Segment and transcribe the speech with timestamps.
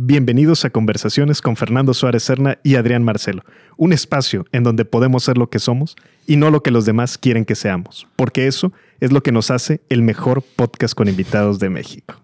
[0.00, 3.42] Bienvenidos a Conversaciones con Fernando Suárez Serna y Adrián Marcelo,
[3.76, 7.18] un espacio en donde podemos ser lo que somos y no lo que los demás
[7.18, 11.58] quieren que seamos, porque eso es lo que nos hace el mejor podcast con invitados
[11.58, 12.14] de México.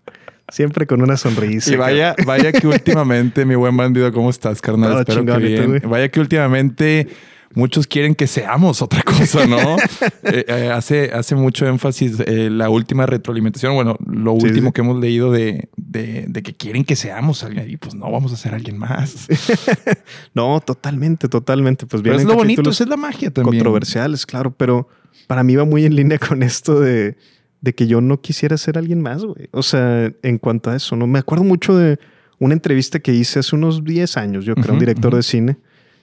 [0.51, 1.73] Siempre con una sonrisa.
[1.73, 4.91] Y vaya, vaya que últimamente, mi buen bandido, ¿cómo estás, carnal?
[4.91, 5.91] Todo Espero que chingón, ¿y tú, bien.
[5.91, 7.09] Vaya que últimamente
[7.55, 9.77] muchos quieren que seamos otra cosa, ¿no?
[10.27, 14.73] Eh, eh, hace, hace mucho énfasis eh, la última retroalimentación, bueno, lo Sí, último sí.
[14.73, 15.69] que hemos leído de,
[16.01, 19.27] de- de que quieren que seamos alguien y pues no vamos a ser alguien más.
[20.35, 21.87] No, totalmente, totalmente.
[21.87, 23.59] Pues vienen es lo bonito, esa es la magia también.
[23.63, 24.89] controversiales, claro, pero
[25.27, 27.17] para mí va muy en línea con esto de,
[27.61, 29.49] de que yo no quisiera ser alguien más, güey.
[29.53, 31.07] O sea, en cuanto a eso, ¿no?
[31.07, 31.99] Me acuerdo mucho de
[32.39, 35.57] una entrevista que hice hace unos 10 años, yo creo, un Ujú, director de cine,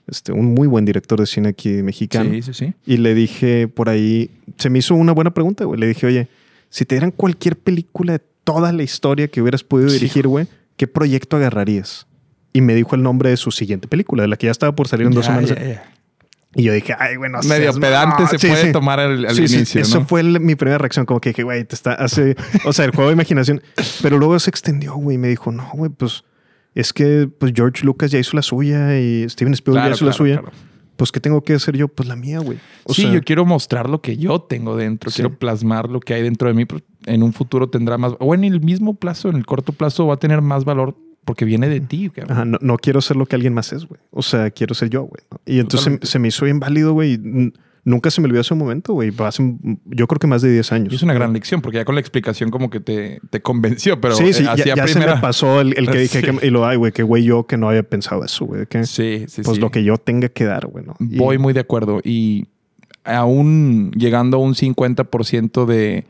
[0.07, 2.31] este, un muy buen director de cine aquí mexicano.
[2.31, 2.73] Sí, sí, sí.
[2.85, 5.79] Y le dije por ahí, se me hizo una buena pregunta, güey.
[5.79, 6.27] Le dije, oye,
[6.69, 9.95] si te dieran cualquier película de toda la historia que hubieras podido Sí.
[9.99, 10.47] dirigir, güey,
[10.77, 12.07] ¿qué proyecto agarrarías?
[12.53, 14.87] Y me dijo el nombre de su siguiente película, de la que ya estaba por
[14.87, 15.49] salir en dos semanas.
[15.49, 15.83] ya, ya.
[16.53, 19.81] Y yo dije, ay, bueno, Medio pedante se puede tomar al, al Sí, sí, inicio,
[19.81, 20.05] eso ¿no?
[20.05, 22.91] fue el- mi primera reacción, como que dije, güey, te está hace, o sea, el
[22.91, 23.61] juego de imaginación.
[24.01, 26.25] Pero luego se extendió, güey, y me dijo, no, güey, pues
[26.75, 30.05] es que pues George Lucas ya hizo la suya y Steven Spielberg Claro, ya hizo
[30.05, 30.39] la suya.
[30.41, 30.51] claro.
[30.97, 31.87] Pues, ¿qué tengo que hacer yo?
[31.87, 32.59] Pues la mía, güey.
[32.89, 36.21] Sí, sea, yo quiero mostrar lo que yo tengo dentro, quiero plasmar lo que hay
[36.21, 36.65] dentro de mí.
[37.05, 40.15] En un futuro tendrá más, o en el mismo plazo, en el corto plazo, va
[40.15, 42.11] a tener más valor porque viene de ti.
[42.29, 43.99] Ajá, no, no quiero ser lo que alguien más es, güey.
[44.11, 45.21] O sea, quiero ser yo, güey.
[45.45, 47.19] Y entonces se, me hizo bien válido, güey.
[47.83, 49.11] Nunca se me olvidó ese momento, güey.
[49.19, 50.93] Hace, yo creo que más de 10 años.
[50.93, 53.99] Y es una gran lección porque ya con la explicación como que te, te convenció,
[53.99, 56.37] pero sí, sí, eh, ya, ya se me pasó el, el que dije Sí.
[56.37, 58.65] que, y lo, ay, güey, qué güey yo que no había pensado eso, güey.
[58.83, 59.61] Sí, sí, pues sí.
[59.61, 60.85] lo que yo tenga que dar, güey.
[60.85, 60.95] ¿no?
[60.99, 62.01] Y- Voy muy de acuerdo.
[62.03, 62.47] Y
[63.03, 66.05] aún llegando a un 50% de,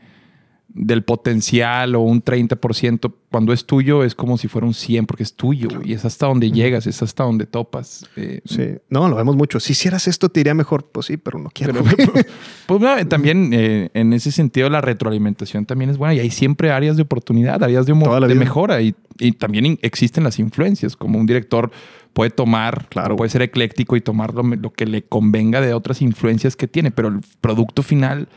[0.74, 5.22] del potencial o un 30%, cuando es tuyo es como si fuera un 100 porque
[5.22, 5.68] es tuyo.
[5.84, 8.06] Y es hasta donde llegas, es hasta donde topas.
[8.16, 9.60] Eh, Sí, no, lo vemos mucho.
[9.60, 10.86] Si hicieras esto, te iría mejor.
[10.90, 11.74] Pues sí, pero no quiero.
[11.96, 12.12] Pero,
[12.66, 16.70] pues no, también eh, en ese sentido la retroalimentación también es buena y hay siempre
[16.70, 21.26] áreas de oportunidad, áreas de, de mejora y, y también existen las influencias, como un
[21.26, 21.70] director
[22.12, 23.16] puede tomar, Claro.
[23.16, 26.90] puede ser ecléctico y tomar lo, lo que le convenga de otras influencias que tiene,
[26.90, 28.28] pero el producto final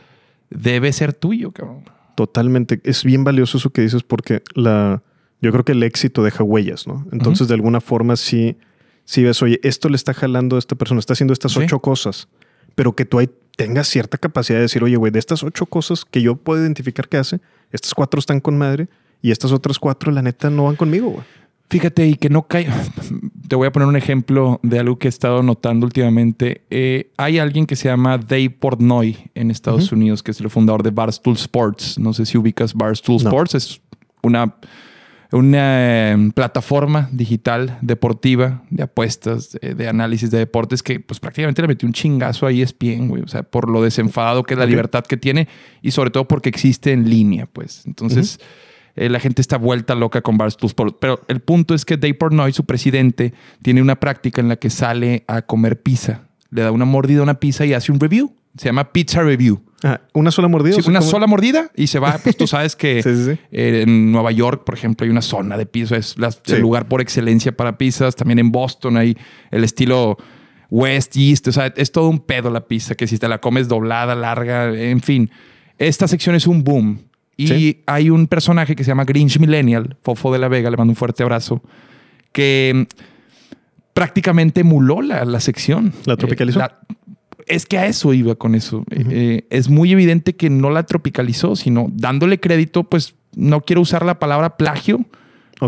[0.48, 1.84] debe ser tuyo, cabrón.
[2.16, 2.80] Totalmente.
[2.82, 5.02] Es bien valioso eso que dices porque la,
[5.40, 7.06] yo creo que el éxito deja huellas, ¿no?
[7.12, 8.56] Entonces, de alguna forma, sí,
[9.04, 11.60] sí ves, oye, esto le está jalando a esta persona, está haciendo estas Sí.
[11.60, 12.28] ocho cosas,
[12.74, 16.04] pero que tú ahí tengas cierta capacidad de decir, oye, güey, de estas ocho cosas
[16.04, 17.40] que yo puedo identificar que hace,
[17.70, 18.88] estas cuatro están con madre
[19.22, 21.24] y estas otras cuatro, la neta, no van conmigo, güey.
[21.68, 22.68] Fíjate, y que no cae.
[23.48, 26.62] Te voy a poner un ejemplo de algo que he estado notando últimamente.
[26.70, 30.82] Eh, hay alguien que se llama Dave Portnoy en Estados Unidos, que es el fundador
[30.82, 31.98] de Barstool Sports.
[31.98, 33.28] No sé si ubicas Barstool No.
[33.28, 33.54] Sports.
[33.54, 33.80] Es
[34.22, 34.54] una,
[35.30, 41.62] una eh, plataforma digital deportiva de apuestas, de, de análisis de deportes que pues prácticamente
[41.62, 43.22] le metió un chingazo a ESPN, güey.
[43.22, 45.46] O sea, por lo desenfadado que es la libertad que tiene
[45.82, 47.86] y sobre todo porque existe en línea, pues.
[47.86, 48.40] Entonces...
[48.96, 50.96] Eh, la gente está vuelta loca con Barstool Sports.
[51.00, 54.70] Pero el punto es que Dave Portnoy, su presidente, tiene una práctica en la que
[54.70, 56.22] sale a comer pizza.
[56.50, 58.32] Le da una mordida a una pizza y hace un review.
[58.56, 59.60] Se llama Pizza Review.
[59.84, 60.72] Ah, una sola mordida.
[60.72, 62.16] Sí, o sea, una sola mordida y se va.
[62.16, 63.40] Pues tú sabes que Sí, sí, sí.
[63.52, 65.96] eh, en Nueva York, por ejemplo, hay una zona de pizza.
[65.96, 68.16] Es la- el lugar por excelencia para pizzas.
[68.16, 69.14] También en Boston hay
[69.50, 70.16] el estilo
[70.70, 71.48] West, East.
[71.48, 74.72] O sea, es todo un pedo la pizza, que si te la comes doblada, larga,
[74.74, 75.30] en fin.
[75.76, 77.00] Esta sección es un boom.
[77.36, 77.82] Y Sí.
[77.86, 80.96] hay un personaje que se llama Grinch Millennial, Fofo de la Vega, le mando un
[80.96, 81.62] fuerte abrazo,
[82.32, 82.82] que mm,
[83.92, 85.92] prácticamente emuló la, la sección.
[86.04, 86.58] ¿La tropicalizó?
[86.58, 86.78] Eh, la-
[87.46, 88.84] es que a eso iba con eso.
[88.90, 94.04] Eh, es muy evidente que no la tropicalizó, sino dándole crédito, pues no quiero usar
[94.04, 95.04] la palabra plagio,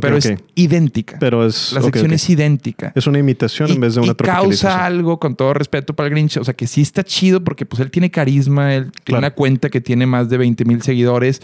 [0.00, 1.16] Pero es idéntica.
[1.18, 1.72] Pero es.
[1.72, 2.92] la sección es idéntica.
[2.94, 6.08] Es una imitación Y, en vez de una y causa algo, con todo respeto para
[6.08, 9.18] el Grinch, o sea, que sí está chido porque pues él tiene carisma, él tiene
[9.18, 11.40] una cuenta que tiene más de 20 mil seguidores,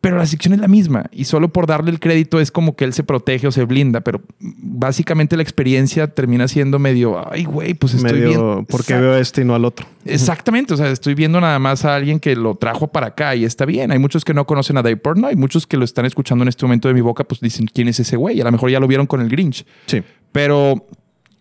[0.00, 2.84] pero la sección es la misma y solo por darle el crédito es como que
[2.84, 7.74] él se protege o se blinda, pero básicamente la experiencia termina siendo medio, ay, güey,
[7.74, 8.64] pues estoy Medio, viendo.
[8.68, 9.86] ¿por qué Exact- veo este y no al otro?
[10.04, 13.44] Exactamente, o sea, estoy viendo nada más a alguien que lo trajo para acá y
[13.44, 13.90] está bien.
[13.90, 16.64] Hay muchos que no conocen a Dave Portnoy, muchos que lo están escuchando en este
[16.64, 18.40] momento de mi boca, pues dicen, ¿quién es ese güey?
[18.40, 19.66] A lo mejor ya lo vieron con el Grinch.
[19.86, 20.02] Sí.
[20.30, 20.86] Pero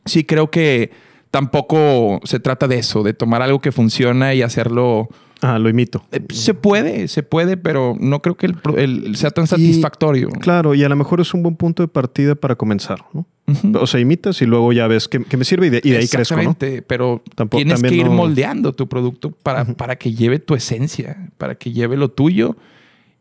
[0.06, 0.90] sí creo que
[1.30, 5.10] tampoco se trata de eso, de tomar algo que funciona y hacerlo.
[5.42, 6.04] Ah, lo imito.
[6.12, 8.48] Eh, Se puede, se puede, pero no creo que
[8.78, 10.30] el, sea tan satisfactorio.
[10.30, 13.26] Claro, y a lo mejor es un buen punto de partida para comenzar, ¿no?
[13.80, 15.98] O sea, imitas y luego ya ves que, que me sirve y de, y de
[16.00, 16.42] ahí crezco, ¿no?
[16.42, 20.54] Exactamente, pero Tampoco- tienes que ir no- moldeando tu producto para, para que lleve tu
[20.56, 22.58] esencia, para que lleve lo tuyo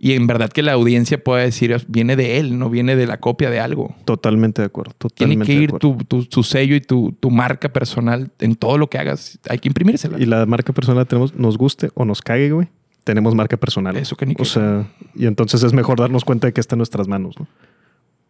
[0.06, 3.19] y en verdad que la audiencia pueda decir, viene de él, no viene de la
[3.19, 3.94] copia de algo.
[4.05, 4.93] Totalmente de acuerdo.
[5.14, 8.88] Tiene que ir tu, tu- tu sello y tu, tu marca personal en todo lo
[8.88, 9.38] que hagas.
[9.49, 10.19] Hay que imprimírsela.
[10.20, 12.69] Y la marca personal la tenemos, nos guste o nos cague, güey.
[13.05, 13.97] Tenemos marca personal.
[13.97, 14.44] Eso que ni O qué.
[14.44, 17.47] sea, y entonces es mejor darnos cuenta de que está en nuestras manos, ¿no?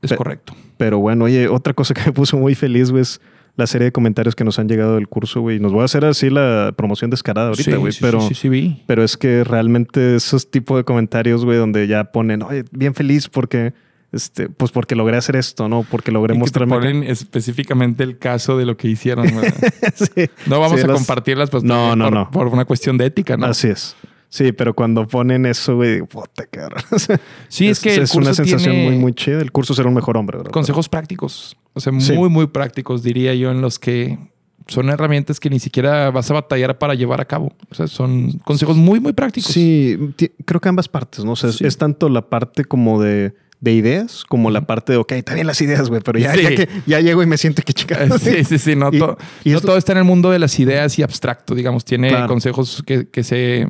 [0.03, 0.55] es pe- correcto.
[0.77, 3.21] Pero bueno, oye, otra cosa que me puso muy feliz, güey, es
[3.57, 5.59] la serie de comentarios que nos han llegado del curso, güey.
[5.61, 7.93] Nos voy a hacer así la promoción descarada ahorita, Sí, güey.
[7.93, 8.83] sí, pero, sí, sí, vi.
[8.87, 13.29] pero es que realmente esos tipos de comentarios, güey, donde ya ponen, oye, bien feliz
[13.29, 13.73] porque,
[14.13, 15.85] este, pues porque logré hacer esto, ¿no?
[15.91, 16.75] Porque logré Y que te mostrarme.
[16.77, 19.27] ponen específicamente el caso de lo que hicieron.
[19.95, 20.29] Sí.
[20.47, 22.31] No vamos Sí, a los- compartirlas pues, No, no, por, no.
[22.31, 23.47] por una cuestión de ética, ¿no?
[23.47, 23.97] Así es.
[24.29, 26.83] Sí, pero cuando ponen eso, güey, puta cabrón.
[27.49, 29.41] Sí, es, que el es una sensación tiene muy, muy chida.
[29.41, 30.53] El curso será un mejor hombre, ¿verdad?
[30.53, 31.57] consejos prácticos.
[31.75, 32.13] O sea, Sí.
[32.13, 34.19] muy, muy prácticos, diría yo, en los que
[34.67, 37.53] son herramientas que ni siquiera vas a batallar para llevar a cabo.
[37.71, 39.53] O sea, son consejos muy, muy prácticos.
[39.53, 39.97] Sí,
[40.45, 41.33] creo que ambas partes, ¿no?
[41.33, 41.67] O sea, es- Sí.
[41.67, 45.61] es tanto la parte como de, de ideas, como la parte de, ok, bien las
[45.63, 46.43] ideas, güey, pero ya, Sí.
[46.43, 48.03] ya, que, ya llego y me siento que chica.
[48.05, 48.75] Eh, Sí, sí, sí.
[48.77, 50.99] No, Y- to- y no es lo- todo está en el mundo de las ideas
[50.99, 51.85] y abstracto, digamos.
[51.85, 52.27] Tiene Claro.
[52.27, 53.69] consejos que, que se,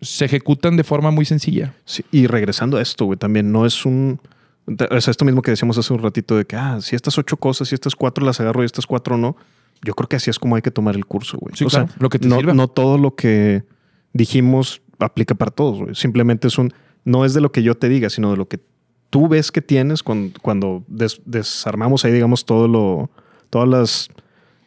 [0.00, 1.74] se ejecutan de forma muy sencilla.
[1.84, 4.20] Sí, y regresando a esto, güey, también no es un.
[4.90, 7.36] O sea, esto mismo que decíamos hace un ratito de que, ah, si estas ocho
[7.38, 9.36] cosas, si estas cuatro las agarro y estas cuatro no.
[9.82, 11.54] Yo creo que así es como hay que tomar el curso, güey.
[11.56, 12.52] Sí, o claro, sea, lo que te no, sirva.
[12.52, 13.62] no todo lo que
[14.12, 15.94] dijimos aplica para todos, güey.
[15.94, 16.72] Simplemente es un.
[17.04, 18.60] No es de lo que yo te diga, sino de lo que
[19.10, 23.10] tú ves que tienes cuando, cuando des- desarmamos ahí, digamos, todo lo.
[23.50, 24.08] Todas las.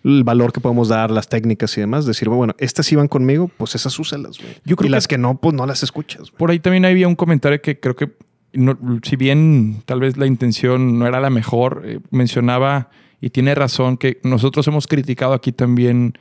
[0.04, 2.06] El valor que podemos dar, las técnicas y demás.
[2.06, 4.54] Decir, bueno, estas van conmigo, pues esas úsalas, güey.
[4.66, 6.32] Yo creo y que- las que no, pues no las escuchas.
[6.32, 8.12] Por ahí también había un comentario que creo que,
[8.54, 12.90] no- si bien tal vez la intención no era la mejor, eh, mencionaba,
[13.22, 16.14] y tiene razón, que nosotros hemos criticado aquí también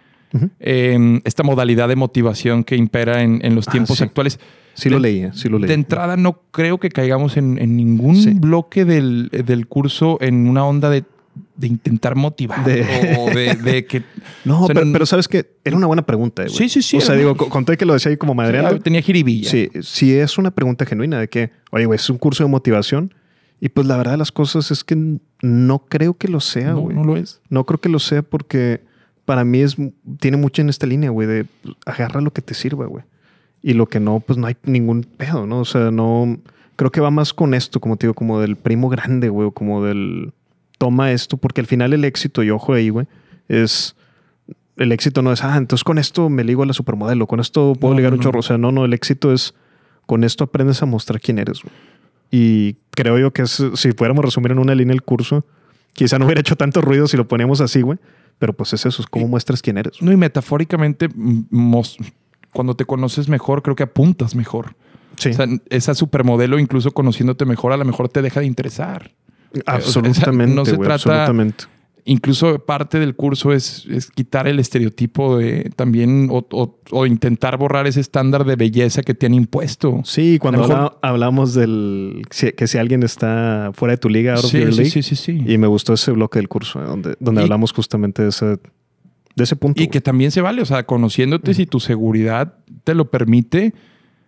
[0.61, 4.05] eh, esta modalidad de motivación que impera en, en los Ah, tiempos sí.
[4.05, 4.39] actuales.
[4.75, 5.67] Sí lo leía, sí lo leí.
[5.69, 8.31] De entrada, no creo que caigamos en, en ningún Sí.
[8.35, 11.03] bloque del, del curso en una onda de,
[11.61, 14.03] de intentar motivar De- o de, de que.
[14.45, 16.43] No, o sea, pero, sabes que era una buena pregunta.
[16.43, 16.55] güey.
[16.55, 18.79] Sí, sí, sí, O sea, digo, conté que lo decía ahí como madreando.
[18.81, 19.51] tenía jiribilla.
[19.51, 23.13] Sí, sí es una pregunta genuina de que, oye, güey, es un curso de motivación.
[23.61, 24.97] Y pues la verdad de las cosas es que
[25.43, 26.97] no creo que lo sea, no, güey.
[26.97, 27.41] no No, lo es.
[27.67, 28.81] creo que lo sea porque
[29.27, 29.77] para mí es
[30.19, 33.05] tiene mucho en esta línea, güey, de pues, agarra lo que te sirva, güey.
[33.63, 35.61] Y lo que no, pues no hay ningún pedo, ¿no?
[35.61, 36.39] O sea, no.
[36.77, 39.51] Creo que va más con esto, como te digo, como del primo grande, güey, o
[39.53, 40.33] como del
[40.81, 43.07] toma esto, porque al final el éxito, y ojo ahí, güey,
[43.49, 43.95] es.
[44.77, 47.75] El éxito no es, ah, entonces con esto me ligo a la supermodelo, con esto
[47.79, 48.25] puedo No, ligar no, un no.
[48.25, 48.39] chorro.
[48.41, 49.55] O sea, no, no, el éxito es
[50.07, 51.75] con esto aprendes a mostrar quién eres, güey.
[52.31, 55.45] Y creo yo que es, si pudiéramos resumir en una línea el curso,
[55.93, 57.99] quizá no hubiera hecho tanto ruido si lo poníamos así, güey.
[58.39, 59.99] Pero pues es eso, es cómo muestras quién eres.
[60.01, 60.07] güey.
[60.07, 61.09] No, y metafóricamente,
[62.53, 64.75] cuando te conoces mejor, creo que apuntas mejor.
[65.19, 69.11] Sí, O sea, esa supermodelo, incluso conociéndote mejor, a lo mejor te deja de interesar.
[69.67, 70.95] Absolutamente, no se güey, trata-
[71.25, 71.65] absolutamente.
[72.07, 77.59] Incluso parte del curso es, es quitar el estereotipo de también o, o- o intentar
[77.59, 80.01] borrar ese estándar de belleza que te han impuesto.
[80.05, 82.23] Sí, cuando mejor- hablamos del
[82.57, 85.03] que si alguien está fuera de tu liga, out of Sí, your sí, league, sí,
[85.03, 85.45] sí, sí.
[85.47, 88.47] y me gustó ese bloque del curso, eh, donde, donde Y- hablamos justamente de ese,
[88.47, 89.83] de ese punto.
[89.83, 93.75] Y que también se vale, o sea, conociéndote, si tu seguridad te lo permite,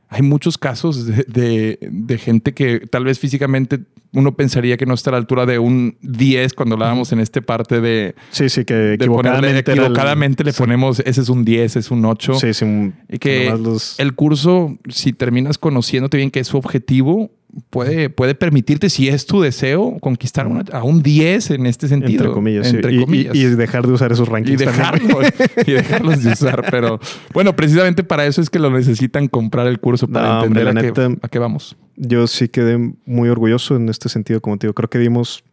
[0.08, 3.80] hay muchos casos de, de- de gente que tal vez físicamente
[4.14, 7.40] uno pensaría que no está a la altura de un 10 cuando hablábamos en este
[7.42, 11.76] parte de, sí, sí, que ponerle- equivocadamente, el- equivocadamente le ponemos, ese es un 10,
[11.76, 12.34] es un 8.
[12.34, 16.58] Sí, sí, un- Y que los- el curso, si terminas conociéndote bien que es su
[16.58, 17.30] objetivo,
[17.70, 22.22] puede, puede permitirte, si es tu deseo, conquistar una- a un 10 en este sentido.
[22.24, 22.76] entre comillas, sí.
[22.76, 23.34] Entre Y- y- comillas.
[23.34, 24.74] Y, dejar de usar esos Y rankings güey.
[24.74, 25.26] dejarlos,
[25.66, 26.64] y dejarlos de usar.
[26.70, 26.98] Pero
[27.34, 30.70] bueno, precisamente para eso es que lo necesitan comprar el curso para No, entender la
[30.70, 31.76] a, qué, neta- a qué vamos.
[31.96, 34.74] Yo sí quedé muy orgulloso en este sentido, como te digo.
[34.74, 35.44] Creo que dimos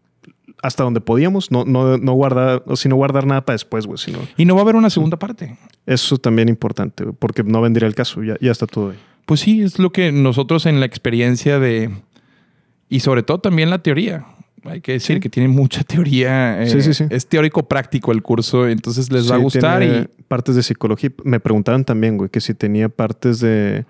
[0.62, 3.98] hasta donde podíamos, no, no, no guardar, o si no guardar nada para después, güey,
[3.98, 5.58] sino Y no va a haber una segunda parte.
[5.86, 8.98] eso también importante, porque no vendría el caso, ya, ya está todo ahí.
[9.30, 11.92] Pues sí, es lo que nosotros en la experiencia de...
[12.90, 14.26] Y sobre todo también la teoría.
[14.64, 15.20] Hay que decir Sí.
[15.20, 16.64] que tiene mucha teoría.
[16.64, 17.06] eh, Sí, sí, sí.
[17.12, 20.24] Es teórico práctico el curso, entonces les va a gustar tiene y...
[20.28, 21.12] Partes de psicología.
[21.24, 23.86] Me preguntaban también, güey, que si tenía partes de,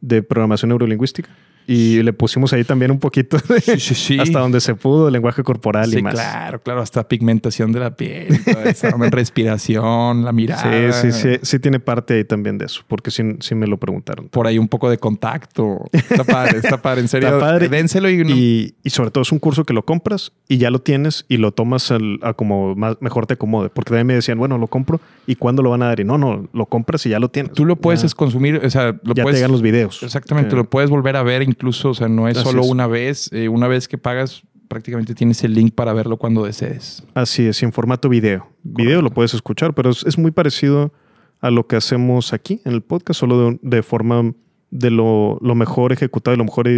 [0.00, 1.30] de programación neurolingüística.
[1.72, 4.18] Y le pusimos ahí también un poquito de, Sí, sí, sí.
[4.18, 6.14] hasta donde se pudo, de lenguaje corporal y más.
[6.14, 6.80] claro, claro.
[6.82, 8.40] Hasta pigmentación de la piel,
[9.10, 10.92] respiración, la mirada.
[10.92, 13.76] Sí, sí, sí, sí tiene parte ahí también de eso, porque sí, sí me lo
[13.78, 14.28] preguntaron.
[14.28, 15.84] Por ahí un poco de contacto.
[15.92, 17.02] Está padre, está padre.
[17.02, 17.68] En serio, Está padre.
[17.68, 18.24] dénselo y...
[18.24, 21.24] no- Y, y sobre todo es un curso que lo compras y ya lo tienes
[21.28, 23.70] y lo tomas al- a como más, mejor te acomode.
[23.70, 26.00] Porque también me decían, bueno, lo compro y ¿cuándo lo van a dar?
[26.00, 27.52] Y no, no, lo compras y ya lo tienes.
[27.52, 29.36] Tú lo puedes Ya, consumir, o sea, lo ya puedes...
[29.36, 30.02] te llegan los videos.
[30.02, 32.68] Exactamente, Que- lo puedes volver a ver incluso, o sea, no es Así solo es.
[32.70, 33.30] una vez.
[33.32, 37.02] eh, una vez que pagas, prácticamente tienes el link para verlo cuando desees.
[37.14, 38.48] Así es, y en formato video.
[38.62, 40.92] Video lo puedes escuchar, pero es, es muy parecido
[41.40, 44.32] a lo que hacemos aquí en el podcast, solo de, de forma
[44.70, 46.68] de lo, lo mejor ejecutado y lo mejor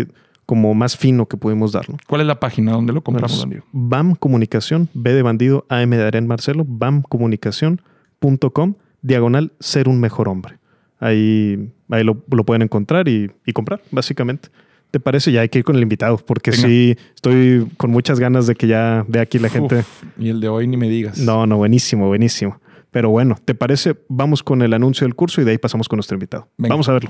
[0.46, 1.96] como más fino que pudimos darlo.
[2.08, 3.64] ¿Cuál es la página donde lo compramos, Diego?
[3.72, 10.58] BAM Comunicación, B de bandido, AM de Adrián Marcelo, bamcomunicación.com, diagonal ser un mejor hombre.
[10.98, 14.48] Ahí, ahí lo, lo pueden encontrar y, y comprar, básicamente.
[14.92, 15.32] ¿Te parece?
[15.32, 16.68] Ya hay que ir con el invitado, porque Venga.
[16.68, 19.78] sí, estoy con muchas ganas de que ya vea aquí la gente.
[19.78, 21.16] Uf, y el de hoy ni me digas.
[21.16, 22.60] No, no, buenísimo, buenísimo.
[22.90, 23.96] Pero bueno, ¿te parece?
[24.10, 26.50] Vamos con el anuncio del curso y de ahí pasamos con nuestro invitado.
[26.58, 26.74] Venga.
[26.74, 27.08] Vamos a verlo.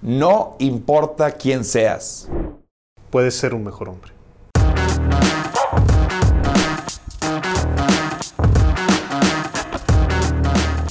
[0.00, 2.30] No importa quién seas.
[3.10, 4.12] Puedes ser un mejor hombre.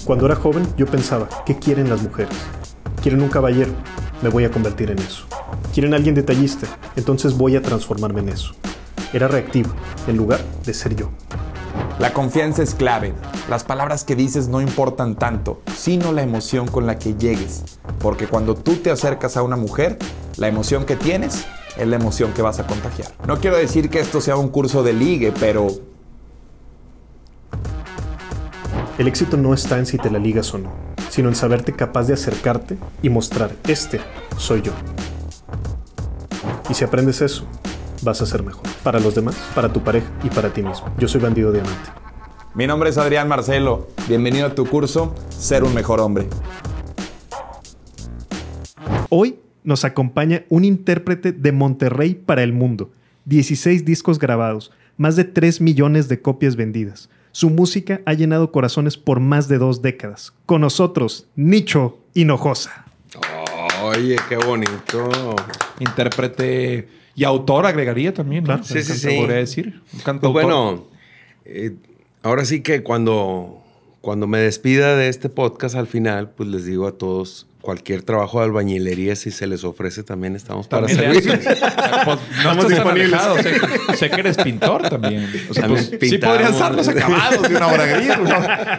[0.04, 2.36] Cuando era joven, yo pensaba, ¿qué quieren las mujeres?
[3.02, 3.72] Quieren un caballero,
[4.22, 5.26] me voy a convertir en eso.
[5.74, 8.54] Quieren alguien detallista, entonces voy a transformarme en eso.
[9.14, 9.70] Era reactivo,
[10.08, 11.10] en lugar de ser yo.
[12.00, 13.14] La confianza es clave.
[13.50, 17.64] Las palabras que dices no importan tanto, sino la emoción con la que llegues.
[18.00, 19.98] Porque cuando tú te acercas a una mujer,
[20.38, 21.46] la emoción que tienes
[21.78, 23.12] es la emoción que vas a contagiar.
[23.28, 25.68] No quiero decir que esto sea un curso de ligue, pero
[28.98, 30.74] El éxito no está en si te la ligas o no,
[31.10, 34.00] sino en saberte capaz de acercarte y mostrar, este
[34.38, 34.72] soy yo.
[36.70, 37.48] Y si aprendes eso,
[38.02, 38.64] vas a ser mejor.
[38.84, 40.94] Para los demás, para tu pareja y para ti mismo.
[40.98, 41.90] Yo soy Bandido Diamante.
[42.54, 43.88] mi nombre es Adrián Marcelo.
[44.08, 46.28] Bienvenido a tu curso Ser un mejor hombre.
[49.10, 52.92] Hoy nos acompaña un intérprete de Monterrey para el mundo.
[53.26, 57.10] 16 discos grabados, más de 3 millones de copias vendidas.
[57.38, 60.34] Su música ha llenado corazones por más de dos décadas.
[60.48, 62.86] Con nosotros, Nicho Hinojosa.
[63.84, 65.08] Oye, qué bonito.
[65.80, 68.56] Intérprete y autor agregaría también, ¿no?
[68.56, 68.64] Claro.
[68.64, 69.18] Sí, sí, Se sí.
[69.20, 69.84] podría decir.
[69.94, 70.88] Un Pues bueno,
[71.46, 71.76] eh,
[72.24, 73.62] ahora sí que cuando,
[74.02, 78.40] cuando me despida de este podcast al final, pues les digo a todos, cualquier trabajo
[78.40, 81.38] de albañilería, si se les ofrece, también estamos para También servir.
[82.06, 83.22] Pues, no tan disponibles.
[83.44, 85.28] Sé, sé que eres pintor también.
[85.50, 88.08] O sea, También pues, sí podrías dar los acabados de una obra gris.
[88.08, 88.30] ¿no?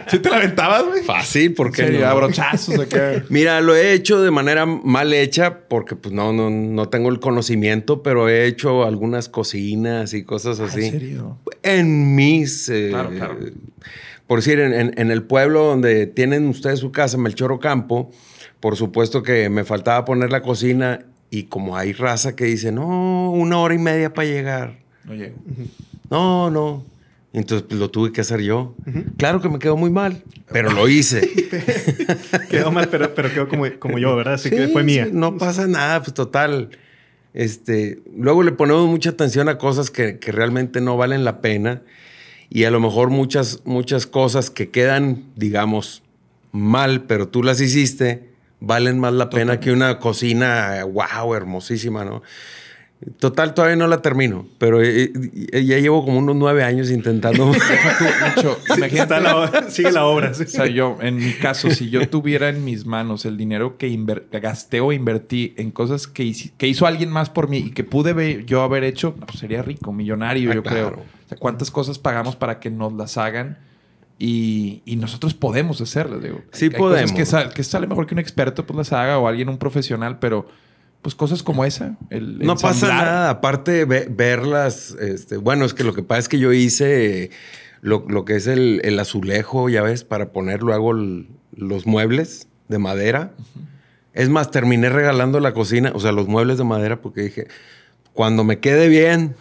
[0.07, 1.03] ¿Sí te la aventabas, güey?
[1.03, 2.15] Fácil, porque Sí, no?
[2.15, 3.23] brochazos acá.
[3.29, 7.19] Mira, lo he hecho de manera mal hecha porque pues no, no, no tengo el
[7.19, 10.85] conocimiento, pero he hecho algunas cocinas y cosas así.
[10.85, 11.37] ¿En serio?
[11.61, 12.67] En mis...
[12.69, 13.37] eh, Claro, claro.
[14.25, 18.11] Por decir, en, en- en el pueblo donde tienen ustedes su casa, Melchor Ocampo,
[18.59, 23.31] por supuesto que me faltaba poner la cocina y como hay raza que dice, no,
[23.31, 24.79] una hora y media para llegar.
[25.05, 25.37] No llego.
[26.09, 26.85] No, no.
[27.31, 28.75] Entonces pues, lo tuve que hacer yo.
[29.17, 31.29] Claro que me quedó muy mal, pero lo hice.
[32.49, 34.35] Quedó mal, pero, pero quedó como, como yo, ¿verdad?
[34.35, 35.05] Así que fue mía.
[35.05, 36.69] sí, no pasa nada, pues total.
[37.33, 41.83] Este, luego le ponemos mucha atención a cosas que, que realmente no valen la pena
[42.49, 46.01] y a lo mejor muchas, muchas cosas que quedan, digamos,
[46.51, 48.28] mal, pero tú las hiciste,
[48.59, 52.21] valen más la pena que una cocina, wow, hermosísima, ¿no?
[53.17, 55.13] Total, todavía no la termino, pero eh,
[55.53, 57.49] eh, ya llevo como unos nueve años intentando.
[58.21, 59.21] Nacho, imagínate.
[59.21, 60.33] La obra- sigue la obra.
[60.33, 60.43] sí.
[60.43, 63.97] O sea, yo, en mi caso, si yo tuviera en mis manos el dinero que,
[64.41, 68.43] gasté o invertí en cosas que, que hizo alguien más por mí y que pude
[68.43, 70.89] yo haber hecho, pues sería rico, millonario, Ah, yo claro.
[70.91, 70.99] creo.
[71.25, 73.59] O sea, ¿cuántas cosas pagamos para que nos las hagan?
[74.21, 76.41] Y, y nosotros podemos hacerlas, digo.
[76.51, 77.13] Sí Hay- hay podemos.
[77.13, 80.19] que, sal- que sale mejor que un experto pues las haga o alguien, un profesional,
[80.19, 80.45] pero
[81.01, 81.95] pues cosas como esa.
[82.09, 86.27] El No pasa nada, aparte ve- verlas, este, bueno, es que lo que pasa es
[86.29, 87.31] que yo hice
[87.81, 92.77] lo, lo que es el, el azulejo, ya ves, para poner luego los muebles de
[92.77, 93.31] madera.
[94.13, 97.47] Es más, terminé regalando la cocina, o sea, los muebles de madera, porque dije,
[98.13, 99.35] cuando me quede bien,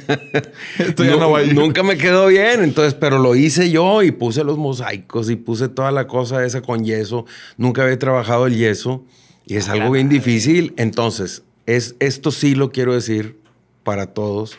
[0.78, 1.54] Esto ya no va a ir.
[1.54, 5.68] nunca me quedó bien, entonces, pero lo hice yo y puse los mosaicos y puse
[5.68, 7.24] toda la cosa esa con yeso.
[7.56, 9.04] Nunca había trabajado el yeso.
[9.46, 10.74] Y es algo bien difícil.
[10.76, 13.38] Entonces, es, esto sí lo quiero decir
[13.84, 14.58] para todos.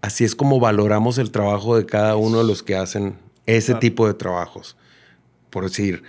[0.00, 4.06] Así es como valoramos el trabajo de cada uno de los que hacen ese tipo
[4.06, 4.76] de trabajos.
[5.50, 6.04] Por decir,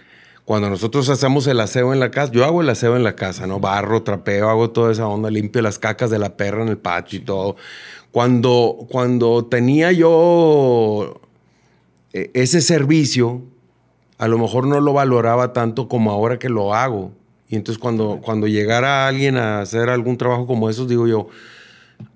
[0.49, 3.45] cuando nosotros hacemos el aseo en la casa, yo hago el aseo en la casa,
[3.45, 3.59] ¿no?
[3.59, 7.19] Barro, trapeo, hago toda esa onda, limpio las cacas de la perra en el patio
[7.19, 7.55] y todo.
[8.11, 11.21] Cuando, cuando tenía yo
[12.13, 13.43] eh, ese servicio,
[14.17, 17.11] a lo mejor no lo valoraba tanto como ahora que lo hago.
[17.47, 21.27] Y entonces cuando, cuando llegara alguien a hacer algún trabajo como esos, digo yo,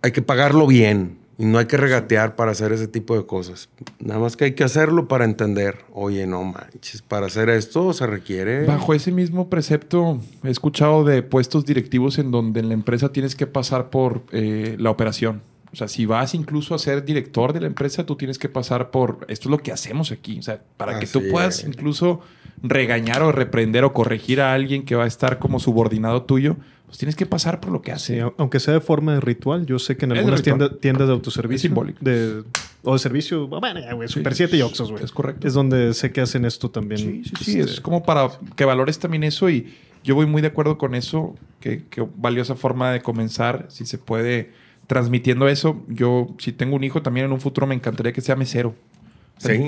[0.02, 3.70] hay que pagarlo bien y no hay que regatear para hacer ese tipo de cosas.
[4.00, 8.06] Nada más que hay que hacerlo para entender, oye, no manches, para hacer esto se
[8.08, 8.66] requiere...
[8.66, 13.36] Bajo ese mismo precepto, he escuchado de puestos directivos en donde en la empresa tienes
[13.36, 15.42] que pasar por eh, la operación.
[15.72, 18.92] O sea, si vas incluso a ser director de la empresa, tú tienes que pasar
[18.92, 20.38] por esto es lo que hacemos aquí.
[20.38, 22.22] O sea, para que tú puedas incluso
[22.62, 26.98] regañar o reprender o corregir a alguien que va a estar como subordinado tuyo, pues
[26.98, 28.22] tienes que pasar por lo que hace.
[28.38, 31.74] aunque sea de forma de ritual, yo sé que en algunas tiendas, tiendas, de autoservicio
[32.02, 32.44] de,
[32.84, 35.04] o de servicio, bueno, güey, Super 7 y Oxos, güey.
[35.04, 35.48] Es correcto.
[35.48, 37.00] Es donde sé que hacen esto también.
[37.00, 37.60] Sí, sí, sí.
[37.60, 40.94] Este, es como para que valores también eso y yo voy muy de acuerdo con
[40.96, 44.52] eso, que, que valiosa forma de comenzar, si se puede
[44.88, 48.36] transmitiendo eso, yo si tengo un hijo también en un futuro me encantaría que sea
[48.36, 48.76] mesero.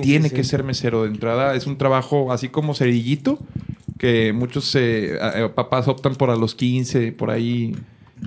[0.01, 1.55] Tiene que ser mesero de entrada.
[1.55, 3.39] Es un trabajo así como cerillito,
[3.97, 7.75] que muchos eh, eh, papás optan por a los 15, por ahí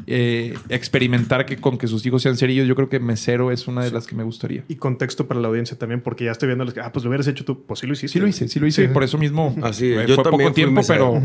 [0.07, 3.83] eh, experimentar que con que sus hijos sean cerillos, yo creo que mesero es una
[3.83, 4.65] de las que me gustaría.
[4.69, 7.45] Y contexto para la audiencia también, porque ya estoy viendo, ah, pues lo hubieras hecho
[7.45, 8.13] tú, pues sí lo hiciste.
[8.13, 11.21] Sí lo hice, sí lo hice, por eso mismo Así, yo fue poco tiempo, pero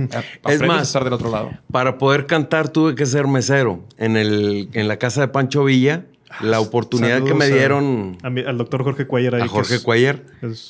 [0.48, 1.51] es más, estar del otro lado.
[1.72, 6.05] Para poder cantar tuve que ser mesero en, el, en la casa de Pancho Villa.
[6.41, 9.35] La oportunidad que me dieron al doctor Jorge Cuayer.
[9.35, 10.25] a Jorge que Cuayer,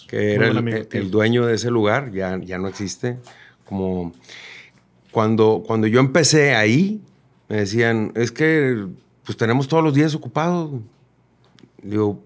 [0.08, 3.18] que era el, el, dueño de ese lugar, ya, ya no existe.
[3.66, 4.14] Como
[5.12, 7.02] cuando, cuando yo empecé ahí,
[7.48, 8.88] me decían, es que
[9.24, 10.72] pues tenemos todos los días ocupados.
[11.82, 12.22] Digo,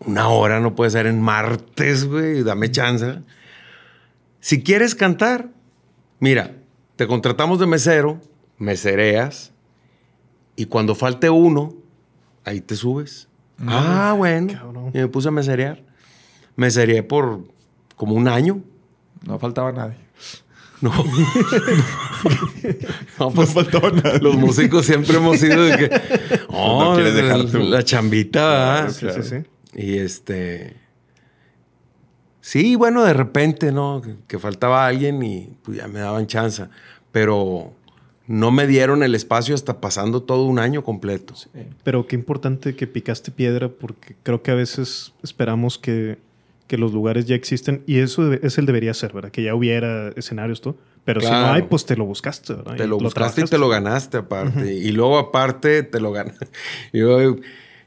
[0.00, 3.20] una hora no puede ser en martes, güey, dame chance.
[4.40, 5.48] Si quieres cantar,
[6.20, 6.56] mira,
[6.96, 8.20] te contratamos de mesero,
[8.58, 9.52] mesereas,
[10.56, 11.74] y cuando falte uno,
[12.44, 13.28] ahí te subes.
[13.66, 14.90] ah, bueno.
[14.92, 15.82] Y me puse a meserear.
[16.56, 17.44] Mesereé por
[17.96, 18.60] como un año.
[19.26, 19.96] No faltaba nadie.
[20.80, 20.90] No.
[23.18, 23.54] no, pues
[24.20, 25.90] Los músicos siempre hemos sido de que.
[26.48, 29.36] Oh, quieres dejar La chambita, sí, sí, sí.
[29.74, 30.76] Y este.
[32.40, 34.02] Sí, bueno, de repente, ¿no?
[34.28, 36.66] Que, faltaba alguien y pues ya me daban chance.
[37.10, 37.72] Pero
[38.26, 41.34] no me dieron el espacio hasta pasando todo un año completo.
[41.82, 46.18] Pero qué importante que picaste piedra porque creo que a veces esperamos que
[46.66, 49.30] que los lugares ya existen y eso es el debería ser, ¿verdad?
[49.30, 50.76] Que ya hubiera escenarios, todo.
[51.04, 52.76] Pero si no hay, pues te lo buscaste, ¿verdad?
[52.76, 54.72] Te lo, buscaste y te lo ganaste aparte.
[54.72, 56.48] Y luego aparte te lo ganaste.
[56.94, 57.36] Yo,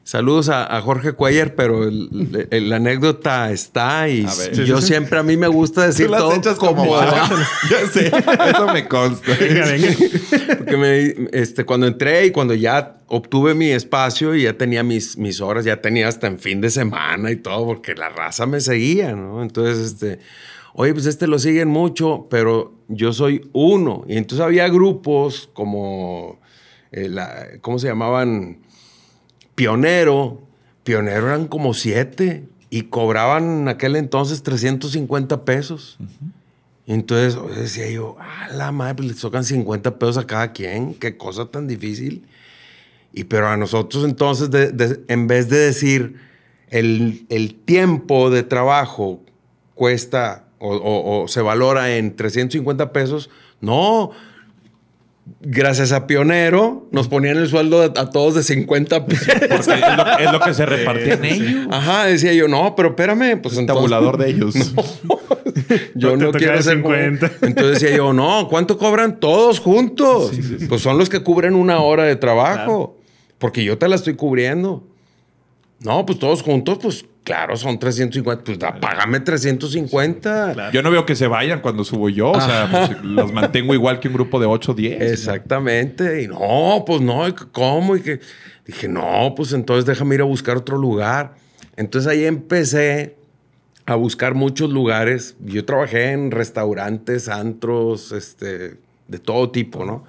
[0.08, 4.24] Saludos a, Jorge Cuellar, pero la anécdota está y,
[4.64, 6.98] yo siempre a mí me gusta decir todo como,
[7.70, 9.36] Ya sé, eso me consta.
[10.56, 15.18] Porque me, este, cuando entré y cuando ya obtuve mi espacio y ya tenía mis,
[15.18, 18.62] mis horas, ya tenía hasta en fin de semana y todo, porque la raza me
[18.62, 19.42] seguía, ¿no?
[19.42, 20.20] Entonces, este,
[20.72, 24.06] oye, pues este lo siguen mucho, pero yo soy uno.
[24.08, 26.40] Y entonces había grupos como,
[26.92, 28.66] eh, la, ¿cómo se llamaban?
[29.58, 30.40] Pionero,
[30.84, 35.98] Pionero eran como siete y cobraban en aquel entonces 350 pesos.
[36.86, 41.16] Entonces decía yo, a la madre, pues les tocan 50 pesos a cada quien, qué
[41.16, 42.24] cosa tan difícil.
[43.12, 44.48] Y pero a nosotros entonces,
[45.08, 46.20] en vez de decir
[46.68, 49.24] el, tiempo de trabajo
[49.74, 53.28] cuesta o, o, se valora en 350 pesos,
[53.60, 54.12] no,
[55.40, 59.28] gracias a Pionero, nos ponían el sueldo a todos de 50 pesos.
[59.28, 61.66] es, lo, que se repartía en ellos.
[61.70, 64.54] Ajá, decía yo, no, pero espérame, pues el tabulador de ellos.
[65.94, 67.32] yo no, quiero ser 50.
[67.42, 70.32] Entonces decía yo, no, ¿cuánto cobran todos juntos?
[70.68, 72.96] Pues son los que cubren una hora de trabajo.
[73.38, 74.84] Porque yo te la estoy cubriendo.
[75.80, 78.42] No, pues todos juntos, pues claro, son 350.
[78.42, 80.70] Pues págame 350.
[80.72, 82.30] Yo no veo que se vayan cuando subo yo.
[82.30, 85.02] O sea, pues, los mantengo igual que un grupo de 8 o 10.
[85.02, 86.22] Exactamente.
[86.22, 87.96] Y no, pues no, ¿cómo?
[87.96, 88.20] Y que
[88.64, 91.34] dije, no, pues entonces déjame ir a buscar otro lugar.
[91.76, 93.16] Entonces ahí empecé
[93.84, 95.36] a buscar muchos lugares.
[95.40, 100.04] Yo trabajé en restaurantes, antros, este, de todo tipo, ¿no?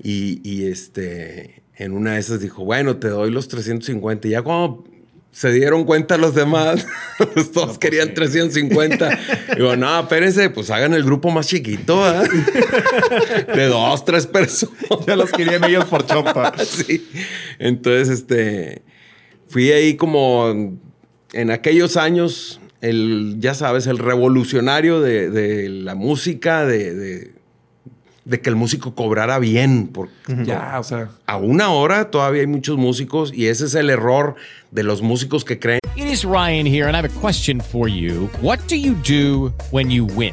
[0.00, 4.28] Y, y este, en una de esas dijo, bueno, te doy los 350.
[4.28, 4.93] Y ya cuando
[5.34, 6.86] se dieron cuenta los demás.
[7.32, 9.18] Pues todos querían 350.
[9.56, 12.28] Digo, no, espérense, pues hagan el grupo más chiquito, ¿verdad?
[13.54, 14.76] De dos, tres personas.
[15.06, 16.52] Ya los querían ellos por chompa.
[16.64, 17.08] sí.
[17.60, 18.82] Entonces, este,
[19.46, 20.76] fui ahí como
[21.32, 27.32] en aquellos años, el, ya sabes, el revolucionario de, de la música, de, de,
[28.24, 29.88] de que el músico cobrara bien.
[29.92, 30.12] Porque
[30.44, 31.08] Ya, o sea.
[31.26, 34.34] aún ahora todavía hay muchos músicos y ese es el error
[34.70, 37.88] de los músicos que creen It is Ryan here, and I have a question for
[37.88, 38.28] you.
[38.42, 40.32] What do you do when you win?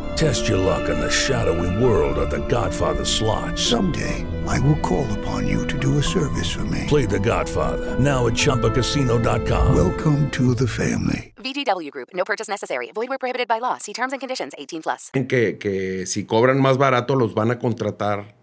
[0.21, 3.57] Test your luck in the shadowy world of The Godfather slot.
[3.57, 6.85] Someday, I will call upon you to do a service for me.
[6.87, 9.73] Play The Godfather now at ChumbaCasino.com.
[9.75, 11.33] Welcome to the family.
[11.37, 12.09] VGW Group.
[12.13, 12.91] No purchase necessary.
[12.93, 13.77] Void where prohibited by law.
[13.79, 14.53] See terms and conditions.
[14.59, 15.09] 18 plus.
[15.27, 18.35] que, que si cobran más barato los van a contratar.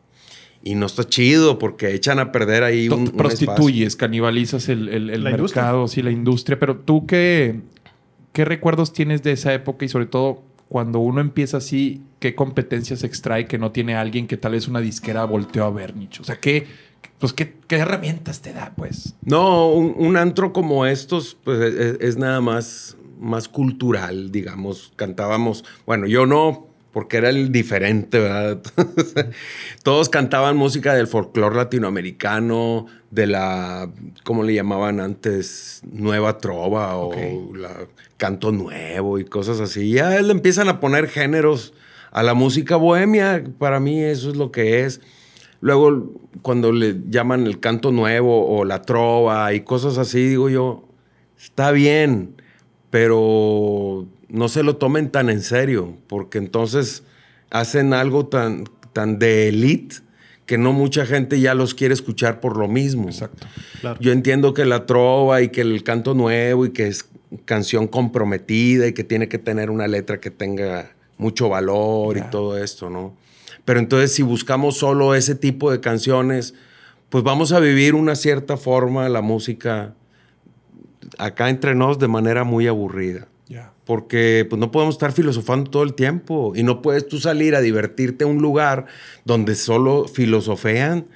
[0.65, 5.11] Y no está chido porque echan a perder ahí un, un prostituyes, canibalizas el, el-
[5.11, 6.59] el mercado, sí, la industria.
[6.59, 7.61] Pero tú, qué,
[8.33, 13.03] ¿qué recuerdos tienes de esa época y sobre todo cuando uno empieza así, qué competencias
[13.05, 16.23] extrae que no tiene alguien que tal vez una disquera volteó a ver, Nicho?
[16.23, 16.67] O sea, ¿qué,
[17.19, 19.15] pues, qué, qué herramientas te da, pues?
[19.23, 24.93] No, un, un antro como estos, pues es, es nada más, más cultural, digamos.
[24.97, 28.61] Cantábamos, bueno, yo no, porque era el diferente, ¿verdad?
[29.83, 33.91] Todos cantaban música del folclore latinoamericano, de la,
[34.25, 35.81] ¿cómo le llamaban antes?
[35.91, 37.13] Nueva trova o
[37.55, 37.87] la
[38.19, 39.93] canto nuevo y cosas así.
[39.93, 41.73] Ya le empiezan a poner géneros
[42.11, 43.43] a la música bohemia.
[43.59, 45.01] Para mí eso es lo que es.
[45.61, 50.87] Luego, cuando le llaman el canto nuevo o la trova y cosas así, digo yo,
[51.39, 52.35] está bien,
[52.91, 57.03] pero no se lo tomen tan en serio, porque entonces
[57.51, 59.97] hacen algo tan, tan de elite
[60.47, 63.09] que no mucha gente ya los quiere escuchar por lo mismo.
[63.09, 63.47] Exacto.
[63.81, 64.01] Claro.
[64.01, 67.09] Yo entiendo que la trova y que el canto nuevo y que es
[67.45, 72.63] canción comprometida y que tiene que tener una letra que tenga mucho valor y todo
[72.63, 73.15] esto, ¿no?
[73.65, 76.55] Pero entonces si buscamos solo ese tipo de canciones,
[77.11, 79.95] pues vamos a vivir una cierta forma la música
[81.19, 83.29] acá entre nos de manera muy aburrida.
[83.47, 83.73] Ya.
[83.85, 87.61] Porque pues, no podemos estar filosofando todo el tiempo y no puedes tú salir a
[87.61, 88.87] divertirte a un lugar
[89.25, 91.07] donde solo filosofean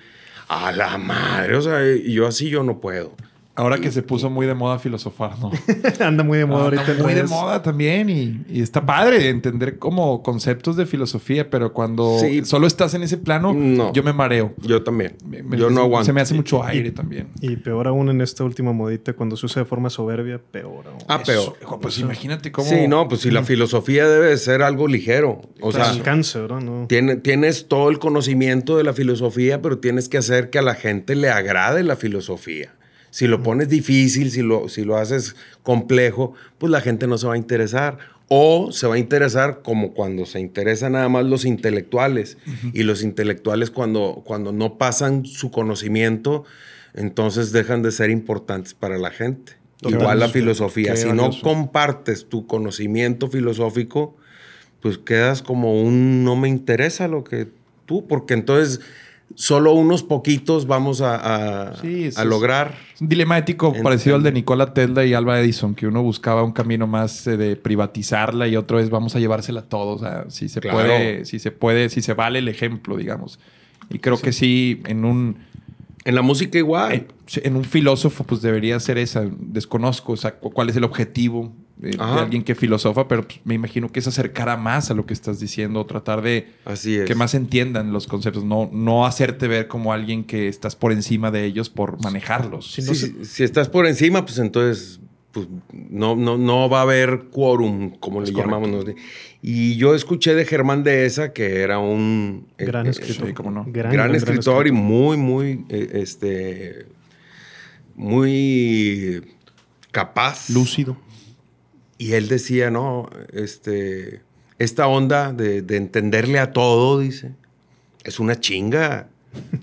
[0.49, 1.57] a la madre.
[1.57, 3.15] O sea, yo así yo no puedo.
[3.55, 5.51] Ahora que se puso muy de moda filosofar, ¿no?
[6.01, 6.95] Anda muy de moda Ah, ahorita.
[7.03, 12.19] muy de moda también y, y está padre entender como conceptos de filosofía, pero cuando
[12.19, 12.47] Sí.
[12.47, 13.93] solo estás en ese plano, No.
[13.93, 14.55] yo me mareo.
[14.63, 15.17] Yo también.
[15.29, 16.07] Me- me- yo no aguanto.
[16.07, 17.29] Se me hace mucho aire también.
[17.43, 20.99] Y peor aún en esta última modita, cuando se usa de forma soberbia, peor aún.
[21.09, 21.55] Ah, peor.
[21.83, 22.69] Pues imagínate cómo.
[22.71, 25.43] Sí, no, pues si la filosofía debe de ser algo ligero.
[25.61, 26.61] O sea, alcance, ¿verdad?
[26.63, 26.87] No.
[26.89, 30.75] tiene- tienes todo el conocimiento de la filosofía, pero tienes que hacer que a la
[30.75, 32.73] gente le agrade la filosofía.
[33.13, 37.27] Si lo pones difícil, si lo, si lo haces complejo, pues la gente no se
[37.27, 37.99] va a interesar.
[38.29, 42.39] O se va a interesar como cuando se interesan nada más los intelectuales.
[42.73, 46.45] Y los intelectuales cuando, cuando no pasan su conocimiento,
[46.95, 49.53] entonces dejan de ser importantes para la gente.
[49.77, 50.05] Totalmente.
[50.05, 50.97] Igual la filosofía.
[50.97, 54.17] Si no compartes tu conocimiento filosófico,
[54.81, 57.49] pues quedas como un no me interesa lo que
[57.85, 58.81] tú, porque entonces
[59.35, 62.75] solo unos poquitos vamos a, a- Sí, eso a es- lograr.
[62.95, 66.43] Es un dilema ético parecido al de Nikola Tesla y Alba Edison, que uno buscaba
[66.43, 70.03] un camino más eh, de privatizarla y otro es vamos a llevársela a todos.
[70.03, 70.79] O sea, si se Claro.
[70.79, 73.39] puede, si se puede, si se vale el ejemplo, digamos.
[73.91, 75.37] Y creo que sí, en un,
[76.05, 76.93] En la música igual.
[76.93, 77.07] en,
[77.45, 79.25] en un filósofo, pues debería ser esa.
[79.39, 83.55] Desconozco, o sea, cu- cuál es el objetivo de, alguien que filosofa, pero pues, me
[83.55, 87.05] imagino que es acercar a más a lo que estás diciendo, tratar de Así es.
[87.07, 91.31] que más entiendan los conceptos, no, no hacerte ver como alguien que estás por encima
[91.31, 92.73] de ellos por manejarlos.
[92.73, 95.01] Si se- si estás por encima, pues entonces
[95.33, 98.53] pues, no, no, no va a haber quórum, como le correcto.
[98.61, 98.85] llamamos.
[99.41, 103.29] Y yo escuché de Germán Dehesa, que era un eh, Gran eh, escritor.
[103.29, 103.65] sí, cómo no.
[103.67, 106.87] gran, escritor y muy, muy, eh, este,
[107.97, 109.23] muy
[109.91, 110.51] capaz.
[110.51, 110.97] Lúcido.
[112.03, 114.23] Y él decía, no, este,
[114.59, 117.31] esta onda de, de entenderle a todo, dice,
[118.03, 119.07] es una chinga.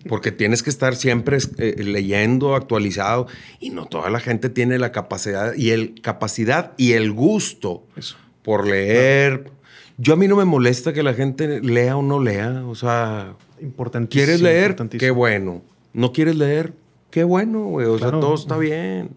[0.07, 3.27] Porque tienes que estar siempre eh, leyendo, actualizado.
[3.59, 8.15] Y no toda la gente tiene la capacidad y el, capacidad y el gusto Eso.
[8.41, 9.51] por leer.
[9.97, 12.63] Yo a mí no me molesta que la gente lea o no lea.
[12.65, 13.35] O sea.
[14.09, 14.77] ¿quieres leer?
[14.97, 15.61] Qué bueno.
[15.91, 16.71] ¿No quieres leer?
[17.11, 17.85] Qué bueno, güey.
[17.85, 19.09] O sea, todo está bien.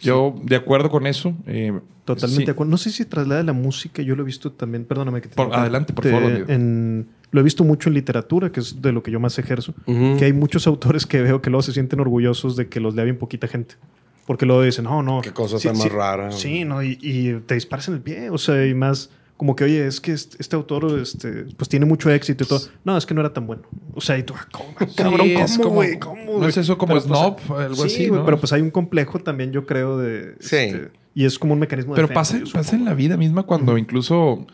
[0.00, 1.34] Yo, de acuerdo con eso.
[1.46, 1.72] eh,
[2.04, 2.44] Totalmente sí.
[2.46, 2.70] de acuerdo.
[2.70, 5.52] No sé si traslada la música, yo lo he visto también, perdóname que te Por-
[5.54, 9.02] adelante, por Te- favor, en- lo he visto mucho en literatura, que es de lo
[9.02, 10.16] que yo más ejerzo, Ujú.
[10.18, 13.04] que hay muchos autores que veo que luego se sienten orgullosos de que los lea
[13.04, 13.74] bien poquita gente.
[14.26, 15.20] Porque luego dicen, no, no.
[15.20, 16.32] Qué cosa sí, tan sí, más rara.
[16.32, 18.30] Sí, no, y, y te disparas en el pie.
[18.30, 22.10] O sea, y más como que, oye, es que este, autor este, pues tiene mucho
[22.10, 22.60] éxito y todo.
[22.84, 23.62] No, es que no era tan bueno.
[23.94, 25.26] O sea, y tú, ah, ¿cómo, cabrón?
[25.26, 26.00] es ¿Cómo, como-?
[26.00, 28.24] ¿Cómo, ¿no es eso como pues, snob, algo sí, así, no?
[28.24, 30.36] pero pues hay un complejo también, yo creo, de...
[30.40, 30.56] Sí.
[30.56, 33.44] este, y es como un mecanismo de Pero defensa, pasa, pasa en la vida misma
[33.44, 34.46] cuando incluso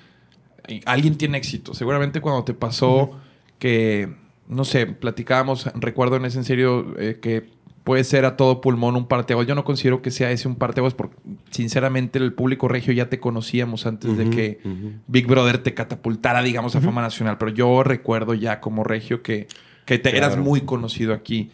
[0.69, 1.75] eh, alguien tiene éxito.
[1.75, 3.21] Seguramente cuando te pasó
[3.59, 4.13] que,
[4.49, 7.51] no sé, platicábamos, recuerdo en ese en serio eh, que
[7.85, 9.47] puede ser a todo pulmón un parteaguas.
[9.47, 11.17] Yo no considero que sea ese un parteaguas porque
[11.51, 14.61] sinceramente el público regio ya te conocíamos antes de que.
[15.07, 17.39] Big Brother te catapultara, digamos, a fama nacional.
[17.39, 19.49] Pero yo recuerdo ya como regio que,
[19.85, 21.51] que te, eras muy conocido aquí.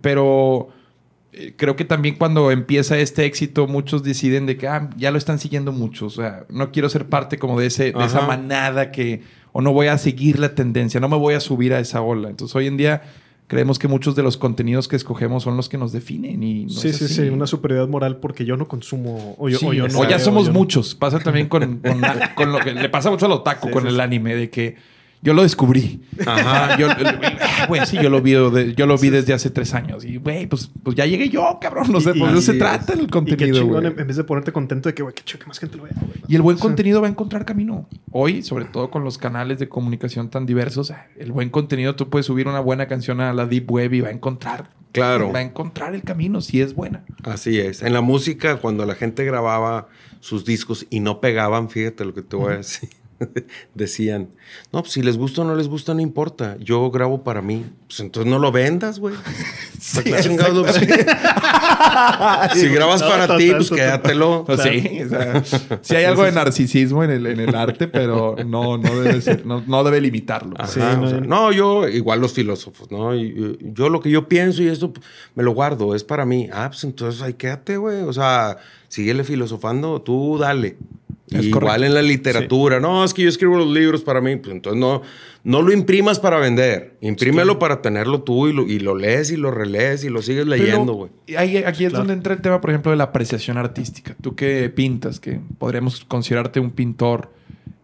[0.00, 0.68] Pero
[1.32, 5.18] eh, creo que también cuando empieza este éxito, muchos deciden de que ah, ya lo
[5.18, 6.18] están siguiendo muchos.
[6.18, 9.72] O sea, no quiero ser parte como de, ese, de esa manada que, o no
[9.72, 12.30] voy a seguir la tendencia, no me voy a subir a esa ola.
[12.30, 13.02] Entonces hoy en día
[13.48, 16.42] creemos que muchos de los contenidos que escogemos son los que nos definen.
[16.42, 17.14] Y no Sí, es sí, así.
[17.14, 20.08] sí, una superioridad moral porque yo no consumo o yo, Sí, o yo o no
[20.08, 20.94] ya somos no- muchos.
[20.94, 22.00] Pasa también con, con,
[22.34, 24.76] con lo que le pasa mucho al otaku Sí, con sí, el anime, de que
[25.26, 26.00] yo lo descubrí.
[26.24, 26.76] Ajá.
[26.78, 30.04] Yo, ah, güey, sí, yo lo vi, yo lo vi desde hace tres años.
[30.04, 31.90] Y, güey, pues, pues ya llegué yo, cabrón.
[31.90, 34.52] No sé, de eso se trata el Y qué contenido, chingón, en vez de ponerte
[34.52, 35.94] contento de que, güey, qué chido que más gente lo vea.
[36.28, 37.88] Y el buen contenido va a encontrar camino.
[38.12, 42.26] Hoy, sobre todo con los canales de comunicación tan diversos, el buen contenido, tú puedes
[42.26, 44.70] subir una buena canción a la Deep Web y va a encontrar.
[44.92, 45.32] Claro.
[45.32, 47.04] Va a encontrar el camino si es buena.
[47.24, 47.82] Así es.
[47.82, 49.88] En la música, cuando la gente grababa
[50.20, 52.90] sus discos y no pegaban, fíjate lo que te voy a decir.
[53.74, 54.28] Decían,
[54.72, 56.56] no, pues si les gusta o no les gusta, no importa.
[56.60, 57.64] Yo grabo para mí.
[57.88, 59.14] Pues entonces no lo vendas, güey.
[59.94, 60.66] ¿Para qué chingados lo-
[62.54, 64.44] si grabas No, para ti, pues quédatelo.
[64.46, 65.44] Pues sí, o sea,
[65.82, 69.44] sí hay algo de narcisismo en el, en el arte, pero no, no debe ser,
[69.46, 70.54] no, no debe limitarlo.
[70.58, 73.14] Ajá, Sí, o no, sea, y- no, yo, igual los filósofos, ¿no?
[73.14, 76.48] Yo lo que yo pienso y esto pues, me lo guardo, es para mí.
[76.52, 78.02] Ah, pues entonces ahí quédate, güey.
[78.02, 78.58] O sea,
[78.96, 80.76] síguele filosofando, tú dale.
[81.28, 81.58] Es Y correcto.
[81.58, 84.80] igual en la literatura, no, es que yo escribo los libros para mí, pues entonces
[84.80, 85.02] no,
[85.42, 89.36] no lo imprimas para vender, imprímelo para tenerlo tú y lo, y lo lees y
[89.36, 91.10] lo relees y lo sigues leyendo, güey.
[91.66, 94.14] Aquí es donde entra el tema, por ejemplo, de la apreciación artística.
[94.20, 97.32] Tú que pintas, que podríamos considerarte un pintor,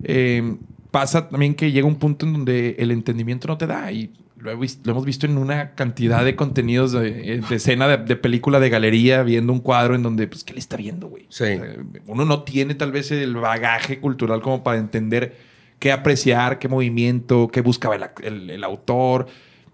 [0.04, 0.56] eh,
[0.92, 4.50] pasa también que llega un punto en donde el entendimiento no te da y lo,
[4.50, 8.16] he vis- lo hemos visto en una cantidad de contenidos de, de escena, de, de
[8.16, 11.26] película, de galería, viendo un cuadro en donde, pues, ¿qué le está viendo, güey?
[11.28, 11.44] Sí.
[11.44, 11.76] O sea,
[12.06, 15.36] uno no tiene tal vez el bagaje cultural como para entender
[15.78, 19.26] qué apreciar, qué movimiento, qué buscaba el, ac- el- el autor.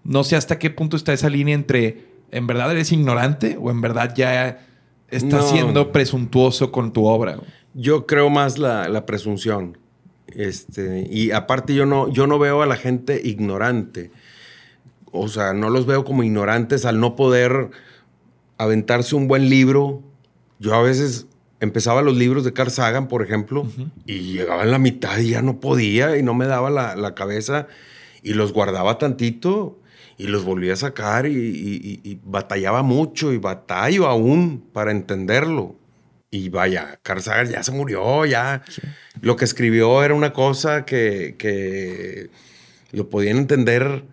[0.03, 3.81] No sé hasta qué punto está esa línea entre en verdad eres ignorante o en
[3.81, 4.65] verdad ya
[5.09, 5.49] estás No.
[5.49, 7.35] siendo presuntuoso con tu obra.
[7.35, 7.47] güey.
[7.73, 9.77] Yo creo más la, la presunción.
[10.27, 14.11] Este, y aparte yo no, yo no veo a la gente ignorante.
[15.11, 17.69] O sea, no los veo como ignorantes al no poder
[18.57, 20.03] aventarse un buen libro.
[20.59, 21.27] Yo a veces
[21.59, 23.67] empezaba los libros de Carl Sagan, por ejemplo,
[24.05, 27.15] y llegaba en la mitad y ya no podía y no me daba la, la
[27.15, 27.67] cabeza
[28.23, 29.79] y los guardaba tantito
[30.17, 35.75] y los volvía a sacar y, y- y- batallaba mucho y batallo aún para entenderlo.
[36.31, 38.61] Y vaya, Carl Sagan ya se murió, ya.
[39.21, 42.29] Lo que escribió era una cosa que, que
[42.91, 44.03] lo podían entender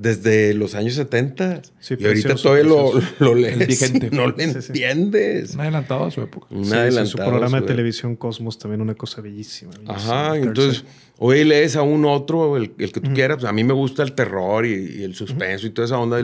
[0.00, 1.62] desde los años 70.
[1.80, 3.14] Sí, y ahorita precioso, todavía lo, precioso.
[3.20, 4.10] lo Es lees vigente.
[4.10, 4.66] no Sí, sí.
[4.68, 5.54] entiendes.
[5.54, 6.46] Un adelantado a su época.
[6.50, 9.72] Un Sí, sí, adelantado su programa de televisión Cosmos también una cosa bellísima.
[9.72, 9.94] bellísima.
[9.94, 10.84] Ajá, entonces,
[11.18, 13.38] hoy lees a un otro, el, el que tú quieras.
[13.38, 16.22] Pues, a mí me gusta el terror y, y el suspenso y toda esa onda.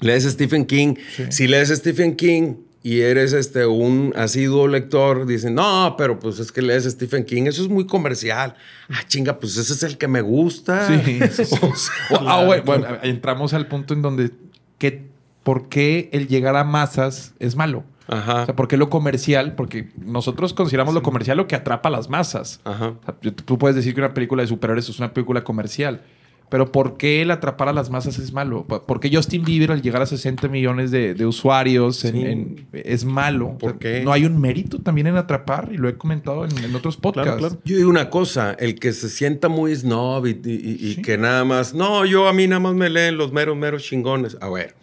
[0.00, 0.94] Lees a Stephen King.
[1.30, 6.38] Si lees a Stephen King y eres este, un asiduo lector, dicen, no, pero pues
[6.38, 8.54] es que lees Stephen King, eso es muy comercial.
[8.90, 10.86] Ah, chinga, pues ese es el que me gusta.
[10.86, 11.56] Sí, sí, sí.
[11.62, 14.30] O sea, O- ah, güey, bueno, entramos al punto en donde
[14.78, 15.06] ¿qué-
[15.42, 17.84] ¿por qué el llegar a masas es malo?
[18.06, 18.42] Ajá.
[18.42, 19.54] O sea, ¿por qué lo comercial?
[19.54, 22.60] Porque nosotros consideramos lo comercial lo que atrapa a las masas.
[22.64, 22.88] Ajá.
[22.88, 26.02] O sea, tú puedes decir que una película de superhéroes es una película comercial.
[26.50, 28.64] Pero ¿por qué el atrapar a las masas es malo?
[28.66, 32.22] ¿Por qué Justin Bieber al llegar a 60 millones de, de usuarios en- Sí.
[32.26, 33.56] en- es malo?
[33.58, 34.04] ¿Por O sea, qué?
[34.04, 37.58] No hay un mérito también en atrapar y lo he comentado en, en otros podcasts.
[37.64, 41.44] Yo digo una cosa, el que se sienta muy snob y, y- y que nada
[41.44, 44.36] más, no, yo a mí nada más me leen los meros, meros chingones.
[44.40, 44.76] A ver,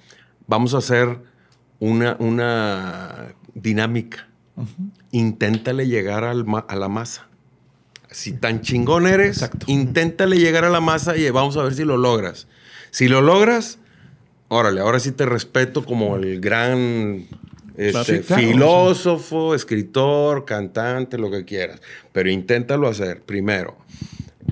[0.48, 1.20] vamos a hacer
[1.80, 4.28] una, una dinámica.
[5.12, 7.28] Inténtale llegar al ma- a la masa.
[8.12, 11.98] Si tan chingón eres, inténtale llegar a la masa y vamos a ver si lo
[11.98, 12.48] logras.
[12.92, 13.80] Si lo logras,
[14.50, 17.26] órale, ahora sí te respeto como el gran
[17.78, 21.82] este, claro, filósofo, escritor, cantante, lo que quieras.
[22.12, 23.78] Pero inténtalo hacer primero.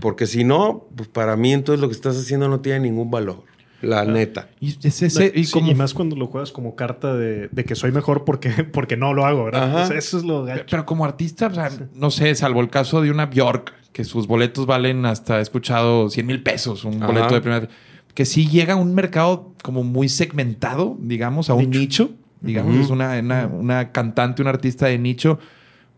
[0.02, 3.43] Porque si no, pues para mí entonces lo que estás haciendo no tiene ningún valor.
[3.82, 4.50] La neta.
[4.60, 7.63] Y, es ese- y Sí, como- y más cuando lo juegas como carta de, de
[7.65, 9.70] que soy mejor porque, porque no lo hago, ¿verdad?
[9.70, 9.84] Ajá.
[9.84, 10.65] O sea, eso es lo gacho.
[10.70, 14.28] Pero como artista, o sea, no sé, salvo el caso de una Bjork, que sus
[14.28, 17.08] boletos valen hasta, he escuchado, 100 mil pesos, un Ajá.
[17.08, 17.68] boleto de primera.
[18.13, 22.12] Que sí llega a un mercado como muy segmentado, digamos, a un nicho.
[22.42, 25.39] Digamos, es una, una, una cantante, un artista de nicho.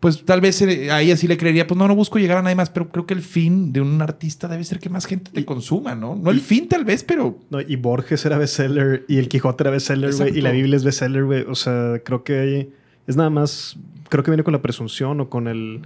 [0.02, 2.42] Pues tal vez eh, a ella sí le creería, pues no, no busco llegar a
[2.42, 5.30] nadie más, pero creo que el fin de un artista debe ser que más gente
[5.32, 6.16] te consuma, ¿no?
[6.16, 9.70] No el fin tal vez, pero No, y Borges era bestseller y el Quijote era
[9.70, 11.44] bestseller, güey, y la Biblia es bestseller, güey.
[11.44, 12.72] O sea, creo que
[13.06, 13.78] es nada más,
[14.10, 15.86] creo que viene con la presunción o con el,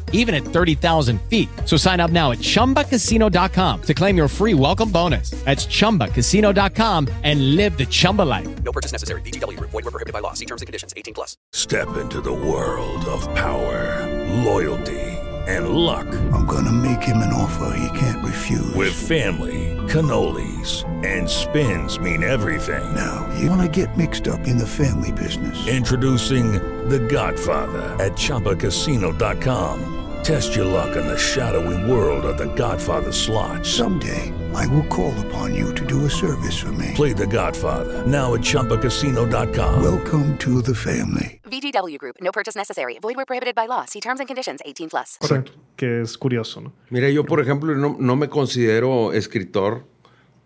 [0.13, 1.49] even at 30,000 feet.
[1.65, 5.31] So sign up now at chumbacasino.com to claim your free welcome bonus.
[5.45, 8.63] That's chumbacasino.com and live the Chumba life.
[8.63, 9.21] No purchase necessary.
[9.21, 9.71] VGW Group.
[9.71, 10.33] Void were prohibited by law.
[10.33, 10.93] See terms and conditions.
[10.95, 11.35] 18 plus.
[11.53, 14.07] Step into the world of power,
[14.43, 14.99] loyalty,
[15.47, 16.07] and luck.
[16.33, 18.73] I'm gonna make him an offer he can't refuse.
[18.75, 22.95] With family, cannolis, and spins mean everything.
[22.95, 25.67] Now, you wanna get mixed up in the family business.
[25.67, 26.53] Introducing
[26.89, 30.00] The Godfather at ChumbaCasino.com.
[30.23, 33.65] Test your luck in the shadowy world of The Godfather slot.
[33.65, 36.91] Someday, I will call upon you to do a service for me.
[36.93, 39.81] Play The Godfather now at ChumbaCasino.com.
[39.81, 41.41] Welcome to the family.
[41.45, 42.17] VGW Group.
[42.21, 42.99] No purchase necessary.
[43.01, 43.85] Void where prohibited by law.
[43.85, 44.61] See terms and conditions.
[44.63, 45.17] 18 plus.
[45.21, 45.43] O sea,
[45.75, 46.71] que es curioso, ¿no?
[46.91, 49.87] Mira, yo por ejemplo no, no me considero escritor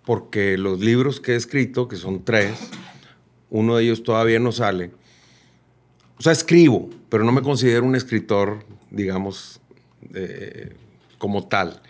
[0.05, 2.69] porque los libros que he escrito, que son tres,
[3.49, 4.91] uno de ellos todavía no sale.
[6.17, 9.59] O sea, escribo, pero no me considero un escritor, digamos,
[10.13, 10.73] eh,
[11.17, 11.81] como tal.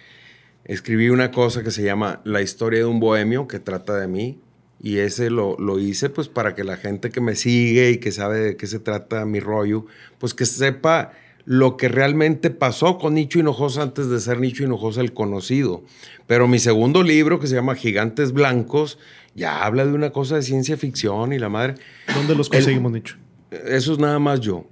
[0.63, 4.39] Escribí una cosa que se llama La historia de un bohemio, que trata de mí,
[4.81, 8.11] y ese lo, lo hice pues para que la gente que me sigue y que
[8.11, 9.85] sabe de qué se trata mi rollo,
[10.19, 11.11] pues que sepa
[11.45, 15.83] lo que realmente pasó con Nicho Hinojosa antes de ser Nicho Hinojosa el conocido.
[16.25, 18.97] Pero mi segundo libro, que se llama Gigantes Blancos,
[19.35, 21.75] ya habla de una cosa de ciencia ficción y la madre.
[22.15, 23.17] ¿Dónde los El- conseguimos, Nicho?
[23.51, 24.65] Eso es nada más yo.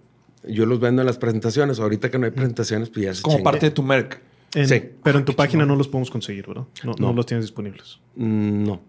[0.48, 1.80] Yo los vendo en las presentaciones.
[1.80, 4.20] Ahorita que no hay presentaciones, pues ya se como parte de tu merc.
[4.56, 4.82] En- Sí.
[5.04, 6.66] Pero en tu página no los podemos conseguir, ¿verdad?
[6.84, 7.14] No, no No.
[7.14, 8.00] los tienes disponibles.
[8.16, 8.82] Mm, No.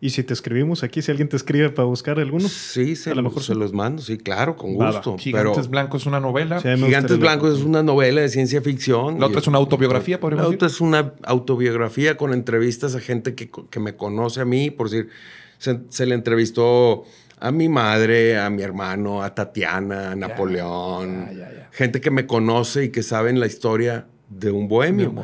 [0.00, 3.14] Y si te escribimos aquí, si alguien te escribe para buscar alguno, Sí, se, A
[3.14, 3.58] lo mejor se sí.
[3.58, 5.16] los mando, sí, claro, con gusto.
[5.16, 6.60] Gigantes pero Blancos es una novela.
[6.60, 9.18] Sí, Gigantes Blancos es una novela de ciencia ficción.
[9.18, 10.74] La otra es una autobiografía, La podríamos otra decir.
[10.76, 15.08] es una autobiografía con entrevistas a gente que, que me conoce a mí, por decir,
[15.56, 17.04] se, se le entrevistó
[17.38, 21.30] a mi madre, a mi hermano, a Tatiana, a Napoleón,
[21.72, 25.14] gente que me conoce y que saben la historia de un bohemio.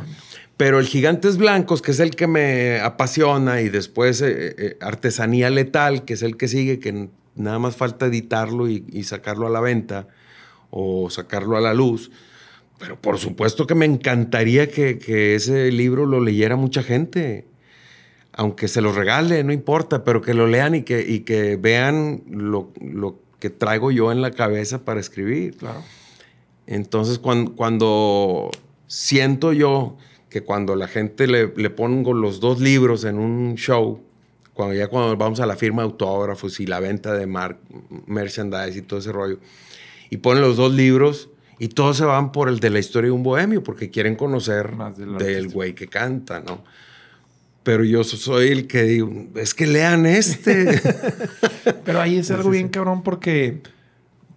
[0.56, 5.48] Pero el Gigantes Blancos, que es el que me apasiona, y después eh, eh, Artesanía
[5.48, 9.50] Letal, que es el que sigue, que nada más falta editarlo y, y sacarlo a
[9.50, 10.08] la venta
[10.68, 12.10] o sacarlo a la luz.
[12.78, 17.46] Pero por supuesto que me encantaría que, que ese libro lo leyera mucha gente.
[18.40, 22.22] Aunque se lo regale, no importa, pero que lo lean y que, y que vean
[22.26, 25.58] lo, lo que traigo yo en la cabeza para escribir.
[25.58, 25.82] Claro.
[26.66, 28.50] Entonces, cuando, cuando
[28.86, 29.98] siento yo
[30.30, 34.00] que cuando la gente le, le pongo los dos libros en un show,
[34.54, 37.58] cuando ya cuando vamos a la firma de autógrafos y la venta de mar-
[38.06, 39.38] merchandise y todo ese rollo,
[40.08, 43.12] y ponen los dos libros y todos se van por el de la historia de
[43.12, 46.64] un bohemio porque quieren conocer Más del güey que canta, ¿no?
[47.62, 50.80] Pero yo so- soy el que digo, es que lean este.
[51.84, 53.60] Pero ahí es algo bien cabrón porque,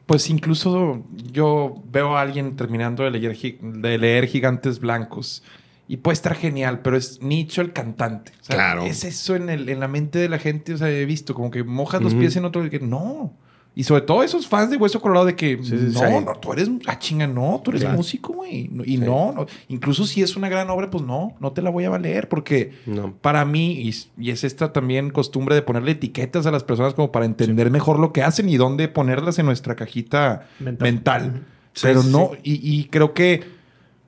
[0.05, 5.43] pues incluso yo veo a alguien terminando de leer, de leer Gigantes Blancos
[5.87, 8.31] y puede estar genial, pero es Nicho el cantante.
[8.41, 8.85] O sea, Claro.
[8.85, 11.51] Es eso en, el- en la mente de la gente, o sea, he visto como
[11.51, 13.33] que mojas los pies en otro y que no.
[13.75, 16.05] Y sobre todo esos fans de Hueso Colorado de que sí, no, sí.
[16.23, 17.97] no, tú eres, ah, chinga, no, tú eres Claro.
[17.97, 18.69] músico, güey.
[18.85, 21.83] Y no, no, incluso si es una gran obra, pues no, no te la voy
[21.85, 23.13] a valer porque No.
[23.19, 26.93] para mí, y, es- y es esta también costumbre de ponerle etiquetas a las personas
[26.93, 30.83] como para entender mejor lo que hacen y dónde ponerlas en nuestra cajita Mental.
[30.93, 31.45] mental.
[31.73, 33.43] Sí, Pero sí, no, y, y creo que,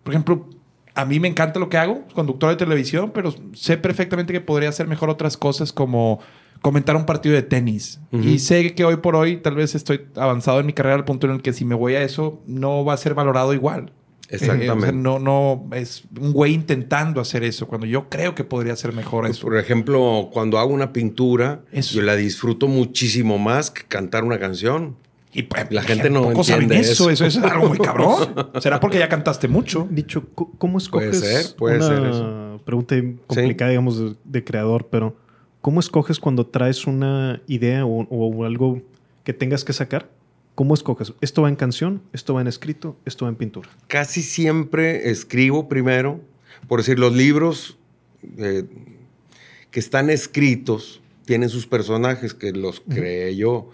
[0.03, 0.47] por ejemplo,
[0.93, 4.69] a mí me encanta lo que hago, conductor de televisión, pero sé perfectamente que podría
[4.69, 6.19] hacer mejor otras cosas como
[6.65, 7.99] comentar un partido de tenis.
[8.11, 8.23] Ujú.
[8.23, 11.27] Y sé que hoy por hoy tal vez estoy avanzado en mi carrera al punto
[11.27, 13.91] en el que si me voy a eso no va a ser valorado igual.
[14.29, 14.65] Exactamente.
[14.65, 18.43] Eh, o sea, no, no, es un güey intentando hacer eso cuando yo creo que
[18.43, 19.43] podría ser mejor eso.
[19.43, 21.93] Por ejemplo, cuando hago una pintura, Eso.
[21.97, 24.95] yo la disfruto muchísimo más que cantar una canción.
[25.33, 27.11] Y pues, La gente no saben entiende eso.
[27.11, 27.25] eso.
[27.27, 27.39] eso.
[27.45, 28.33] es algo muy cabrón.
[28.59, 29.87] ¿Será porque ya cantaste mucho?
[29.91, 31.19] Dicho, ¿cómo Puede escoges?
[31.19, 32.61] ser, puede una ser eso.
[32.65, 32.95] pregunta
[33.27, 35.15] complicada, digamos, de, de creador, pero
[35.65, 38.83] ¿cómo escoges cuando traes una idea o, o algo
[39.23, 40.11] que tengas que sacar?
[40.53, 41.11] ¿Cómo escoges?
[41.21, 42.03] ¿Esto va en canción?
[42.13, 42.95] ¿Esto va en escrito?
[43.03, 43.67] ¿Esto va en pintura?
[43.87, 46.21] Casi siempre escribo primero,
[46.67, 47.79] por decir, los libros
[48.37, 48.63] eh,
[49.71, 53.71] que están escritos tienen sus personajes que los creé yo.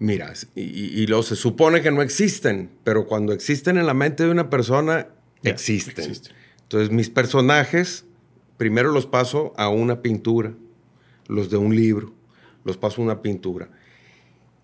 [0.00, 0.60] Mira, y,
[1.02, 4.50] y- los se supone que no existen, pero cuando existen en la mente de una
[4.50, 5.06] persona,
[5.42, 6.04] Ya, existen.
[6.04, 6.30] existe.
[6.62, 8.04] Entonces, mis personajes,
[8.56, 10.52] primero los paso a una pintura,
[11.28, 12.12] los de un libro,
[12.64, 13.70] los paso a una pintura.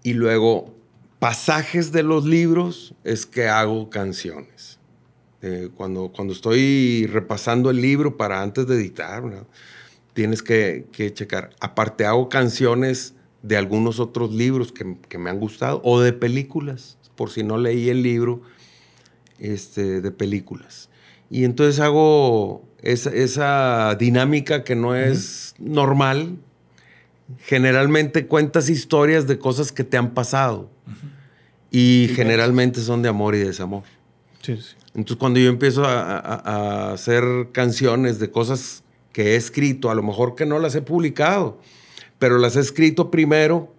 [0.03, 0.75] Y luego,
[1.19, 4.79] pasajes de los libros es que hago canciones.
[5.43, 9.23] Eh, cuando, cuando estoy repasando el libro para antes de editar,
[10.13, 11.51] tienes que, que checar.
[11.61, 16.97] Aparte, hago canciones de algunos otros libros que, que me han gustado o de películas,
[17.17, 18.43] por si no leí el libro
[19.39, 20.89] este, de películas.
[21.29, 26.37] Y entonces hago esa, esa dinámica que no es normal.
[27.39, 30.71] Generalmente cuentas historias de cosas que te han pasado.
[31.71, 33.83] Y generalmente son de amor y desamor.
[34.43, 34.75] Sí, sí.
[34.95, 39.95] Entonces, cuando yo empiezo a, a- a hacer canciones de cosas que he escrito, a
[39.95, 41.59] lo mejor que no las he publicado,
[42.19, 43.73] pero las he escrito primero,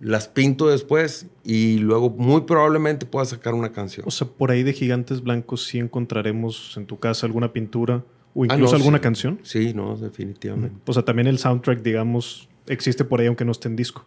[0.00, 4.04] las pinto después y luego muy probablemente pueda sacar una canción.
[4.08, 8.02] O sea, por ahí de Gigantes Blancos sí encontraremos en tu casa alguna pintura
[8.34, 9.02] o Ah, incluso no, alguna sí.
[9.02, 9.38] canción.
[9.44, 10.76] Sí, no, definitivamente.
[10.86, 14.04] O sea, también el soundtrack, digamos, existe por ahí aunque no esté en disco.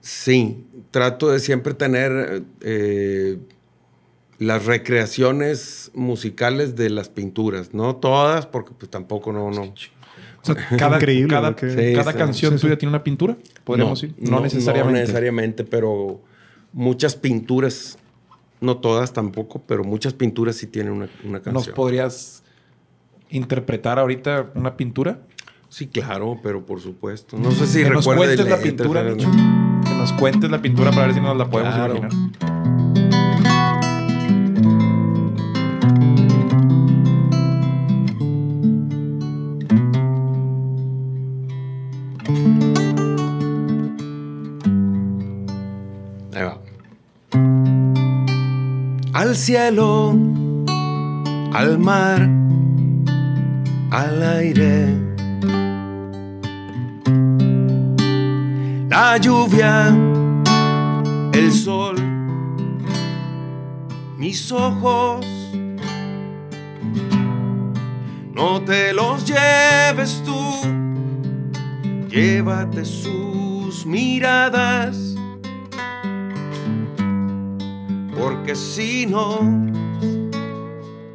[0.00, 3.38] Sí, trato de siempre tener eh,
[4.38, 9.62] las recreaciones musicales de las pinturas, no todas, porque pues tampoco no, no.
[9.62, 9.74] O
[10.46, 11.56] sea, cada, Increíble, cada, ¿no?
[11.56, 12.62] Que- Sí, cada sí, canción sí, sí.
[12.62, 14.14] tuya tiene una pintura, podríamos decir.
[14.18, 14.92] No, necesariamente.
[15.00, 16.20] No necesariamente, pero
[16.72, 17.98] muchas pinturas,
[18.60, 21.74] no todas tampoco, pero muchas pinturas sí tienen una, una ¿Nos canción.
[21.74, 22.44] podrías
[23.30, 25.18] interpretar ahorita una pintura?
[25.76, 27.36] Sí, claro, pero por supuesto.
[27.36, 29.04] No sé si que nos cuentes la pintura.
[29.14, 31.96] Que nos cuentes la pintura para ver si nos la podemos Claro.
[31.98, 33.26] imaginar.
[46.34, 46.58] Ahí va.
[49.12, 50.14] Al cielo,
[51.54, 52.28] al mar,
[53.90, 55.05] al aire.
[58.98, 59.94] La lluvia,
[61.34, 61.96] el sol,
[64.16, 65.26] mis ojos.
[68.32, 70.40] No te los lleves tú,
[72.08, 75.14] llévate sus miradas
[78.18, 79.40] porque si no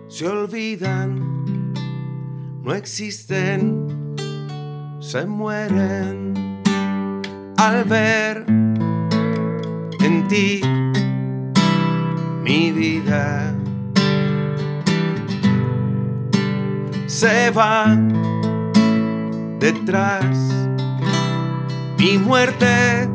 [0.08, 1.74] se olvidan,
[2.62, 3.88] no existen,
[5.00, 6.31] se mueren
[7.62, 8.44] al ver
[10.00, 10.62] en ti
[12.42, 13.54] mi vida.
[17.06, 17.86] Se va
[19.60, 20.26] detrás
[22.00, 23.08] mi muerte.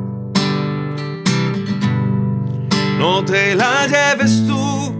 [3.01, 4.95] No te la lleves tú,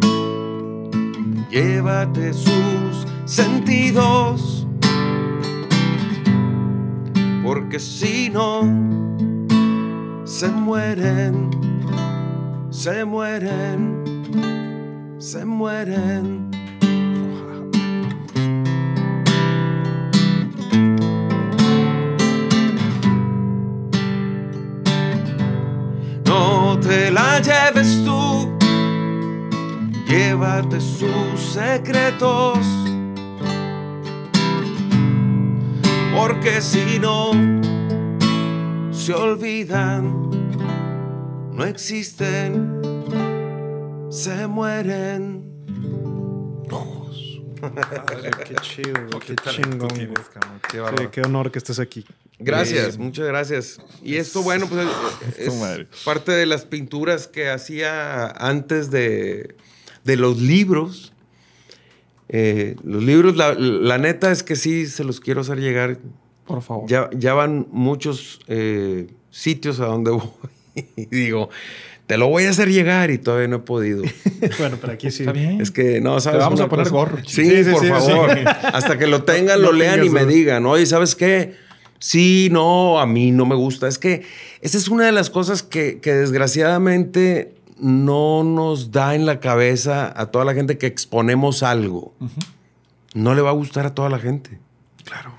[1.51, 4.67] llévate sus sentidos,
[7.45, 8.87] porque si no,
[10.39, 11.51] se mueren,
[12.69, 14.05] se mueren,
[15.19, 16.51] se mueren.
[26.27, 28.59] No te la lleves tú,
[30.07, 32.59] llévate sus secretos,
[36.15, 37.31] porque si no
[38.91, 40.26] se olvidan,
[41.57, 42.83] no existen,
[44.11, 45.43] se mueren.
[48.47, 48.93] Qué chido,
[49.27, 49.89] qué talento chingón.
[49.89, 50.21] tienes,
[50.71, 52.05] qué Sí, qué honor que estés aquí.
[52.39, 53.81] Gracias, muchas gracias.
[54.05, 54.87] Y esto, bueno, pues
[55.39, 55.55] es
[56.05, 59.57] parte de las pinturas que hacía antes de,
[60.05, 61.15] de los libros.
[62.29, 65.99] Eh, los libros, la, la neta es que sí se los quiero hacer llegar.
[66.45, 66.87] Por favor.
[66.87, 70.29] Ya, ya van muchos eh, sitios a donde voy.
[70.97, 71.51] Y digo,
[72.07, 74.03] te lo voy a hacer llegar y todavía no he podido.
[74.59, 75.23] Bueno, pero aquí sí.
[75.23, 75.61] Está bien.
[75.61, 76.41] Es que no, ¿sabes?
[76.41, 78.31] vamos una a poner gorro, Sí, Sí, sí, por sí, favor.
[78.35, 78.45] sí.
[78.45, 81.55] Hasta que lo tengan, No lo lean y me digan, oye, ¿sabes qué?
[81.99, 83.89] Sí, no, a mí no me gusta.
[83.89, 84.23] Es que
[84.61, 90.13] esa es una de las cosas que, que desgraciadamente no nos da en la cabeza
[90.15, 92.15] a toda la gente que exponemos algo.
[93.15, 94.59] No le va a gustar a toda la gente.
[95.05, 95.35] Claro,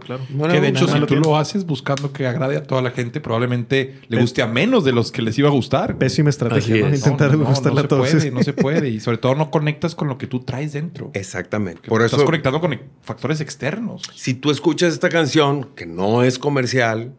[0.00, 0.22] claro.
[0.30, 2.82] No le Que de a hecho, si tú lo haces buscando que agrade a toda
[2.82, 5.98] la gente, probablemente le guste a menos de los que les iba a gustar.
[5.98, 6.88] Pésima estrategia, ¿no?
[6.88, 6.98] es.
[7.00, 8.10] Intentar No, no, no, gustarle no a se todos.
[8.10, 8.88] puede, no se puede.
[8.88, 11.10] Y sobre todo no conectas con lo que tú traes dentro.
[11.14, 11.88] Exactamente.
[11.88, 14.02] Por estás eso, conectando con factores externos.
[14.14, 17.14] si tú escuchas esta canción, que no es comercial,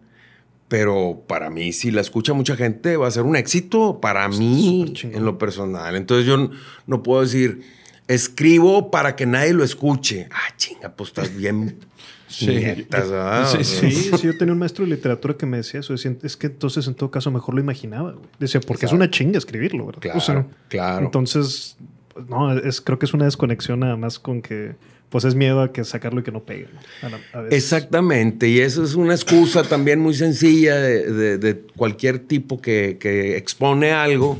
[0.68, 4.94] pero para mí, si la escucha mucha gente, va a ser un éxito para mí
[5.04, 5.96] en lo personal.
[5.96, 6.50] Entonces yo
[6.88, 7.62] no puedo decir,
[8.08, 10.28] escribo para que nadie lo escuche.
[10.32, 11.78] Ah, chinga, pues estás bien.
[12.34, 12.48] Sí.
[12.48, 13.48] nietas, ¿verdad?
[13.50, 15.94] Sí, Sí, sí, yo tenía un maestro de literatura que me decía eso.
[15.94, 18.12] Decía, es que entonces en todo caso mejor lo imaginaba.
[18.14, 18.26] güey".
[18.40, 20.02] Decía, porque es una chinga escribirlo, ¿verdad?
[20.02, 21.06] Claro, O sea, claro.
[21.06, 21.78] Entonces,
[22.14, 24.76] pues, no, es, creo que es una desconexión nada más con que,
[25.10, 26.68] pues es miedo a que sacarlo y que no pegue.
[26.74, 27.08] ¿no?
[27.08, 27.64] A la- a veces.
[27.64, 32.98] Exactamente, y eso es una excusa también muy sencilla de, de- de cualquier tipo que,
[33.00, 34.40] que expone algo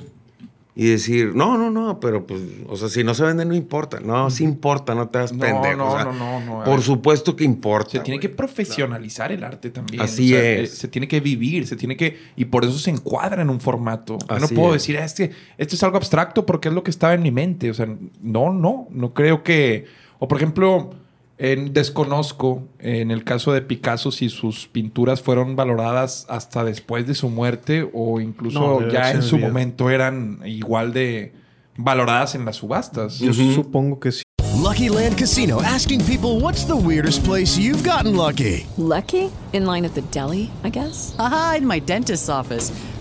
[0.76, 4.00] y decir, no, no, no, pero pues, o sea, si no se vende no importa.
[4.00, 5.78] No, sí importa, no te das No, pendejo.
[5.78, 7.92] no, o sea, no, no, no, a Por supuesto que importa.
[7.92, 10.02] Se tiene que profesionalizar el arte también.
[10.02, 10.72] Así eh, es.
[10.78, 12.18] Se tiene que vivir, se tiene que.
[12.36, 14.18] Y por eso se encuadra en un formato.
[14.28, 14.82] Yo no Así puedo es.
[14.82, 17.32] decir, "Ah, es que esto es algo abstracto porque es lo que estaba en mi
[17.32, 17.70] mente.
[17.70, 17.88] O sea,
[18.22, 19.86] no, no, no creo que.
[20.18, 20.96] O por ejemplo,
[21.52, 27.14] en- desconozco en el caso de Picasso si sus pinturas fueron valoradas hasta después de
[27.16, 31.34] su muerte o incluso No, ya en su momento eran igual de
[31.78, 33.20] valoradas en las subastas.
[33.20, 34.24] Yo supongo que sí.
[34.64, 38.66] Lucky Land Casino asking people what's the weirdest place you've gotten lucky?
[38.78, 39.30] Lucky?
[39.52, 41.14] In line at the deli, I guess?
[41.20, 42.72] Aha, in my dentist's office.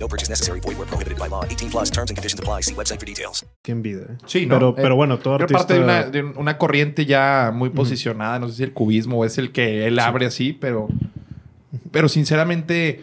[0.00, 0.60] No purchase necessary.
[0.60, 1.44] Void where prohibited by law.
[1.44, 2.62] 18 plus terms and conditions apply.
[2.62, 3.44] See website for details.
[3.62, 4.16] Qué envidia.
[4.26, 4.54] Sí, ¿no?
[4.56, 5.58] Pero, Eh, pero bueno, todo creo artista...
[5.58, 8.38] parte de una, de un- una corriente ya muy posicionada.
[8.38, 10.88] No sé si el cubismo es el que él abre así, pero,
[11.90, 13.02] pero sinceramente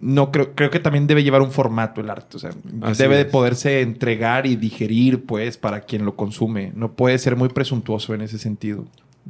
[0.00, 2.36] no creo, creo que también debe llevar un formato el arte.
[2.36, 2.50] O sea,
[2.82, 3.28] Así debe de es.
[3.28, 6.70] poderse entregar y digerir, pues, para quien lo consume.
[6.76, 8.84] No puede ser muy presuntuoso en ese sentido.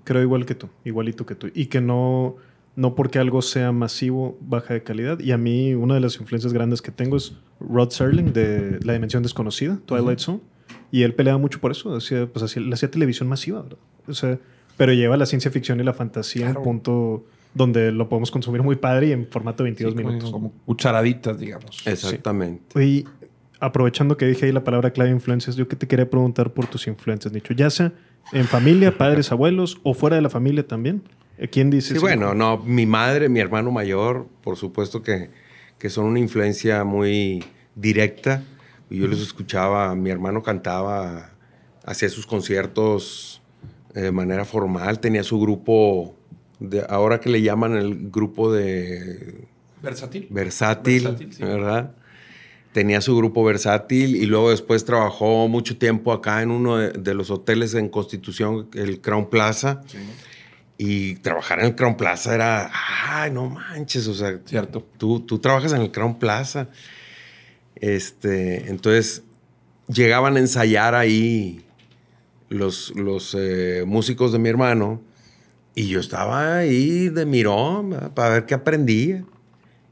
[0.05, 1.51] Creo igual que tú, igualito que tú.
[1.55, 2.37] Y que no,
[2.77, 5.19] no porque algo sea masivo, baja de calidad.
[5.21, 8.93] Y a mí, una de las influencias grandes que tengo es Rod Serling de La
[8.93, 10.41] Dimensión Desconocida, Twilight Zone.
[10.93, 11.97] Y él peleaba mucho por eso.
[11.97, 13.79] Hacía, pues, hacía, le hacía televisión masiva, ¿verdad?
[14.07, 14.39] O sea,
[14.77, 17.25] pero lleva la ciencia ficción y la fantasía a un punto
[17.55, 20.31] donde lo podemos consumir muy padre y en formato de 22 Sí, como- minutos.
[20.31, 21.83] Como cucharaditas, digamos.
[21.87, 22.79] Exactamente.
[22.79, 23.05] Oye,
[23.59, 26.87] aprovechando que dije ahí la palabra clave influencias, yo que te quería preguntar por tus
[26.87, 27.55] influencias, Nicho.
[27.55, 27.93] Ya sea
[28.33, 31.03] en familia, padres, abuelos o fuera de la familia también.
[31.39, 31.95] ¿Eh, ¿Quién dice?
[31.95, 35.31] Sí, bueno, no, mi madre, mi hermano mayor, por supuesto que,
[35.79, 38.43] que son una influencia muy directa.
[38.89, 41.33] Yo los escuchaba, mi hermano cantaba,
[41.85, 43.43] hacía sus conciertos
[43.95, 46.15] eh, de manera formal, tenía su grupo,
[46.61, 49.49] de, ahora que le llaman el grupo de
[49.83, 50.29] Versátil.
[50.31, 51.43] versátil, Versátil, sí.
[51.43, 51.97] ¿verdad?
[52.73, 57.15] Tenía su grupo versátil y luego después trabajó mucho tiempo acá en uno de, de
[57.15, 59.83] los hoteles en Constitución, el Crown Plaza.
[60.79, 62.71] Y trabajar en el Crown Plaza era,
[63.09, 64.87] ay, no manches, o sea, Cierto.
[64.99, 66.69] tú, tú trabajas en el Crown Plaza.
[67.77, 69.23] Este, entonces
[69.89, 71.65] llegaban a ensayar ahí
[72.49, 75.01] los, los eh, músicos de mi hermano
[75.75, 78.15] y yo estaba ahí de mirón ¿verdad?
[78.15, 79.25] para ver qué aprendía.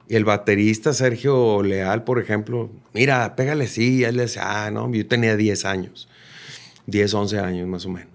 [0.08, 4.04] Y el baterista Sergio Leal, por ejemplo, mira, pégale sí.
[4.04, 6.08] Él le decía, ah, no, yo tenía 10 años.
[6.86, 8.13] 10, 11 años más o menos.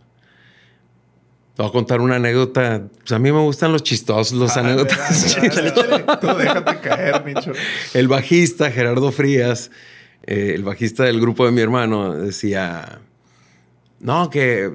[1.60, 2.88] Te voy a contar una anécdota.
[3.00, 5.36] Pues a mí me gustan los chistosos, los Ah, anécdotas.
[6.22, 7.52] Tú déjate caer, Micho.
[7.94, 9.70] El bajista Gerardo Frías,
[10.24, 13.02] eh, el bajista del grupo de mi hermano, decía,
[14.00, 14.72] no, que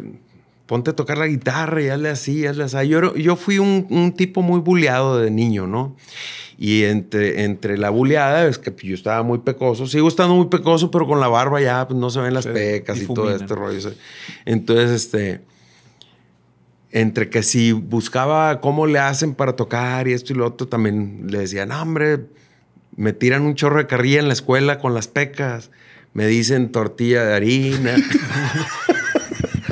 [0.66, 2.86] ponte a tocar la guitarra y hazle así, hazle así.
[2.86, 5.96] Yo, fui un, un tipo muy buleado de niño, ¿no?
[6.58, 10.90] Y entre, entre la buleada, es que yo estaba muy pecoso, sigo estando muy pecoso,
[10.90, 13.90] pero con la barba ya pues, no se ven las pecas y todo este rollo.
[14.44, 15.53] Entonces, este
[16.94, 21.26] entre que si buscaba cómo le hacen para tocar y esto y lo otro, también
[21.28, 22.20] le decían, no, hombre,
[22.96, 25.70] me tiran un chorro de carrilla en la escuela con las pecas,
[26.14, 27.96] me dicen tortilla de harina.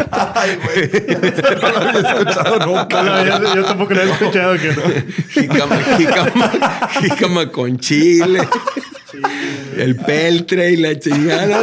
[0.35, 0.91] Ay, güey.
[1.63, 3.03] No lo había escuchado nunca.
[3.03, 4.59] No, yo, yo tampoco lo he escuchado.
[4.59, 4.83] Que no.
[5.31, 8.49] jícama, jícama, jícama con chile.
[9.77, 11.63] El peltre y la chingada.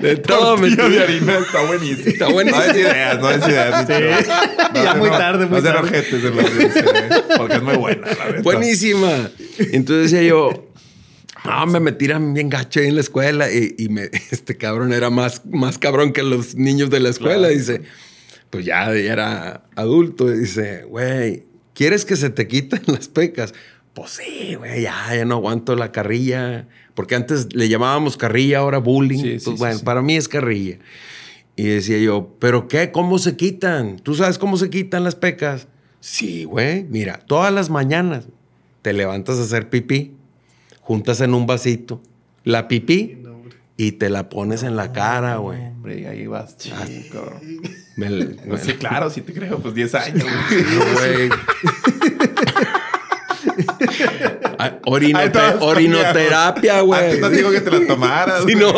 [0.00, 2.06] De todo me Tortilla de harina está buenísimo.
[2.08, 2.62] Está buenísimo.
[2.64, 3.86] No es ideas, no es ideas.
[3.86, 3.92] Sí.
[3.94, 5.88] No Ya sean- muy no- tarde, muy No tarde.
[5.88, 7.22] ojetes en la audiencia, ¿eh?
[7.36, 8.42] Porque es muy buena, la verdad.
[8.42, 9.30] Buenísima.
[9.58, 10.66] Entonces decía yo,
[11.44, 13.50] no, me, me tiran bien gacho ahí en la escuela.
[13.52, 17.48] Y, y me, este cabrón era más, más cabrón que los niños de la escuela.
[17.48, 17.82] Dice,
[18.50, 20.32] pues ya, ya era adulto.
[20.32, 21.44] Y dice, güey,
[21.74, 23.54] ¿quieres que se te quiten las pecas?
[23.94, 26.68] Pues sí, güey, ya, ya no aguanto la carrilla.
[26.98, 29.22] Porque antes le llamábamos carrilla, ahora bullying.
[29.22, 29.84] Sí, sí, pues sí, bueno, sí.
[29.84, 30.78] para mí es carrilla.
[31.54, 32.90] Y decía yo, ¿pero qué?
[32.90, 34.00] ¿Cómo se quitan?
[34.00, 35.68] ¿Tú sabes cómo se quitan las pecas?
[36.00, 36.82] Sí, güey.
[36.90, 38.24] Mira, todas las mañanas
[38.82, 40.16] te levantas a hacer pipí,
[40.80, 42.02] juntas en un vasito
[42.42, 43.22] la pipí
[43.76, 45.60] y te la pones en la cara, güey.
[45.66, 47.32] Hombre, ahí vas, chico.
[47.96, 48.10] Me-
[48.44, 49.60] me- Sí, claro, sí te creo.
[49.60, 50.24] Pues 10 años.
[50.94, 51.28] güey.
[54.58, 57.00] Ah, orinote- orinoterapia, güey.
[57.04, 58.44] Antes no digo que te la tomaras.
[58.46, 58.72] Sí, no.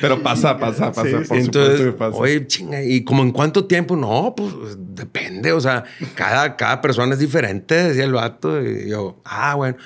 [0.00, 1.02] Pero pasa, pasa, pasa.
[1.02, 2.16] por supuesto Entonces, que pasa.
[2.16, 3.96] oye, chinga, ¿y como en cuánto tiempo?
[3.96, 4.52] No, pues
[4.94, 5.84] depende, o sea,
[6.14, 8.62] cada, cada persona es diferente, decía el vato.
[8.62, 9.76] Y yo, ah, bueno,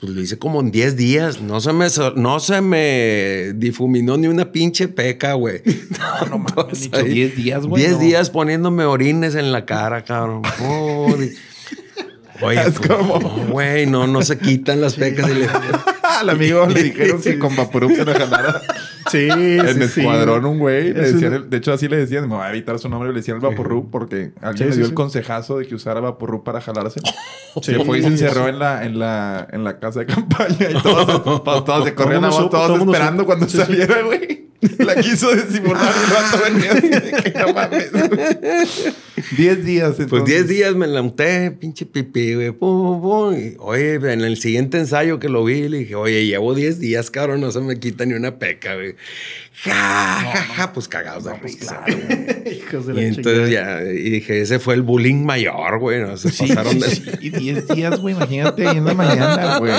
[0.00, 1.40] pues lo hice como en 10 días.
[1.40, 1.86] No se me,
[2.16, 5.62] no se me difuminó ni una pinche peca, güey.
[5.98, 7.98] No, no mames, Nicho, 10 días, güey, 10 no.
[8.00, 10.42] días poniéndome orines en la cara, cabrón.
[12.42, 13.18] Oye, Es pues, como-
[13.50, 15.28] güey, no, no se quitan las pecas.
[15.30, 15.48] Y le-
[16.20, 18.62] Al amigo le dijeron que con Vaporub se la jalara.
[19.10, 20.00] Sí, En sí.
[20.00, 20.92] escuadrón, un güey.
[20.92, 23.16] le decían el- de hecho, así le decían, me voy a evitar su nombre, le
[23.16, 26.60] decían el Vaporub porque alguien Sí, le dio el consejazo de que usara Vaporub para
[26.60, 27.00] jalarse.
[27.62, 30.74] Se fue y se encerró en la, en la, en la casa de campaña y
[30.82, 34.35] todos, todos, todos se corrían a todos todo mundo esperando cuando saliera, güey.
[34.78, 37.90] La quiso disimular y el rato venía así de que no mames.
[39.36, 39.94] Diez días.
[39.96, 40.26] Pues entonces.
[40.26, 42.52] 10 días me la unté, pinche pipí, güey.
[42.52, 43.34] Pum, pum.
[43.34, 47.10] Y, oye, en el siguiente ensayo que lo vi, le dije, oye, llevo 10 días,
[47.10, 48.94] cabrón, no se me quita ni una peca, güey.
[49.62, 49.72] Ja,
[50.22, 51.82] ja, ja, pues cagados de risa.
[51.86, 53.82] Hijos de Y la entonces chingada.
[53.84, 56.02] ya, y dije, ese fue el bullying mayor, güey.
[56.02, 56.86] No se Sí, pasaron de.
[56.90, 57.10] sí, sí.
[57.20, 58.14] Y 10 días, güey.
[58.14, 59.72] Imagínate ahí en la mañana, güey.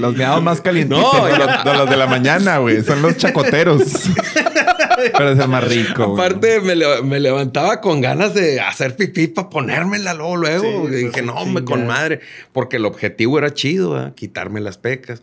[0.00, 1.00] Los meados más calientitos.
[1.12, 2.82] No, No, los, de los de la mañana, güey.
[2.82, 3.82] Son los chacoteros.
[5.16, 6.14] Pero es el más rico.
[6.14, 10.88] Aparte, me, le- me levantaba con ganas de hacer pipí para ponérmela luego, luego.
[10.88, 12.20] Sí, Y dije, pues, no, hombre, con madre.
[12.52, 14.14] Porque el objetivo era chido, ¿verdad?
[14.14, 15.22] quitarme las pecas.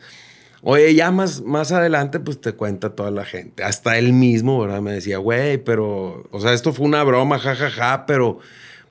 [0.63, 3.63] Oye, ya más, más adelante, pues te cuenta toda la gente.
[3.63, 4.81] Hasta él mismo, ¿verdad?
[4.81, 8.39] Me decía, güey, pero, o sea, esto fue una broma, jajaja, pero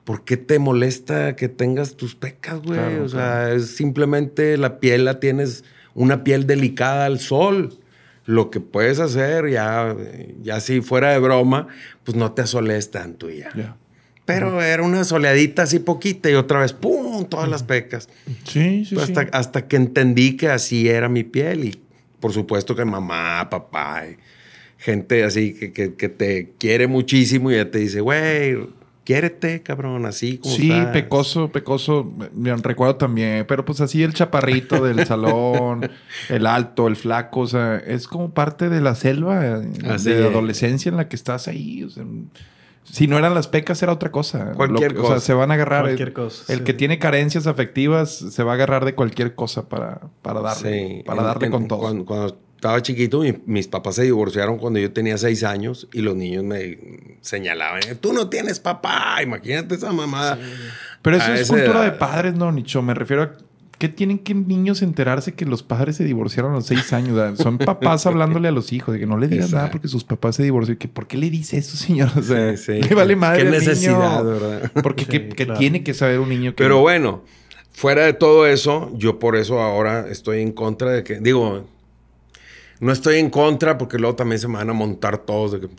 [0.03, 2.77] ¿por qué te molesta que tengas tus pecas, güey?
[2.77, 5.63] Claro, o sea, es simplemente la piel la tienes,
[5.93, 7.77] una piel delicada al sol.
[8.25, 9.95] Lo que puedes hacer, ya,
[10.41, 11.67] ya si fuera de broma,
[12.03, 13.49] pues no te asoles tanto y ya.
[13.55, 13.77] Ya.
[14.33, 17.25] Pero era una soleadita así poquita y otra vez, ¡pum!
[17.25, 18.09] Todas las pecas.
[18.45, 19.13] Sí, sí, Pues sí.
[19.13, 21.79] hasta, hasta que entendí que así era mi piel y
[22.19, 24.03] por supuesto que mamá, papá,
[24.77, 28.57] gente así que, que- que te quiere muchísimo y ya te dice, güey,
[29.03, 30.87] quiérete, cabrón, así como Sí, estás".
[30.93, 32.11] pecoso, pecoso.
[32.35, 33.45] Me recuerdo también.
[33.47, 35.89] Pero pues así el chaparrito del salón,
[36.29, 37.41] el alto, el flaco.
[37.41, 40.25] O sea, es como parte de la selva eh, Así de es.
[40.27, 41.83] adolescencia en la que estás ahí.
[41.83, 42.05] O sea,
[42.83, 44.51] si no eran las pecas, era otra cosa.
[44.53, 45.25] Cualquier Lo que- O sea, cosa.
[45.25, 45.83] se van a agarrar.
[45.83, 46.65] Cualquier el, cosa, El sí.
[46.65, 50.97] que tiene carencias afectivas se va a agarrar de cualquier cosa para, para darle.
[50.97, 51.79] Sí, para darle en- con todo.
[51.79, 56.01] Cuando, cuando estaba chiquito, mi- mis papás se divorciaron cuando yo tenía seis años y
[56.01, 60.37] los niños me señalaban, tú no tienes papá, imagínate esa mamada.
[61.01, 62.81] Pero eso A es cultura de padres, no, Nicho.
[62.83, 63.31] Me refiero a
[63.81, 67.39] ¿Qué tienen que niños enterarse que los padres se divorciaron a los seis años?
[67.39, 70.35] Son papás hablándole a los hijos de que no le digan nada porque sus papás
[70.35, 70.77] se divorciaron.
[70.77, 72.11] Que, ¿Por qué le dice eso, señor?
[72.15, 72.87] O sea, Sí, sí.
[72.87, 74.39] le vale madre Qué necesidad, niño.
[74.39, 74.71] ¿verdad?
[74.83, 76.63] Porque Sí, ¿qué, qué tiene que saber un niño que...
[76.63, 77.23] Pero bueno,
[77.71, 81.65] fuera de todo eso, yo por eso ahora estoy en contra de que, digo,
[82.81, 85.69] no estoy en contra porque luego también se me van a montar todos de que,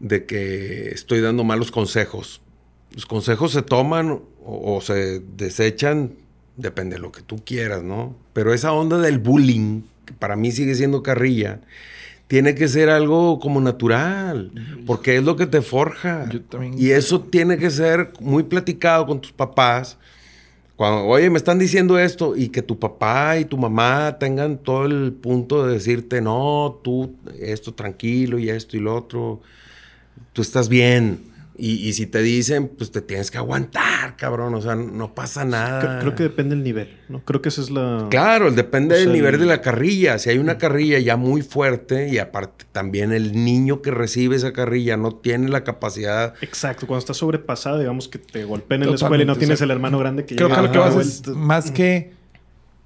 [0.00, 2.42] de que estoy dando malos consejos.
[2.90, 6.16] Los consejos se toman o, o se desechan,
[6.56, 8.16] depende de lo que tú quieras, ¿no?
[8.32, 11.60] Pero esa onda del bullying, que para mí sigue siendo carrilla,
[12.26, 14.50] tiene que ser algo como natural,
[14.84, 16.28] porque es lo que te forja.
[16.76, 19.96] Y eso tiene que ser muy platicado con tus papás.
[20.74, 24.86] Cuando, oye, me están diciendo esto, y que tu papá y tu mamá tengan todo
[24.86, 29.40] el punto de decirte, no, tú, esto tranquilo y esto y lo otro,
[30.32, 31.35] tú estás bien.
[31.58, 34.54] Y, y si te dicen, pues te tienes que aguantar, cabrón.
[34.54, 35.80] O sea, no pasa nada.
[35.80, 37.24] Creo, creo que depende del nivel, ¿no?
[37.24, 38.08] Creo que esa es la...
[38.10, 40.18] Claro, depende o sea, del nivel el- de la carrilla.
[40.18, 44.52] Si hay una carrilla ya muy fuerte y aparte también el niño que recibe esa
[44.52, 46.34] carrilla no tiene la capacidad.
[46.42, 49.58] Exacto, cuando estás sobrepasado, digamos que te golpean en la escuela y no tienes o
[49.58, 51.34] sea, el hermano grande que Creo que llega lo que vas es vueltas.
[51.36, 52.12] más que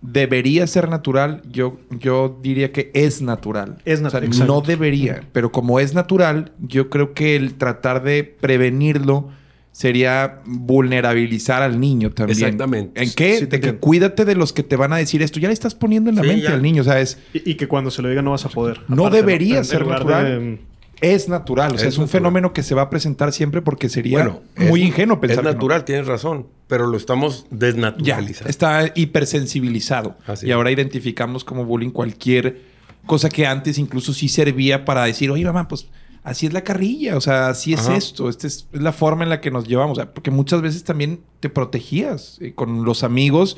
[0.03, 3.79] debería ser natural, yo, yo diría que es natural.
[3.85, 4.53] Es O sea, natural, exacto.
[4.55, 9.29] no debería, pero como es natural, yo creo que el tratar de prevenirlo
[9.73, 12.39] sería vulnerabilizar al niño también.
[12.39, 13.03] Exactamente.
[13.03, 13.39] ¿En qué?
[13.39, 15.39] Sí, de que cuídate de los que te van a decir esto.
[15.39, 16.55] Ya le estás poniendo en la Sí, mente ya.
[16.55, 17.19] al niño, o sea, es...
[17.33, 18.81] Y, y que cuando se lo diga no vas a poder.
[18.89, 20.25] No Aparte, debería En ser natural.
[20.25, 20.70] de-
[21.01, 22.21] Es natural, o sea, Es es, un natural.
[22.21, 25.41] fenómeno que se va a presentar siempre porque sería Bueno, muy es- ingenuo pensar Es
[25.41, 25.53] que no.
[25.55, 26.47] natural, tienes razón.
[26.67, 28.51] Pero lo estamos Ya, desnaturalizando.
[28.51, 30.17] está hipersensibilizado.
[30.27, 30.55] Así y es.
[30.55, 32.63] ahora identificamos como bullying cualquier
[33.07, 35.87] cosa que antes incluso sí servía para decir, oye, mamá, pues
[36.23, 37.97] así es la carrilla, o sea, así es Ajá.
[37.97, 40.61] esto, esta es, es la forma en la que nos llevamos, o sea, porque muchas
[40.61, 43.57] veces también te protegías eh, con los amigos,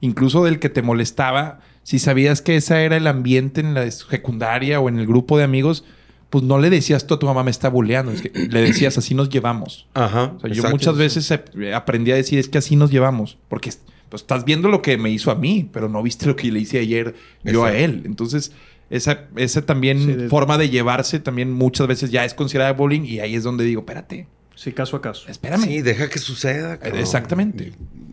[0.00, 4.80] incluso del que te molestaba, si sabías que ese era el ambiente en la secundaria
[4.80, 5.84] o en el grupo de amigos,
[6.30, 8.98] pues no le decías tú a tu mamá me está bulleando, es que le decías
[8.98, 9.86] así nos llevamos.
[9.94, 10.34] Ajá.
[10.36, 11.32] O sea, yo muchas veces
[11.74, 13.70] aprendí a decir es que así nos llevamos, porque
[14.08, 16.60] pues, estás viendo lo que me hizo a mí, pero no viste lo que le
[16.60, 17.14] hice ayer
[17.44, 18.02] yo a él.
[18.04, 18.52] Entonces,
[18.90, 23.02] esa, esa también Sí, de- forma de llevarse también muchas veces ya es considerada bullying
[23.04, 24.26] y ahí es donde digo, espérate,
[24.58, 25.28] Sí, caso a caso.
[25.30, 25.62] espérame.
[25.62, 26.78] Sí, deja que suceda.
[26.78, 26.98] cabrón.
[27.00, 27.72] Exactamente.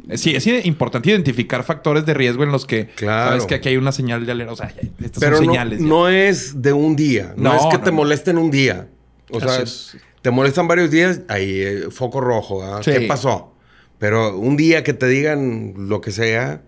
[0.09, 3.31] Eh, Sí, es importante identificar factores de riesgo en los que Claro.
[3.31, 4.53] sabes que aquí hay una señal de alerta.
[4.53, 5.79] O sea, ya- estas Pero son no, señales.
[5.79, 5.85] ya.
[5.87, 7.33] no es de un día.
[7.35, 7.97] No, No, es que no, te no.
[7.97, 8.87] molesten un día.
[9.31, 9.97] O sea, es.
[10.21, 12.63] te molestan varios días, ahí eh, foco rojo.
[12.63, 12.81] ¿ah?
[12.83, 12.91] Sí.
[12.91, 13.55] ¿Qué pasó?
[13.97, 16.61] Pero un día que te digan lo que sea,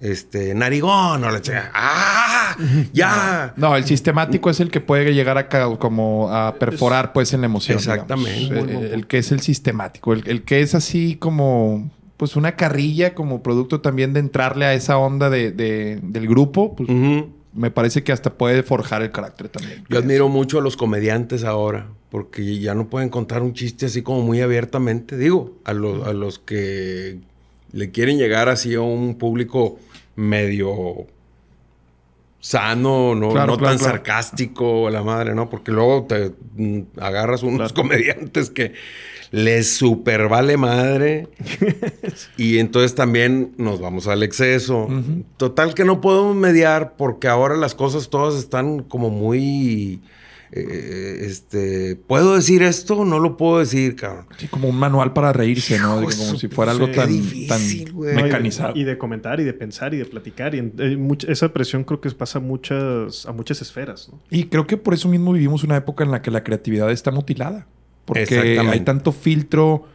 [0.00, 2.56] este, narigón o la chica, ¡ah!
[2.92, 3.52] ¡Ya!
[3.56, 5.48] No, el sistemático es el que puede llegar a
[5.78, 7.78] como a perforar pues en la emoción.
[7.78, 8.54] Exactamente.
[8.54, 8.70] digamos.
[8.84, 13.14] El, el- que es el sistemático, el, el que es así como pues una carrilla
[13.14, 16.88] como producto también de entrarle a esa onda de, de- del grupo, pues
[17.52, 19.84] me parece que hasta puede forjar el carácter también.
[19.88, 24.02] Yo admiro mucho a los comediantes ahora, porque ya no pueden contar un chiste así
[24.02, 25.16] como muy abiertamente.
[25.16, 27.18] Digo, a los, a los que
[27.72, 29.78] le quieren llegar así a un público
[30.16, 31.06] medio
[32.40, 33.92] sano, no, Claro, no claro, tan claro.
[33.92, 35.50] sarcástico, la madre, ¿no?
[35.50, 38.72] Porque luego te mm, agarras unos comediantes que
[39.30, 41.28] les super vale madre
[42.36, 44.88] y entonces también nos vamos al exceso.
[45.36, 50.00] Total que no podemos mediar porque ahora las cosas todas están como muy...
[50.52, 53.04] eh, este, ¿puedo decir esto?
[53.04, 54.26] No lo puedo decir, cabrón.
[54.36, 55.96] Sí, como un manual para reírse, ¿no?
[55.96, 58.72] Como si fuera algo tan, difícil, tan y de- mecanizado.
[58.76, 60.54] Y de comentar y de pensar y de platicar.
[60.54, 64.08] Y en- eh, mucha- esa presión creo que pasa a muchas, a muchas esferas.
[64.12, 64.20] ¿no?
[64.30, 67.10] Y creo que por eso mismo vivimos una época en la que la creatividad está
[67.10, 67.66] mutilada.
[68.04, 69.86] Porque hay tanto filtro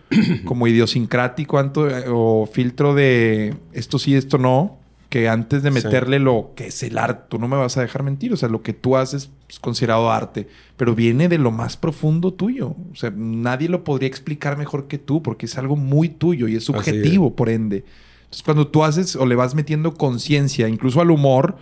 [0.45, 4.79] como idiosincrático anto- o filtro de esto sí, esto no,
[5.15, 5.75] que antes de Sí.
[5.75, 8.33] meterle lo que es el arte, tú no me vas a dejar mentir.
[8.33, 12.33] O sea, lo que tú haces es considerado arte, pero viene de lo más profundo
[12.33, 12.75] tuyo.
[12.91, 16.57] O sea, nadie lo podría explicar mejor que tú porque es algo muy tuyo y
[16.57, 16.65] es.
[16.65, 17.85] subjetivo, por ende.
[18.25, 21.55] Entonces, cuando tú haces o le vas metiendo conciencia, incluso al humor,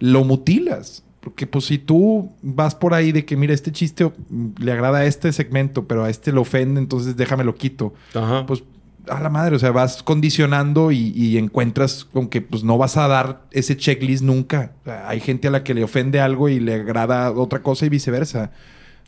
[0.00, 1.04] lo mutilas.
[1.20, 4.98] Porque pues si tú vas por ahí de que, mira, este chiste mm, le agrada
[4.98, 7.94] a este segmento, pero a este lo ofende, entonces déjame lo quito.
[8.14, 8.44] Ajá.
[8.46, 8.64] Pues
[9.08, 12.96] a la madre, o sea, vas condicionando y, y encuentras con que pues no vas
[12.96, 14.72] a dar ese checklist nunca.
[14.82, 17.86] O sea, hay gente a la que le ofende algo y le agrada otra cosa
[17.86, 18.50] y viceversa.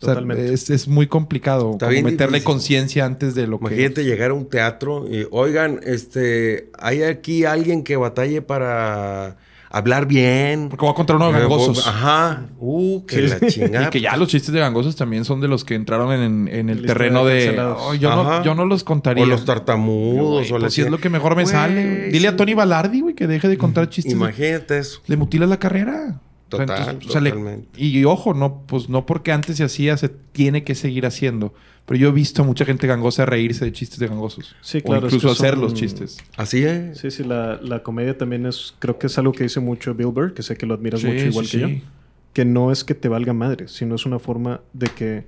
[0.00, 0.52] O sea, Totalmente.
[0.52, 3.66] es, es muy complicado Está como bien meterle conciencia antes de lo que...
[3.66, 9.38] Imagínate llegar a un teatro y, oigan, este, hay aquí alguien que batalle para
[9.76, 10.68] hablar bien.
[10.68, 11.86] Porque voy a contar uno de gangosos.
[11.86, 12.46] Ajá.
[12.58, 13.22] Uh, que Sí.
[13.40, 13.86] la chingada.
[13.88, 16.68] Y que ya los chistes de gangosos también son de los que entraron en, en
[16.70, 17.58] el terreno de.
[17.60, 19.24] "Oh, yo, no, yo no los contaría.
[19.24, 20.50] O los tartamudos.
[20.50, 22.08] O la pues si es lo que mejor me sale.
[22.10, 22.36] Dile a.
[22.36, 24.12] Tony Balardi, güey, que deje de contar chistes.
[24.12, 25.00] de- Imagínate eso.
[25.06, 26.20] Le mutilas la carrera.
[26.52, 27.68] O sea, Total, entonces, o sea, le- totalmente.
[27.82, 31.52] y ojo, no, pues no porque antes se hacía, se tiene que seguir haciendo.
[31.86, 34.56] Pero yo he visto a mucha gente gangosa reírse de chistes de gangosos.
[34.60, 35.06] Sí, O claro.
[35.06, 36.18] es incluso que hacer son- los chistes.
[36.36, 36.98] Así es.
[36.98, 40.08] Sí, sí, la, la comedia también es, creo que es algo que dice mucho Bill
[40.08, 41.80] Burr, que sé que lo admiras Sí, mucho igual sí, que sí.
[41.80, 41.86] yo,
[42.32, 45.26] que no es que te valga madre, sino es una forma de que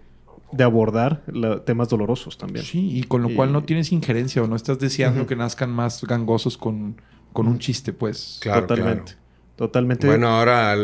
[0.51, 2.65] de abordar la- temas dolorosos también.
[2.65, 5.71] Sí, y con lo Y- cual no tienes injerencia o no estás deseando que nazcan
[5.71, 7.01] más gangosos con,
[7.33, 8.39] con un chiste, pues.
[8.43, 9.13] Claro, Totalmente.
[9.13, 9.19] claro.
[9.57, 10.07] Totalmente.
[10.07, 10.75] Bueno, ahora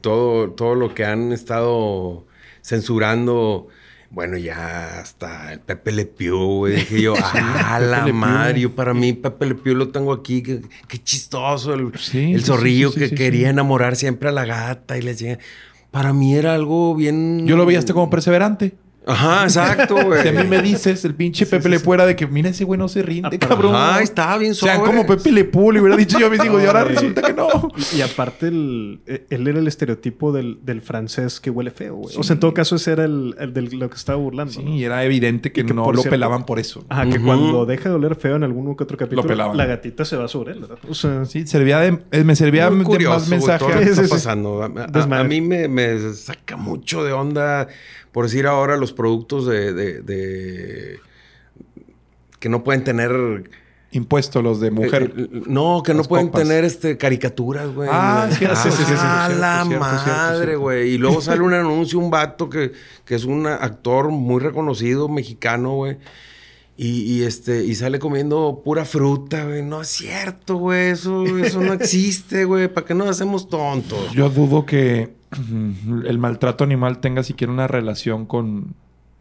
[0.00, 2.26] todo, todo lo que han estado
[2.62, 3.68] censurando,
[4.10, 6.76] bueno, ya hasta el Pepe Le Pew, güey.
[6.76, 10.60] Dije yo, ah, la madre, yo para mí Pepe Le Pew lo tengo aquí, qué,
[10.88, 14.96] qué chistoso, el, Sí, el zorrillo sí, sí, que quería enamorar siempre a la gata
[14.96, 15.38] y le decía,
[15.90, 17.46] para mí era algo bien...
[17.46, 18.74] Yo lo veía hasta como perseverante.
[19.06, 20.22] Ajá, exacto, güey.
[20.22, 22.76] Si a mí me dices, el pinche Pepe Le fuera de que, mira, ese güey
[22.78, 24.02] no se rinde, pero- cabrón.
[24.02, 24.90] Estaba bien Sean sobre.
[24.90, 27.32] como Pepe Le Pew, le hubiera dicho yo a mis hijos, y ahora resulta que
[27.32, 27.46] no.
[27.92, 31.94] Y, y aparte, el, eh, él era el estereotipo del, del francés que huele feo,
[31.96, 32.16] güey.
[32.18, 34.52] O sea, en todo caso, ese era el, el de lo que estaba burlando.
[34.52, 34.70] Sí, ¿no?
[34.70, 36.84] y era evidente que, no lo cierto- pelaban por eso.
[36.88, 40.16] Ajá, que cuando deja de oler feo en algún que otro capítulo, la gatita se
[40.16, 40.78] va sobre él, ¿verdad?
[40.88, 43.58] O sea, Sí, servía de, eh, me servía Muy de más mensaje.
[43.60, 44.14] todo lo que Sí, está sí, sí.
[44.14, 44.62] pasando.
[44.62, 44.66] A,
[45.20, 47.68] a- mí me, me saca mucho de onda,
[48.16, 51.00] por decir ahora, los productos de, de- de-
[52.40, 53.44] que no pueden tener...
[53.90, 55.12] Impuestos los de mujer.
[55.18, 56.42] eh, eh, no, que no pueden copas.
[56.48, 57.90] tener este caricaturas, güey.
[57.92, 60.92] Ah, cierto, sí, sí, sí, sí, Ah, la cierto, madre, güey.
[60.94, 62.72] Y luego sale un anuncio, un vato que,
[63.04, 65.98] que es un actor muy reconocido, mexicano, güey.
[66.78, 69.62] Y, y, este, y sale comiendo pura fruta, güey.
[69.62, 70.90] No es cierto, güey.
[70.90, 72.68] Eso, eso no existe, güey.
[72.68, 74.12] ¿Para qué nos hacemos tontos?
[74.12, 75.14] Yo dudo que
[76.06, 78.74] el maltrato animal tenga siquiera una relación con,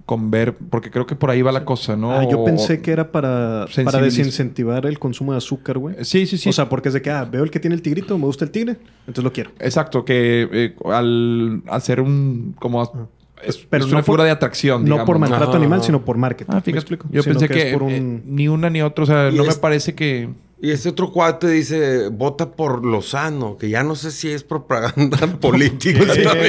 [0.06, 2.12] con ver, porque creo que por ahí va la cosa, ¿no?
[2.12, 5.95] Ah, yo O- pensé que era para, para desincentivar el consumo de azúcar, güey.
[6.03, 6.49] Sí, sí, sí.
[6.49, 8.43] O sea, porque es de que, ah, veo el que tiene el tigrito, me gusta
[8.45, 8.78] el tigre,
[9.08, 9.51] entonces lo quiero.
[9.60, 13.10] Exacto, que eh, al hacer un como
[13.44, 14.82] es, pero es no una por- figura de atracción.
[14.82, 16.52] No digamos, por maltrato Ajá, animal, sino por marketing.
[16.52, 16.80] Ah, ¿Me fíjate.
[16.80, 17.08] explico?
[17.12, 19.44] Yo pensé que que, es por un- eh, ni una ni otra, o sea, no
[19.44, 20.30] me parece que
[20.62, 25.18] Y este otro cuate dice, vota por Lozano, que ya no sé si es propaganda
[25.42, 26.00] política.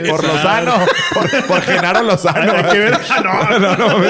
[0.09, 0.72] por Lozano,
[1.12, 2.53] por, por Genaro Lozano.
[2.53, 2.99] Hay que ver.
[3.24, 4.05] no, no, no.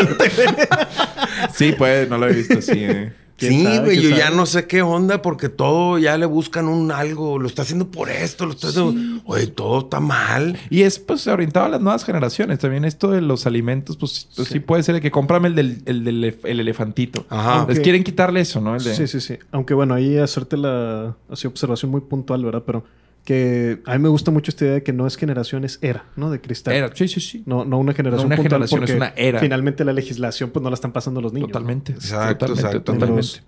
[1.55, 2.72] sí, pues, no lo he visto así.
[2.85, 3.12] eh.
[3.37, 3.78] ¿Quién Sí, sabe?
[3.80, 7.39] güey, ¿Quién yo ya no sé qué onda porque todo ya le buscan un algo.
[7.39, 9.20] Lo está haciendo por esto, lo está haciendo...
[9.26, 10.59] Oye, todo está mal.
[10.70, 12.59] Y es pues orientado a las nuevas generaciones.
[12.59, 14.61] También esto de los alimentos, pues, pues, sí.
[14.61, 17.26] puede ser el que cómprame el del, el del el elefantito.
[17.28, 17.57] Ajá.
[17.59, 18.74] Aunque- Les quieren quitarle eso, ¿no?
[18.76, 19.37] El de- Sí, sí, sí.
[19.53, 22.62] Aunque bueno, ahí hacerte la así observación muy puntual, ¿verdad?
[22.64, 22.84] Pero
[23.27, 26.05] que a mí me gusta mucho esta idea de que no es generación, es era,
[26.16, 26.31] ¿no?
[26.31, 26.74] De cristal.
[26.74, 27.43] Era, sí, sí, sí.
[27.45, 29.41] No, no una generación No una puntual generación, es una era.
[29.41, 31.49] Finalmente la legislación pues no la están pasando los niños.
[31.49, 31.53] ¿no?
[31.53, 31.93] Totalmente.
[31.93, 32.93] Exacto, totalmente, exacto.
[32.93, 33.16] totalmente.
[33.16, 33.43] Los-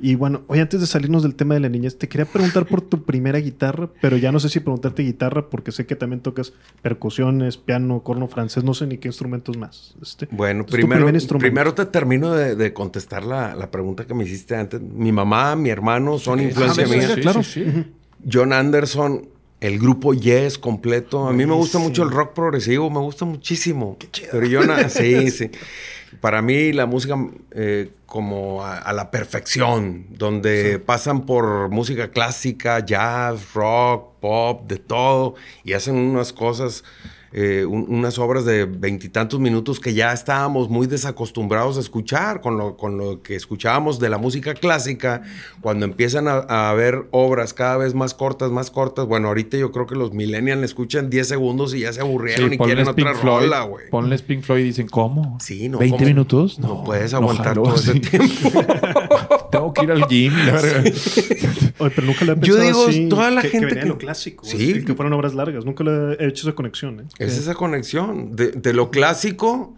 [0.00, 2.80] Y bueno, hoy antes de salirnos del tema de la niñez, te quería preguntar por
[2.82, 6.52] tu primera guitarra, pero ya no sé si preguntarte guitarra porque sé que también tocas
[6.82, 9.94] percusiones, piano, corno francés, no sé ni qué instrumentos más.
[10.00, 11.42] Este, Bueno, primero, primer instrumento.
[11.44, 14.80] primero te termino de, de contestar la, la pregunta que me hiciste antes.
[14.80, 17.14] Mi mamá, mi hermano son influencia Ah, sí, mía.
[17.14, 17.42] sí, claro.
[17.42, 17.84] sí, sí.
[18.30, 19.28] John Anderson,
[19.60, 21.26] el grupo Yes completo.
[21.28, 23.96] A mí me gusta mucho el rock progresivo, me gusta muchísimo.
[24.30, 25.50] Pero yo, sí, sí.
[26.20, 27.16] Para mí la música
[27.50, 34.78] eh, como a, a la perfección, donde pasan por música clásica, jazz, rock, pop, de
[34.78, 36.82] todo, y hacen unas cosas,
[37.32, 42.56] eh, un- unas obras de veintitantos minutos que ya estábamos muy desacostumbrados a escuchar con
[42.56, 45.22] lo, con lo que escuchábamos de la música clásica.
[45.60, 49.86] Cuando empiezan a, haber obras cada vez más cortas, más cortas, bueno, ahorita yo creo
[49.86, 53.16] que los millennials escuchan 10 segundos y ya se aburrieron y quieren ponles otra Pink
[53.20, 53.90] Floyd, rola, güey.
[53.90, 55.38] Ponles Pink Floyd y dicen, ¿cómo?
[55.40, 56.04] Sí, no, ¿20 ¿cómo?
[56.04, 56.58] minutos?
[56.58, 58.50] No, puedes aguantar todo ese tiempo.
[59.50, 60.32] Tengo que ir al gym.
[60.46, 60.80] la verga.
[61.78, 63.82] Oye, pero nunca lo he Yo pensado digo, así, toda la que, gente que venía
[63.84, 64.44] que- lo clásico.
[64.44, 64.84] Sí.
[64.84, 65.64] Que fueron obras largas.
[65.64, 67.04] Nunca lo he hecho esa conexión, ¿eh?
[67.18, 69.74] Es Que- esa conexión de, de lo clásico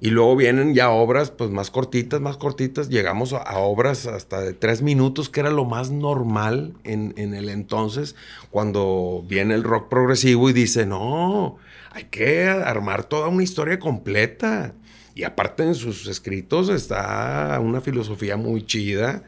[0.00, 2.88] y luego vienen ya obras pues más cortitas, más cortitas.
[2.88, 7.34] Llegamos a, a obras hasta de tres minutos, que era lo más normal en, en
[7.34, 8.16] el entonces,
[8.50, 11.56] cuando viene el rock progresivo y dice, no,
[11.92, 14.74] hay que armar toda una historia completa.
[15.14, 19.22] Y aparte en sus escritos está una filosofía muy chida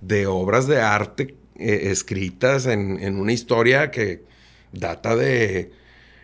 [0.00, 4.22] de obras de arte eh, escritas en, en una historia que
[4.72, 5.72] data de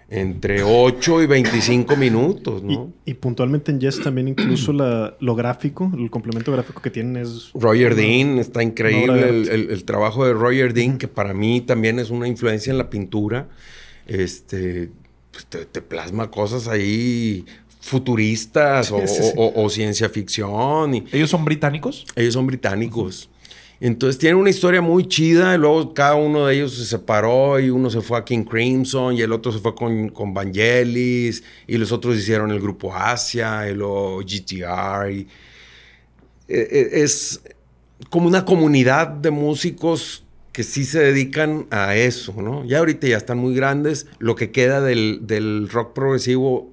[0.08, 2.92] entre 8 y 25 minutos, Y, ¿no?
[3.04, 7.50] y puntualmente en Yes también incluso la, lo gráfico, el complemento gráfico que tienen es...
[7.54, 11.60] Roger una- Dean, está increíble el, el- el trabajo de Roger Dean, que para mí
[11.60, 13.48] también es una influencia en la pintura.
[14.06, 14.90] Este,
[15.32, 17.44] pues te, te plasma cosas ahí
[17.86, 19.32] futuristas o, Sí, sí, sí.
[19.36, 20.94] o- o ciencia ficción.
[20.94, 22.04] Y ¿Ellos son británicos?
[22.16, 23.28] ellos son británicos.
[23.78, 25.54] Entonces tiene una historia muy chida.
[25.54, 29.14] Y luego cada uno de ellos se separó y uno se fue a King Crimson
[29.14, 33.68] y el otro se fue con, con Vangelis y los otros hicieron el grupo Asia
[33.70, 35.10] y luego GTR.
[35.12, 35.20] Y,
[36.48, 37.40] eh, eh, es
[38.10, 40.22] como una comunidad de músicos
[40.52, 42.64] que sí se dedican a eso, ¿no?
[42.64, 44.06] Ya ahorita ya están muy grandes.
[44.18, 46.70] Lo que queda del, del rock progresivo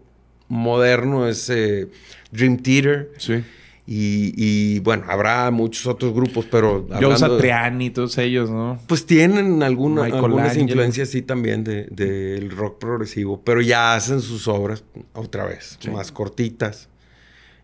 [0.54, 1.88] moderno es eh,
[2.32, 3.12] Dream Theater.
[3.18, 3.44] Sí.
[3.86, 6.88] Y, y, bueno, habrá muchos otros grupos, pero...
[6.90, 8.80] Joe de- Satriani y todos ellos, ¿no?
[8.88, 14.48] pues tienen alguna- algunas influencias, sí, también de- del rock progresivo, pero ya hacen sus
[14.48, 16.88] obras otra vez, más cortitas.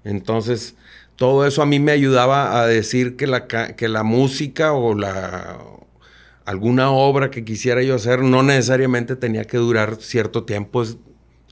[0.03, 0.75] Entonces,
[1.15, 5.57] todo eso a mí me ayudaba a decir que la, que la música o la
[6.45, 10.81] alguna obra que quisiera yo hacer no necesariamente tenía que durar cierto tiempo.
[10.81, 10.97] Es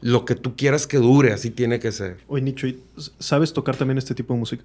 [0.01, 2.17] lo que tú quieras que dure, así tiene que ser.
[2.27, 2.81] Oye, Nicho, ¿y
[3.19, 4.63] ¿sabes tocar también este tipo de música?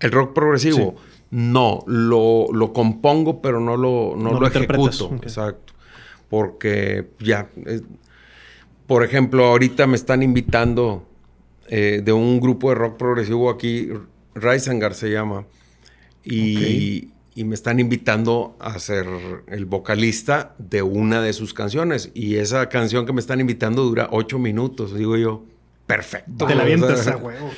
[0.00, 0.96] ¿El rock progresivo?
[1.30, 5.14] No, lo, lo compongo, pero no lo, no No lo, ejecuto.
[5.22, 5.72] Exacto.
[6.28, 7.80] Porque ya, eh,
[8.86, 11.06] por ejemplo, ahorita me están invitando
[11.68, 13.88] eh, de un grupo de rock progresivo aquí,
[14.34, 15.46] Reisengar se llama,
[16.24, 19.06] y, y me están invitando a ser
[19.48, 22.10] el vocalista de una de sus canciones.
[22.14, 24.94] Y esa canción que me están invitando dura ocho minutos.
[24.94, 25.44] Digo yo,
[25.86, 26.46] perfecto.
[26.46, 27.50] Te la avientas a huevo.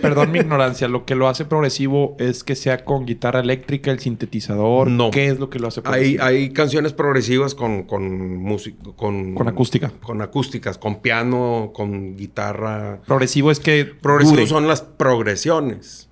[0.00, 0.88] perdón mi ignorancia.
[0.88, 4.88] Lo que lo hace progresivo es que sea con guitarra eléctrica, el sintetizador.
[4.88, 5.10] No.
[5.10, 6.24] ¿Qué es lo que lo hace Hay, progresivo?
[6.24, 9.92] hay canciones progresivas con, con música, con, Con acústica.
[10.00, 13.00] Con acústicas, con piano, con guitarra.
[13.06, 14.46] Progresivo es que Progresivo dure.
[14.48, 16.08] son las progresiones.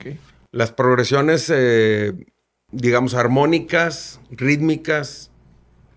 [0.53, 2.12] Las progresiones, eh,
[2.73, 5.31] digamos, armónicas, rítmicas,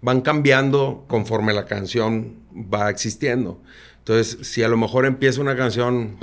[0.02, 3.62] van cambiando conforme la canción va existiendo.
[4.00, 6.16] Entonces, si a lo mejor empieza una canción...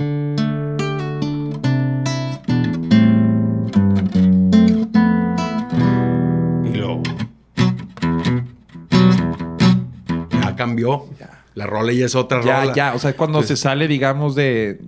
[6.65, 7.03] Y luego...
[10.41, 11.05] Ya cambió.
[11.55, 12.73] La rola ya es otra Ya, rola.
[12.73, 12.93] ya.
[12.93, 14.79] O sea, cuando se sale, digamos, de,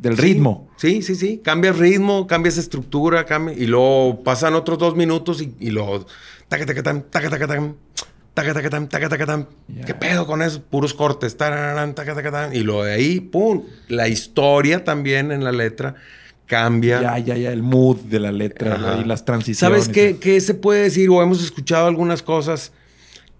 [0.00, 0.68] del Sí, ritmo.
[0.76, 1.40] Sí, sí, sí.
[1.44, 6.06] Cambias ritmo, cambias estructura, cambia, y luego pasan otros dos minutos y, y luego.
[6.48, 7.74] Taca, taca, tam, taca, taca, tam,
[8.34, 9.46] taca, taca, tam, taca, taca, tam.
[9.86, 10.62] ¿Qué pedo con eso?
[10.62, 11.36] Puros cortes.
[11.36, 12.54] tararán, taca, taca, tam.
[12.54, 13.62] Y luego de ahí, pum.
[13.88, 15.94] La historia también en la letra
[16.46, 17.00] cambia.
[17.00, 17.52] Ya, ya, ya.
[17.52, 18.98] El mood de la letra Ajá.
[19.00, 19.84] y las transiciones.
[19.84, 21.08] ¿Sabes qué, qué se puede decir?
[21.10, 22.72] O hemos escuchado algunas cosas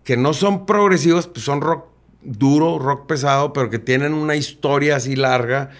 [0.05, 1.87] que no son progresivas, pues son rock
[2.23, 5.71] duro, rock pesado, pero que tienen una historia así larga.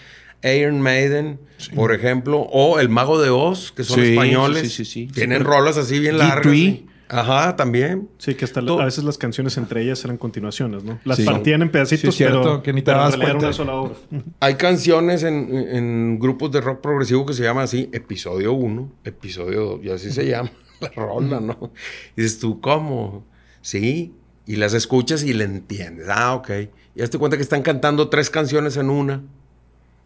[0.43, 1.39] Iron Maiden,
[1.75, 4.61] por ejemplo, o El Mago de Oz, que son Sí, españoles.
[4.61, 5.13] sí, sí, sí, sí.
[5.13, 6.17] Tienen rolas así bien G3.
[6.17, 6.91] largas.
[7.13, 8.07] Ajá, también.
[8.19, 10.97] Sí, que hasta la- a veces las canciones entre ellas eran continuaciones, ¿no?
[11.03, 11.25] Las Sí.
[11.25, 13.37] partían en pedacitos, cierto, pero, que ni te dabas cuenta.
[13.37, 13.95] una sola obra.
[14.39, 19.61] Hay canciones en, en grupos de rock progresivo que se llaman así, episodio 1, episodio
[19.65, 21.71] 2, y así se llama la rola, ¿no?
[22.15, 23.25] Y dices tú, ¿cómo?
[23.61, 24.13] Sí,
[24.47, 26.07] y las escuchas y le entiendes.
[26.09, 26.49] Ah, ok.
[26.95, 29.21] Y hazte cuenta que están cantando tres canciones en una.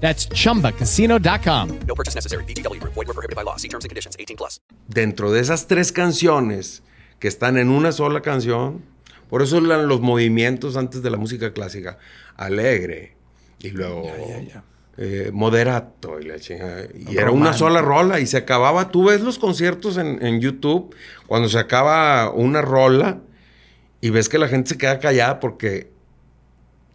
[0.00, 1.78] That's chumbacasino.com.
[1.88, 2.44] No purchase necessary.
[2.44, 2.94] VGW Group.
[2.94, 3.56] Void where prohibited by law.
[3.56, 4.16] See terms and conditions.
[4.18, 4.60] 18 plus.
[4.88, 6.82] dentro de esas tres canciones
[7.18, 8.82] que están en una sola canción,
[9.28, 11.98] por eso eran los movimientos antes de la música clásica,
[12.36, 13.16] alegre
[13.58, 14.04] y luego
[14.98, 19.22] eh, moderato y, la chingada, y era una sola rola y se acababa, tú ves
[19.22, 20.94] los conciertos en, en YouTube
[21.26, 23.20] cuando se acaba una rola
[24.00, 25.90] y ves que la gente se queda callada porque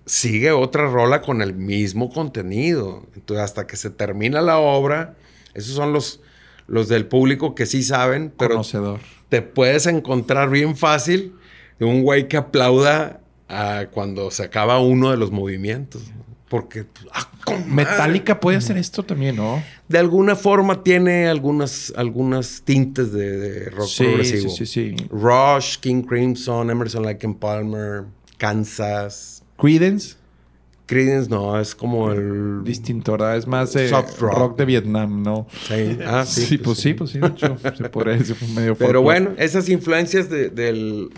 [0.05, 3.05] sigue otra rola con el mismo contenido.
[3.15, 5.15] Entonces, hasta que se termina la obra,
[5.53, 6.21] esos son los,
[6.67, 8.99] los del público que sí saben, pero Conocedor.
[9.29, 11.35] te puedes encontrar bien fácil
[11.79, 16.01] de un güey que aplauda a cuando se acaba uno de los movimientos.
[16.47, 17.29] Porque, ah.
[17.65, 19.63] Metallica puede hacer esto también, ¿no?
[19.87, 24.49] de alguna forma tiene algunas, algunas tintes de, de rock Sí, progresivo.
[24.49, 25.07] sí, sí, sí.
[25.09, 28.03] Rush, King Crimson, Emerson Lake and Palmer,
[28.37, 29.40] Kansas.
[29.61, 30.15] Creedence.
[30.87, 32.63] Creedence no, es como el...
[32.65, 33.37] Distinto, ¿verdad?
[33.37, 34.37] Es más eh, Soft rock.
[34.37, 34.57] rock.
[34.57, 35.47] de Vietnam, ¿no?
[35.67, 35.97] Sí.
[36.05, 39.01] Ah, sí, Sí, pues pues sí, pues sí, de hecho, se podría decir medio Pero
[39.01, 41.09] bueno, esas influencias de- del...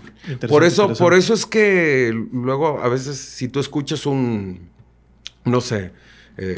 [0.48, 4.70] Por eso, por eso es que luego a veces si tú escuchas un...
[5.46, 5.92] No sé.
[6.38, 6.56] eh,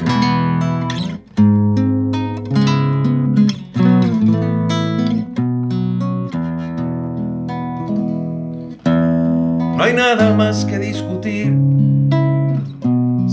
[8.84, 11.52] No hay nada más que discutir.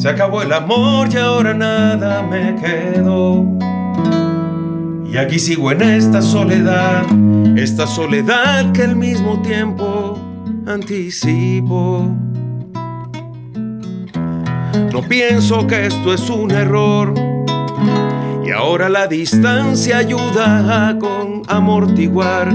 [0.04, 3.48] Se acabó el amor y ahora nada me quedó.
[5.10, 7.06] Y aquí sigo en esta soledad,
[7.56, 10.20] esta soledad que al mismo tiempo
[10.68, 12.14] anticipo.
[14.92, 17.33] No pienso que esto es un error.
[18.46, 22.54] Y ahora la distancia ayuda a con amortiguar.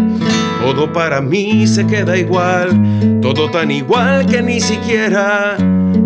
[0.63, 5.57] Todo para mí se queda igual, todo tan igual que ni siquiera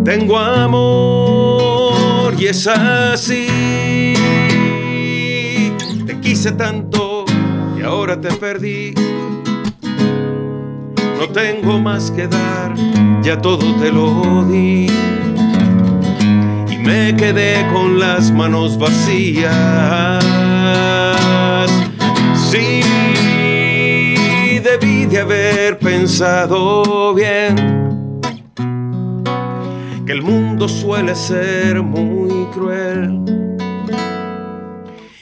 [0.04, 2.34] tengo amor.
[2.38, 4.14] Y es así.
[6.06, 7.24] Te quise tanto
[7.78, 8.94] y ahora te perdí.
[11.18, 12.74] No tengo más que dar,
[13.22, 14.88] ya todo te lo di.
[16.84, 19.52] Me quedé con las manos vacías.
[22.34, 22.82] Sí,
[24.62, 28.20] debí de haber pensado bien
[30.04, 33.20] que el mundo suele ser muy cruel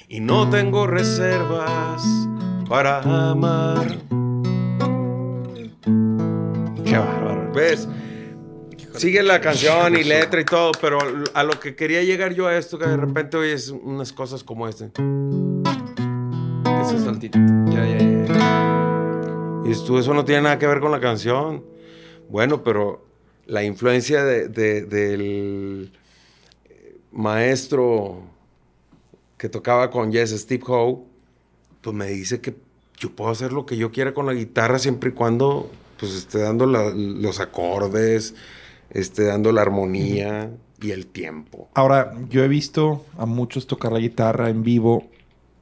[0.09, 2.03] y no tengo reservas
[2.69, 3.01] para
[3.31, 3.99] amar.
[6.85, 7.53] Qué bárbaro.
[7.55, 7.87] ¿Ves?
[8.97, 10.99] Sigue la canción y letra y todo, pero
[11.35, 14.69] a lo que quería llegar yo a esto, que de repente oyes unas cosas como
[14.69, 14.91] este.
[16.83, 17.39] Ese saltito.
[17.71, 19.63] Ya, ya, ya.
[19.65, 21.65] Y tú, eso no tiene nada que ver con la canción.
[22.29, 23.05] Bueno, pero
[23.47, 25.93] la influencia de- de- del
[27.13, 28.23] maestro
[29.37, 31.05] que tocaba con Jess, Steve Howe,
[31.81, 32.55] pues me dice que
[32.99, 36.39] yo puedo hacer lo que yo quiera con la guitarra siempre y cuando pues esté
[36.41, 38.35] dando la- los acordes,
[38.91, 41.69] esté dando la armonía y el tiempo.
[41.75, 45.09] Ahora, yo he visto a muchos tocar la guitarra en vivo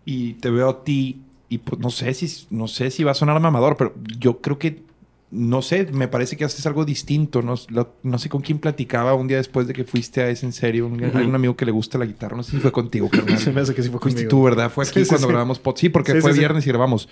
[0.05, 3.15] y te veo a ti y pues no sé si no sé si va a
[3.15, 4.83] sonar mamador, pero yo creo que
[5.31, 7.43] no sé, me parece que haces algo distinto.
[7.43, 10.47] No, Lo- no sé con quién platicaba un día después de que fuiste a ese
[10.47, 10.87] en serio.
[10.87, 12.35] Un, hay un amigo que le gusta la guitarra.
[12.37, 13.39] No sé si fue contigo, carnal.
[13.39, 14.31] Se me hace que sí fue Fuiste conmigo.
[14.31, 14.71] tú, ¿verdad?
[14.71, 15.31] Fue aquí Sí, cuando sí.
[15.33, 15.77] grabamos pod.
[15.77, 16.39] Sí, porque Sí, fue sí, sí.
[16.41, 17.09] viernes y grabamos.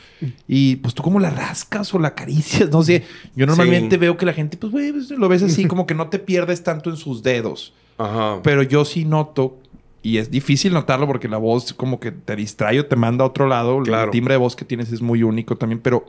[0.48, 3.04] Y pues tú como la rascas o la acaricias, no sé.
[3.34, 4.00] Yo normalmente Sí.
[4.00, 6.62] veo que la gente, pues, güey, pues, lo ves así, como que no te pierdes
[6.62, 7.74] tanto en sus dedos.
[7.98, 8.40] Ajá.
[8.42, 9.58] Pero yo sí noto,
[10.02, 13.26] y es difícil notarlo porque la voz como que te distrae o te manda a
[13.26, 13.82] otro lado.
[13.82, 14.04] Claro.
[14.04, 16.06] El timbre de voz que tienes es muy único también, pero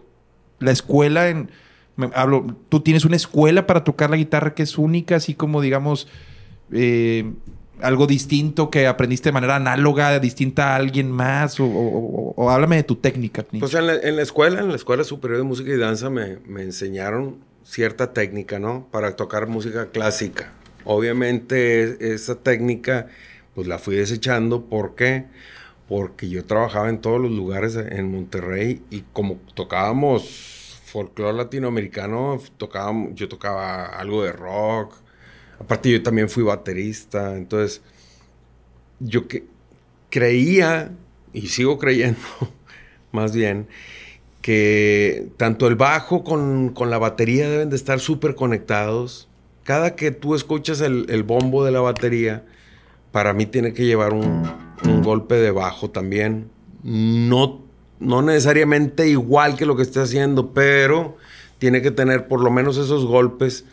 [0.59, 1.49] la escuela en...
[1.97, 5.61] me- hablo, tú tienes una escuela para tocar la guitarra que es única, así como
[5.61, 6.07] digamos...
[6.71, 7.29] eh,
[7.79, 12.49] algo distinto que aprendiste de manera análoga, distinta a alguien más, o, o- o- o
[12.49, 13.45] háblame de tu técnica.
[13.59, 16.37] Pues en la, en la escuela, en la Escuela Superior de Música y Danza, me,
[16.47, 18.87] me enseñaron cierta técnica, ¿no?
[18.91, 20.53] Para tocar música clásica.
[20.85, 23.09] Obviamente esa técnica,
[23.53, 24.65] pues la fui desechando.
[24.65, 25.25] ¿Por qué?
[25.87, 30.56] Porque yo trabajaba en todos los lugares en Monterrey y como tocábamos
[30.97, 34.95] folclore latinoamericano, tocábamos, yo tocaba algo de rock.
[35.59, 37.83] Aparte yo también fui baterista, entonces
[38.99, 39.45] yo que
[40.09, 40.91] creía
[41.33, 42.19] y sigo creyendo
[43.11, 43.67] más bien
[44.41, 49.29] que tanto el bajo con, con la batería deben de estar súper conectados.
[49.63, 52.43] Cada que tú escuchas el, el bombo de la batería,
[53.11, 54.49] para mí tiene que llevar un,
[54.83, 56.49] un golpe de bajo también.
[56.81, 57.66] No,
[57.99, 61.17] no necesariamente igual que lo que esté haciendo, pero
[61.59, 63.65] tiene que tener por lo menos esos golpes.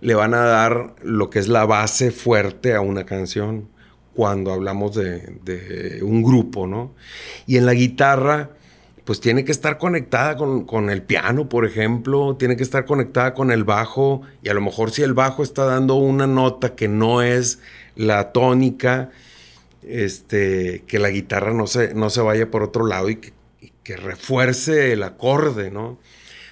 [0.00, 3.68] Le van a dar lo que es la base fuerte a una canción
[4.14, 6.94] cuando hablamos de, de un grupo, ¿no?
[7.46, 8.50] Y en la guitarra,
[9.04, 13.34] pues tiene que estar conectada con, con el piano, por ejemplo, tiene que estar conectada
[13.34, 16.88] con el bajo, y a lo mejor si el bajo está dando una nota que
[16.88, 17.60] no es
[17.94, 19.10] la tónica,
[19.82, 23.32] este, que la guitarra no se, no se vaya por otro lado y que,
[23.82, 25.98] que refuerce el acorde, ¿no?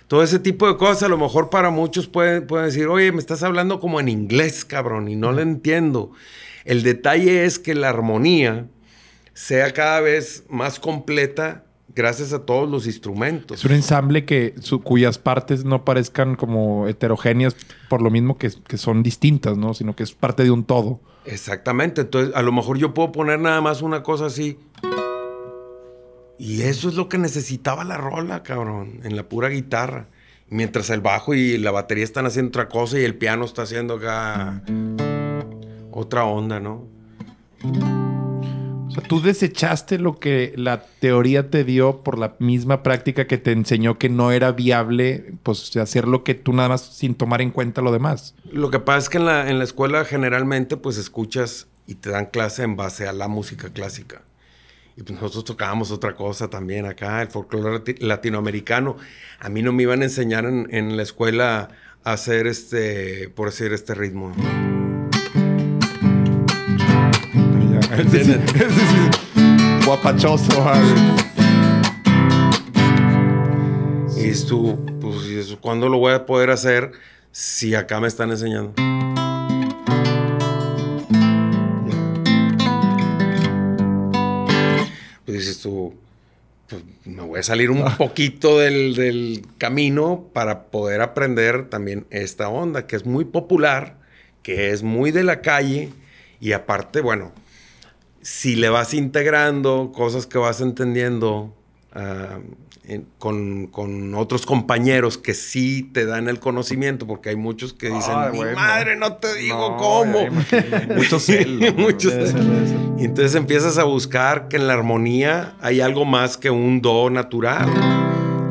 [0.07, 3.19] Todo ese tipo de cosas, a lo mejor para muchos pueden, pueden decir, oye, me
[3.19, 6.13] estás hablando como en inglés, cabrón, y no lo entiendo.
[6.65, 8.67] El detalle es que la armonía
[9.35, 11.65] sea cada vez más completa
[11.95, 13.59] gracias a todos los instrumentos.
[13.59, 17.55] Es un ensamble que su- cuyas partes no parezcan como heterogéneas
[17.91, 19.75] por lo mismo que, que son distintas, ¿no?
[19.75, 21.01] Sino que es parte de un todo.
[21.27, 24.59] Exactamente, entonces a lo mejor yo puedo poner nada más una cosa así
[26.39, 30.07] Y eso es lo que necesitaba la rola, cabrón, en la pura guitarra.
[30.51, 33.95] Mientras el bajo y la batería están haciendo otra cosa y el piano está haciendo
[33.95, 34.63] acá
[35.91, 36.89] otra onda, ¿no?
[38.87, 43.37] O sea, tú desechaste lo que la teoría te dio por la misma práctica que
[43.37, 47.43] te enseñó que no era viable, pues hacer lo que tú nada más sin tomar
[47.43, 48.35] en cuenta lo demás.
[48.51, 52.11] Lo que pasa es que en la, en la escuela generalmente pues escuchas y te
[52.11, 54.23] dan clase en base a la música clásica.
[54.99, 58.97] Y pues nosotros tocábamos otra cosa también acá, el folclore lati- latinoamericano.
[59.39, 61.69] A mí no me iban a enseñar en, en la escuela
[62.03, 64.35] a hacer este, por decir, este ritmo.
[69.85, 70.65] Guapachoso.
[74.17, 76.91] Y tú, pues, ¿y eso cuándo lo voy a poder hacer
[77.31, 78.75] si acá me están enseñando?
[85.29, 85.93] Pues dices tú,
[86.71, 92.49] pues, me voy a salir un poquito del, del camino para poder aprender también esta
[92.49, 93.99] onda, que es muy popular,
[94.43, 95.91] que es muy de la calle
[96.41, 97.33] y aparte, bueno,
[98.23, 101.55] si le vas integrando cosas que vas entendiendo
[101.93, 102.39] ah,
[102.89, 107.89] en- con, con otros compañeros que sí te dan el conocimiento, porque hay muchos que
[107.91, 108.57] dicen, Ay, mi bueno.
[108.57, 110.21] madre, no te digo No, cómo.
[110.21, 110.95] ya imagino.
[110.97, 111.73] Mucho celo, ¿no?
[111.75, 112.39] Mucho Debe celo.
[112.43, 112.77] ser, debe ser.
[112.99, 117.11] Y entonces empiezas a buscar que en la armonía hay algo más que un do
[117.11, 117.69] natural,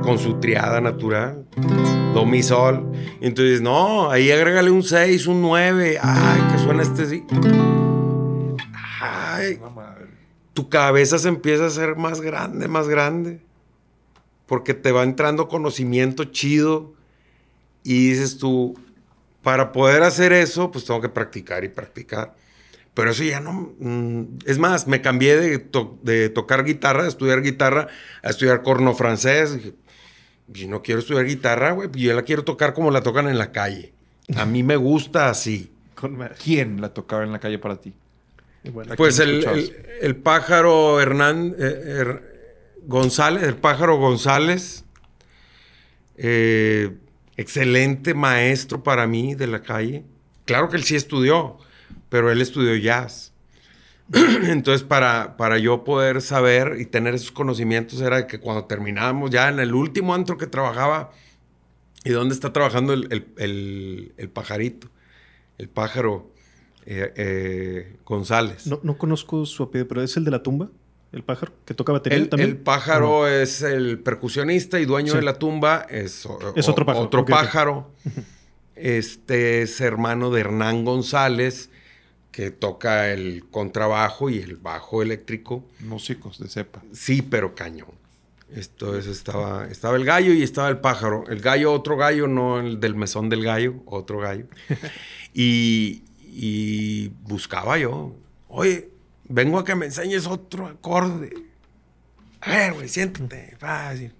[0.03, 1.43] con su triada natural.
[2.13, 2.91] Do, mi, sol.
[3.21, 5.99] Y entonces, no, ahí agrégale un 6, un 9.
[6.01, 7.23] Ay, que suena este sí.
[9.01, 9.59] Ay,
[10.53, 13.41] tu cabeza se empieza a hacer más grande, más grande.
[14.47, 16.93] Porque te va entrando conocimiento chido.
[17.83, 18.77] Y dices tú,
[19.43, 22.35] para poder hacer eso, pues tengo que practicar y practicar.
[22.93, 23.73] Pero eso ya no...
[23.79, 27.87] mm, Es más, me cambié de, to- de tocar guitarra, de estudiar guitarra,
[28.23, 29.53] a estudiar corno francés.
[29.55, 29.73] Dije,
[30.47, 31.89] yo no quiero estudiar guitarra, güey.
[31.93, 33.93] Yo la quiero tocar como la tocan en la calle.
[34.35, 35.71] A mí me gusta así.
[36.43, 37.93] ¿Quién la tocaba en la calle para ti?
[38.91, 42.21] ¿A Pues el, el- el pájaro Hernán eh, Her-
[42.87, 44.85] González, el pájaro González,
[46.17, 46.97] eh,
[47.35, 50.05] excelente maestro para mí de la calle.
[50.45, 51.57] Claro que él sí estudió,
[52.09, 53.33] pero él estudió jazz.
[54.13, 59.49] Entonces, para, para yo poder saber y tener esos conocimientos era que cuando terminábamos ya
[59.49, 61.11] en el último antro que trabajaba,
[62.05, 64.87] ¿y dónde está trabajando el, el- el- el pajarito?
[65.57, 66.31] El pájaro
[66.85, 68.65] eh, eh, González.
[68.65, 70.69] No, no conozco su apellido, pero es el de la tumba,
[71.11, 72.49] el pájaro, que toca batería El, también.
[72.51, 75.17] el pájaro es el percusionista y dueño Sí.
[75.19, 75.85] de la tumba.
[75.89, 77.05] Es, o- Es otro pájaro.
[77.05, 77.91] Otro pájaro.
[78.75, 81.69] Este es hermano de Hernán González,
[82.31, 85.63] que toca el contrabajo y el bajo eléctrico.
[85.79, 86.83] Músicos de cepa.
[86.93, 87.89] Sí, pero cañón.
[88.53, 91.23] Esto es, estaba, estaba el gallo y estaba el pájaro.
[91.27, 94.45] El gallo, otro gallo, no el del mesón del gallo, otro gallo.
[95.33, 98.15] y, y buscaba yo,
[98.47, 98.89] oye,
[99.29, 101.33] vengo a que me enseñes otro acorde.
[102.41, 103.55] A ver, güey, siéntate.
[103.61, 104.11] así.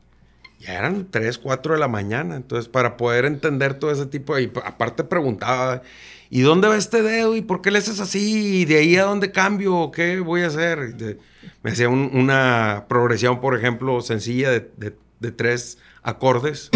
[0.59, 2.35] Ya eran 3, 4 de la mañana.
[2.35, 4.43] Entonces, para poder entender todo ese tipo de...
[4.43, 5.83] y aparte preguntaba,
[6.31, 7.35] ¿y dónde va este dedo?
[7.35, 8.61] ¿Y por qué le haces así?
[8.61, 9.91] ¿Y de ahí a dónde cambio?
[9.91, 10.95] ¿Qué voy a hacer?
[10.95, 11.19] De-
[11.61, 16.69] me hacía un- una progresión, por ejemplo, sencilla de, de- de tres acordes.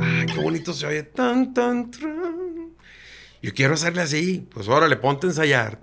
[0.00, 1.02] Ay, qué bonito se oye.
[1.02, 2.33] Tan, tan, tran.
[3.44, 4.46] Yo quiero hacerle así.
[4.54, 5.78] Pues órale, ponte a ensayar.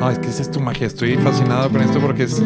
[0.00, 0.86] No, es que esa es tu magia.
[0.86, 2.42] Estoy fascinado con esto porque es,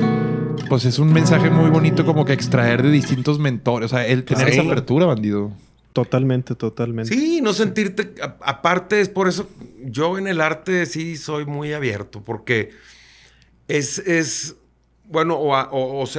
[0.69, 3.93] pues es un mensaje muy bonito como que extraer de distintos mentores.
[3.93, 4.55] O sea, el tener Sí.
[4.59, 5.53] esa apertura, bandido.
[5.93, 7.15] Totalmente, totalmente.
[7.15, 8.13] Sí, no sentirte.
[8.21, 9.49] a- aparte, es por eso
[9.85, 12.73] yo en el arte sí soy muy abierto, porque
[13.69, 14.57] es, es
[15.05, 16.19] bueno, o, a- o- o sea,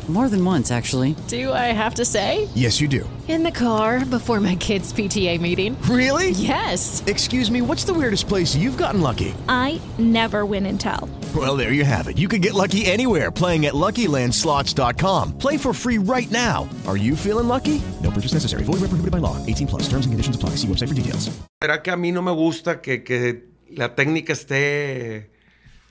[0.09, 1.15] More than once, actually.
[1.27, 2.49] Do I have to say?
[2.53, 3.07] Yes, you do.
[3.29, 5.81] In the car before my kids' PTA meeting.
[5.83, 6.31] Really?
[6.31, 7.01] Yes.
[7.07, 9.33] Excuse me, what's the weirdest place you've gotten lucky?
[9.47, 11.07] I never win and tell.
[11.33, 12.17] Well, there you have it.
[12.17, 15.37] You can get lucky anywhere playing at LuckyLandSlots.com.
[15.37, 16.67] Play for free right now.
[16.87, 17.81] Are you feeling lucky?
[18.03, 18.63] No purchase necessary.
[18.63, 19.37] Void where prohibited by law.
[19.45, 19.83] 18 plus.
[19.83, 20.57] Terms and conditions apply.
[20.57, 21.29] See website for details.
[21.61, 25.29] será que a mí no me gusta que, que la técnica esté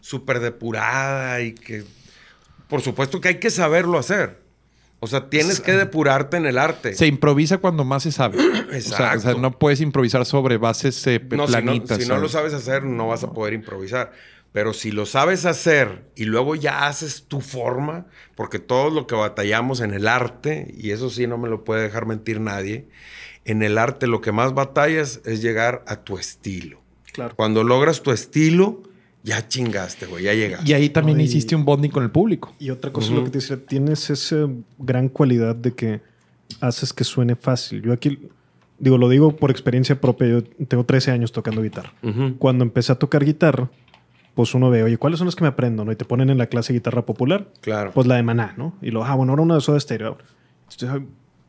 [0.03, 1.85] súper depurada y que,
[2.71, 4.39] por supuesto que hay que saberlo hacer.
[5.03, 6.95] O sea, tienes que depurarte en el arte.
[6.95, 8.39] Se improvisa cuando más se sabe.
[8.71, 9.41] O sea, o sea, Exacto.
[9.41, 11.99] no puedes improvisar sobre bases eh, No, si no, planitas.
[12.03, 12.53] si no lo ¿sabes?
[12.53, 14.13] sabes hacer, no vas a poder improvisar.
[14.53, 18.07] Pero si lo sabes hacer y luego ya haces tu forma,
[18.37, 21.83] porque todo lo que batallamos en el arte, y eso sí no me lo puede
[21.83, 22.87] dejar mentir nadie,
[23.45, 26.81] en el arte lo que más batallas es llegar a tu estilo.
[27.13, 27.35] Claro.
[27.37, 28.83] Cuando logras tu estilo,
[29.23, 30.69] ya chingaste, güey, ya llegaste.
[30.71, 31.25] Y ahí también Ay.
[31.25, 32.55] hiciste un bonding con el público.
[32.59, 34.49] Y otra cosa, lo que te decía, tienes esa
[34.79, 36.01] gran cualidad de que
[36.61, 37.83] haces que suene fácil.
[37.83, 38.19] Yo aquí,
[38.79, 41.93] digo, lo digo por experiencia propia, yo tengo 13 años tocando guitarra.
[42.03, 42.37] Ujú.
[42.39, 43.71] Cuando empecé a tocar guitarra,
[44.35, 45.85] pues uno ve, oye, ¿cuáles son los que me aprendo?
[45.85, 45.93] ¿no?
[45.93, 47.49] Y te ponen en la clase de guitarra popular.
[47.61, 47.91] Claro.
[47.93, 48.75] Pues la de Maná, ¿no?
[48.81, 50.17] Y lo, ah, bueno, ahora una de Soda Stereo.
[50.71, 51.03] Entonces,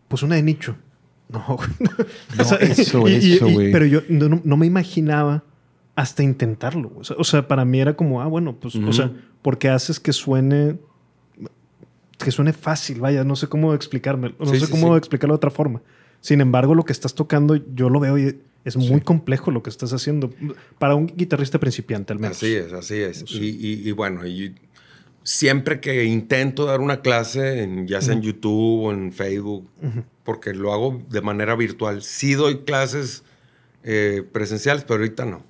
[0.07, 0.75] pues una de Nicho.
[1.31, 1.69] No, güey.
[1.79, 3.71] No, eso, y- y- eso, y- güey.
[3.71, 5.45] Pero yo no, no- no me imaginaba
[5.95, 6.91] hasta intentarlo.
[6.97, 9.11] O sea, o sea, para mí era como, ah, bueno, pues, o sea,
[9.41, 10.77] porque haces que suene
[12.17, 14.97] que suene fácil, vaya, no sé cómo explicarme, no Sí, sé sí, cómo sí.
[14.99, 15.81] explicarlo de otra forma.
[16.19, 19.71] Sin embargo, lo que estás tocando, yo lo veo y es muy complejo lo que
[19.71, 20.29] estás haciendo.
[20.77, 22.37] Para un guitarrista principiante, al menos.
[22.37, 23.25] Así es, así es.
[23.31, 24.53] Y, y- y bueno, y
[25.23, 28.21] siempre que intento dar una clase, en- ya sea en.
[28.21, 29.67] YouTube o en Facebook,
[30.23, 32.03] porque lo hago de manera virtual.
[32.03, 33.23] Sí doy clases
[33.83, 35.43] eh, presenciales, pero ahorita no.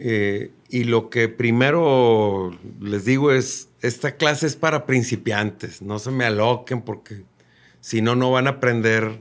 [0.00, 6.12] Eh, y lo que primero les digo es, esta clase es para principiantes, no se
[6.12, 7.24] me aloquen porque
[7.80, 9.20] si no, no van a aprender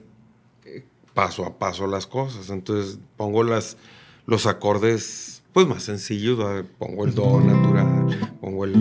[0.65, 0.85] eh,
[1.15, 2.51] paso a paso las cosas.
[2.51, 6.37] Entonces pongo los acordes pues más sencillos,
[6.77, 8.73] pongo el do natural, pongo el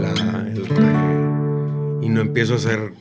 [0.00, 2.94] la, el re y no empiezo a hacer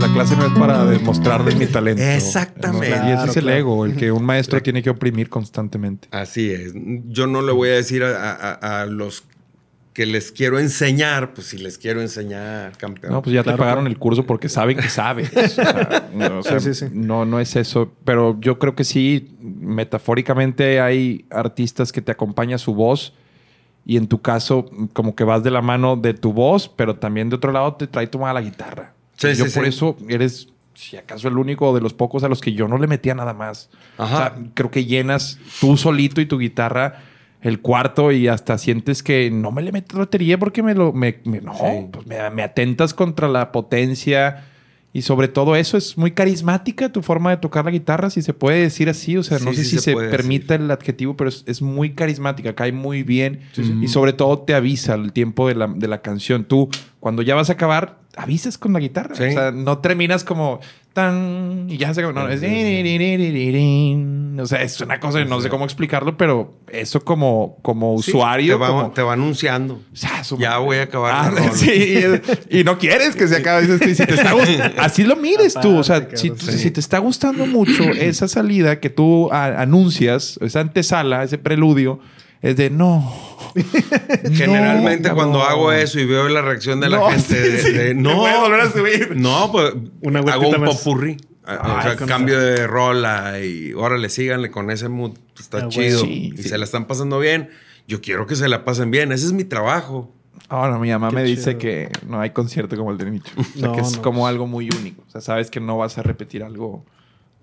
[0.00, 2.02] la clase no es para demostrarles mi talento.
[2.02, 2.90] Exactamente.
[2.90, 3.58] No, y ese Claro, es el claro.
[3.58, 6.08] ego, el que un maestro tiene que oprimir constantemente.
[6.10, 6.72] Así es.
[7.08, 9.24] Yo no le voy a decir a, a- a los
[9.92, 13.12] que les quiero enseñar, pues si les quiero enseñar, campeón.
[13.12, 15.30] No, pues ya te pagaron el curso porque saben que sabes.
[15.36, 16.92] O sea, no, o sea, Sí, sí, sí.
[16.94, 17.92] No, no es eso.
[18.04, 23.12] Pero yo creo que sí, metafóricamente hay artistas que te acompaña su voz
[23.84, 27.28] y en tu caso como que vas de la mano de tu voz, pero también
[27.28, 28.94] de otro lado te trae tu mala guitarra.
[29.22, 29.68] Sí, yo sí, por sí.
[29.70, 32.86] eso eres, si acaso, el único de los pocos a los que yo no le
[32.86, 33.70] metía nada más.
[33.98, 34.14] Ajá.
[34.14, 37.02] O sea, creo que llenas tú solito y tu guitarra
[37.40, 40.92] el cuarto y hasta sientes que no me le meto batería porque me lo...
[40.92, 41.52] Me, me- no,
[41.92, 44.44] pues me, me atentas contra la potencia
[44.94, 48.32] y sobre todo eso es muy carismática tu forma de tocar la guitarra, si se
[48.34, 49.16] puede decir así.
[49.16, 51.94] O sea, no Sí, sé sí si se se, el adjetivo, pero es, es muy
[51.94, 53.74] carismática, cae muy bien sí.
[53.82, 56.44] y sobre todo te avisa el tiempo de la, de la canción.
[56.44, 56.68] Tú,
[57.02, 59.16] cuando ya vas a acabar, avisas con la guitarra.
[59.16, 59.24] Sí.
[59.24, 60.60] O sea, no terminas como
[60.92, 62.12] tan y ya se acabó.
[62.12, 62.40] No, es
[64.40, 68.54] o sea, es una cosa, no sé cómo explicarlo, pero eso como, como Sí, usuario.
[68.54, 69.80] te va, como- te va anunciando.
[70.22, 71.12] Su Ya voy a acabar.
[71.12, 72.04] Ah, la sí,
[72.50, 73.66] y no quieres que se acabe.
[73.66, 75.78] Dices, si te está gust- así lo mires tú.
[75.78, 76.30] O sea, si,
[76.70, 81.98] te está gustando mucho esa salida que tú anuncias, esa antesala, ese preludio,
[82.42, 83.12] es de no.
[84.32, 87.66] Generalmente No, cuando hago eso y veo la reacción de la No, gente de, sí,
[87.68, 87.72] sí.
[87.72, 89.16] de, no, voy a volver a subir.
[89.16, 90.76] no, pues Una hago un más.
[90.76, 91.16] popurrí.
[91.44, 95.12] Ah, o Ay, sea, cambio de rola y órale, síganle con ese mood.
[95.38, 95.70] Está Ah, bueno.
[95.70, 96.00] chido.
[96.00, 96.48] Sí, y sí.
[96.48, 97.50] se la están pasando bien.
[97.88, 99.10] Yo quiero que se la pasen bien.
[99.10, 100.14] Ese es mi trabajo.
[100.48, 101.58] Ahora, mi mamá Qué me dice chido.
[101.58, 103.32] que no hay concierto como el de Nicho.
[103.38, 104.02] O sea, No, que es no.
[104.02, 105.02] como algo muy único.
[105.06, 106.84] O sea, sabes que no vas a repetir algo.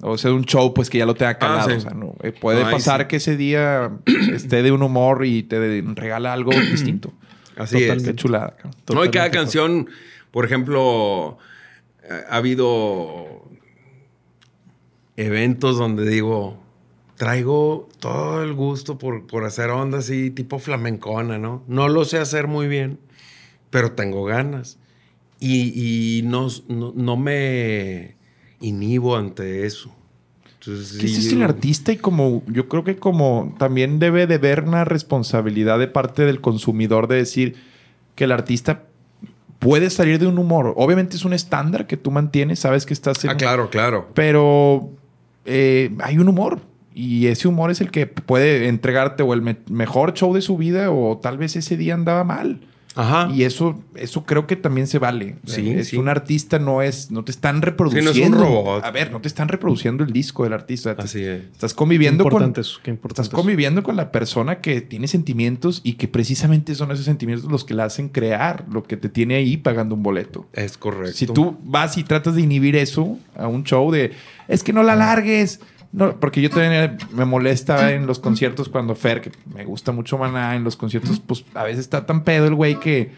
[0.02, 1.60] O sea, un show, pues que ya lo tenga calado.
[1.70, 1.78] Ah, sí.
[1.78, 2.16] O sea, no.
[2.24, 3.08] eh, puede No, pasar sí.
[3.08, 3.92] que ese día
[4.34, 7.12] esté de un humor y te regala algo distinto.
[7.58, 8.04] Así es.
[8.04, 8.56] Qué chulada.
[8.94, 9.90] No, y cada canción,
[10.32, 11.38] por ejemplo,
[12.30, 13.44] ha habido
[15.18, 16.58] eventos donde digo,
[17.18, 21.64] traigo todo el gusto por, por hacer onda así, tipo flamencona, ¿no?
[21.68, 23.00] No lo sé hacer muy bien,
[23.70, 24.80] pero tengo ganas.
[25.42, 25.74] Y,
[26.20, 28.16] y no, no, no me
[28.62, 29.92] inhibo ante eso.
[30.60, 34.38] Entonces, sí, ese es el artista y como yo creo que como también debe de
[34.38, 37.56] ver una responsabilidad de parte del consumidor de decir
[38.16, 38.84] que el artista
[39.60, 40.74] puede salir de un humor.
[40.76, 44.10] Obviamente es un estándar que tú mantienes, sabes que estás en Ah, claro, claro.
[44.14, 44.90] pero
[45.46, 46.60] eh, hay un humor
[46.94, 50.58] y ese humor es el que puede entregarte o el me- mejor show de su
[50.58, 52.60] vida o tal vez ese día andaba mal.
[53.00, 53.32] Ajá.
[53.34, 55.38] Y eso, eso creo que también se vale.
[55.46, 55.98] Sí, es sí.
[55.98, 58.14] un artista, no es, no te están reproduciendo.
[58.14, 58.84] Sí, no es un robot.
[58.84, 60.96] A ver, no te están reproduciendo el disco del artista.
[60.96, 61.44] Te- Así es.
[61.52, 62.34] Estás conviviendo Qué con.
[62.42, 63.38] importante eso, qué importante Estás eso.
[63.38, 67.74] conviviendo con la persona que tiene sentimientos y que precisamente son esos sentimientos los que
[67.74, 70.48] la hacen crear, lo que te tiene ahí pagando un boleto.
[70.54, 71.16] Es correcto.
[71.18, 74.12] Si tú vas y tratas de inhibir eso a un show de
[74.48, 75.62] es que no la largues.
[75.92, 80.18] No, porque yo también me molesta en los conciertos cuando Fer, que me gusta mucho
[80.18, 83.12] Maná, en los conciertos, pues a veces está tan pedo el güey que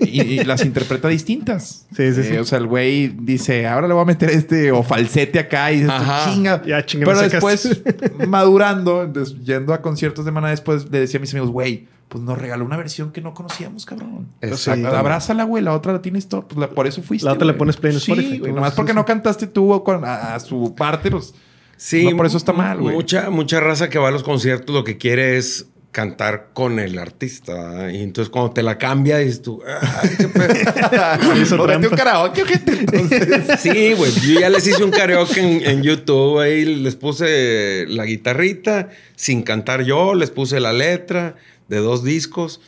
[0.00, 1.86] y, y las interpreta distintas.
[1.96, 2.36] Sí, sí, Eh, sí.
[2.36, 5.76] O sea, el güey dice, ahora le voy a meter este o falsete acá y
[5.76, 6.30] dices, Ajá.
[6.32, 6.62] chinga.
[6.64, 7.82] Ya, chinga, Pero después,
[8.28, 9.12] madurando,
[9.42, 12.64] yendo a conciertos de Maná, después le decía a mis amigos, güey, pues nos regaló
[12.64, 14.28] una versión que no conocíamos, cabrón.
[14.40, 14.86] Exacto.
[14.88, 16.46] Abrázala, güey, la otra la tienes todo.
[16.46, 17.26] Pues la- por eso fuiste.
[17.26, 18.30] La otra le pones play en Spotify.
[18.32, 18.96] Sí, güey, nomás sí, porque sí.
[18.96, 21.34] no cantaste tú con- a, a su parte, pues.
[21.76, 22.94] Sí, no por eso está mal, güey.
[22.94, 26.98] Mucha, mucha raza que va a los conciertos lo que quiere es cantar con el
[26.98, 27.54] artista.
[27.54, 27.88] ¿verdad?
[27.90, 31.34] Y entonces cuando te la cambia, dices tú, "Ay, qué pedo".
[31.40, 33.60] Hizo O vete un karaoke, entonces.
[33.60, 34.10] Sí, güey.
[34.12, 36.40] Yo ya les hice un karaoke en, en YouTube.
[36.40, 40.14] Ahí les puse la guitarrita sin cantar yo.
[40.14, 41.36] Les puse la letra
[41.68, 42.60] de dos discos.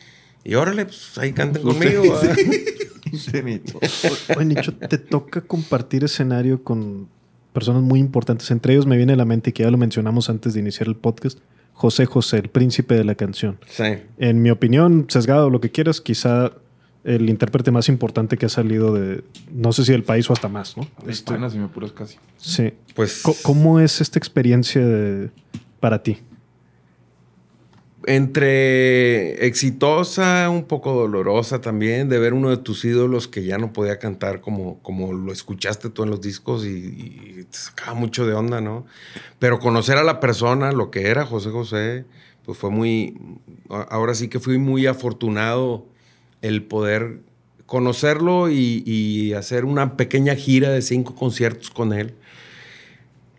[0.43, 2.03] Y órale, pues ahí canten conmigo.
[2.03, 2.37] ¿verdad?
[4.37, 7.09] Oye, Nicho, te toca compartir escenario con
[7.57, 8.51] personas muy importantes.
[8.51, 10.95] Entre ellos me viene a la mente que ya lo mencionamos antes de iniciar el
[10.95, 11.39] podcast.
[11.73, 13.57] José José, el príncipe de la canción.
[13.67, 13.83] Sí.
[14.19, 16.51] En mi opinión, sesgado, lo que quieras, quizá
[17.03, 20.47] el intérprete más importante que ha salido de, no sé si del país o hasta
[20.49, 20.87] más, ¿no?
[21.03, 22.17] De España, si me apuras casi.
[22.37, 22.73] Sí.
[22.95, 25.31] Pues ¿Cómo es esta experiencia de-
[25.79, 26.17] para ti?
[28.07, 33.73] Entre exitosa, un poco dolorosa también, de ver uno de tus ídolos que ya no
[33.73, 38.33] podía cantar como, como lo escuchaste tú en los discos y, te sacaba mucho de
[38.33, 38.85] onda, ¿no?
[39.39, 42.05] Pero conocer a la persona, lo que era José José,
[42.45, 43.17] pues fue muy,
[43.67, 45.85] ahora sí que fui muy afortunado
[46.41, 47.19] el poder
[47.65, 52.15] conocerlo y, y hacer una pequeña gira de cinco conciertos con él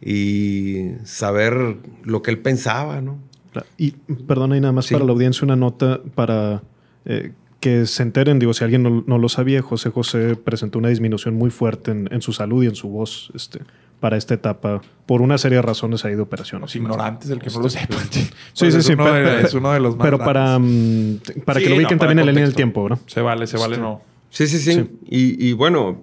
[0.02, 3.27] y saber lo que él pensaba, ¿no?
[3.76, 3.92] Y
[4.26, 4.94] perdona, y nada más Sí.
[4.94, 6.62] para la audiencia una nota para
[7.04, 10.88] eh, que se enteren, digo, si alguien no, no lo sabía, José José presentó una
[10.90, 13.60] disminución muy fuerte en, en su salud y en su voz este,
[13.98, 16.62] para esta etapa, por una serie de razones ahí de operaciones.
[16.62, 17.96] Los ignorantes, el que no lo sepa.
[18.10, 18.92] Sí, Pues sí, es sí.
[18.92, 21.76] uno pero- de- es uno de los más Pero para, mm, para que Sí, lo
[21.78, 22.98] ubiquen no, también en la línea del tiempo, ¿no?
[23.06, 24.02] Se vale, se vale, Este, no.
[24.30, 24.72] Sí, sí, sí.
[24.74, 24.90] Sí.
[25.08, 26.02] Y, y bueno,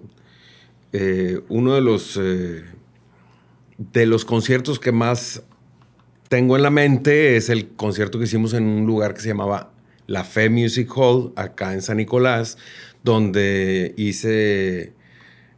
[0.91, 2.63] eh, uno de los, eh,
[3.77, 5.43] de los conciertos que más
[6.27, 9.71] tengo en la mente es el concierto que hicimos en un lugar que se llamaba
[10.07, 12.57] La Fe Music Hall, acá en San Nicolás,
[13.03, 14.93] donde hice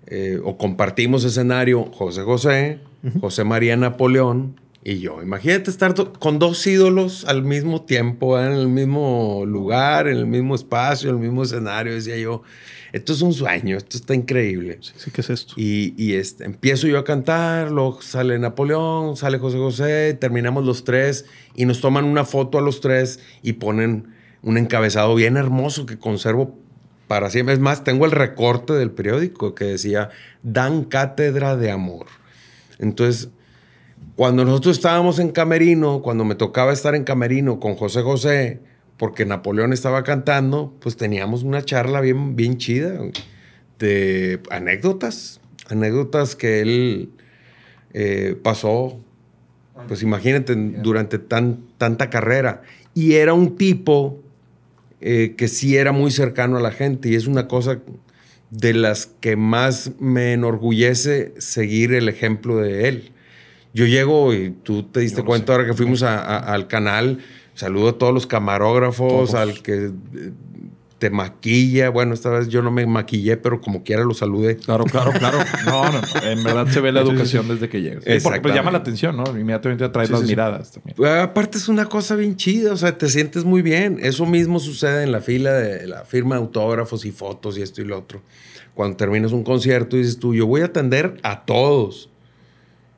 [0.08, 2.80] eh, o compartimos escenario José José,
[3.22, 5.22] José María Napoleón y yo.
[5.22, 8.46] Imagínate estar con dos ídolos al mismo tiempo, ¿eh?
[8.46, 11.94] en el mismo lugar, en el mismo espacio, en el mismo escenario.
[11.94, 12.44] Decía yo,
[12.94, 14.78] esto es un sueño, esto está increíble.
[14.82, 15.54] Sí, sí, ¿qué es esto?
[15.58, 20.84] Y, y, este, empiezo yo a cantar, luego sale Napoleón, sale José José, terminamos los
[20.84, 25.86] tres y nos toman una foto a los tres y ponen un encabezado bien hermoso
[25.86, 26.58] que conservo
[27.08, 27.54] para siempre.
[27.54, 30.10] Es más, tengo el recorte del periódico que decía,
[30.44, 32.06] dan cátedra de amor.
[32.80, 33.30] Entonces,
[34.16, 38.60] cuando nosotros estábamos en Camerino, cuando me tocaba estar en Camerino con José José,
[38.98, 43.00] porque Napoleón estaba cantando, pues teníamos una charla bien, bien chida
[43.80, 47.10] de anécdotas, anécdotas que él
[47.94, 49.00] eh, pasó,
[49.88, 52.64] pues imagínate, durante tan, tanta carrera.
[52.96, 54.20] Y era un tipo
[55.00, 57.80] eh, que sí era muy cercano a la gente y es una cosa
[58.50, 63.12] de las que más me enorgullece seguir el ejemplo de él.
[63.74, 67.20] Yo llego y tú te diste cuenta ahora que fuimos a- a- al canal,
[67.58, 69.34] saludo a todos los camarógrafos, Todos.
[69.34, 70.32] al que eh,
[71.00, 71.90] te maquilla.
[71.90, 74.56] Bueno, esta vez yo no me maquillé, pero como quiera lo saludé.
[74.58, 75.38] Claro, claro, claro.
[75.66, 76.24] No, no, no.
[76.24, 78.04] En verdad se ve la educación desde que llegas.
[78.04, 79.24] Sí, porque pues llama la atención, ¿no?
[79.38, 80.28] Inmediatamente atrae Sí, las sí.
[80.28, 80.96] miradas también.
[80.96, 84.00] Pues, Aparte es una cosa bien chida, o sea, te sientes muy bien.
[84.02, 87.82] Eso mismo sucede en la fila de la firma de autógrafos y fotos y esto
[87.82, 88.22] y lo otro.
[88.74, 92.10] Cuando terminas un concierto dices tú, yo voy a atender a todos.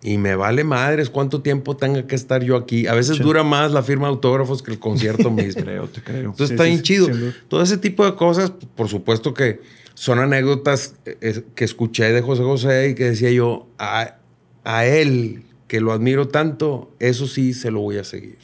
[0.01, 2.87] Y me vale madres cuánto tiempo tenga que estar yo aquí.
[2.87, 3.23] A veces Sí.
[3.23, 5.63] dura más la firma de autógrafos que el concierto mismo.
[5.63, 6.21] creo, te creo.
[6.31, 7.09] Entonces Sí, está bien sí, chido.
[7.49, 9.59] Todo ese tipo de cosas, por supuesto que
[9.95, 14.15] son anécdotas eh, que escuché de José José y que decía yo, a,
[14.63, 18.37] a él, que lo admiro tanto, eso sí se lo voy a seguir.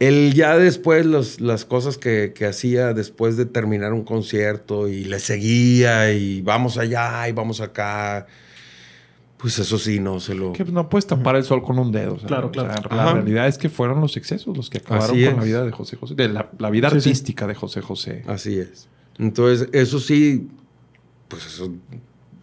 [0.00, 5.04] Él ya después, los- las cosas que, que hacía después de terminar un concierto y
[5.04, 8.26] le seguía y vamos allá y vamos acá,
[9.44, 10.54] pues eso sí, no se lo...
[10.54, 12.14] Que no puedes tapar el sol con un dedo.
[12.14, 12.88] o sea, Claro, o sea, claro.
[12.96, 13.12] la Ajá.
[13.12, 16.14] realidad es que fueron los excesos los que acabaron con la vida de José José.
[16.14, 17.08] De la, la vida Sí, sí.
[17.10, 18.24] artística de José José.
[18.26, 18.88] Así es.
[19.18, 20.48] Entonces, eso sí,
[21.28, 21.70] pues eso,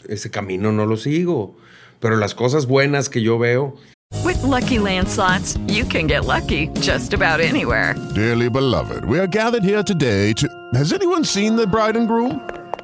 [0.07, 1.55] ese camino no lo sigo.
[1.99, 3.75] Pero las cosas buenas que yo veo,
[4.23, 7.95] With Lucky Land slots, you can get lucky just about anywhere.
[8.13, 10.47] Dearly beloved, we are gathered here today to.
[10.75, 12.39] Has anyone seen the bride and groom?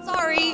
[0.06, 0.53] Sorry,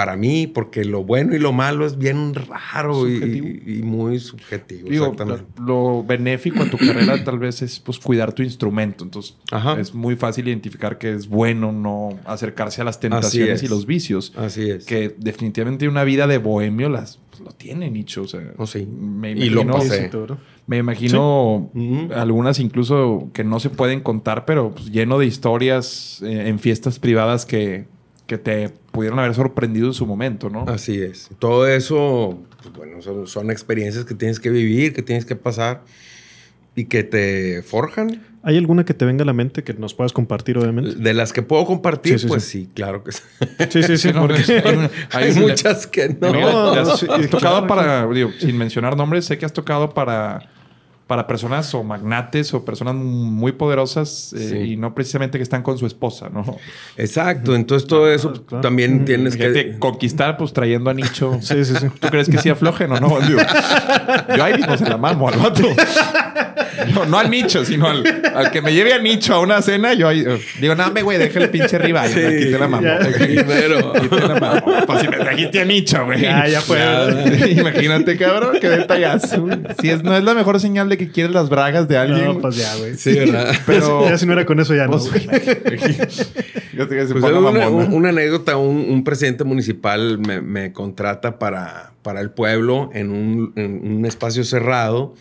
[0.00, 4.88] para mí, porque lo bueno y lo malo es bien raro y, y muy subjetivo.
[4.88, 5.44] Digo, exactamente.
[5.60, 9.04] lo, benéfico a tu carrera tal vez es pues cuidar tu instrumento.
[9.04, 9.36] Entonces
[9.78, 13.62] es muy fácil identificar que es bueno no acercarse a las tentaciones es.
[13.64, 14.32] y los vicios.
[14.38, 14.86] Así es.
[14.86, 18.22] Que definitivamente una vida de bohemio las, pues, lo tiene Nicho.
[18.22, 18.40] O sea,
[18.90, 20.10] me Y lo imagino- pasé.
[20.66, 21.70] Me imagino
[22.16, 26.98] algunas incluso que no se pueden contar, pero pues, lleno de historias eh, en fiestas
[26.98, 27.84] privadas que,
[28.30, 30.64] que te pudieron haber sorprendido en su momento, ¿no?
[30.68, 31.28] Así es.
[31.40, 35.82] Todo eso, pues, bueno, son, son experiencias que tienes que vivir, que tienes que pasar
[36.76, 38.22] y que te forjan.
[38.44, 40.94] ¿Hay alguna que te venga a la mente que nos puedas compartir, obviamente?
[40.94, 42.60] De las que puedo compartir, Sí, sí, pues sí.
[42.66, 43.22] sí, claro que sí.
[43.68, 44.42] Sí, sí, sí, No, porque-
[45.10, 46.32] hay, Hay- muchas que no.
[46.32, 50.48] Mira, te has, tocado para, digo, sin mencionar nombres, sé que has tocado para,
[51.10, 54.56] para personas o magnates o personas muy poderosas eh, Sí.
[54.58, 56.44] y no precisamente que están con su esposa, ¿no?
[56.96, 58.32] Exacto, entonces todo eso
[58.62, 59.76] también tienes que...
[59.80, 61.36] conquistar, pues trayendo a Nicho.
[61.42, 61.88] Sí, sí, sí.
[61.98, 63.18] ¿Tú crees que sí aflojen o no?
[63.26, 63.40] Digo,
[64.36, 65.64] yo ahí mismo se la mamo al vato.
[66.94, 68.04] No, no al Nicho, sino al,
[68.34, 69.94] al que me lleve a Nicho a una cena.
[69.94, 72.06] Yo ahí, eh, digo, no, me güey, deja el pinche arriba.
[72.06, 72.86] Sí, aquí te la mamo.
[73.18, 73.92] primero.
[73.94, 74.62] Aquí te la mamo.
[74.86, 76.20] Pues si me trajiste a Nicho, güey.
[76.22, 76.78] Ya, ya fue.
[77.50, 79.46] Imagínate, cabrón, qué detallazo.
[79.80, 82.24] Si es, no es la mejor señal de que quieres las bragas de alguien.
[82.24, 82.94] No, pues ya, güey.
[82.94, 83.54] Sí, ¿verdad?
[83.66, 84.98] Pero- ya si no era con eso, ya no.
[84.98, 85.12] Pues.
[86.72, 92.20] Yo te Pues una, una anécdota, un, un presidente municipal me, me contrata para, para
[92.20, 95.14] el pueblo en un, en un espacio cerrado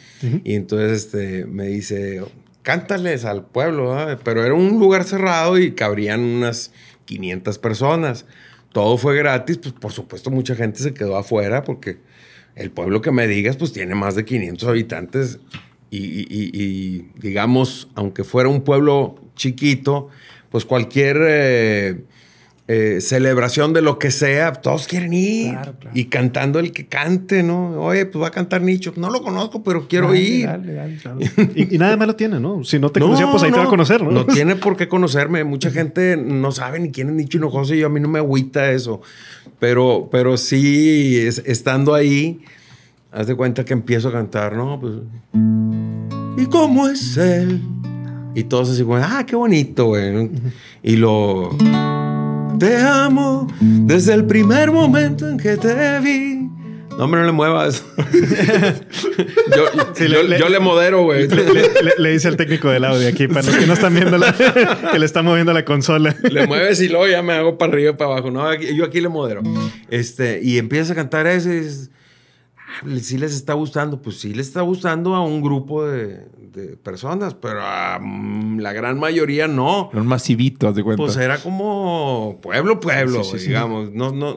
[0.44, 2.22] y entonces este, me dice,
[2.64, 4.20] cántales al pueblo, ¿verdad?".
[4.24, 6.72] pero era un lugar cerrado y cabrían unas
[7.06, 8.26] 500 personas.
[8.72, 11.98] Todo fue gratis, pues por supuesto mucha gente se quedó afuera porque
[12.56, 15.40] el pueblo que me digas pues tiene más de 500 habitantes
[15.92, 20.10] y, y- y- y, digamos, aunque fuera un pueblo chiquito,
[20.52, 22.04] pues cualquier eh,
[22.72, 25.58] eh, celebración de lo que sea, todos quieren ir.
[25.96, 27.82] Y cantando el que cante, ¿no?
[27.82, 28.94] Oye, pues va a cantar Nicho.
[28.96, 30.46] No lo conozco, pero quiero Dale, ir.
[30.46, 31.32] dale, dale, dale.
[31.56, 32.64] y, y nada malo tiene, ¿no?
[32.64, 34.12] Si no te conocía, pues ahí te va a conocer, ¿no?
[34.12, 35.44] No tiene por qué conocerme.
[35.44, 38.20] Mucha gente no sabe ni quién es Nicho Hinojosa y yo a mí no me
[38.20, 39.02] agüita eso.
[39.60, 42.40] Pero, pero sí, es- estando ahí,
[43.12, 44.80] haz de cuenta que empiezo a cantar, ¿no?
[44.80, 44.94] Pues,
[46.38, 47.62] ¿Y cómo es él?
[48.36, 50.30] Y todos así como, ah, qué bonito, güey.
[50.84, 51.50] Y lo...
[52.60, 56.48] Te amo desde el primer momento en que te vi.
[56.98, 57.84] No, hombre, no le muevas.
[59.56, 61.28] yo, Sí, yo- le- yo le modero, güey.
[61.28, 63.94] Le, le- le- le dice al técnico del audio aquí, para los que no están
[63.94, 64.34] viendo la,
[64.92, 66.16] que le está moviendo la consola.
[66.30, 68.32] le mueves y luego ya me hago para arriba y para abajo.
[68.32, 69.42] No, aquí- yo aquí le modero.
[69.90, 71.99] Este, y empiezas a cantar eso y dices, "Ah,
[73.02, 74.02] sí les está gustando.
[74.02, 78.74] Pues sí les está gustando a un grupo de, de personas, pero a mm, la
[78.74, 79.90] gran mayoría no.
[79.94, 81.02] Un masivito, haz de cuenta.
[81.04, 83.48] Pues era como pueblo, pueblo, Sí, sí, sí.
[83.48, 83.92] digamos.
[83.94, 84.36] No, no.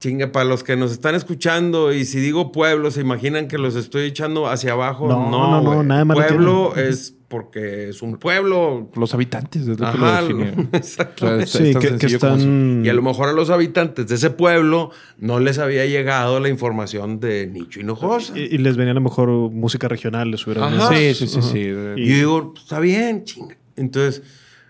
[0.00, 3.76] Chinga, para los que nos están escuchando, y si digo pueblo, se imaginan que los
[3.76, 5.06] estoy echando hacia abajo.
[5.06, 8.90] No, No, no, no, nada malo Pueblo es porque es un pueblo.
[8.94, 10.42] Los habitantes, es lo que Ajá, lo
[10.74, 11.24] exacto.
[11.24, 14.14] O sea, es- Sí, es que- están- Y a lo mejor a los habitantes de
[14.16, 18.38] ese pueblo no les había llegado la información de Nicho Hinojosa.
[18.38, 20.90] Y, y les venía a lo mejor música regional, les hubiera Ajá.
[20.94, 21.48] Sí, sí, sí, Ajá.
[21.48, 21.58] sí.
[21.58, 23.56] Y yo digo, está bien, chinga.
[23.76, 24.22] Entonces,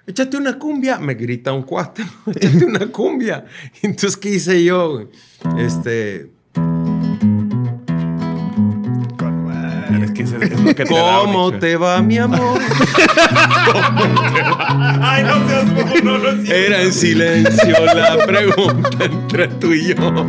[0.07, 0.99] échate una cumbia.
[1.01, 3.45] Me grita un cuate, échate una cumbia.
[3.83, 5.09] Entonces, ¿qué hice yo?
[5.59, 6.31] Este.
[10.75, 12.61] Que es, es lo que te da, ¿Cómo te va, mi amor?
[15.01, 15.65] Ay, no seas
[16.05, 16.53] no, no es cierto.
[16.55, 20.27] Era en silencio la pregunta entre tú y yo.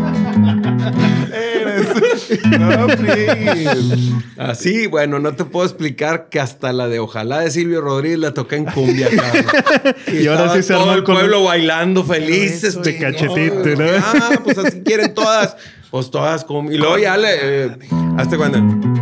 [1.34, 2.40] Eres.
[2.60, 3.78] No, friegues.
[4.38, 8.34] Así, bueno, no te puedo explicar que hasta la de Ojalá de Silvio Rodríguez la
[8.34, 9.96] toqué en cumbia, cabrón.
[10.22, 12.82] Y ahora sí se todo el con- pueblo bailando felices.
[12.82, 13.86] De cachetito, ¿no?
[13.98, 15.56] Ah, pues así quieren todas.
[15.90, 16.72] Pues todas como...
[16.72, 17.30] Y luego ya le...
[17.66, 17.72] eh,
[18.18, 18.93] hasta cuando...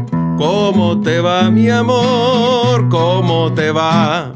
[0.41, 2.89] ¿Cómo te va, mi amor?
[2.89, 4.34] ¿Cómo te va?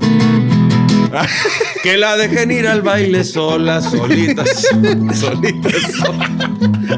[1.81, 4.67] que la dejen ir al baile solas, solitas,
[5.15, 5.73] solitas.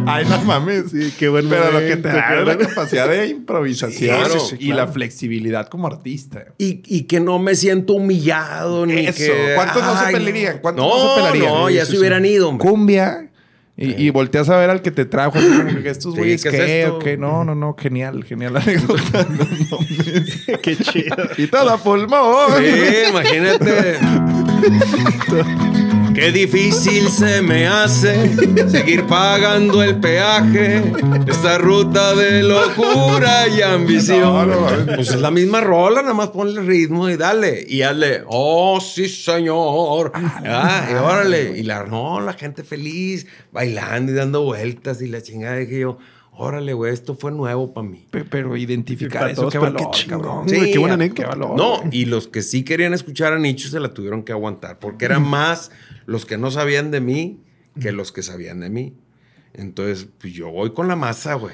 [0.05, 0.91] Ay, no mames.
[0.91, 4.45] Sí, qué buen Pero lo que te da es la capacidad de improvisación Sí, sí,
[4.49, 6.43] sí, y la flexibilidad como artista.
[6.57, 9.19] Y, y que no me siento humillado ni Eso.
[9.19, 9.53] que...
[9.55, 10.57] ¿Cuántos no se pelearían?
[10.59, 11.53] ¿Cuántos no, no se pelearían?
[11.53, 12.69] No, ya se hubieran ido, hombre.
[12.69, 13.26] Cumbia.
[13.79, 15.37] Y, y volteas a ver al que te trajo.
[15.37, 16.93] así como que estos Sí, güeyes, ¿qué es ¿qué?
[17.03, 17.17] qué?
[17.17, 17.75] No, no, no.
[17.77, 19.27] Genial, genial la anécdota.
[19.69, 19.77] No.
[20.63, 21.15] Qué chido.
[21.37, 22.57] y todo a pulmón.
[22.57, 23.97] Sí, imagínate.
[26.17, 28.35] Qué difícil se me hace
[28.69, 30.81] seguir pagando el peaje.
[31.27, 34.49] Esta ruta de locura y ambición.
[34.95, 37.63] Pues es la misma rola, nada más ponle ritmo y dale.
[37.69, 40.11] Y hazle, oh sí, señor.
[40.15, 41.55] Ah, y órale.
[41.55, 45.57] Y la, no, la gente feliz, bailando y dando vueltas y la chingada.
[45.57, 45.99] Dije yo,
[46.31, 48.07] órale, güey, esto fue nuevo para mí.
[48.09, 51.55] Pe- Pero identificar eso, qué valor, qué chingón, güey, qué buena valor.
[51.55, 55.05] No, y los que sí querían escuchar a Nicho se la tuvieron que aguantar, porque
[55.05, 55.69] eran más
[56.07, 57.39] los que no sabían de mí
[57.79, 58.95] que los que sabían de mí.
[59.53, 61.53] Entonces, pues yo voy con la masa, güey.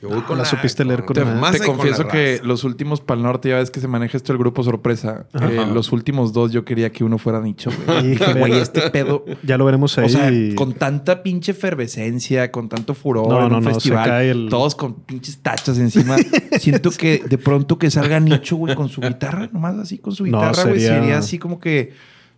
[0.00, 2.32] Yo voy con la supiste leer con la la- masa Te con confieso la que
[2.32, 2.44] raza.
[2.44, 5.28] los últimos Pal Norte, ya ves que se maneja esto el grupo sorpresa.
[5.40, 8.08] Eh, los últimos dos yo quería que uno fuera nicho, güey.
[8.08, 8.40] Dije, Híjole.
[8.40, 9.24] Güey, este pedo.
[9.44, 10.06] Ya lo veremos ahí.
[10.06, 13.74] O sea, con tanta pinche efervescencia, con tanto furor No, en no, un no, se
[13.74, 16.16] festival, cae el- todos con pinches tachas encima.
[16.58, 20.24] Siento que de pronto que salga Nicho, güey, con su guitarra, nomás así con su
[20.24, 21.18] guitarra, güey, sería- sería...
[21.18, 21.92] así como que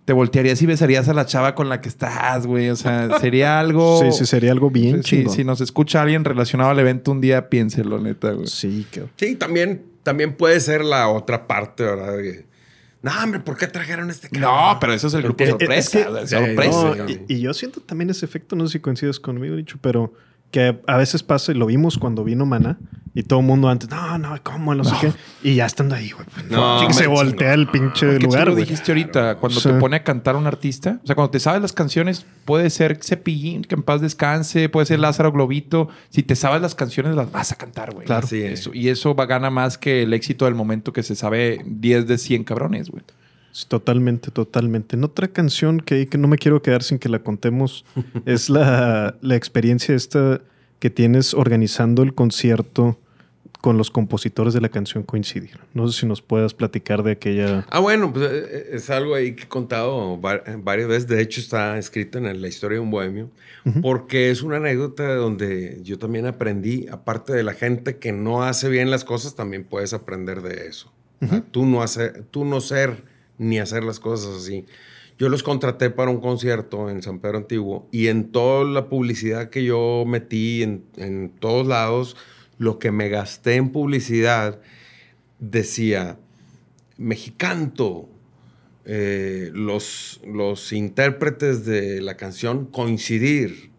[0.04, 2.68] te voltearías y besarías a la chava con la que estás, güey.
[2.70, 4.00] O sea, sería algo.
[4.00, 5.34] Sí, sí, sería algo bien Sí, chingón.
[5.34, 8.46] si nos escucha alguien relacionado al evento un día, piénselo, neta, güey.
[8.46, 9.04] Sí, que...
[9.16, 12.14] Sí, también, también puede ser la otra parte, ¿verdad?
[13.02, 15.74] No, hombre, ¿por qué trajeron este No, pero eso es el grupo sorpresa.
[15.74, 16.94] es que- sorpresa.
[16.96, 20.12] No, y, y yo siento también ese efecto, no sé si coincides conmigo, dicho, pero
[20.54, 22.78] que a veces pasa, y lo vimos cuando vino Mana,
[23.12, 24.72] y todo el mundo antes, no, no, ¿cómo?
[24.72, 25.12] No, sé qué.
[25.42, 26.24] Y ya estando ahí, güey.
[26.32, 29.68] pues, No, se voltea el pinche lugar, lo dijiste ahorita, cuando Sí.
[29.68, 33.00] te pone a cantar un artista, o sea, cuando te sabes las canciones, puede ser
[33.02, 35.88] Cepillín, que en paz descanse, puede ser Lázaro Globito.
[36.10, 38.06] Si te sabes las canciones, las vas a cantar, güey.
[38.06, 38.24] Claro.
[38.26, 38.32] Es.
[38.32, 42.06] Eso- y eso va, gana más que el éxito del momento que se sabe 10
[42.06, 43.02] de 100 cabrones, güey.
[43.68, 44.96] Totalmente, totalmente.
[44.96, 47.84] En otra canción que, que no me quiero quedar sin que la contemos
[48.26, 50.40] es la, la experiencia esta
[50.80, 52.98] que tienes organizando el concierto
[53.60, 55.58] con los compositores de la canción Coincidir.
[55.72, 57.64] No sé si nos puedas platicar de aquella...
[57.70, 61.06] Ah, bueno, pues eh, es algo ahí que he contado va- varias veces.
[61.08, 63.30] De hecho, está escrito en la historia de un bohemio.
[63.80, 68.68] Porque es una anécdota donde yo también aprendí, aparte de la gente que no hace
[68.68, 70.92] bien las cosas, también puedes aprender de eso.
[71.22, 73.04] O sea, tú, no hacer, tú no ser
[73.38, 74.66] ni hacer las cosas así.
[75.18, 79.48] Yo los contraté para un concierto en San Pedro Antiguo y en toda la publicidad
[79.48, 82.16] que yo metí en, en todos lados,
[82.58, 84.60] lo que me gasté en publicidad
[85.38, 86.18] decía,
[86.96, 88.08] Mexicanto,
[88.86, 93.70] eh, los, los intérpretes de la canción coincidir,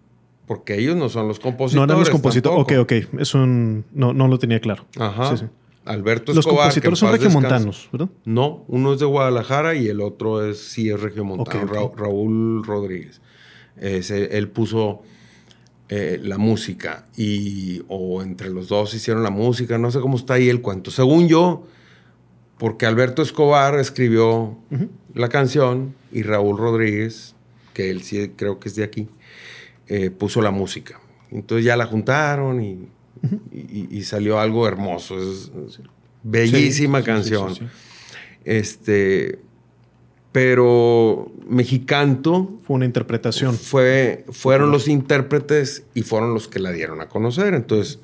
[0.48, 1.88] porque ellos no son los compositores.
[1.88, 2.60] No eran los compositores.
[2.60, 3.20] Ok, ok.
[3.20, 3.86] Es un...
[3.94, 4.86] No, no lo tenía claro.
[4.98, 5.36] Ajá.
[5.36, 5.52] Sí, sí.
[5.86, 7.90] Alberto Los Escobar, compositores que en son regiomontanos.
[7.92, 8.10] ¿verdad?
[8.26, 11.66] No, uno es de Guadalajara y el otro es sí es regiomontano.
[11.66, 13.22] Ra- Raúl Rodríguez.
[13.78, 15.02] Él puso
[15.90, 20.36] eh, la música y o entre los dos hicieron la música, no sé cómo está
[20.36, 20.90] ahí el cuento.
[20.92, 21.68] Según yo,
[22.58, 24.58] porque Alberto Escobar escribió
[25.14, 27.36] la canción y Raúl Rodríguez,
[27.74, 29.08] que él sí creo que es de aquí,
[29.88, 31.00] eh, puso la música.
[31.32, 32.88] Entonces ya la juntaron y,
[33.52, 35.18] y- y salió algo hermoso.
[35.18, 35.80] Es, es
[36.24, 37.56] bellísima Sí, canción.
[37.56, 37.62] sí.
[38.44, 39.40] Este,
[40.32, 43.56] pero Mexicanto Fue una interpretación.
[43.56, 47.54] fue, fueron los intérpretes y fueron los que la dieron a conocer.
[47.54, 48.00] Entonces,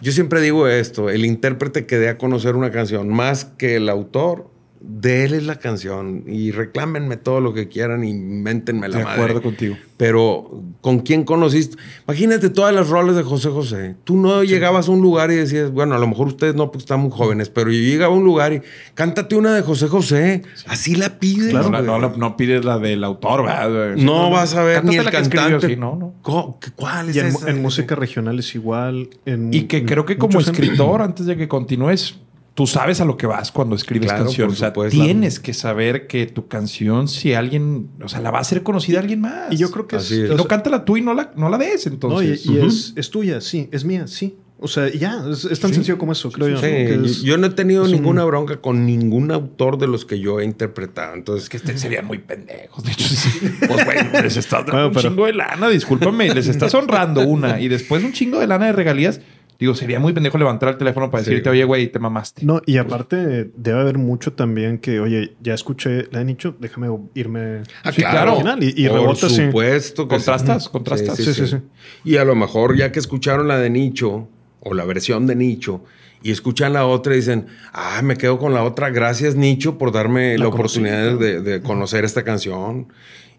[0.00, 3.88] yo siempre digo esto, el intérprete que dé a conocer una canción más que el
[3.88, 4.50] autor,
[4.84, 9.22] déles la canción y reclámenme todo lo que quieran y invéntenme la De madre.
[9.22, 9.76] acuerdo contigo.
[9.96, 11.76] Pero, ¿con quién conociste?
[12.08, 13.94] Imagínate todas las roles de José José.
[14.02, 16.78] Tú no llegabas a un lugar y decías, bueno, a lo mejor ustedes no, porque
[16.78, 18.62] están muy jóvenes, pero yo llegaba a un lugar y
[18.94, 20.42] cántate una de José José.
[20.66, 21.52] Así la pides.
[21.52, 21.82] no, güey.
[21.82, 23.94] no, no, no pides la del autor, ¿verdad?
[23.96, 25.66] No vas a ver ni el escribió, cantante.
[25.68, 26.14] sí, no, no.
[26.22, 27.50] Co- ¿qué- ¿Cuál es Y en, esa?
[27.50, 29.08] en música regional es igual.
[29.26, 32.16] en- Y que creo que como escritor, antes de que continúes,
[32.54, 35.02] tú sabes a lo que vas cuando escribes Claro, O sea, supuesto.
[35.02, 38.98] tienes que saber que tu canción, si alguien, o sea, la va a hacer conocida
[38.98, 39.52] a alguien más.
[39.52, 40.30] Y yo creo que Así es...
[40.30, 40.36] es.
[40.36, 42.46] No cántala tú y no la, no la des, no, y, entonces.
[42.46, 43.68] y es, es tuya, sí.
[43.72, 44.36] Es mía, sí.
[44.64, 45.24] O sea, ya.
[45.28, 46.56] Es, es tan sencillo como eso, creo yo.
[46.58, 46.70] Sí, ¿no?
[46.70, 50.20] Que es- yo no he tenido un- ninguna bronca con ningún autor de los que
[50.20, 51.14] yo he interpretado.
[51.14, 52.84] Entonces, que este- serían muy pendejos.
[52.84, 53.28] De hecho, sí.
[53.66, 57.22] pues bueno, les estás dando Bueno, un pero- chingo de lana, discúlpame, les estás honrando
[57.26, 59.20] una y después un chingo de lana de regalías.
[59.62, 62.44] Digo, sería muy pendejo levantar el teléfono para decirte, oye, güey, te mamaste.
[62.44, 66.88] No, y aparte debe haber mucho también que, oye, ya escuché la de Nicho, déjame
[67.14, 68.32] irme Ah, Sí, claro.
[68.32, 68.60] original.
[68.64, 69.46] Y, y Por rebota, sí.
[69.46, 70.08] supuesto.
[70.08, 70.68] que Contrastas, sí.
[70.72, 71.16] contrastas.
[71.16, 71.56] Sí, sí, sí.
[72.04, 74.28] Y a lo mejor ya que escucharon la de Nicho
[74.58, 75.84] o la versión de Nicho
[76.24, 78.90] y escuchan la otra y dicen, ah, me quedo con la otra.
[78.90, 82.88] Gracias Nicho por darme la, La oportunidad de conocer esta canción.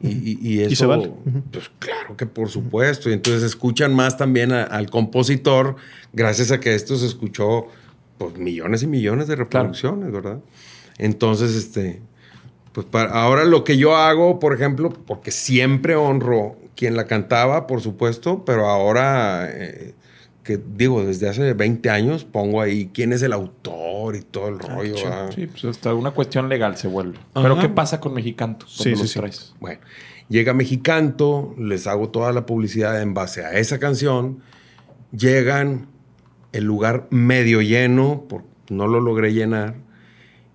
[0.03, 1.11] Y, y- y eso, Y se vale.
[1.51, 3.09] Pues claro que por supuesto.
[3.09, 5.77] Y entonces escuchan más también a- al compositor
[6.11, 7.67] gracias a que esto se escuchó
[8.17, 10.39] pues millones y millones de reproducciones, ¿verdad?
[10.97, 12.01] Entonces, este,
[12.73, 17.65] pues para, ahora lo que yo hago, por ejemplo, porque siempre honro quien la cantaba,
[17.65, 19.93] por supuesto, pero ahora, eh,
[20.44, 24.60] que digo, desde hace 20 años pongo ahí quién es el autor y todo el
[24.60, 24.95] rollo.
[25.34, 27.18] Sí, pues hasta una cuestión legal se vuelve.
[27.34, 27.44] Ajá.
[27.44, 29.20] Pero ¿qué pasa con Mexicanto Sí, sí, los sí.
[29.20, 29.53] traes?
[29.61, 29.80] Bueno,
[30.28, 34.40] llega Mexicanto, les hago toda la publicidad en base a esa canción.
[35.11, 35.88] Llegan,
[36.52, 39.76] el lugar medio lleno, por- no lo logré llenar,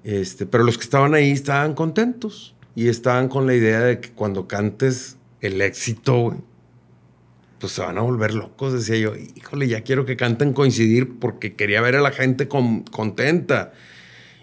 [0.05, 4.11] este, pero los que estaban ahí estaban contentos y estaban con la idea de que
[4.11, 6.39] cuando cantes el éxito, güey,
[7.61, 9.13] pues se van a volver locos, decía yo.
[9.37, 13.73] Híjole, ya quiero que canten coincidir porque quería ver a la gente con- contenta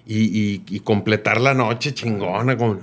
[0.05, 2.79] y, y- y completar la noche chingona con,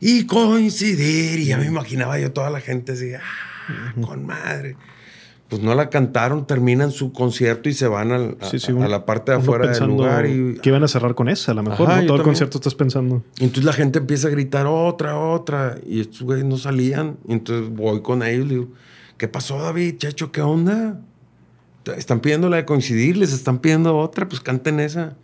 [0.00, 1.38] y coincidir.
[1.40, 4.76] Y ya me imaginaba yo toda la gente así, ah, con madre.
[5.48, 8.88] Pues no la cantaron, terminan su concierto y se van al- a, Sí, sí, a
[8.88, 10.26] la parte de afuera del lugar.
[10.26, 11.86] Y, que iban a cerrar con esa, a lo mejor.
[11.88, 12.06] Ajá, ¿no?
[12.08, 12.24] Todo el también.
[12.24, 13.22] concierto estás pensando.
[13.38, 15.78] y entonces la gente empieza a gritar otra, otra.
[15.86, 17.16] Y estos güeyes no salían.
[17.28, 18.68] Y entonces voy con ellos y digo,
[19.18, 20.32] ¿qué pasó, David, chacho?
[20.32, 21.00] ¿Qué onda?
[21.96, 25.16] Están pidiendo la de coincidir, les están pidiendo otra, pues canten esa.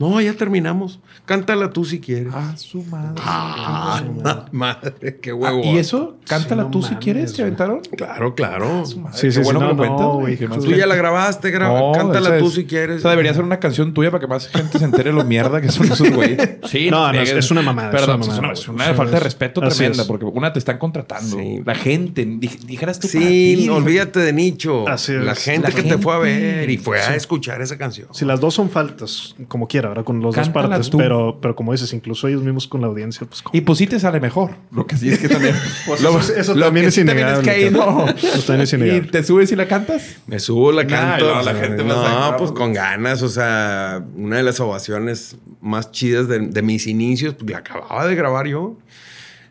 [0.00, 0.98] No, ya terminamos.
[1.26, 2.32] Cántala tú si quieres.
[2.34, 3.20] Ah, su madre.
[3.24, 4.02] Ah,
[4.52, 5.60] madre, qué huevo.
[5.62, 6.16] ¿Y eso?
[6.26, 7.80] Cántala Sí, no tú si mames, quieres, ¿te aventaron?
[7.96, 8.86] Claro, claro.
[8.86, 10.86] Su madre, Sí, qué sí, sí, bueno que no, lo cuentas, güey, tú gente- ya
[10.86, 12.98] la grabaste, graba- No, cántala tú es- si quieres.
[13.00, 15.70] Esa debería ser una canción tuya para que más gente se entere lo mierda que
[15.70, 16.38] son esos güeyes.
[16.70, 17.32] Sí, No, no, friegues.
[17.44, 19.22] es una mamada, es Perdón, una es una, mamada, es una Sí, falta de es-
[19.22, 20.08] respeto tremenda, es.
[20.08, 21.36] porque una te están contratando.
[21.36, 21.60] Sí.
[21.64, 24.88] La gente, dij- dijeras tú Sí, olvídate de nicho.
[24.88, 25.38] Así la es.
[25.44, 26.40] gente La que te fue a gente.
[26.56, 27.14] ver y fue a Sí.
[27.16, 28.08] escuchar esa canción.
[28.12, 30.04] Si las dos son faltas, como quiera, ¿verdad?
[30.04, 30.88] Con las dos partes.
[30.88, 30.96] tú.
[30.98, 34.00] Pero, pero como dices, incluso ellos mismos con la audiencia, pues Y pues sí te
[34.00, 34.52] sale mejor.
[34.72, 35.54] Lo que sí es que también.
[35.86, 38.06] Pues lo- eso- eso lo también que es también innegable, que ahí no.
[38.46, 39.10] también es ¿Y innegable.
[39.10, 40.16] te subes y la cantas?
[40.26, 40.88] Me subo, la Nah,
[41.18, 41.34] canto.
[41.34, 42.52] no, la gente no, pues pues.
[42.52, 43.22] con ganas.
[43.22, 48.06] O sea, una de las ovaciones más chidas de, de mis inicios, pues la acababa
[48.06, 48.78] de grabar yo.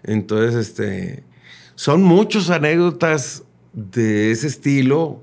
[0.04, 1.24] Entonces, este.
[1.76, 3.44] Son muchas anécdotas
[3.74, 5.22] de ese estilo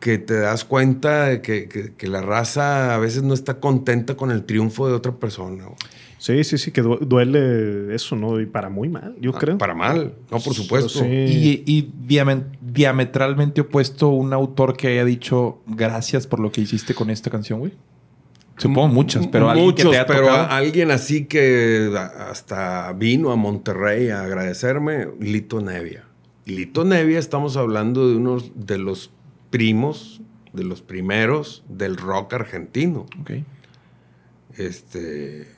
[0.00, 4.16] que te das cuenta de que, que- que la raza a veces no está contenta
[4.16, 5.64] con el triunfo de otra persona.
[5.64, 5.76] güey.
[6.18, 8.38] Sí, sí, sí, que du- duele eso, ¿no?
[8.40, 9.56] Y para muy mal, yo creo.
[9.56, 10.98] Para mal, no, por supuesto.
[11.00, 11.06] Sí.
[11.06, 11.92] Y, y
[12.62, 17.60] diametralmente opuesto un autor que haya dicho gracias por lo que hiciste con esta canción,
[17.60, 17.72] güey.
[18.58, 20.48] Supongo muchas, pero alguien que te ha pero tocado.
[20.50, 21.90] alguien así que
[22.28, 26.04] hasta vino a Monterrey a agradecerme, Lito Nevia.
[26.44, 29.10] Lito Nevia, estamos hablando de uno de los
[29.50, 30.20] primos,
[30.52, 33.06] de los primeros del rock argentino.
[34.56, 35.48] Este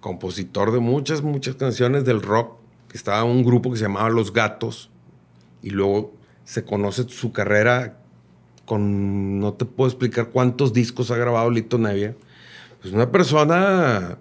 [0.00, 2.56] compositor de muchas, muchas canciones del rock.
[2.92, 4.90] Estaba un grupo que se llamaba Los Gatos.
[5.62, 6.14] Y luego
[6.44, 8.00] se conoce su carrera
[8.64, 9.38] con.
[9.40, 12.16] No te puedo explicar cuántos discos ha grabado Lito Nevia.
[12.80, 14.18] Pues una persona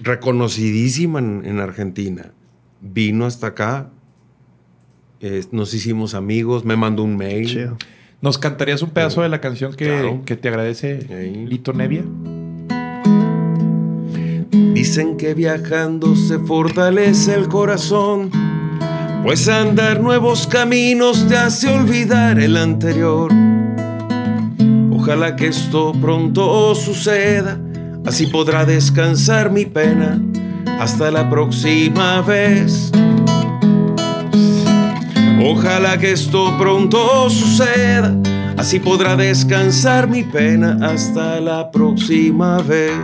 [0.00, 2.32] reconocidísima en, en Argentina.
[2.80, 3.90] Vino hasta acá.
[5.26, 6.64] Eh, nos hicimos amigos.
[6.64, 7.46] Me mandó un mail.
[7.46, 7.76] Chido.
[8.22, 10.22] ¿Nos cantarías un pedazo de la canción que, Claro.
[10.24, 10.98] que te agradece.
[11.46, 12.02] Lito Nevia?
[14.74, 18.30] Dicen que viajando se fortalece el corazón,
[19.22, 23.32] pues andar nuevos caminos te hace olvidar el anterior.
[24.92, 27.58] Ojalá que esto pronto suceda,
[28.04, 30.20] así podrá descansar mi pena
[30.78, 32.92] hasta la próxima vez.
[35.38, 38.16] Ojalá que esto pronto suceda,
[38.56, 42.94] así podrá descansar mi pena hasta la próxima vez.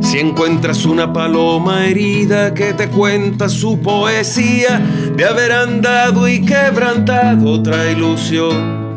[0.00, 4.80] Si encuentras una paloma herida que te cuenta su poesía
[5.14, 8.94] de haber andado y quebrantado otra ilusión,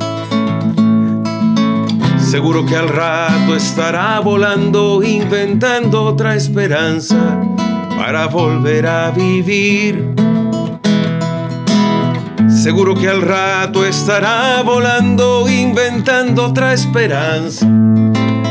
[2.18, 7.42] seguro que al rato estará volando, inventando otra esperanza
[8.04, 10.16] para volver a vivir.
[12.50, 17.68] Seguro que al rato estará volando, inventando otra esperanza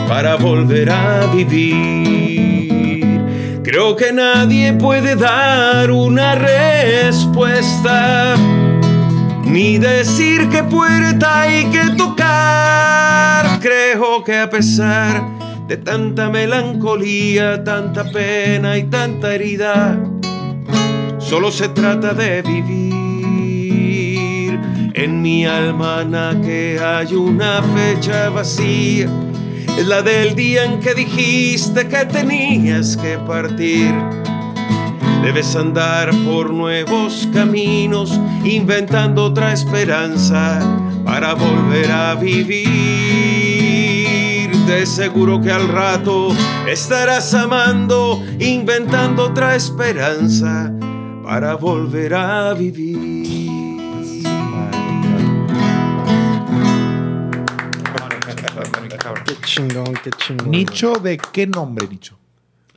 [0.07, 2.61] para volver a vivir.
[3.65, 8.37] Creo que nadie puede dar una respuesta.
[9.45, 13.59] ni decir qué puerta hay que tocar.
[13.59, 15.40] Creo que a pesar
[15.71, 20.05] de tanta melancolía, tanta pena y tanta herida,
[21.19, 22.91] solo se trata de vivir.
[24.95, 29.09] En mi almanaque hay una fecha vacía,
[29.79, 33.95] es la del día en que dijiste que tenías que partir.
[35.23, 40.59] Debes andar por nuevos caminos, inventando otra esperanza
[41.05, 43.00] para volver a vivir.
[44.71, 46.29] De seguro que al rato
[46.69, 50.73] estarás amando, inventando otra esperanza
[51.25, 53.81] para volver a vivir.
[59.27, 60.51] Qué chingón, qué chingón.
[60.53, 62.20] ¿Nicho de qué nombre, Nicho?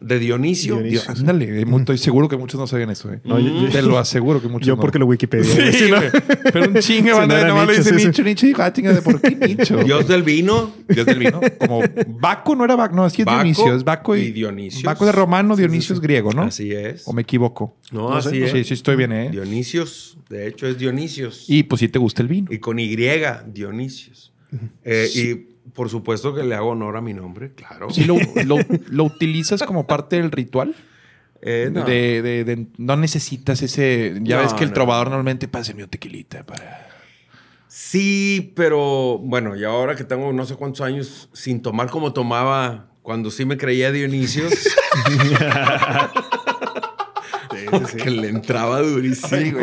[0.03, 0.81] De Dionisio.
[0.81, 3.11] Dios, ándale, estoy seguro que muchos no sabían eso.
[3.11, 3.21] Eh.
[3.23, 4.81] No, yo- yo- Te lo aseguro que muchos Yo no.
[4.81, 5.45] porque lo Wikipedia.
[5.71, 6.09] Sí, Si no- güey.
[6.51, 8.07] Pero un chingue, Si era nomás le Nicho, dice.
[8.07, 9.77] Nicho, Nicho, y ah, chinga, ¿de por qué Nicho?
[9.83, 10.73] Dios del vino.
[10.89, 11.39] Dios del vino.
[11.57, 11.81] Como
[12.19, 13.75] Baco no era Baco, no, así es Baco Dionisio.
[13.75, 14.83] Es Baco y, y Dionisios.
[14.83, 16.43] Baco de romano, Dionisio es griego, ¿no?
[16.43, 17.07] Así es.
[17.07, 17.77] ¿O me equivoco?
[17.91, 18.27] No, sé.
[18.29, 18.51] así es.
[18.51, 19.29] Sí, sí, estoy bien, ¿eh?
[19.31, 21.45] Dionisios, de hecho es Dionisios.
[21.47, 22.47] Y pues sí te gusta el vino.
[22.51, 24.33] Y con Y, Dionisios.
[24.83, 27.89] Eh, Y por supuesto que le hago honor a mi nombre, claro.
[27.89, 28.57] ¿Sí lo, lo,
[28.89, 30.75] lo utilizas como parte del ritual?
[31.41, 31.83] Eh, no.
[31.83, 34.13] De, de- de- no necesitas ese...
[34.21, 34.73] Ya No, ves que el no.
[34.75, 36.87] trovador normalmente pasa mi tequilita para...
[37.67, 42.91] Sí, pero bueno, y ahora que tengo no sé cuántos años sin tomar como tomaba
[43.01, 44.53] cuando sí me creía Dionisios.
[47.81, 49.59] que le entraba durísimo.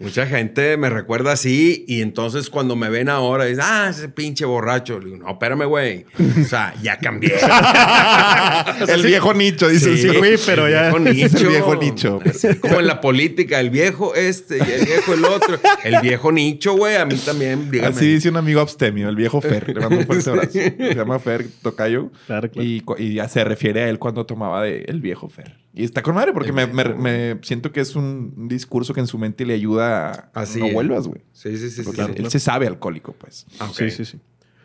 [0.00, 4.44] Mucha gente me recuerda así y entonces cuando me ven ahora dicen, ah, ese pinche
[4.44, 4.98] borracho.
[4.98, 6.06] Le digo, no, espérame, güey.
[6.40, 7.32] O sea, ya cambié.
[8.88, 9.96] el viejo nicho, dice.
[9.96, 11.26] Sí, fui, pero ya- El viejo nicho.
[11.26, 12.20] Es el viejo nicho.
[12.24, 15.58] Así como en la política, el viejo este y el viejo el otro.
[15.84, 17.94] El viejo nicho, güey, a mí también, dígame.
[17.96, 19.68] Así dice un amigo abstemio, el viejo Fer.
[19.74, 20.50] Le mando un fuerte abrazo.
[20.52, 22.10] Se llama Fer Tocayo.
[22.26, 22.66] Claro, claro.
[22.68, 25.56] Y, y ya se refiere a él cuando tomaba de el viejo Fer.
[25.74, 29.06] Y está con madre porque me, me- me siento que es un, discurso que en
[29.06, 30.74] su mente le ayuda a Así no es.
[30.74, 31.22] vuelvas, güey.
[31.32, 31.82] Sí, sí, sí.
[31.82, 32.22] Porque sí, él, sí.
[32.24, 33.46] él se sabe alcohólico, pues.
[33.58, 33.70] Ah.
[33.72, 34.18] Sí, sí, sí.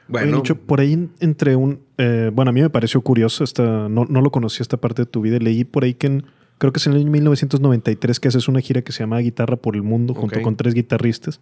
[0.10, 1.80] Bueno, Oye, por ahí en- entre un...
[1.98, 5.06] eh, bueno, a mí me pareció curioso, esta, no, no lo conocía esta parte de
[5.06, 5.38] tu vida.
[5.40, 6.26] Leí por ahí que en-
[6.58, 9.56] creo que es en el año 1993 que haces una gira que se llama Guitarra
[9.58, 11.40] por el Mundo junto con tres guitarristas.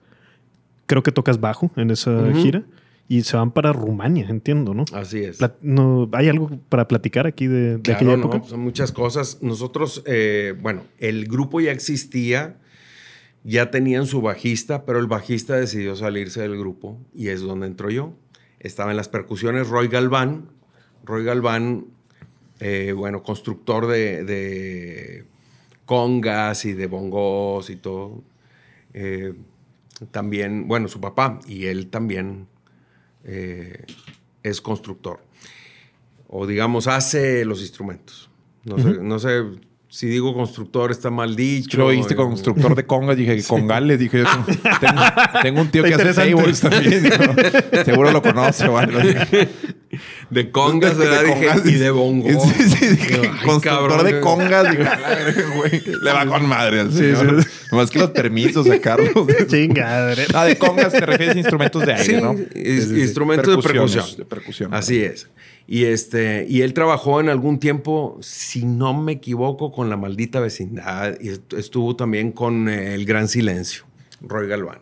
[0.86, 2.40] Creo que tocas bajo en esa Ujú.
[2.42, 2.64] gira
[3.08, 4.86] y se van para Rumania, entiendo, ¿no?
[4.94, 5.40] así es.
[5.62, 8.50] No ¿Hay algo para platicar aquí de, de Claro, aquella no, época?
[8.50, 9.40] son muchas cosas.
[9.42, 12.58] Nosotros, eh, bueno, el grupo ya existía,
[13.44, 17.92] ya tenían su bajista, pero el bajista decidió salirse del grupo y es donde entro
[17.92, 18.14] yo.
[18.60, 20.50] Estaba en las percusiones Roy Galván.
[21.04, 21.86] Roy Galván,
[22.60, 25.26] eh, bueno, constructor de, de
[25.86, 28.24] congas y de bongos y todo.
[28.96, 29.34] Eh,
[30.10, 32.48] también, bueno, su papá y él también
[33.26, 33.86] eh,
[34.44, 35.20] es constructor.
[36.28, 38.30] O digamos, hace los instrumentos.
[38.64, 39.44] No, sé, no sé
[39.96, 41.78] si digo constructor está mal dicho.
[41.78, 44.26] Lo oíste eh, constructor de congas, dije congales, dije yo
[44.80, 45.02] tengo,
[45.42, 47.04] tengo un tío que hace tables también.
[47.04, 49.00] digo, seguro lo conoce o algo.
[50.30, 51.24] De congas, De ¿verdad?
[51.24, 51.66] Dije, congas.
[51.66, 52.28] y de bongo.
[52.56, 54.72] Sí, sí, dije, Digo, ay, constructor cabrón, de congas.
[54.72, 57.44] digo, "La verga, güey, le va con madre al Sí, señor.
[57.44, 57.50] sí.
[57.72, 59.12] Nomás que los permisos de Carlos.
[59.48, 60.26] Chingadre.
[60.34, 62.36] Ah, de congas te refieres a instrumentos de aire, Sí, ¿no?
[62.98, 64.06] instrumentos de percusión.
[64.18, 64.74] De percusión.
[64.74, 65.28] Así es.
[65.68, 70.40] Y, este, y él trabajó en algún tiempo, si no me equivoco, con La Maldita
[70.40, 73.84] Vecindad y est- estuvo también con eh, El Gran Silencio,
[74.22, 74.80] Roy Galván.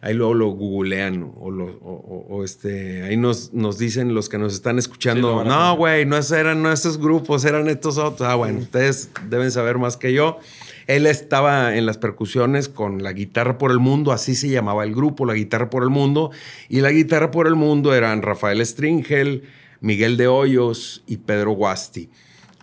[0.00, 4.28] Ahí luego lo googlean o, lo- o- o- o, este, ahí nos, nos dicen los
[4.28, 8.28] que nos están escuchando, no, güey, no eran no estos grupos, eran estos otros.
[8.28, 10.38] Ah, bueno, ustedes deben saber más que yo.
[10.86, 14.94] Él estaba en las percusiones con la guitarra por el mundo, así se llamaba el
[14.94, 16.30] grupo, la guitarra por el mundo.
[16.68, 19.42] Y la guitarra por el mundo eran Rafael Stringel,
[19.80, 22.08] Miguel de Hoyos y Pedro Guasti.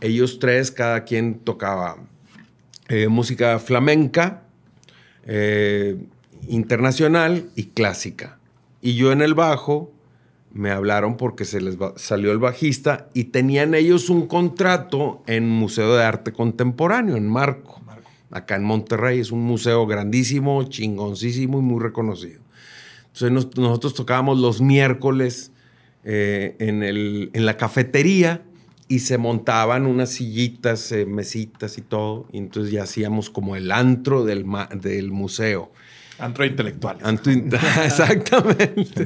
[0.02, 1.98] Ellos tres, cada quien tocaba
[2.88, 4.44] eh, música flamenca,
[5.26, 5.98] eh,
[6.50, 8.40] internacional y clásica.
[8.82, 9.92] Y yo en el bajo
[10.54, 15.96] me hablaron porque se les salió el bajista y tenían ellos un contrato en Museo
[15.96, 17.82] de Arte Contemporáneo, en Marco,
[18.32, 19.20] acá en Monterrey.
[19.20, 22.40] Es un museo grandísimo, chingoncísimo y muy reconocido.
[23.08, 25.52] Entonces nos- nosotros tocábamos los miércoles
[26.08, 28.44] eh, en, el- en la cafetería
[28.88, 32.28] y se montaban unas sillitas, eh, mesitas y todo.
[32.32, 34.46] Y entonces ya hacíamos como el antro del,
[34.80, 35.72] del museo.
[36.20, 36.98] Antro intelectual.
[37.04, 37.50] Antro in-
[37.86, 39.06] Exactamente.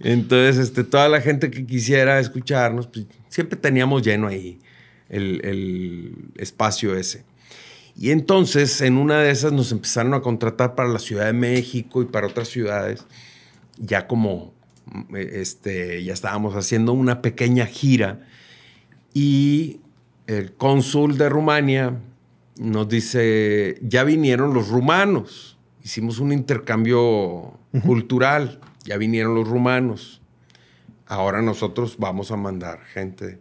[0.00, 4.58] Entonces, este, toda la gente que quisiera escucharnos, pues, siempre teníamos lleno ahí
[5.08, 7.24] el, el espacio ese.
[7.96, 12.02] Y entonces, en una de esas, nos empezaron a contratar para la Ciudad de México
[12.02, 13.04] y para otras ciudades.
[13.78, 14.54] Ya como,
[14.86, 18.26] mm, este, ya estábamos haciendo una pequeña gira.
[19.12, 19.80] Y
[20.26, 21.98] el cónsul de Rumania
[22.58, 25.56] nos dice, ya vinieron los rumanos.
[25.82, 28.60] Hicimos un intercambio cultural.
[28.84, 30.20] Ya vinieron los rumanos.
[31.06, 33.38] Ahora nosotros vamos a mandar gente.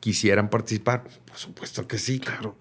[0.00, 1.04] ¿Quisieran participar?
[1.26, 2.56] Por supuesto que sí, claro.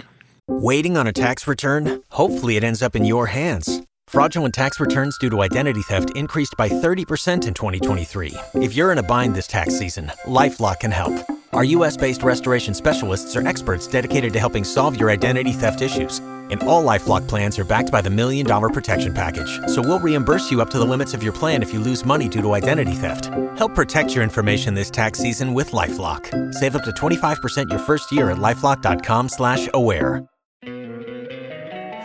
[0.48, 2.04] Waiting on a tax return?
[2.10, 3.82] Hopefully, it ends up in your hands.
[4.08, 8.34] Fraudulent tax returns due to identity theft increased by 30% in 2023.
[8.56, 11.14] If you're in a bind this tax season, LifeLock can help.
[11.54, 16.20] Our US based restoration specialists are experts dedicated to helping solve your identity theft issues.
[16.52, 19.60] And all Lifelock plans are backed by the Million Dollar Protection Package.
[19.68, 22.28] So we'll reimburse you up to the limits of your plan if you lose money
[22.28, 23.32] due to identity theft.
[23.58, 26.54] Help protect your information this tax season with LifeLock.
[26.54, 30.24] Save up to 25% your first year at LifeLock.com slash aware.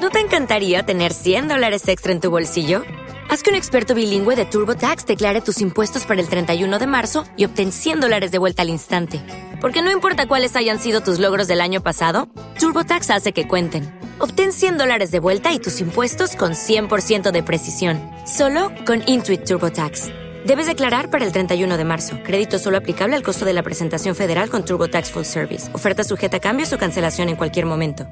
[0.01, 2.83] ¿No te encantaría tener 100 dólares extra en tu bolsillo?
[3.31, 7.25] Haz que un experto bilingüe de TurboTax declare tus impuestos para el 31 de marzo
[7.37, 9.21] y obtén 100 dólares de vuelta al instante.
[9.61, 12.29] Porque no importa cuáles hayan sido tus logros del año pasado,
[12.61, 14.06] TurboTax hace que cuenten.
[14.19, 18.01] Obtén 100 dólares de vuelta y tus impuestos con 100% de precisión.
[18.27, 20.09] Solo con Intuit TurboTax.
[20.47, 22.19] Debes declarar para el 31 de marzo.
[22.25, 25.69] Crédito solo aplicable al costo de la presentación federal con TurboTax Full Service.
[25.75, 28.07] Oferta sujeta a cambios o cancelación en cualquier momento.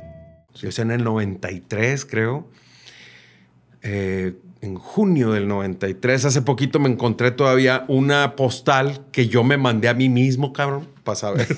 [0.54, 2.48] Yo es en el 93, creo.
[3.82, 9.56] Eh, en junio del 93, hace poquito me encontré todavía una postal que yo me
[9.58, 11.46] mandé a mí mismo, cabrón, para saber.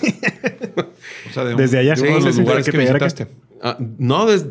[1.31, 1.94] O sea, de un- Desde allá.
[1.94, 3.27] de uno de Sí, los sí, sí, lugares que que visitaste.
[3.62, 4.47] Ah, no, des-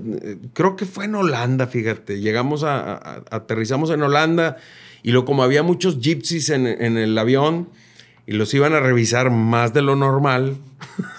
[0.53, 2.19] creo que fue en Holanda, fíjate.
[2.22, 4.57] Llegamos a, aterrizamos en Holanda
[5.03, 7.69] y lo como había muchos gypsies en, en el avión
[8.27, 10.57] y los iban a revisar más de lo normal,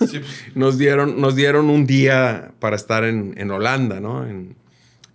[0.55, 4.27] nos, dieron, nos dieron un día para estar en, en Holanda, ¿no?
[4.27, 4.57] En,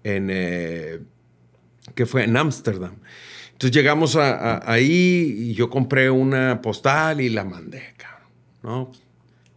[0.04, 1.00] en eh,
[1.96, 2.94] que fue en Ámsterdam.
[3.52, 8.30] Entonces llegamos a- a- ahí y yo compré una postal y la mandé, cabrón,
[8.64, 8.92] ¿no?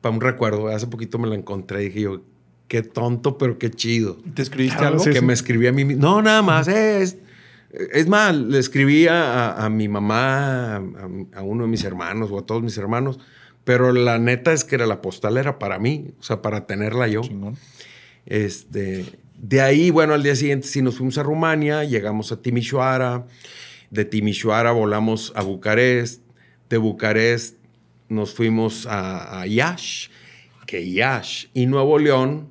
[0.01, 0.69] Para un recuerdo.
[0.69, 2.21] Hace poquito me la encontré y dije yo,
[2.69, 4.17] qué tonto, pero qué chido.
[4.35, 5.05] ¿Te escribiste Claro, algo?
[5.13, 6.03] que me escribí a mí mismo.
[6.03, 6.69] No, nada más.
[6.69, 7.17] eh, es,
[7.93, 10.81] es más, le escribí a, a- a mi mamá, a,
[11.35, 13.19] a uno de mis hermanos o a todos mis hermanos.
[13.65, 17.09] Pero la neta es que era la postal era para mí, o sea, para tenerla
[17.09, 17.23] yo.
[18.27, 19.05] Este,
[19.39, 23.27] de ahí, bueno, al día siguiente sí nos fuimos a Rumania, llegamos a Timișoara,
[23.91, 26.23] de Timișoara volamos a Bucarest,
[26.69, 27.57] de Bucarest
[28.09, 30.11] nos fuimos a, a Iași,
[30.67, 32.49] que Iași y Nuevo León,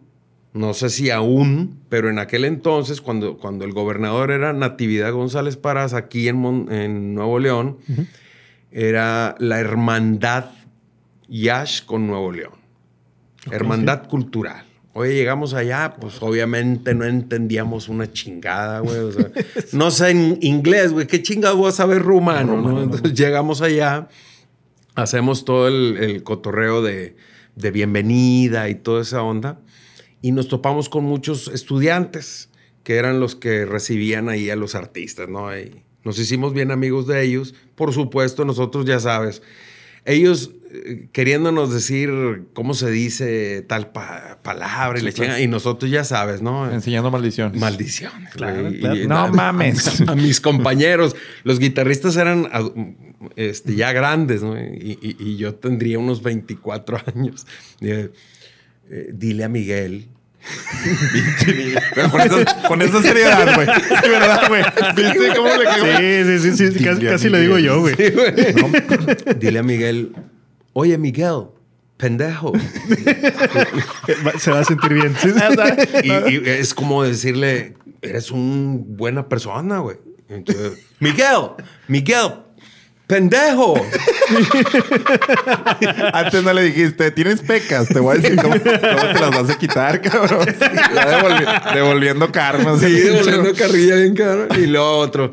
[0.53, 5.57] no sé si aún, pero en aquel entonces, cuando, cuando el gobernador era Natividad González
[5.57, 7.77] Parás, aquí en, Mon- en Nuevo León,
[8.71, 10.45] era la hermandad
[11.27, 12.53] Iași con Nuevo León.
[13.51, 14.65] Hermandad cultural.
[14.93, 18.97] Oye, llegamos allá, pues obviamente no entendíamos una chingada, güey.
[18.99, 19.31] o sea,
[19.73, 21.07] no sé en inglés, güey.
[21.07, 22.61] ¿Qué chingada voy a saber rumano?
[22.61, 22.83] no?
[22.83, 24.07] Entonces llegamos allá,
[24.93, 27.15] hacemos todo el, el cotorreo de,
[27.55, 29.59] de bienvenida y toda esa onda.
[30.23, 32.49] Y nos topamos con muchos estudiantes
[32.83, 35.55] que eran los que recibían ahí a los artistas, ¿no?
[35.55, 37.53] Y nos hicimos bien amigos de ellos.
[37.75, 39.41] Por supuesto, nosotros ya sabes,
[40.05, 42.09] ellos eh, queriéndonos decir
[42.53, 45.39] cómo se dice tal pa- palabra y, Sí, le claro.
[45.43, 46.69] y nosotros ya sabes, ¿no?
[46.71, 47.59] Enseñando maldiciones.
[47.61, 48.33] Maldiciones.
[48.33, 48.95] Claro, claro.
[48.97, 50.01] Y- No a- mames.
[50.07, 51.15] A, a mis compañeros.
[51.43, 52.49] Los guitarristas eran
[53.35, 54.57] este, ya grandes, ¿no?
[54.59, 57.45] Y, y- y yo tendría unos 24 años.
[58.95, 60.07] Eh, dile a Miguel.
[61.95, 63.67] Pero con esa, con esa seriedad, güey.
[63.67, 64.63] Sí, ¿verdad, güey?
[64.95, 65.97] ¿Viste cómo le quedó?
[65.97, 67.95] Sí, sí, sí, sí, casi, casi lo digo yo, güey.
[67.95, 68.03] Sí.
[69.39, 70.13] Dile a Miguel,
[70.73, 71.45] oye Miguel,
[71.97, 72.53] pendejo.
[74.37, 75.15] Se va a sentir bien.
[75.19, 75.39] Sí, sí.
[76.03, 79.97] y, y es como decirle, eres una buena persona, güey.
[80.29, 81.49] Entonces, Miguel,
[81.87, 82.31] Miguel,
[83.07, 83.75] pendejo.
[86.13, 88.73] Antes no le dijiste, tienes pecas, te voy a decir cómo, cómo
[89.13, 90.45] te las vas a quitar, cabrón.
[90.47, 92.77] Devolvi- devolviendo karma.
[92.79, 94.47] Sí, devolviendo carrilla bien cabrón.
[94.57, 95.31] Y luego otro.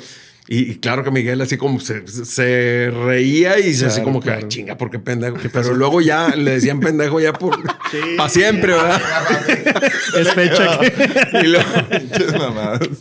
[0.53, 4.21] Y, y claro que Miguel así como se, se reía y se así Claro, como
[4.21, 4.41] que, claro.
[4.43, 5.37] "Ay, chinga, ¿por qué pendejo?
[5.53, 7.57] Pero luego ya le decían pendejo ya por...
[8.17, 9.01] Para siempre, ¿verdad?
[10.19, 10.93] Es fecha que...
[11.45, 11.65] Y luego.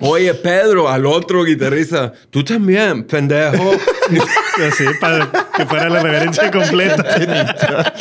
[0.01, 3.71] Oye, Pedro, al otro guitarrista, tú también, pendejo.
[4.67, 7.03] Así, para que fuera la reverencia completa.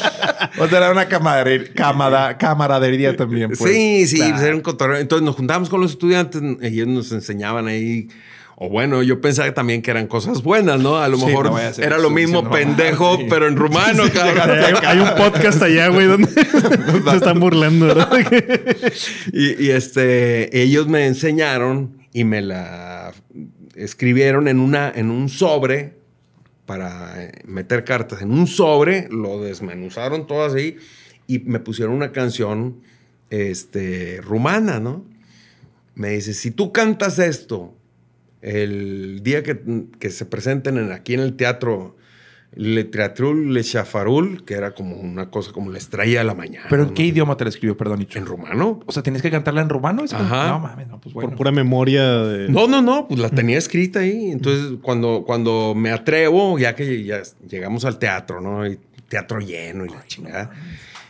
[0.60, 3.70] O sea, era una camaradería, camada- camaradería también, pues.
[3.72, 4.42] sí, sí, Claro.
[4.44, 4.98] era un cotorreo.
[4.98, 8.08] Entonces nos juntábamos con los estudiantes, ellos nos enseñaban ahí
[8.60, 10.98] O bueno, yo pensaba también que eran cosas buenas, ¿no?
[10.98, 13.26] A lo Sí, mejor no a era lo mismo pendejo, sí.
[13.30, 14.58] pero en rumano, Sí, cabrón.
[14.64, 16.26] Hay, hay un podcast allá, güey, donde
[17.10, 18.10] se están burlando, ¿verdad?
[19.32, 23.12] y, y, este, ellos me enseñaron y me la
[23.76, 25.94] escribieron en, una, en un sobre
[26.66, 28.22] para eh, meter cartas.
[28.22, 30.78] En un sobre, lo desmenuzaron todo así
[31.28, 32.80] y me pusieron una canción
[33.30, 35.04] este, rumana, ¿no?
[35.94, 37.77] Me dice, si tú cantas esto
[38.42, 39.60] el día que,
[39.98, 41.96] que se presenten en- aquí en el teatro
[42.54, 46.66] Le Teatrul Le Chafarul, que era como una cosa como la estrella de la mañana.
[46.70, 48.06] ¿Pero en qué idioma te la escribió, perdón?
[48.14, 48.80] ¿En rumano?
[48.86, 50.02] O sea, ¿tienes que cantarla en rumano?
[50.02, 50.18] esa?
[50.18, 50.48] Ajá.
[50.52, 51.28] No mames, no, pues bueno.
[51.30, 52.48] Por pura memoria de...
[52.48, 54.30] No, no, no, pues la tenía escrita ahí.
[54.30, 58.66] Entonces, cuando, cuando me atrevo, ya que ya llegamos al teatro, ¿no?
[58.66, 58.78] Y
[59.08, 60.50] teatro lleno y la chingada.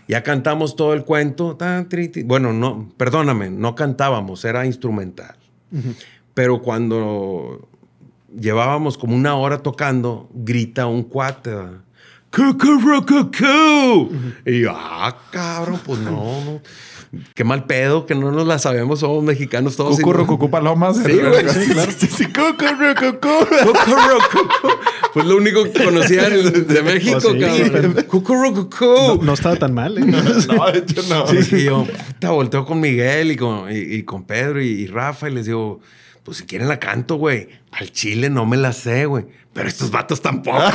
[0.08, 1.54] Ya cantamos todo el cuento.
[1.56, 2.24] tan, tri, ti.
[2.24, 5.36] Bueno, no, perdóname, no cantábamos, era instrumental.
[6.38, 7.68] Pero cuando
[8.32, 11.50] llevábamos como una hora tocando, grita un cuate.
[11.50, 11.80] ¿verdad?
[12.30, 14.12] ¡Cucurucucú!
[14.46, 16.12] Y yo, ah, cabrón, pues no,
[16.44, 16.62] no.
[17.34, 19.96] Qué mal pedo que no nos la sabemos, somos mexicanos todos.
[19.96, 20.98] Cucurru, y no- cucú, palomas.
[20.98, 21.48] Sí, güey.
[21.48, 21.90] Sí, claro.
[21.98, 22.24] Sí, sí.
[25.12, 28.04] Pues lo único que conocía de México, Pues sí, cabrón.
[28.06, 28.84] Cucurucucú.
[28.84, 30.02] No, no estaba tan mal, ¿eh?
[30.02, 31.26] No, de hecho no.
[31.26, 34.86] Sí, y yo, puta, volteo con Miguel y con, y, y con Pedro y, y
[34.86, 35.80] Rafa y les digo,
[36.28, 37.48] pues si quieren la canto, güey.
[37.72, 39.24] Al chile no me la sé, güey.
[39.54, 40.60] Pero estos vatos tampoco.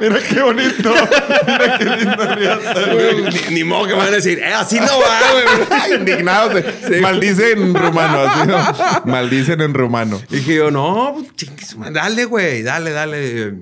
[0.00, 0.92] Mira qué bonito.
[1.46, 2.16] Mira qué lindo
[2.94, 3.22] güey.
[3.50, 5.44] ni, ni modo que van a decir, eh, así no va, güey.
[5.98, 6.54] Indignados.
[6.54, 8.20] de- Maldicen en rumano.
[8.20, 9.02] así, ¿no?
[9.10, 10.20] Maldicen en rumano.
[10.30, 13.54] Dije yo, no, pues, chingue su madre, dale, güey, dale, dale.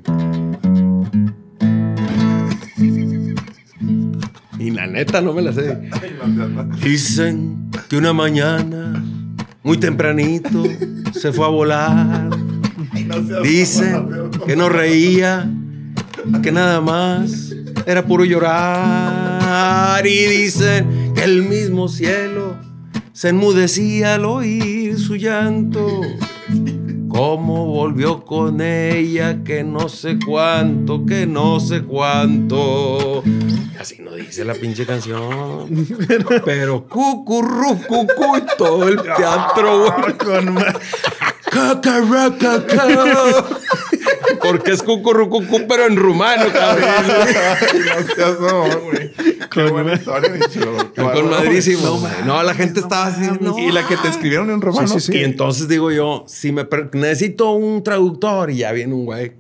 [4.63, 5.77] Y la neta no me la sé.
[6.81, 9.05] Dicen que una mañana,
[9.65, 10.63] muy tempranito,
[11.13, 12.31] se fue a volar.
[13.43, 15.51] Dicen que no reía,
[16.45, 17.53] que nada más
[17.87, 20.07] era puro llorar.
[20.07, 22.55] Y dicen que el mismo cielo
[23.13, 26.03] se enmudecía al oír su llanto.
[27.09, 33.25] Cómo volvió con ella, que no sé cuánto, que no sé cuánto.
[33.83, 35.69] Así no dice la pinche canción.
[36.45, 40.17] Pero cucurru, cucu y todo el teatro, güey.
[40.19, 40.55] Con.
[44.41, 46.87] Porque es cucurru, cucu, pero en rumano, cabrón.
[47.09, 49.11] No seas no, güey.
[49.51, 50.93] Qué buena historia, Nicho.
[50.95, 51.99] Con madrísimo.
[51.99, 52.13] güey.
[52.25, 53.29] No, la gente estaba así.
[53.41, 53.59] no.
[53.59, 54.95] Y la que te escribieron en romano.
[55.09, 59.33] Y entonces digo yo, si me necesito un traductor y ya viene un güey.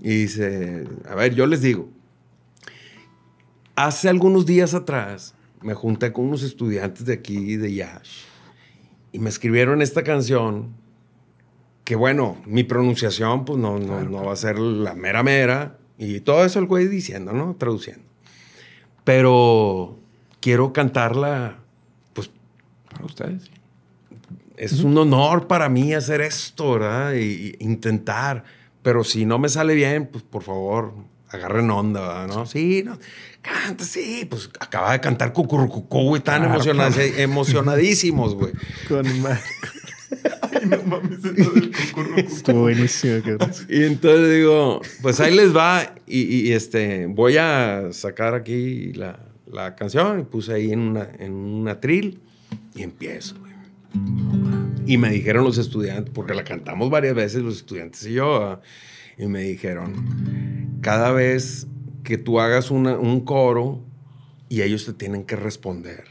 [0.00, 1.88] Y dice, a ver, yo les digo,
[3.76, 8.24] hace algunos días atrás me junté con unos estudiantes de aquí, de Yash,
[9.12, 10.74] y me escribieron esta canción
[11.84, 16.20] que bueno, mi pronunciación pues no, no, no va a ser la mera mera y
[16.20, 17.54] todo eso el güey diciendo, ¿no?
[17.56, 18.04] Traduciendo.
[19.04, 19.98] Pero
[20.40, 21.58] quiero cantarla,
[22.14, 22.30] pues
[22.90, 23.50] Para ustedes.
[24.56, 27.12] es un honor para mí hacer esto, ¿verdad?
[27.14, 28.44] Y, y intentar.
[28.82, 30.94] Pero si no me sale bien, pues por favor,
[31.34, 32.26] agarren onda, ¿verdad?
[32.28, 32.46] ¿no?
[32.46, 32.98] Sí, no,
[33.42, 34.26] canta, sí.
[34.28, 36.22] Pues acaba de cantar Cucurrucucú, güey.
[36.22, 37.12] Tan Claro, emocionad- claro.
[37.18, 38.52] emocionadísimos, güey.
[38.88, 39.40] Con ma-
[42.16, 43.50] Estuvo buenísimo, cabrón.
[43.68, 45.94] Y entonces digo, pues ahí les va.
[46.06, 49.18] Y, y, este, voy a sacar aquí la,
[49.50, 50.20] la canción.
[50.20, 52.20] Y puse ahí en una, en un atril
[52.74, 53.52] y empiezo, güey.
[54.86, 58.60] Y me dijeron los estudiantes, porque la cantamos varias veces los estudiantes y yo, ¿verdad?
[59.18, 61.66] Y me dijeron, cada vez
[62.02, 63.82] que tú hagas una- un coro
[64.48, 66.04] y ellos te tienen que responder.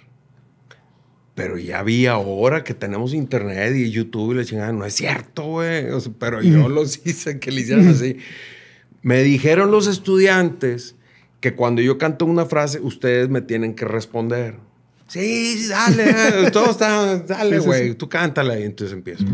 [1.36, 5.44] Pero ya vi ahora que tenemos internet y YouTube y la chingada, no es cierto,
[5.46, 5.90] güey.
[5.90, 8.18] O sea, pero yo los hice que le hicieran así.
[9.02, 10.96] Me dijeron los estudiantes
[11.42, 14.58] que cuando yo canto una frase, ustedes me tienen que responder.
[15.08, 18.60] Sí, dale, todo está, dale, güey, tú cántala.
[18.60, 19.26] Y entonces empiezo.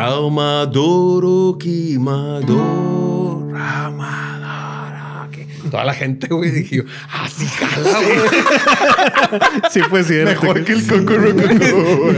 [0.00, 5.28] Raumadoro Kimador, Ramadara.
[5.30, 6.82] que- Toda la gente, güey, dije yo,
[7.12, 8.18] así jala, güey.
[9.70, 10.30] Sí, fue cierto.
[10.42, 12.14] Mejor que el cucurrucucú.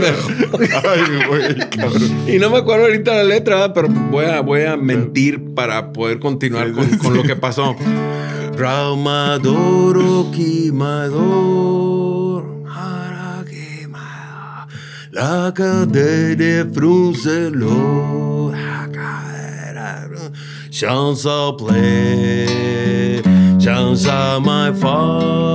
[0.89, 2.23] Ay, güey, cabrón.
[2.27, 6.19] Y no me acuerdo ahorita la letra, pero voy a, voy a mentir para poder
[6.19, 7.75] continuar con, con lo que pasó.
[8.57, 11.11] Raumadoro Kimador,
[15.13, 20.09] la cadera fruncelo, la cadera
[20.71, 23.21] Chance a play,
[23.59, 25.53] chance a my father.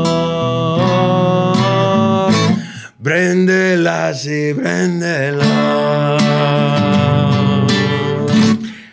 [3.03, 5.47] Préndela, sí, préndela.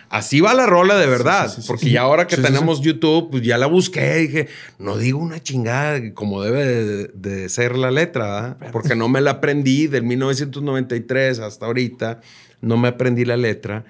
[0.08, 1.52] Así va la rola de verdad.
[1.66, 4.16] porque ya ahora que tenemos YouTube, pues ya la busqué.
[4.16, 9.20] Dije, no digo una chingada como debe de, de ser la letra, porque no me
[9.20, 12.20] la aprendí del 1993 hasta ahorita.
[12.60, 13.84] No me aprendí la letra.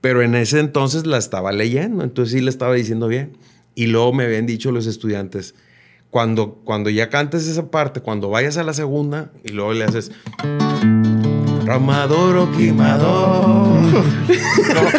[0.00, 3.36] Pero en ese entonces la estaba leyendo, entonces sí la estaba diciendo bien.
[3.74, 5.54] Y luego me habían dicho los estudiantes,
[6.10, 10.10] cuando, cuando ya cantes esa parte, cuando vayas a la segunda y luego le haces...
[11.68, 13.78] Ramador Quimador.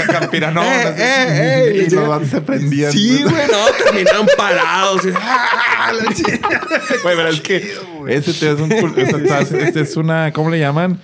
[0.06, 0.62] Campirano.
[0.62, 1.88] Eh, eh, eh.
[1.88, 2.92] Y los vatos se prendían.
[2.92, 5.02] Sí, güey, no, terminaron parados.
[5.16, 5.92] ¡ah!
[7.02, 7.74] Güey, pero es que
[8.08, 11.00] ese es un este es una, ¿cómo le llaman?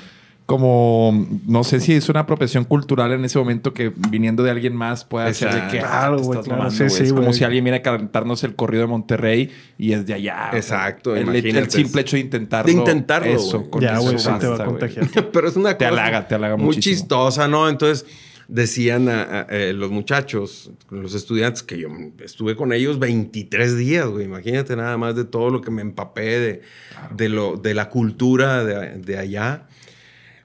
[0.45, 4.75] Como, no sé si es una apropiación cultural en ese momento que viniendo de alguien
[4.75, 6.57] más puede hacer de que, ah, Claro, te güey, estás claro.
[6.63, 6.89] mamando, Sí, güey.
[6.91, 9.49] sí, Es como si alguien viene a cantarnos el corrido de Monterrey
[9.79, 10.51] y es de allá.
[10.53, 12.71] Exacto, El, el simple hecho de intentarlo.
[12.71, 15.07] De intentarlo, Eso, con Ya, eso güey, sí te va a contagiar.
[15.33, 16.95] Pero es una Te cosa halaga, te halaga muy muchísimo.
[16.95, 17.67] chistosa, ¿no?
[17.67, 18.05] Entonces
[18.47, 21.87] decían a- a- eh, los muchachos, los estudiantes, que yo
[22.23, 24.25] estuve con ellos 23 días, güey.
[24.25, 26.61] Imagínate nada más de todo lo que me empapé de,
[27.15, 29.63] de, lo, de la cultura de, de allá.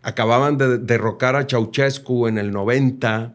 [0.02, 3.34] Acababan de derrocar a Ceausescu en el 90.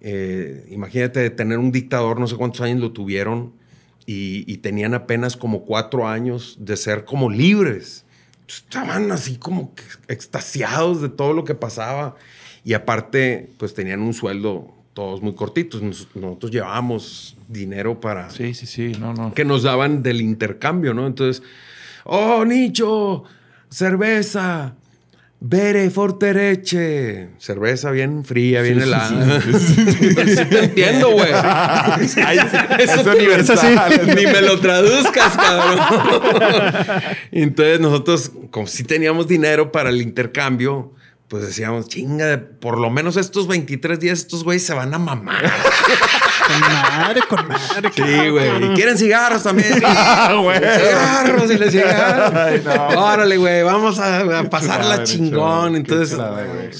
[0.00, 3.52] Eh, imagínate tener un dictador, no sé cuántos años lo tuvieron,
[4.06, 8.04] y, y tenían apenas como cuatro años de ser como libres.
[8.48, 9.72] Estaban así como
[10.08, 12.16] extasiados de todo lo que pasaba.
[12.64, 15.80] Y aparte, pues tenían un sueldo todos muy cortitos.
[15.82, 18.28] Nos- nosotros llevábamos dinero para...
[18.30, 19.32] Sí, sí, sí, no, no.
[19.32, 21.06] Que nos daban del intercambio, ¿no?
[21.06, 21.44] Entonces,
[22.04, 23.22] oh, Nicho,
[23.70, 24.74] cerveza,
[25.40, 27.30] bere fortereche.
[27.38, 29.40] Cerveza bien fría, bien Sí, helada.
[29.40, 30.36] sí, sí.
[30.36, 31.30] Sí te entiendo, güey.
[32.78, 34.00] Es universal.
[34.16, 35.78] Ni me lo traduzcas, cabrón.
[37.32, 40.92] Entonces nosotros, como si teníamos dinero para el intercambio,
[41.30, 45.44] pues decíamos, chinga, por lo menos estos 23 días estos güeyes se van a mamar.
[46.50, 47.90] Con madre, con madre.
[47.94, 48.64] Sí, güey.
[48.64, 49.74] ¿Y quieren cigarros también?
[49.74, 50.36] Sí.
[50.42, 50.58] güey.
[50.58, 52.34] cigarros y les cigarros.
[52.34, 53.00] Ay, no.
[53.00, 55.76] Órale, güey, vamos a, a pasarla chingón.
[55.76, 56.18] Entonces,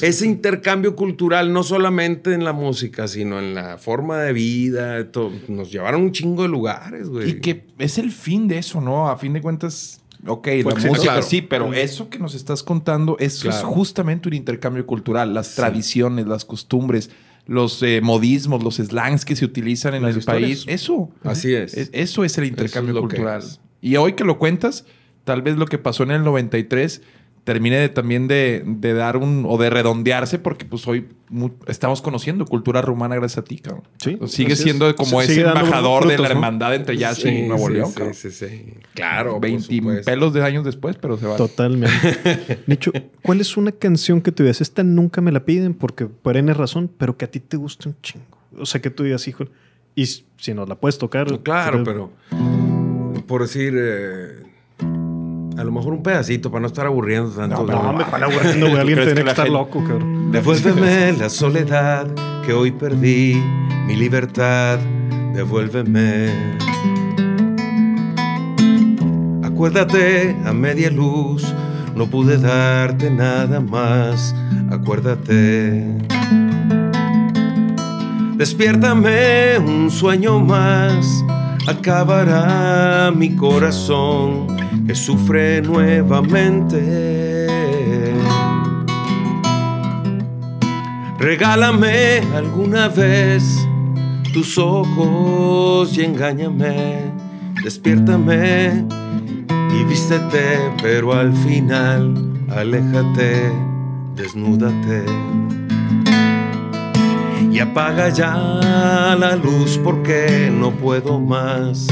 [0.03, 5.07] ese intercambio cultural, no solamente en la música, sino en la forma de vida,
[5.47, 7.31] nos llevaron un chingo de lugares, güey.
[7.31, 9.09] Y que es el fin de eso, ¿no?
[9.09, 11.23] A fin de cuentas, ok, Pues la sí, música claro.
[11.23, 15.33] sí, pero eso que nos estás contando, eso es justamente un intercambio cultural.
[15.35, 17.11] Las tradiciones, las costumbres,
[17.47, 20.65] los eh, modismos, los slangs que se utilizan en Las el historias.
[20.65, 20.65] país.
[20.69, 21.11] Eso.
[21.25, 21.75] Así es.
[21.75, 23.43] Es- Eso es el intercambio cultural.
[23.81, 24.85] Y hoy que lo cuentas,
[25.25, 27.03] tal vez lo que pasó en el 93
[27.53, 31.09] termine de- también de, de dar un o de redondearse porque pues hoy
[31.67, 33.83] estamos conociendo cultura rumana gracias a ti, cabrón.
[33.99, 34.61] Sí, Sigue es.
[34.61, 36.35] siendo como ese embajador de la ¿no?
[36.35, 38.15] hermandad entre Yashi y Sí, Nuevo sí, León, sí, cabrón.
[38.15, 38.75] sí, sí.
[38.95, 40.05] Claro, por 20 supuesto.
[40.11, 41.37] pelos de años después, pero se va.
[41.37, 42.61] Totalmente.
[42.69, 44.61] Nicho, ¿cuál es una canción que tú digas?
[44.61, 47.89] Esta nunca me la piden porque por N razón, pero que a ti te gusta
[47.89, 48.27] un chingo.
[48.59, 49.45] O sea, que tú digas, hijo,
[49.97, 51.27] y si nos la puedes tocar.
[51.43, 52.13] Claro, pero
[53.27, 54.43] por decir, eh,
[55.57, 57.65] a lo mejor un pedacito para no estar aburriendo tanto.
[57.65, 58.81] No, hombre, ¿cuál aburriendo, güey?
[58.81, 60.33] Alguien tiene que estar loco, cabrón.
[60.33, 62.07] Devuélveme la soledad
[62.45, 63.43] que hoy perdí,
[63.87, 64.79] mi libertad,
[65.35, 66.31] devuélveme.
[69.43, 71.55] Acuérdate a media luz,
[71.95, 74.35] no pude darte nada más,
[74.71, 75.85] acuérdate.
[78.37, 81.07] Despiértame un sueño más,
[81.67, 84.60] acabará mi corazón
[84.91, 87.47] que sufre nuevamente.
[91.17, 93.45] Regálame alguna vez
[94.35, 97.13] tus ojos y engáñame,
[97.63, 98.85] despiértame
[99.49, 102.13] y vístete, pero al final
[102.49, 103.53] aléjate,
[104.17, 105.05] desnúdate.
[107.53, 108.35] Y apaga ya
[109.17, 111.87] la luz porque no puedo más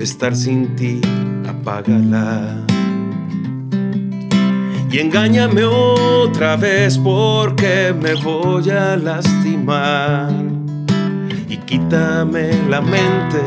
[0.00, 1.00] estar sin ti,
[1.62, 2.64] apágala.
[4.90, 10.30] Y engáñame otra vez porque me voy a lastimar.
[11.48, 13.42] Y quítame la mente.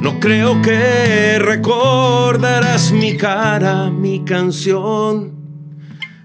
[0.00, 5.34] No creo que recordarás mi cara, mi canción.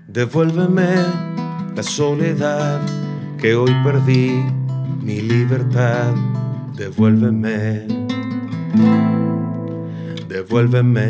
[0.08, 0.94] Devuélveme
[1.76, 2.82] la soledad
[3.40, 4.46] que hoy perdí,
[5.02, 6.31] mi libertad.
[6.82, 7.86] Devuélveme.
[10.28, 11.06] Devuélveme.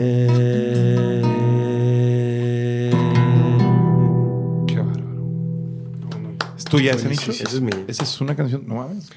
[6.58, 7.32] ¿Es tuya ese Buenísimo.
[7.34, 7.44] nicho?
[7.48, 7.86] Ese es mío.
[7.88, 8.64] Esa es una canción.
[8.68, 9.10] No mames.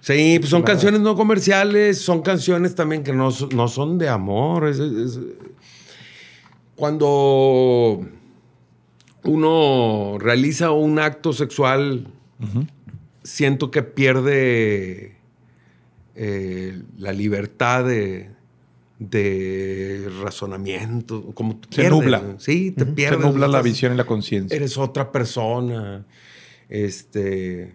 [0.00, 4.08] Sí, pues son canciones no comerciales, son canciones también que no, son- no son de
[4.08, 4.68] amor.
[4.68, 5.18] es- es-
[6.76, 8.06] cuando
[9.24, 12.06] uno realiza un acto sexual,
[13.24, 15.16] siento que pierde
[16.20, 18.28] eh, la libertad de,
[18.98, 21.22] de razonamiento.
[21.34, 22.34] Como Se nubla.
[22.38, 23.20] Sí, te pierdes.
[23.20, 24.56] Se nubla la visión y la conciencia.
[24.56, 26.04] Eres otra persona.
[26.68, 27.72] Este.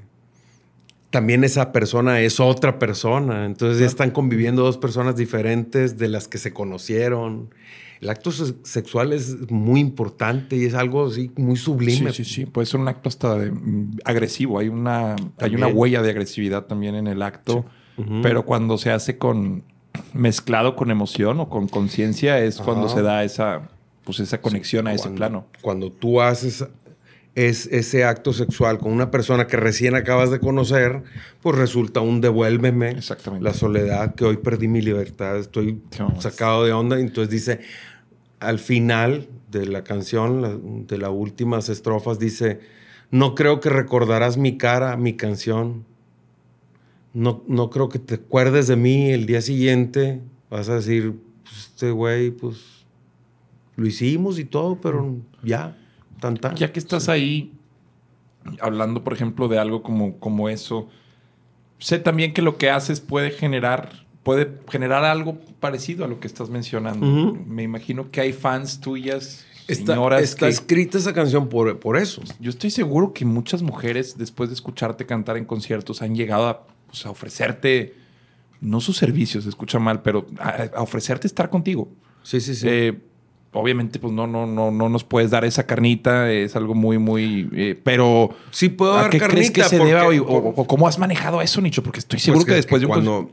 [1.10, 3.45] También esa persona es otra persona.
[3.45, 7.53] Entonces ya están conviviendo dos personas diferentes de las que se conocieron.
[8.02, 12.11] El acto se- sexual es muy importante y es algo así muy sublime.
[12.11, 12.45] Sí, sí, sí.
[12.48, 14.57] Puede ser un acto hasta de, mm, agresivo.
[14.60, 17.64] Hay una, hay una huella de agresividad también en el acto.
[18.22, 19.64] Pero cuando se hace con
[20.14, 22.95] mezclado con emoción o con conciencia es cuando Ajá.
[22.95, 23.70] se da esa,
[24.03, 25.45] pues esa conexión a ese Cuando- plano.
[25.61, 26.65] Cuando tú haces
[27.36, 31.03] es, ese acto sexual con una persona que recién acabas de conocer,
[31.41, 32.91] pues resulta un devuélveme.
[32.91, 33.44] Exactamente.
[33.44, 35.82] La soledad, que hoy perdí mi libertad, estoy
[36.20, 36.99] sacado de onda.
[36.99, 37.60] Entonces dice,
[38.40, 42.60] al final de la canción, la- de las últimas estrofas, dice,
[43.11, 45.86] no creo que recordarás mi cara, mi canción.
[47.14, 50.22] No, no creo que te acuerdes de mí el día siguiente.
[50.49, 51.14] Vas a decir,
[51.44, 52.57] pues, este güey, pues
[53.76, 55.77] lo hicimos y todo, pero ya,
[56.19, 56.56] tan tan.
[56.56, 57.53] Ya que estás ahí
[58.60, 60.90] hablando, por ejemplo, de algo como, como eso,
[61.80, 66.27] sé también que lo que haces puede generar, puede generar algo parecido a lo que
[66.27, 67.06] estás mencionando.
[67.48, 72.22] Me imagino que hay fans tuyas, Está, está que- escrita esa canción por, por eso.
[72.40, 76.68] Yo estoy seguro que muchas mujeres, después de escucharte cantar en conciertos, han llegado a,
[76.94, 77.95] pues, a ofrecerte,
[78.61, 81.90] no sus servicios, se escucha mal, pero a, a ofrecerte estar contigo.
[82.22, 82.68] Sí, sí, sí.
[82.70, 82.99] Eh,
[83.52, 87.49] obviamente, pues no, no, no, no nos puedes dar esa carnita, es algo muy, muy.
[87.53, 88.30] eh, pero.
[88.52, 91.41] Sí, puedo ¿A dar qué crees que se deba o, o- o cómo has manejado
[91.41, 91.82] eso, Nicho?
[91.82, 93.32] Porque estoy seguro Pues que, después de un cuando,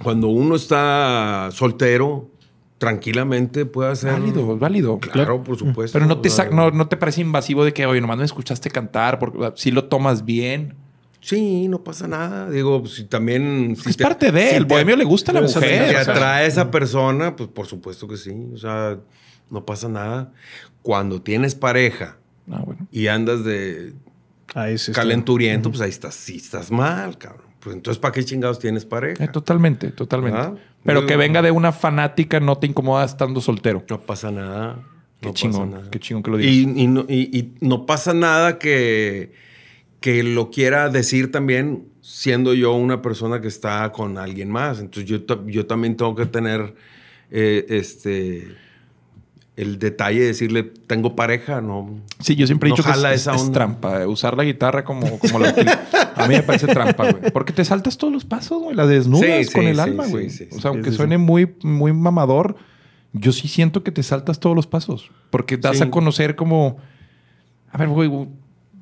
[0.00, 2.30] cuando uno está soltero,
[2.78, 4.12] tranquilamente puede hacer.
[4.12, 4.98] Válido, válido.
[5.00, 5.98] Claro, por supuesto.
[5.98, 8.24] Pero no te, O sea, no, no te parece invasivo de que, oye, nomás me
[8.24, 10.76] escuchaste cantar, porque si lo tomas bien.
[11.22, 12.50] Sí, no pasa nada.
[12.50, 13.76] Digo, pues, si también.
[13.76, 16.12] si es parte de, el bohemio le gusta a la si mujer, te o sea.
[16.14, 18.34] atrae a esa persona, pues por supuesto que sí.
[18.52, 18.98] O sea,
[19.48, 20.32] no pasa nada.
[20.82, 22.18] Cuando tienes pareja
[22.50, 22.88] Ah, bueno.
[22.90, 23.92] y andas de
[24.54, 25.02] Ahí sí está.
[25.02, 27.46] calenturiento, pues ahí estás, sí estás mal, cabrón.
[27.60, 29.22] Pues entonces, ¿para qué chingados tienes pareja?
[29.24, 30.36] Eh, totalmente, totalmente.
[30.40, 30.54] Ah,
[30.84, 33.84] Pero que venga de una fanática no te incomoda estando soltero.
[33.88, 34.80] No pasa nada.
[35.20, 35.90] Qué no chingón, pasa nada.
[35.92, 36.52] qué chingón que lo digas.
[36.52, 39.32] Y, y no, y- y no pasa nada que,
[40.02, 44.80] que lo quiera decir también siendo yo una persona que está con alguien más.
[44.80, 46.74] Entonces yo, yo también tengo que tener
[47.30, 48.48] eh, este
[49.54, 52.00] el detalle de decirle, tengo pareja, no.
[52.20, 53.52] Sí, yo siempre he no dicho que es, es- esa es onda.
[53.52, 54.02] trampa.
[54.02, 55.50] eh, Usar la guitarra como, como la.
[56.16, 57.30] A mí me parece trampa, güey.
[57.32, 58.74] Porque te saltas todos los pasos, güey.
[58.76, 60.30] La desnudas Sí, con sí, el sí, alma, sí, güey.
[60.30, 60.56] sí, sí.
[60.56, 62.56] o sea, aunque Sí, sí, suene muy, muy mamador,
[63.12, 65.10] yo sí siento que te saltas todos los pasos.
[65.30, 65.82] Porque das Sí.
[65.84, 66.78] a conocer como...
[67.70, 68.10] A ver, güey,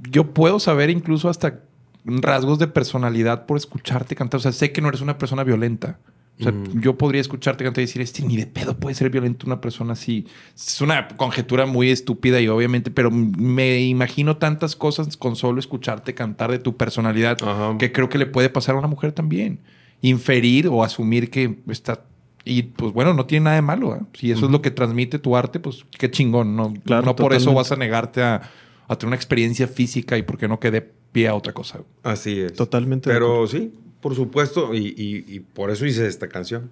[0.08, 1.60] yo puedo saber incluso hasta
[2.04, 4.38] rasgos de personalidad por escucharte cantar.
[4.38, 5.98] O sea, sé que no eres una persona violenta.
[6.38, 9.46] O sea, yo podría escucharte cantar y decir, este ni de pedo puede ser violento
[9.46, 10.26] una persona así.
[10.56, 16.14] Es una conjetura muy estúpida y obviamente, pero me imagino tantas cosas con solo escucharte
[16.14, 17.36] cantar de tu personalidad
[17.78, 19.60] que creo que le puede pasar a una mujer también.
[20.00, 22.04] Inferir o asumir que está...
[22.42, 23.94] Y pues bueno, no tiene nada de malo.
[23.94, 24.00] ¿eh?
[24.14, 26.56] Si eso es lo que transmite tu arte, pues qué chingón.
[26.56, 28.50] No, Claro, no por eso vas a negarte a,
[28.92, 30.80] a tener una experiencia física y porque no quede
[31.12, 31.80] pie a otra cosa.
[32.02, 32.54] Así es.
[32.54, 36.70] Totalmente Pero sí, por supuesto, y, y- y por eso hice esta canción.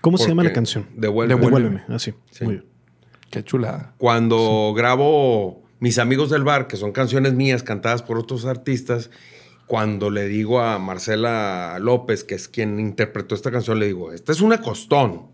[0.00, 0.86] ¿Cómo se llama la canción?
[0.96, 1.40] Devuélveme.
[1.44, 1.82] Devuélveme.
[1.88, 2.14] Así.
[2.30, 2.44] Sí.
[2.44, 2.66] Muy bien.
[3.30, 3.94] Qué chulada.
[3.98, 9.10] Cuando grabo Mis amigos del bar, que son canciones mías cantadas por otros artistas,
[9.66, 14.32] cuando le digo a Marcela López, que es quien interpretó esta canción, le digo, esta
[14.32, 15.26] es una costón.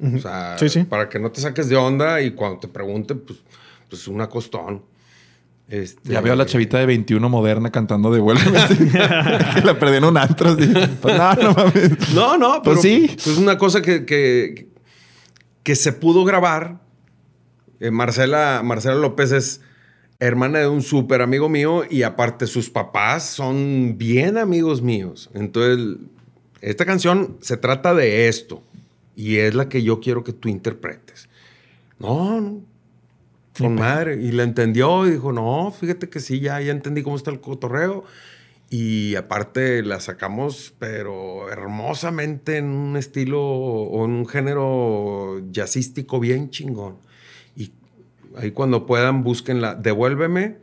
[0.00, 0.82] O sea, Sí, sí.
[0.84, 3.38] para que no te saques de onda y cuando te pregunten, pues,
[3.88, 4.82] pues una costón.
[5.72, 8.68] Este, Ya veo a la chavita de 21 moderna cantando de vuelta.
[9.54, 10.50] que la perdí en un antro.
[10.50, 10.70] así.
[11.00, 12.14] Pues no, no mames.
[12.14, 13.10] No, no, pero Pues sí.
[13.16, 14.68] Es una cosa que, que,
[15.62, 16.82] que se pudo grabar.
[17.80, 19.62] Eh, Marcela, Marcela López es
[20.20, 25.30] hermana de un súper amigo mío y aparte sus papás son bien amigos míos.
[25.32, 25.96] Entonces,
[26.60, 28.62] esta canción se trata de esto
[29.16, 31.30] y es la que yo quiero que tú interpretes.
[31.98, 32.71] No, no.
[33.58, 34.20] Con madre.
[34.20, 37.40] Y la entendió y dijo, no, fíjate que sí, ya, ya entendí cómo está el
[37.40, 38.04] cotorreo.
[38.70, 46.48] Y aparte la sacamos, pero hermosamente en un estilo o en un género jazzístico bien
[46.48, 46.96] chingón.
[47.54, 47.72] Y
[48.34, 49.74] ahí cuando puedan, búsquenla.
[49.74, 50.56] Devuélveme,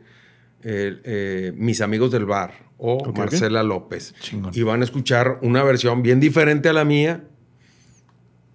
[0.64, 2.54] eh, eh, mis amigos del bar.
[2.78, 3.18] o Ok, ok.
[3.18, 4.12] Marcela López.
[4.18, 4.50] Chingón.
[4.56, 7.22] Y van a escuchar una versión bien diferente a la mía,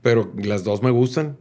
[0.02, 1.38] pero las dos me gustan.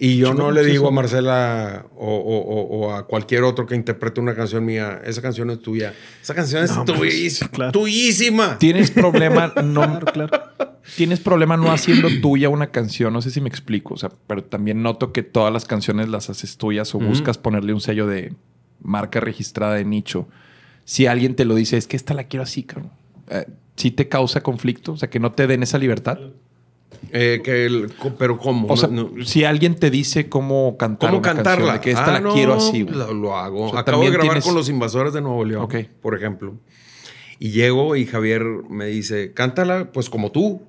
[0.00, 3.74] Y yo no le digo a Marcela o, o- o- o a cualquier otro que
[3.74, 5.92] interprete una canción mía, esa canción es tuya.
[6.22, 7.50] Esa canción es No, tuyísima.
[7.50, 7.72] claro.
[7.72, 8.58] tuyísima.
[8.58, 9.98] Tienes problema no
[10.96, 14.44] tienes problema no haciendo tuya una canción, no sé si me explico, o sea, pero
[14.44, 18.32] también noto que todas las canciones las haces tuyas o buscas ponerle un sello de
[18.80, 20.28] marca registrada de nicho.
[20.84, 22.92] Si alguien te lo dice, es que esta la quiero así, cabrón.
[23.30, 23.46] Eh,
[23.76, 24.92] ¿Sí te causa conflicto?
[24.92, 26.18] O sea, que no te den esa libertad.
[27.10, 28.68] Eh, que el- pero ¿cómo?
[28.68, 31.72] O sea, No- no- si alguien te dice cómo cantar ¿Cómo una cantarla?
[31.72, 32.84] canción, de que esta Ah, la no, quiero así.
[32.84, 33.66] Lo, lo hago.
[33.66, 35.74] O sea, Acabo de grabar tienes- con los invasores de Nuevo León, Ok.
[36.02, 36.54] por ejemplo.
[37.38, 40.62] Y llego y Javier me dice, cántala pues como tú.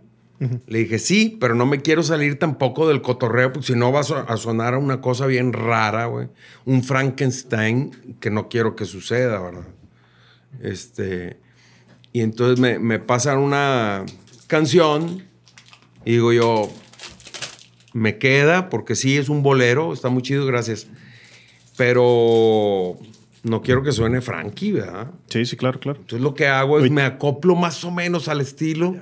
[0.67, 3.99] Le dije, sí, pero no me quiero salir tampoco del cotorreo, porque si no va
[3.99, 6.29] a sonar a una cosa bien rara, güey.
[6.63, 9.67] Un Frankenstein que no quiero que suceda, ¿verdad?
[10.61, 11.37] Este.
[12.13, 14.05] Y entonces me, me pasan una
[14.47, 15.23] canción
[16.09, 16.71] y digo yo,
[17.93, 20.87] me queda porque sí es un bolero, está muy chido, gracias.
[21.77, 22.97] Pero
[23.43, 25.11] no quiero que suene Frankie, ¿verdad?
[25.27, 25.99] Sí, sí, claro, claro.
[25.99, 28.95] Entonces lo que hago es me acoplo más o menos al estilo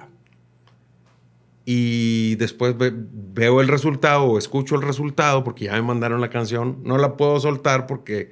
[1.65, 6.29] y después ve- veo el resultado o escucho el resultado porque ya me mandaron la
[6.29, 6.79] canción.
[6.83, 8.31] No la puedo soltar porque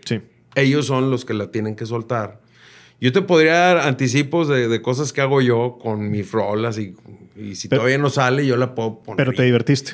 [0.55, 2.41] ellos son los que la tienen que soltar.
[3.01, 6.95] Yo te podría dar anticipos de, de cosas que hago yo con mis rolas y,
[7.35, 9.17] y si Pero- todavía no sale, yo la puedo poner.
[9.17, 9.93] Pero te divertiste.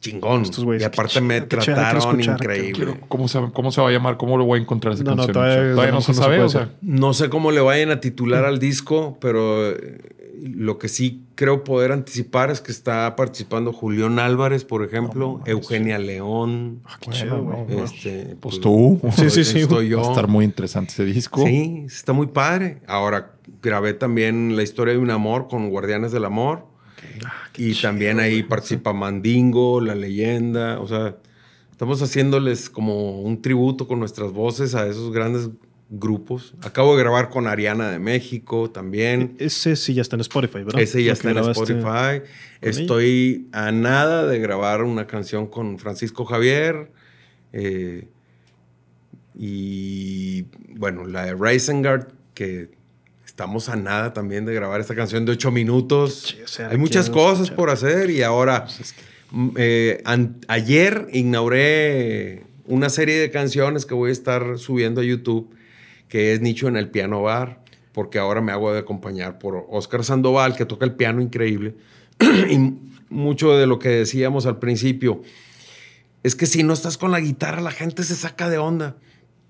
[0.00, 0.42] Chingón.
[0.64, 2.72] güeyes, y aparte qué me qué trataron increíble.
[2.72, 4.16] Quiero- ¿Cómo se, ¿Cómo se va a llamar?
[4.16, 5.34] ¿Cómo lo voy a encontrar esa No, no, canción?
[5.34, 6.40] todavía- O sea, todavía no no se se sabe.
[6.40, 6.70] o sea.
[6.80, 10.00] No sé cómo le vayan a titular al disco, pero eh,
[10.42, 15.98] lo que sí creo poder anticipar es que está participando Julián Álvarez, por ejemplo, Eugenia
[16.00, 16.80] León.
[17.12, 17.80] chido, güey.
[17.84, 19.00] Este, Pues tú.
[19.16, 19.60] Sí, sí, sí.
[19.60, 20.00] Estoy yo.
[20.00, 21.44] Va a estar muy interesante ese disco.
[21.46, 22.80] Sí, está muy padre.
[22.88, 26.71] Ahora grabé también la historia de un amor con Guardianes del Amor.
[27.56, 30.80] Y también ahí participa Mandingo, la leyenda.
[30.80, 31.16] O sea,
[31.70, 35.50] estamos haciéndoles como un tributo con nuestras voces a esos grandes
[35.90, 36.54] grupos.
[36.62, 39.36] Acabo de grabar con Ariana de México también.
[39.38, 40.80] Ese sí ya está en Spotify, ¿verdad?
[40.80, 42.22] Ese ya está en Spotify.
[42.60, 46.90] Estoy a nada de grabar una canción con Francisco Javier.
[47.52, 48.08] eh,
[49.34, 50.42] y
[50.76, 51.34] bueno, la de
[52.34, 52.70] que
[53.32, 56.36] estamos a nada también de grabar esta canción de ocho minutos.
[56.44, 57.56] sea, Hay muchas cosas escuchar.
[57.56, 58.66] por hacer y ahora,
[59.30, 60.02] mm, eh,
[60.48, 65.48] ayer inauguré una serie de canciones que voy a estar subiendo a YouTube,
[66.10, 70.04] que es Nicho en el Piano Bar, porque ahora me hago de acompañar por Oscar
[70.04, 71.74] Sandoval, que toca el piano increíble.
[72.50, 72.74] y
[73.08, 75.22] mucho de lo que decíamos al principio,
[76.22, 78.96] es que si no estás con la guitarra, la gente se saca de onda.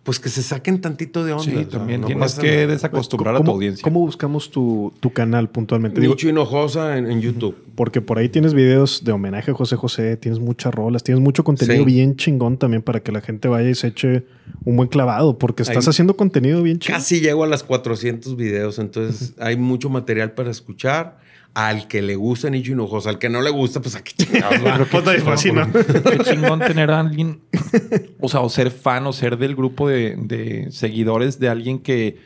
[0.04, 1.44] Pues que se saquen tantito de onda.
[1.44, 2.66] Sí, también no tienes que nada.
[2.72, 3.84] desacostumbrar a tu ¿Cómo- audiencia.
[3.84, 6.00] ¿Cómo buscamos tu, tu canal puntualmente?
[6.00, 7.54] Nicho Hinojosa en, en YouTube.
[7.76, 11.44] porque por ahí tienes videos de homenaje a José José, tienes muchas rolas, tienes mucho
[11.44, 11.84] contenido Sí.
[11.84, 14.24] bien chingón también para que la gente vaya y se eche
[14.64, 16.98] un buen clavado, porque estás haciendo contenido bien chingón.
[17.00, 21.18] Casi llego a las 400 videos, entonces hay mucho material para escuchar.
[21.54, 24.84] Al que le gusta Nicho Hinojosa, al que no le gusta, pues aquí chingados va.
[24.90, 25.70] Pues no, pues sí, ¿no?
[25.70, 27.42] Qué chingón tener a alguien,
[28.20, 32.16] o sea, o ser fan o ser del grupo de, de seguidores de alguien que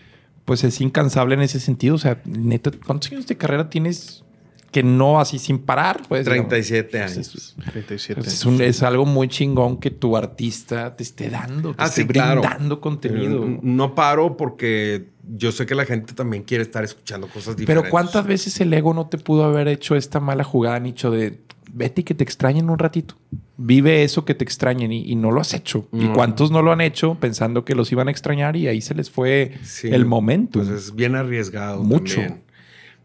[0.45, 1.97] pues es incansable en ese sentido.
[1.97, 4.25] O sea, neta, ¿cuántos años de carrera tienes
[4.71, 6.03] que no así sin parar?
[6.09, 6.49] Pues, digamos?
[6.49, 7.57] 37 años.
[7.73, 8.21] 37.
[8.21, 12.03] Es, un- es algo muy chingón que tu artista te esté dando, te Ah, esté
[12.03, 12.41] sí, claro.
[12.43, 13.45] brindando contenido.
[13.47, 15.07] Eh, No paro porque
[15.37, 17.83] yo sé que la gente también quiere estar escuchando cosas diferentes.
[17.83, 21.41] Pero ¿cuántas veces el ego no te pudo haber hecho esta mala jugada, Nicho, de
[21.73, 23.17] vete y que te extrañen un ratito?
[23.59, 25.89] Vive eso que te extrañen y, y no lo has hecho.
[25.93, 28.95] ¿Y cuántos no lo han hecho pensando que los iban a extrañar y ahí se
[28.95, 30.59] les fue Sí, el momento?
[30.59, 31.83] Pues es bien arriesgado.
[31.83, 32.17] Mucho.
[32.17, 32.43] también.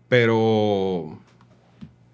[0.10, 1.18] Pero.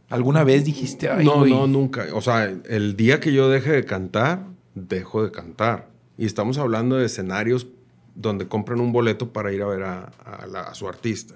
[0.09, 2.05] ¿Alguna vez dijiste, ay, no, no, nunca.
[2.13, 5.89] O sea, el día que yo deje de cantar, dejo de cantar.
[6.17, 7.67] Y estamos hablando de escenarios
[8.15, 11.35] donde compran un boleto para ir a ver a, a la- a su artista.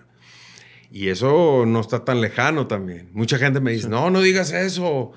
[0.90, 3.10] Y eso no está tan lejano también.
[3.14, 5.12] Mucha gente me dice, no, no digas eso.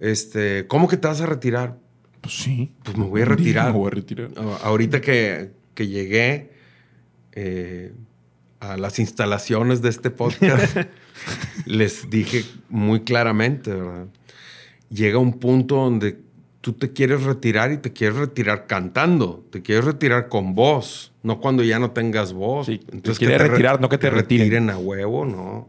[0.00, 1.78] Este, ¿Cómo que te vas a retirar?
[2.20, 2.72] Pues sí.
[2.82, 3.66] Pues me voy a retirar.
[3.72, 4.30] me voy a retirar.
[4.62, 6.50] Ahorita que, que llegué
[7.32, 7.92] eh,
[8.60, 10.76] a las instalaciones de este podcast,
[11.64, 14.06] les dije muy claramente, ¿verdad?
[14.90, 16.18] Llega un punto donde
[16.60, 21.40] tú te quieres retirar y te quieres retirar cantando, te quieres retirar con voz, no
[21.40, 22.68] cuando ya no tengas voz.
[22.68, 24.70] Entonces, quieres re- retirar, no que te retiren.
[24.70, 25.68] a huevo, no.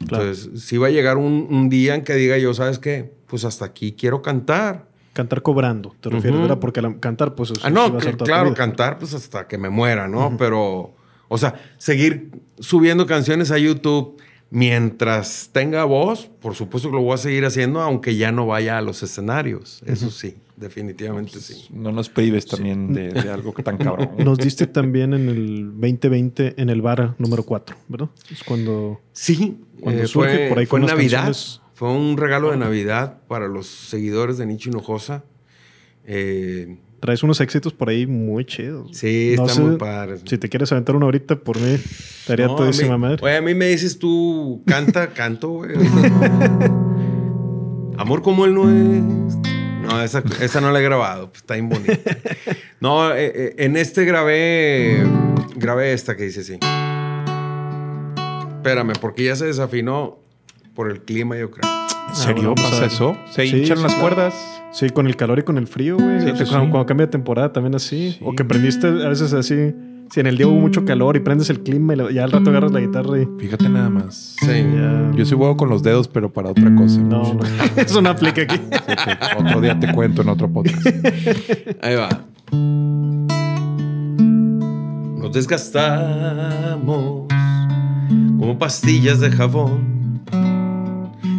[0.00, 3.12] Entonces, sí va a llegar un, un día en que diga yo, ¿sabes qué?
[3.26, 4.86] Pues hasta aquí quiero cantar.
[5.12, 6.40] Cantar cobrando, te refieres.
[6.40, 6.58] ¿verdad?
[6.58, 10.08] Porque la- cantar, pues eso Ah, sí no, claro, cantar pues hasta que me muera,
[10.08, 10.36] ¿no?
[10.38, 10.94] Pero
[11.28, 14.20] O sea, seguir subiendo canciones a YouTube
[14.54, 18.78] mientras tenga voz, por supuesto que lo voy a seguir haciendo, aunque ya no vaya
[18.78, 19.82] a los escenarios.
[19.84, 21.66] Eso sí, definitivamente sí.
[21.70, 24.10] No nos prives también de, de algo tan cabrón.
[24.18, 28.08] Nos diste también en el 2020 en el bar número 4, ¿verdad?
[28.30, 29.00] Es cuando.
[29.12, 31.24] Sí, Cuando eh, surge fue, por ahí fue con Navidad.
[31.24, 31.60] canciones.
[31.74, 35.24] Fue un regalo de Navidad para los seguidores de Nicho Hinojosa.
[36.04, 38.88] Eh, Traes unos éxitos por ahí muy chidos.
[38.96, 40.22] Sí, No están sé muy padres.
[40.24, 43.18] Si te quieres aventar una ahorita, por mí, estaría no, todísima madre.
[43.20, 45.72] Oye, a mí me dices tú, canta, canto, güey.
[47.98, 49.02] Amor como él no es.
[49.82, 52.16] No, esa, esa no la he grabado, pues, está bien bonita.
[52.80, 55.04] No, eh, eh, en este grabé,
[55.56, 56.58] grabé esta que dice así.
[58.56, 60.23] Espérame, porque ya se desafinó
[60.74, 61.70] por el clima, yo creo.
[62.08, 63.16] ¿En serio Ah, bueno, pasa eso?
[63.30, 64.00] ¿Se Sí, hinchan sí, las sí.
[64.00, 64.34] cuerdas?
[64.72, 66.20] Sí, con el calor y con el frío, güey.
[66.20, 66.70] Sí, O sea, pues cuando, sí.
[66.72, 68.18] cuando cambia de temporada también así.
[68.22, 69.72] O que prendiste a veces así.
[70.10, 72.50] Si en el día hubo mucho calor y prendes el clima y ya al rato
[72.50, 73.26] agarras la guitarra y.
[73.38, 74.36] Fíjate nada más.
[74.40, 74.46] Sí.
[74.48, 75.10] Ya.
[75.16, 77.00] Yo soy bueno con los dedos, pero para otra cosa.
[77.00, 77.40] No, no.
[77.76, 78.60] Eso no aplica aquí.
[79.38, 80.86] Otro día te cuento en otro podcast.
[81.82, 82.08] Ahí va.
[85.18, 87.26] Nos desgastamos
[88.38, 89.94] como pastillas de jabón.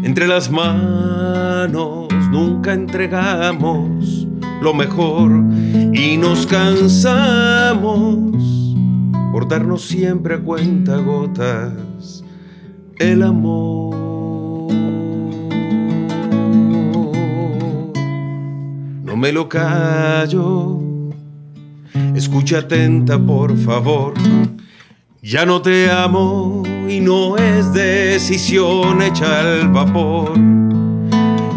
[0.06, 4.28] Entre las manos nunca entregamos
[4.62, 5.32] lo mejor
[5.94, 8.22] y nos cansamos
[9.32, 12.24] por darnos siempre a cuenta gotas
[13.00, 14.72] el amor.
[19.04, 20.80] No me lo callo.
[22.14, 24.14] Escucha atenta, por favor.
[25.28, 30.34] Ya no te amo y no es decisión hecha al vapor.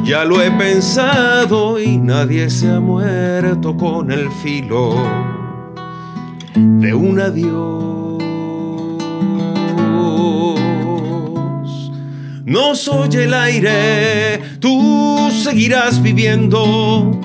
[0.04, 4.94] Ya lo he pensado y nadie se ha muerto con el filo
[6.54, 8.22] de un adiós.
[12.46, 17.20] No soy el aire, tú seguirás viviendo.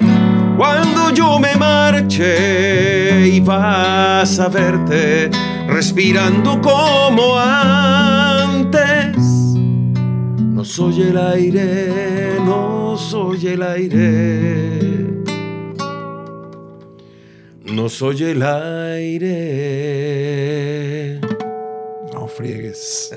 [0.58, 5.32] Cuando yo me marche y vas a verte
[5.74, 9.18] respirando como antes.
[9.18, 14.80] No soy el aire, no soy el aire.
[17.66, 19.34] No soy el aire.
[22.36, 23.14] Friegues.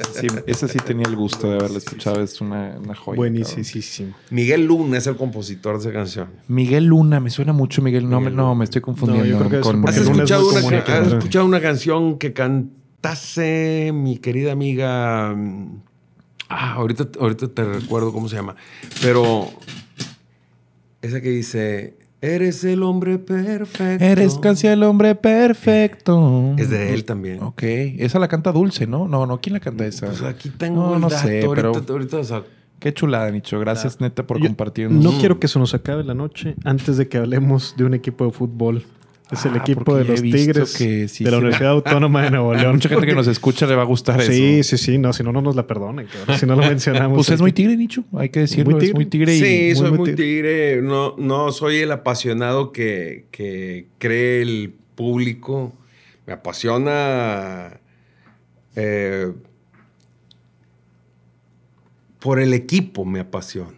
[0.00, 2.22] Esa sí, esa sí tenía el gusto de haberla escuchado.
[2.22, 3.16] Es una, una joya.
[3.16, 4.14] Buenísimo.
[4.30, 6.28] Miguel Luna es el compositor de esa canción.
[6.48, 8.08] Miguel Luna, me suena mucho Miguel.
[8.08, 9.24] No, me, no me estoy confundiendo.
[9.24, 12.18] No, yo creo que es con ¿Has Luna es escuchado, una, has escuchado una canción
[12.18, 15.36] que cantase mi querida amiga?
[16.48, 18.56] Ah, ahorita, ahorita te recuerdo cómo se llama.
[19.00, 19.48] Pero
[21.02, 24.04] esa que dice, eres el hombre perfecto.
[24.04, 26.54] Eres casi el hombre perfecto.
[26.56, 27.42] Es de él también.
[27.42, 27.62] Ok.
[27.62, 29.08] Esa la canta Dulce, ¿no?
[29.08, 29.40] No, no.
[29.40, 30.06] ¿Quién la canta esa?
[30.06, 32.42] Pues aquí tengo no, el no dato, sé, ahorita, pero ahorita, o sea,
[32.78, 33.58] qué chulada, Nicho.
[33.58, 35.02] Gracias, neta, por compartirnos.
[35.02, 38.24] No quiero que se nos acabe la noche antes de que hablemos de un equipo
[38.24, 38.84] de fútbol.
[39.32, 42.52] Es el Ah, equipo de los Tigres que sí de la Universidad Autónoma de Nuevo
[42.54, 42.72] León.
[42.74, 44.76] Mucha gente que nos escucha le va a gustar Sí, eso.
[44.76, 44.98] sí, sí.
[44.98, 46.06] No, si no, no nos la perdonen.
[46.06, 46.38] cabrón.
[46.38, 47.16] Si no lo mencionamos.
[47.16, 48.04] Pues es muy tigre, Nicho.
[48.16, 48.76] Hay que decirlo.
[48.76, 49.36] Muy Es muy tigre.
[49.36, 50.24] y Sí, soy muy muy tigre.
[50.24, 50.82] tigre.
[50.82, 55.74] No, no soy el apasionado que, que cree el público.
[56.26, 57.80] Me apasiona
[58.76, 59.32] eh,
[62.18, 63.72] por el equipo, me apasiona.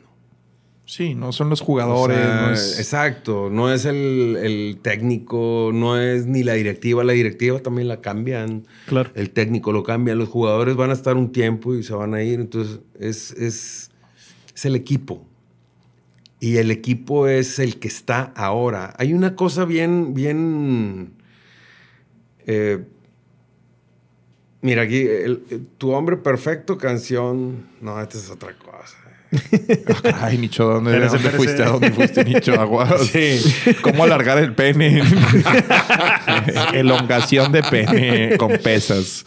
[0.94, 2.18] Sí, no son los jugadores.
[2.18, 7.02] O sea, no es- Exacto, no es el, el técnico, no es ni la directiva.
[7.02, 8.66] La directiva también la cambian.
[8.86, 9.10] Claro.
[9.14, 10.18] El técnico lo cambian.
[10.18, 12.40] Los jugadores van a estar un tiempo y se van a ir.
[12.40, 13.90] Entonces, es, es,
[14.54, 15.26] es el equipo.
[16.40, 18.92] Y el equipo es el que está ahora.
[18.98, 21.14] Hay una cosa bien, bien.
[22.46, 22.84] eh,
[24.60, 27.66] mira, aquí, el- el- tu hombre perfecto canción.
[27.80, 28.98] No, esta es otra cosa.
[30.20, 31.62] Ay, Nicho, ¿dónde, ¿a Espérese, dónde fuiste?
[31.62, 32.60] ¿A dónde fuiste, Nicho?
[32.60, 32.92] Aguas.
[33.12, 33.40] Sí.
[33.82, 35.02] ¿Cómo alargar el pene?
[36.74, 39.24] Elongación de pene con pesas.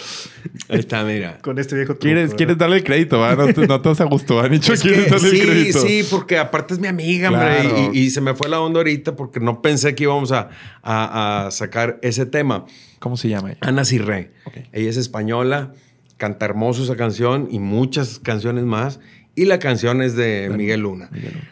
[0.70, 1.40] Ahí está, mira.
[1.42, 2.38] Con este viejo truco, ¿Quieres, ¿verdad?
[2.38, 3.20] ¿Quieres darle el crédito?
[3.20, 3.36] va?
[3.36, 4.74] No, te, no te vas a gusto, ¿va, Nicho?
[4.74, 5.80] Es ¿Quieres que darle sí, el crédito?
[5.82, 9.16] sí, porque aparte es mi amiga, hombre, y, y se me fue la onda ahorita
[9.16, 10.50] porque no pensé que íbamos a,
[10.84, 12.66] a- a sacar ese tema.
[13.00, 13.60] ¿Cómo se llama ella?
[13.62, 14.32] Ana Cirré.
[14.46, 14.54] Ok.
[14.72, 15.74] Ella es española,
[16.18, 19.00] canta hermoso esa canción y muchas canciones más.
[19.36, 21.10] Y la canción es de Miguel Luna.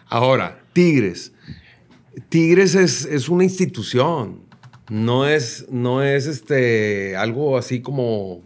[0.07, 1.33] Ahora, Tigres.
[2.29, 4.41] Tigres es, es una institución.
[4.89, 8.41] No es, no es este, algo así como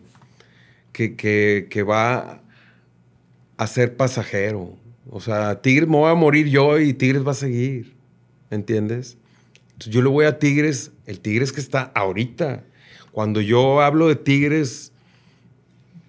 [0.92, 2.42] que, que- que va
[3.58, 4.76] a ser pasajero.
[5.10, 7.96] O sea, Tigres me voy a morir yo y Tigres va a seguir.
[8.50, 9.18] ¿Entiendes?
[9.74, 12.64] Entonces, yo le voy a Tigres, el Tigres que está ahorita.
[13.12, 14.92] cuando yo hablo de Tigres,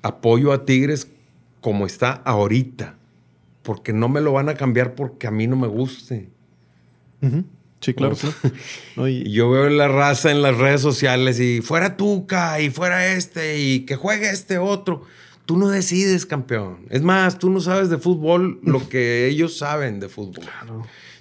[0.03, 1.09] apoyo a Tigres
[1.61, 2.98] como está ahorita,
[3.69, 6.31] porque no me lo van a cambiar porque a mí no me guste.
[7.83, 8.17] Sí, claro.
[8.17, 8.35] Claro.
[8.97, 13.13] No, y- yo veo la raza en las redes sociales y fuera Tuca y fuera
[13.13, 15.03] este y que juegue este otro.
[15.45, 16.87] Tú no decides, campeón.
[16.89, 20.47] Es más, tú no sabes de fútbol lo que ellos saben de fútbol.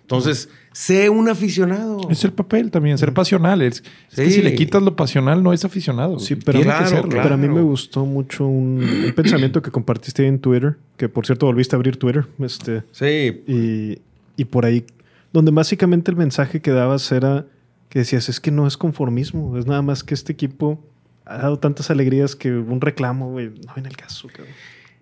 [0.07, 1.99] Entonces, sé un aficionado.
[2.09, 3.61] Es el papel también, ser pasional.
[3.61, 6.17] Es, es que si le quitas lo pasional, no es aficionado.
[6.17, 7.09] Sí, pero, Tiene que serlo.
[7.09, 11.09] pero a mí me gustó mucho un, un pensamiento que compartiste ahí en Twitter, que
[11.09, 12.25] por cierto volviste a abrir Twitter.
[12.39, 13.43] Este, sí.
[13.47, 13.99] Y,
[14.41, 14.85] y por ahí,
[15.33, 17.45] donde básicamente el mensaje que dabas era
[17.89, 20.81] que decías, es que no es conformismo, es nada más que este equipo
[21.25, 24.53] ha dado tantas alegrías que un reclamo, güey, no viene el caso, cabrón.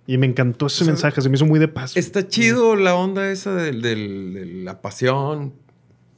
[0.07, 1.97] Y me encantó ese O sea, mensaje, se me hizo muy de paz.
[1.97, 5.53] Está chido la onda esa del- del- de, la pasión,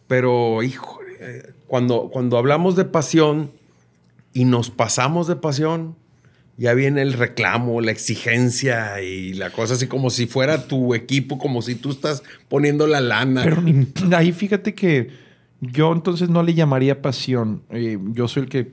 [0.07, 0.99] pero hijo,
[1.67, 3.51] cuando, cuando hablamos de pasión
[4.33, 5.95] y nos pasamos de pasión,
[6.57, 11.37] ya viene el reclamo, la exigencia y la cosa así como si fuera tu equipo,
[11.37, 13.43] como si tú estás poniendo la lana.
[13.43, 13.63] Pero
[14.17, 15.09] ahí fíjate que
[15.61, 17.63] yo entonces no le llamaría pasión.
[17.69, 18.71] Eh, yo soy el que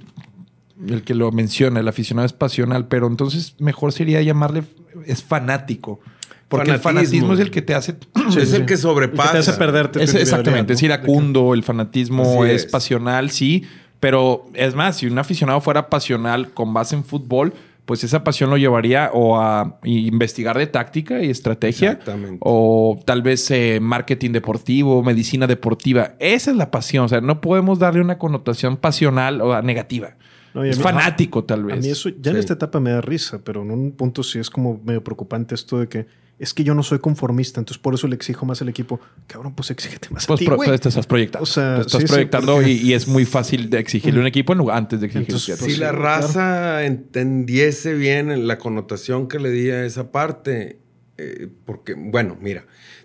[0.89, 4.65] el que lo menciona, el aficionado es pasional, pero entonces mejor sería llamarle
[5.07, 6.01] es fanático.
[6.49, 7.33] Porque el Fanatismo.
[7.33, 7.97] es el que te hace.
[8.31, 9.23] Sí, es el que sobrepasa.
[9.23, 12.71] El que te hace perderte Es- exactamente, es iracundo, el fanatismo es, es.
[12.71, 13.65] pasional, sí.
[13.99, 17.55] Pero es más, si un aficionado fuera pasional con base en fútbol,
[17.87, 22.39] pues esa pasión lo llevaría o a investigar de táctica y estrategia, Exactamente.
[22.41, 26.13] o tal vez eh, marketing deportivo, medicina deportiva.
[26.19, 27.07] Esa es la pasión.
[27.07, 30.17] O sea, no podemos darle una connotación pasional o negativa.
[30.55, 31.81] No, a es mí- fanático, tal A vez.
[31.85, 34.49] mí eso ya en esta etapa me da risa, pero en un punto sí es
[34.51, 36.07] como medio preocupante esto de que
[36.37, 38.99] es que yo no soy conformista, entonces por eso le exijo más al equipo.
[39.29, 41.45] Cabrón, pues exígete más Pues a ti, pro- pues te estás proyectando.
[41.45, 44.19] O sea, Te estás sí, sí, proyectando porque- y, y es muy fácil de exigirle
[44.19, 45.27] a un equipo en lugar- antes de exigirle.
[45.35, 50.79] Entonces, a si la raza entendiese bien la connotación que le di a esa parte,
[51.19, 52.65] eh, porque, bueno, mira,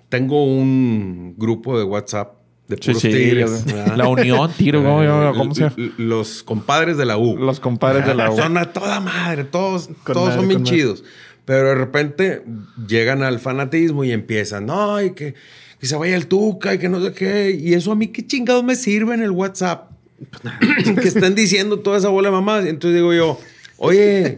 [0.09, 2.38] tengo un grupo de WhatsApp
[2.69, 3.65] de puros sí, tigres.
[3.97, 7.35] la- Unión Tigre, ¿cómo- cómo se Los compadres de la U.
[7.37, 8.37] Los compadres de la U.
[8.37, 10.77] Son a toda madre, todos, Con todos madre, son bien madre.
[10.77, 11.03] chidos.
[11.45, 12.43] Pero de repente
[12.87, 15.33] llegan al fanatismo y empiezan, no, y que,
[15.79, 17.49] que se vaya el Tuca y que no sé qué.
[17.59, 19.89] Y eso a mí qué chingados me sirve en el WhatsApp.
[21.01, 22.65] que están diciendo toda esa bola de mamás.
[22.65, 23.39] Y entonces digo yo,
[23.77, 24.37] oye,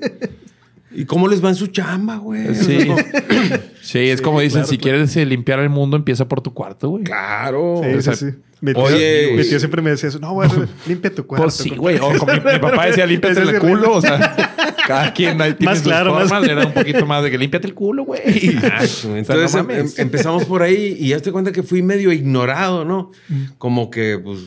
[0.92, 2.56] ¿y cómo les va en su chamba, güey?
[2.56, 2.88] Sí.
[3.92, 4.98] Sí, es como dicen, claro, si claro.
[4.98, 7.04] quieres eh, limpiar el mundo, empieza por tu cuarto, güey.
[7.04, 7.82] Claro.
[7.84, 8.38] Sí, O sea, sí, sí.
[8.62, 9.34] Mi tío, Oye.
[9.36, 10.20] mi tío siempre me decía eso.
[10.20, 10.48] No, güey,
[10.88, 11.44] limpia tu cuarto.
[11.46, 11.98] Pues sí, güey.
[11.98, 13.94] O como mi, mi papá decía, límpiate el culo.
[13.94, 14.36] O sea,
[14.88, 16.48] cada quien ahí tiene Más sus claro, más- formas.
[16.48, 18.22] Era un poquito más de que límpiate el culo, güey.
[19.16, 22.86] Entonces no em- em- empezamos por ahí y ya te cuenta que fui medio ignorado,
[22.86, 23.12] ¿no?
[23.58, 24.40] Como que, pues.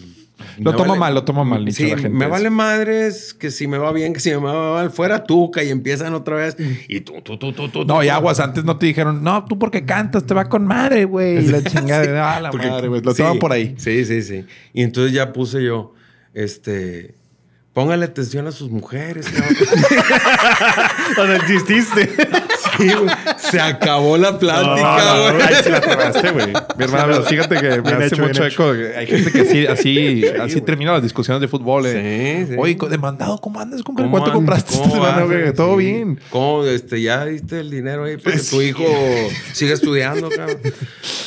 [0.58, 2.32] Lo me toma mal, lo toma mal, Sí, la gente me eso.
[2.32, 5.70] vale madres que si me va bien, que si me va mal, fuera tuca y
[5.70, 6.56] empiezan otra vez.
[6.88, 7.84] Y tú, tú, tú, tú, tú.
[7.84, 11.04] No, y aguas, antes no te dijeron, no, tú porque cantas, te va con madre,
[11.04, 11.44] güey.
[11.44, 13.00] Y la chingada, ah, la Porque- madre, güey.
[13.00, 13.74] Lo sí, toman por ahí.
[13.78, 14.44] Sí, sí, sí.
[14.72, 15.94] Y entonces ya puse yo,
[16.34, 17.14] este.
[17.72, 19.56] Póngale atención a sus mujeres, cabrón.
[21.16, 22.08] Cuando exististe.
[22.78, 23.14] Sí, güey.
[23.38, 25.42] Se acabó la plática, No, no, güey.
[25.46, 26.46] Ahí sí la tomaste, güey.
[26.78, 28.72] Mi hermano, fíjate que me hace hecho, mucho eco.
[28.96, 31.84] Hay gente que así, así, así termina las discusiones de fútbol.
[31.86, 32.46] eh.
[32.48, 32.54] Sí.
[32.58, 33.82] Oye, demandado, ¿cómo andas?
[33.82, 34.30] ¿Cómo ¿Cuánto andas?
[34.34, 35.52] compraste ¿Cómo esta semana, güey?
[35.54, 36.20] Todo bien.
[36.30, 36.64] ¿Cómo?
[36.64, 38.84] Este, ya diste el dinero ahí para que tu hijo
[39.52, 40.58] siga estudiando, cabrón.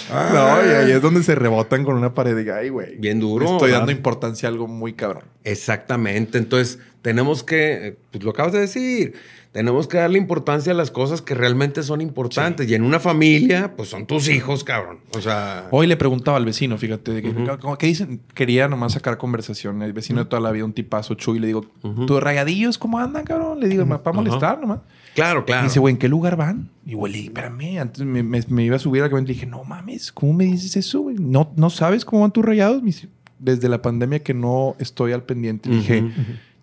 [0.09, 2.95] No, y ahí es donde se rebotan con una pared de ay, güey.
[2.95, 3.45] Bien duro.
[3.53, 5.23] Estoy dando importancia a algo muy cabrón.
[5.43, 6.37] Exactamente.
[6.37, 9.13] Entonces, tenemos que, eh, pues lo acabas de decir,
[9.51, 12.69] tenemos que darle importancia a las cosas que realmente son importantes.
[12.69, 14.99] Y en una familia, pues son tus hijos, cabrón.
[15.17, 18.21] O sea, Hoy le preguntaba al vecino, fíjate, de que, ¿cómo- ¿qué dicen?
[18.33, 19.81] Quería nomás sacar conversación.
[19.81, 21.65] El vecino de toda la vida, un tipazo chuy, le digo,
[22.05, 23.59] ¿tus rayadillos cómo andan, cabrón?
[23.59, 24.79] Le digo, para molestar nomás.
[25.15, 25.63] claro, Y claro.
[25.63, 26.69] dice, güey, ¿en qué lugar van?
[26.85, 29.35] Y güey, le dije, espérame, antes me, me- me iba a subir al camioneta y
[29.35, 31.15] dije, no mames, ¿cómo me dices eso, güey?
[31.19, 32.81] ¿No, ¿No sabes cómo van tus rayados?
[32.81, 33.09] Me dice,
[33.39, 35.69] desde la pandemia que no estoy al pendiente.
[35.69, 36.03] Le dije,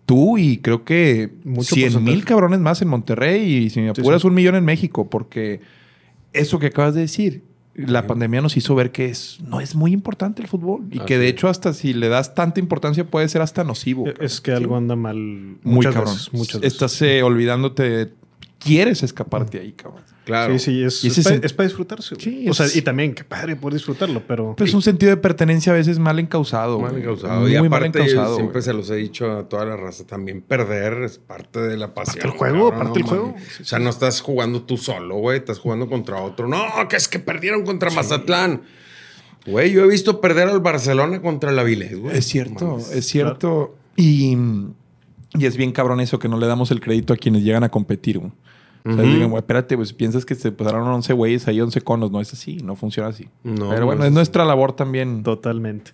[0.05, 4.21] tú y creo que Mucho 100 mil cabrones más en Monterrey y si me apuras
[4.21, 4.27] sí.
[4.27, 5.61] un millón en México, porque
[6.33, 7.43] eso que acabas de decir,
[7.75, 11.17] la pandemia nos hizo ver que es, no es muy importante el fútbol y que
[11.17, 14.05] de hecho hasta si le das tanta importancia puede ser hasta nocivo.
[14.19, 16.13] Es que algo anda mal muy muchas cabrón.
[16.13, 16.73] veces, muchas veces.
[16.73, 18.13] Estás eh, olvidándote,
[18.59, 20.03] quieres escaparte ahí, cabrón.
[20.25, 20.57] Claro.
[20.57, 22.15] Sí, sí, es, para, sen- es para disfrutarse.
[22.17, 24.55] Sí, o sea, es- y también, qué padre poder disfrutarlo, pero...
[24.57, 26.79] Pues un sentido de pertenencia a veces mal encausado.
[26.79, 27.41] Mal encausado.
[27.41, 28.35] Muy y mal aparte, yo encausado.
[28.37, 31.93] siempre se los he dicho a toda la raza, también perder es parte de la
[31.93, 32.23] pasión.
[32.23, 33.35] del juego, cabrón, parte del no juego.
[33.61, 36.47] O sea, no estás jugando tú solo, güey, estás jugando contra otro.
[36.47, 38.63] No, que es que perdieron contra Mazatlán.
[39.45, 42.17] Güey, yo he visto perder al Barcelona contra el Avilés, güey.
[42.17, 43.75] Es cierto, es cierto.
[43.95, 44.35] Y
[45.37, 47.69] Y es bien cabrón eso, que no le damos el crédito a quienes llegan a
[47.69, 48.31] competir, güey.
[48.85, 52.11] O sea, digan, güey, espérate, pues piensas que se pasaron 11 güeyes ahí, 11 conos.
[52.11, 53.27] No es así, no funciona así.
[53.43, 55.23] No, Pero no bueno, es es nuestra labor también.
[55.23, 55.91] Totalmente.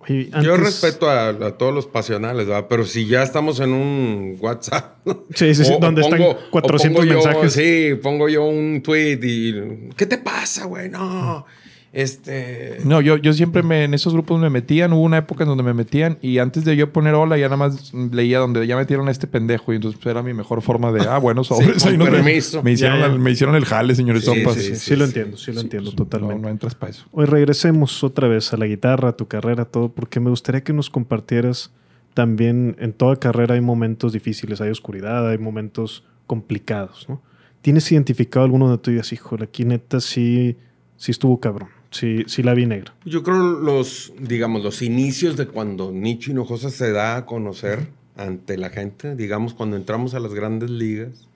[0.00, 2.66] Oye, Yo antes- respeto a, a todos los pasionales, ¿verdad?
[2.68, 4.96] Pero si ya estamos en un WhatsApp.
[5.34, 7.52] Sí, sí, sí, donde están o 400 pongo yo- mensajes.
[7.52, 9.90] sí, pongo yo un tweet y.
[9.96, 10.88] ¿Qué te pasa, güey?
[10.88, 11.44] No.
[11.92, 12.78] Este.
[12.84, 14.92] No, yo, yo siempre me, en esos grupos me metían.
[14.92, 17.58] Hubo una época en donde me metían y antes de yo poner hola, ya nada
[17.58, 19.72] más leía donde ya metieron a este pendejo.
[19.72, 21.84] Y entonces era mi mejor forma de, ah, bueno, sobres.
[21.86, 22.10] ahí vemos.
[22.10, 22.62] permiso.
[22.62, 23.12] Me hicieron, Ya, ya.
[23.12, 24.54] El, me hicieron el jale, señores Sí, Sopas.
[24.54, 26.36] sí, sí, lo entiendo, sí lo entiendo pues, totalmente.
[26.36, 27.04] No, no entras para eso.
[27.12, 30.72] Hoy regresemos otra vez a la guitarra, a tu carrera, todo, porque me gustaría que
[30.72, 31.72] nos compartieras
[32.14, 37.22] también en toda carrera hay momentos difíciles, hay oscuridad, hay momentos complicados, ¿no?
[37.62, 40.56] ¿Tienes identificado alguno de tú y digas, híjole, aquí neta sí,
[40.96, 42.92] sí estuvo cabrón, sí, sí la vi negra?
[43.04, 48.58] Yo creo los, digamos, los inicios de cuando Nicho Hinojosa se da a conocer ante
[48.58, 51.28] la gente, digamos, cuando entramos a las grandes ligas,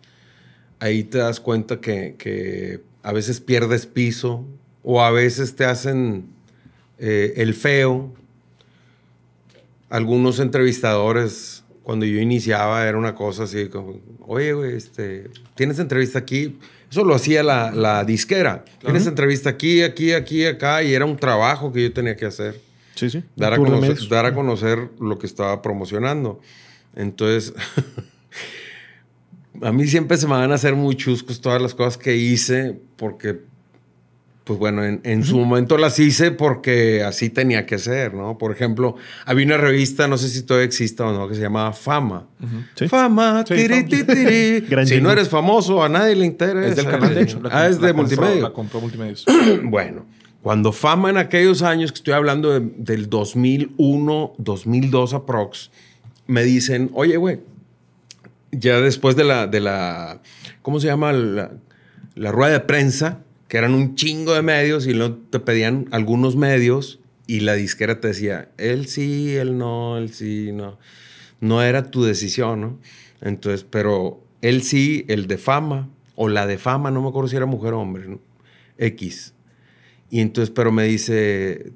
[0.81, 4.45] ahí te das cuenta que, que a veces pierdes piso
[4.83, 6.27] o a veces te hacen
[6.99, 8.13] eh, el feo.
[9.91, 16.19] Algunos entrevistadores, cuando yo iniciaba, era una cosa así como, oye, güey, este, ¿tienes entrevista
[16.19, 16.59] aquí?
[16.91, 18.65] Eso lo hacía la, la disquera.
[18.81, 22.61] Tienes entrevista aquí, aquí, aquí, acá, y era un trabajo que yo tenía que hacer.
[22.95, 23.23] Sí, sí.
[23.35, 26.41] Dar a, conocer, dar a conocer lo que estaba promocionando.
[26.95, 27.53] Entonces,
[29.63, 32.81] a mí siempre se me van a hacer muy chuscos todas las cosas que hice,
[32.97, 33.41] porque,
[34.47, 38.39] pues bueno, en, en su momento las hice porque así tenía que ser, ¿no?
[38.39, 38.95] Por ejemplo,
[39.25, 42.29] había una revista, no sé si todavía exista o no, que se llamaba Fama.
[42.77, 42.87] Sí.
[42.87, 44.67] Fama, Sí, tiri, tiri.
[44.87, 46.69] Si no eres famoso, a nadie le interesa.
[46.69, 47.41] Es del canal, de hecho.
[47.43, 48.41] La- ah, es la de multimedia.
[48.43, 49.25] La compró Multimedios.
[49.65, 50.07] Bueno,
[50.43, 55.73] cuando Fama en aquellos años, que estoy hablando de- del 2001, 2002 aprox,
[56.29, 57.41] me dicen, oye, güey,
[58.53, 60.21] ya después de la, de la
[60.63, 61.13] ¿cómo se llama?
[61.13, 61.51] La,
[62.15, 63.19] la rueda de prensa,
[63.49, 68.01] que eran un chingo de medios y luego te pedían algunos medios y la disquera
[68.01, 70.79] te decía, él sí, él no, él sí, no.
[71.41, 72.79] No era tu decisión, ¿no?
[73.21, 77.37] Entonces, pero él sí, el de fama, o la de fama, no me acuerdo si
[77.37, 78.21] era mujer o hombre, ¿no?
[78.79, 79.35] X.
[80.11, 81.73] Y entonces, pero me dice,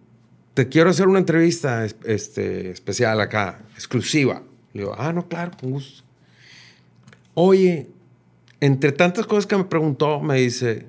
[0.54, 4.42] te quiero hacer una entrevista es- este, especial acá, exclusiva.
[4.72, 6.04] Le digo, ah, no, claro, con gusto.
[7.34, 7.88] Oye,
[8.60, 10.86] entre tantas cosas que me preguntó, me dice,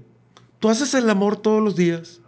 [0.61, 2.21] ¿tú haces el amor todos los días?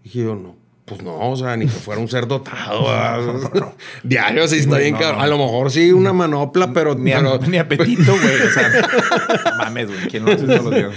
[0.00, 0.56] Y dije yo, no,
[0.86, 2.82] pues no, o sea, ni que fuera un ser dotado.
[3.52, 3.74] ¿verdad?
[4.02, 5.18] Diario, sí está bien, No, cabrón.
[5.18, 5.22] no.
[5.24, 6.96] A lo mejor sí, una manopla, pero...
[6.96, 8.40] Ni, pero ni apetito, güey.
[8.40, 10.08] O sea, no mames, güey.
[10.08, 10.92] ¿Quién lo hace todos los días?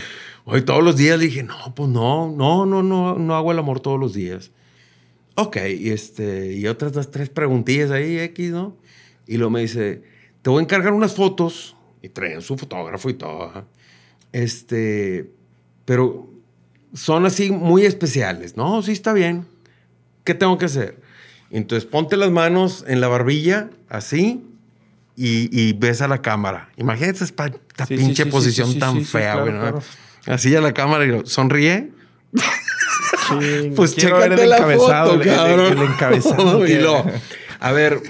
[0.45, 3.59] Hoy todos los días le dije, no, pues no, no, no, no, no hago el
[3.59, 4.51] amor todos los días.
[5.35, 8.75] Ok, y, este, y otras dos, tres preguntillas ahí, X, ¿no?
[9.27, 10.03] Y luego me dice,
[10.41, 11.75] te voy a encargar unas fotos.
[12.01, 13.65] Y traían su fotógrafo y todo.
[14.33, 15.31] Este,
[15.85, 16.32] pero
[16.93, 18.55] son así muy especiales.
[18.57, 19.45] No, sí está bien.
[20.23, 20.99] ¿Qué tengo que hacer?
[21.51, 24.43] Entonces ponte las manos en la barbilla, así,
[25.15, 26.69] y, y ves a la cámara.
[26.77, 29.53] Imagínate esta, esta Sí, pinche sí, posición sí, tan fea, claro, güey.
[29.53, 29.59] ¿no?
[29.61, 29.81] claro.
[30.25, 31.91] Así a la cámara y digo, sonríe.
[33.75, 35.77] Pues Quiero ver chécate el la encabezado, foto, el- el- cabrón.
[35.77, 37.05] el encabezado y lo,
[37.65, 38.01] a ver,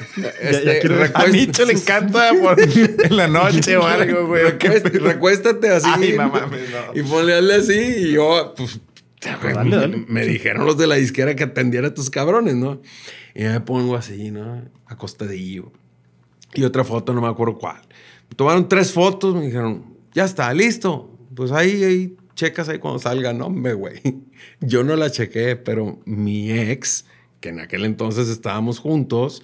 [0.41, 2.59] este, quiero- a recuest- Nicho le encanta por-
[3.05, 4.43] en la noche o algo, güey.
[4.43, 5.87] Recuest- recuéstate así.
[5.93, 6.41] Ay, mames,
[6.71, 6.99] no.
[6.99, 7.73] Y ponle así.
[7.73, 8.79] Y yo, pues,
[9.53, 10.05] dale, dale.
[10.07, 12.81] me dijeron los de la disquera que atendiera a tus cabrones, ¿no?
[13.35, 14.63] Y me pongo así, ¿no?
[14.87, 15.71] Acostadillo.
[16.55, 17.81] Y otra foto, no me acuerdo cuál.
[18.29, 21.15] Me tomaron tres fotos, me dijeron, ya está, listo.
[21.35, 23.33] Pues ahí, ahí, checas ahí cuando salga.
[23.33, 24.01] No, hombre, güey.
[24.61, 27.05] Yo no la chequé, pero mi ex,
[27.43, 29.43] que en aquel entonces estábamos juntos,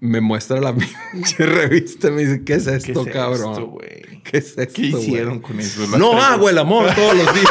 [0.00, 0.74] me muestra la
[1.12, 3.52] pinche revista y me dice, ¿qué es esto, es cabrón?
[3.52, 3.78] esto?
[4.24, 5.52] ¿Qué es esto, ¿Qué hicieron güey?
[5.52, 5.82] con eso?
[5.82, 7.48] Las No hago el amor todos los días.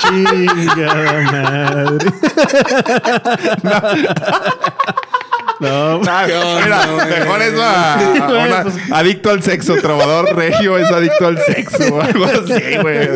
[0.08, 2.10] Chingada madre.
[7.20, 11.38] mejor eso a, a Güey, una- pues- adicto al sexo, trovador regio es adicto al
[11.38, 13.08] sexo o algo así, güey.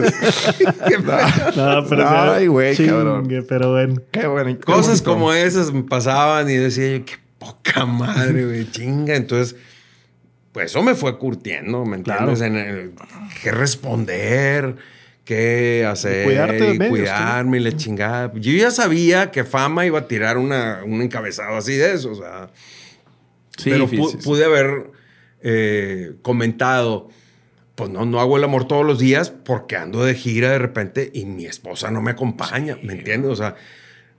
[1.56, 3.44] No, pero Ay, güey, chingue, cabrón.
[3.48, 4.02] pero bueno.
[4.10, 4.50] Qué bueno.
[4.50, 5.10] qué Cosas bonito.
[5.12, 9.14] como esas me pasaban y decía yo, qué poca madre, güey, chinga.
[9.16, 9.56] Entonces,
[10.52, 12.40] pues eso me fue curtiendo, ¿me entiendes?
[12.40, 12.92] En el-
[13.42, 14.76] qué responder,
[15.28, 18.32] qué hacer, Y cuidarte de y medios, cuidarme y la chingada.
[18.34, 22.14] Yo ya sabía que Fama iba a tirar una, un encabezado así de eso, o
[22.14, 22.48] sea.
[23.58, 23.86] Sí, pero
[24.24, 24.90] pude haber
[25.42, 27.10] eh, comentado,
[27.74, 31.10] pues no, no hago el amor todos los días porque ando de gira de repente
[31.12, 33.30] y mi esposa no me acompaña, ¿me entiendes?
[33.30, 33.56] O sea,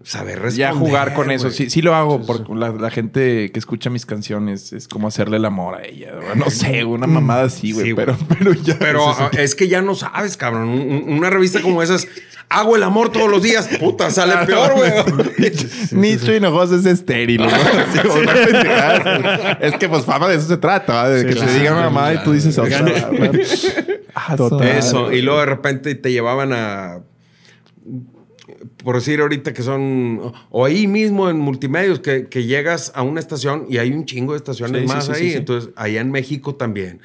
[0.03, 1.51] saber Ya jugar con eso.
[1.51, 5.37] Sí, sí lo hago porque la, la gente que escucha mis canciones es como hacerle
[5.37, 6.13] el amor a ella.
[6.35, 7.87] No sé, una mamada así, güey.
[7.87, 8.77] Sí, pero, pero ya.
[9.37, 10.69] Es que ya no sabes, cabrón.
[10.69, 12.07] Un- un- Una revista como esas,
[12.47, 13.67] hago el amor todos los días.
[13.79, 14.91] Puta, sale peor, güey.
[15.91, 17.41] Nicho Hinojosa es estéril.
[19.59, 22.13] es que, pues, fama de eso se trata, de que claro, te digan una mamada
[22.15, 22.83] y tú dices otra.
[22.83, 23.11] claro.
[23.21, 23.29] ¿va?
[24.15, 24.67] Ah, Total.
[24.67, 25.11] Eso.
[25.11, 26.99] Y luego de repente te llevaban a.
[28.83, 30.33] Por decir ahorita que son.
[30.49, 34.33] O ahí mismo en multimedios, que, que llegas a una estación y hay un chingo
[34.33, 35.31] de estaciones Sí, más sí, ahí.
[35.31, 35.38] sí.
[35.38, 36.99] Entonces, allá en México también.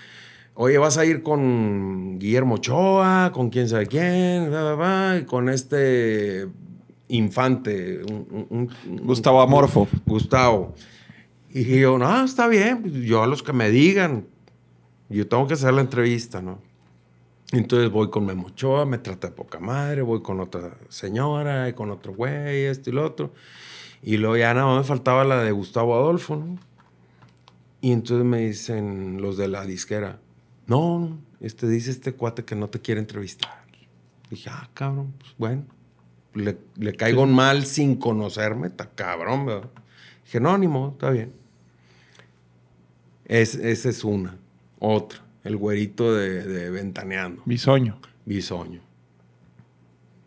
[0.55, 5.25] Oye, vas a ir con Guillermo Ochoa, con quién sabe quién, bla, bla, bla, y
[5.25, 6.47] con este
[7.09, 8.01] infante.
[8.05, 9.89] un- un- un- Gustavo Amorfo.
[10.07, 10.75] Gustavo.
[11.53, 14.27] Y yo, no, está bien, pues, yo a los que me digan,
[15.09, 16.59] yo tengo que hacer la entrevista, ¿no?
[17.59, 21.73] Entonces voy con Memo Ochoa, me trata de poca madre, voy con otra señora, y
[21.73, 23.33] con otro güey, esto y lo otro.
[24.03, 26.59] Y luego ya nada más me faltaba la de Gustavo Adolfo, ¿no?
[27.81, 30.19] Y entonces me dicen los de la disquera,
[30.67, 33.65] no, este dice este cuate que no te quiere entrevistar.
[34.31, 35.65] Dije, ah, cabrón, pues bueno,
[36.33, 39.71] le, le caigo mal sin conocerme, está cabrón, ¿verdad?
[40.25, 41.33] Dije, no, ni modo, está bien.
[43.27, 44.39] Es, esa es una.
[44.79, 47.43] Otra, el güerito de, de Ventaneando.
[47.45, 47.99] Bisoño.
[48.25, 48.81] Bisoño.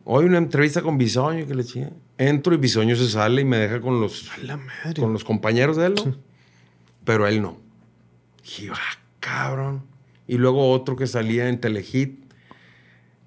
[0.06, 1.90] Hoy una entrevista con Bisoño que le chinga.
[2.18, 4.30] Entro y Bisoño se sale y me deja con los,
[5.00, 6.16] con los compañeros de él, ¿no?
[7.04, 7.58] Pero él no.
[8.44, 9.84] Dije, ah, cabrón.
[10.28, 12.20] Y luego otro que salía en Telehit.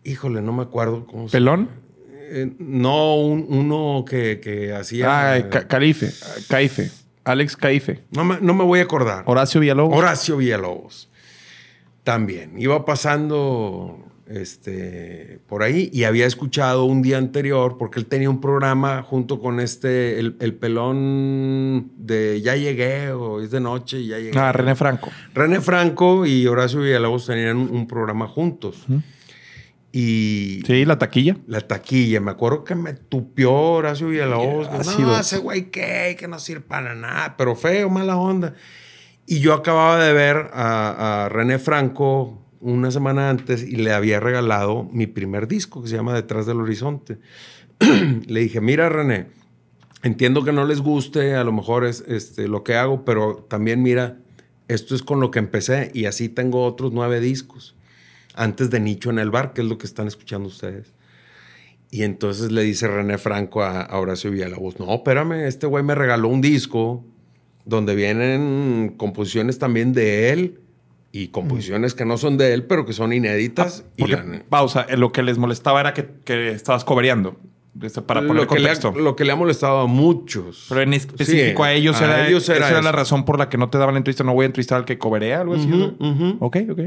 [0.04, 1.68] Híjole, no me acuerdo cómo se ¿Pelón?
[2.32, 5.34] Eh, no, un- uno que, que hacía.
[5.34, 6.10] Ah, Ca- Calife.
[6.48, 6.90] Caife.
[7.24, 8.02] Alex Caife.
[8.10, 9.24] No me, no me voy a acordar.
[9.26, 9.96] Horacio Villalobos.
[9.96, 11.09] Horacio Villalobos.
[12.10, 12.58] También.
[12.58, 18.40] Iba pasando este, por ahí y había escuchado un día anterior, porque él tenía un
[18.40, 24.08] programa junto con este, el, el pelón de Ya llegué o es de noche y
[24.08, 24.36] ya llegué.
[24.36, 25.10] Ah, René Franco.
[25.34, 28.86] René Franco y Horacio Villalobos tenían un, un programa juntos.
[29.92, 31.36] Y Sí, la taquilla.
[31.46, 32.20] la taquilla.
[32.20, 34.68] Me acuerdo que me tupió Horacio Villalobos.
[34.68, 35.08] ácido.
[35.08, 38.54] no, ese güey qué, que no sirve para nada, pero feo, mala onda.
[39.30, 44.18] Y yo acababa de ver a, a René Franco una semana antes y le había
[44.18, 47.18] regalado mi primer disco que se llama Detrás del Horizonte.
[48.26, 49.28] le dije, mira René,
[50.02, 53.84] entiendo que no les guste, a lo mejor es este, lo que hago, pero también
[53.84, 54.18] mira,
[54.66, 57.76] esto es con lo que empecé y así tengo otros nueve discos
[58.34, 60.92] antes de Nicho en el bar, que es lo que están escuchando ustedes.
[61.92, 65.94] Y entonces le dice René Franco a, a Horacio Villalobos, no, espérame, este güey me
[65.94, 67.04] regaló un disco
[67.64, 70.60] donde vienen composiciones también de él
[71.12, 73.84] y composiciones que no son de él, pero que son inéditas.
[73.96, 77.36] y Porque, la- pausa, eh, lo que les molestaba era que, que estabas cobereando.
[77.82, 80.66] Este, Para poner lo, que le ha, lo que le ha molestado a muchos.
[80.68, 83.38] Pero en específico Sí, a ellos a era, ellos esa era era la razón por
[83.38, 84.24] la que no te daban la entrevista.
[84.24, 85.66] No voy a entrevistar al que coberea, algo así.
[85.68, 86.10] Ujú, ¿no?
[86.10, 86.36] ujú.
[86.40, 86.80] Ok, ok.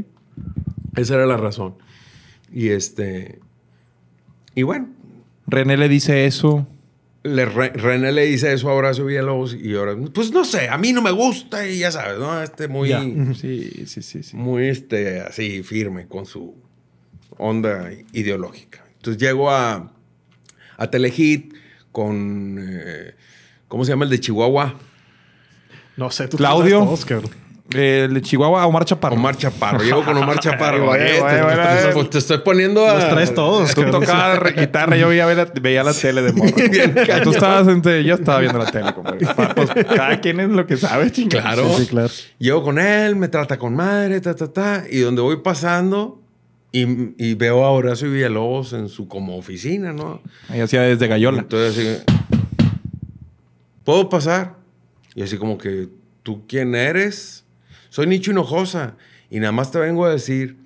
[0.98, 1.76] Esa era la razón.
[2.52, 3.40] Y este.
[4.56, 4.90] Y bueno,
[5.48, 6.68] René le dice eso.
[7.24, 10.78] Le, Re- René le dice eso a Horacio Villalobos y ahora, pues no sé, a
[10.78, 12.42] mí no me gusta y ya sabes, ¿no?
[12.42, 12.90] Este muy.
[12.90, 13.02] Ya.
[13.34, 14.36] Sí, sí, sí, sí.
[14.36, 16.56] Muy este, así firme con su
[17.38, 18.84] onda ideológica.
[18.98, 19.94] Entonces llego a,
[20.78, 21.54] a Telehit
[21.92, 22.58] con.
[22.62, 23.16] eh,
[23.68, 24.78] ¿Cómo se llama el de Chihuahua?
[25.98, 26.80] No sé, tú Claudio.
[26.80, 26.86] te
[27.74, 29.16] Eh, el de Chihuahua, Omar Chaparro.
[29.16, 29.82] Omar Chaparro.
[29.84, 30.86] Llego con Omar Chaparro.
[30.88, 32.04] Güey, Eh, güey, te, te- güey.
[32.06, 32.96] te- te estoy poniendo a.
[32.96, 36.52] Los traes todos, Tú tocabas guitarra, yo veía, la- veía la tele de morro.
[37.24, 39.26] Tú estabas entre, yo estaba viendo la tele, compadre.
[39.56, 41.54] Pues, cada quien es lo que sabe, chingada.
[41.54, 41.70] Claro.
[41.78, 42.10] Sí, sí, claro.
[42.38, 44.84] Llego con él, me trata con madre, ta, ta, ta.
[44.90, 46.22] Y donde voy pasando
[46.74, 46.86] y,
[47.24, 50.22] y veo a Horacio Villalobos en su como oficina, ¿no?
[50.50, 51.40] Ahí hacía desde Gallola.
[51.40, 52.44] Entonces así,
[53.84, 54.56] ¿puedo pasar?
[55.16, 55.88] Y así como que,
[56.24, 57.43] ¿tú quién eres?
[57.94, 58.96] Soy Nicho Hinojosa
[59.30, 60.58] y nada más te vengo a decir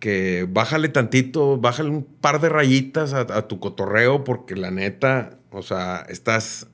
[0.00, 5.38] que bájale tantito, bájale un par de rayitas a, a tu cotorreo porque la neta,
[5.50, 6.66] o sea, estás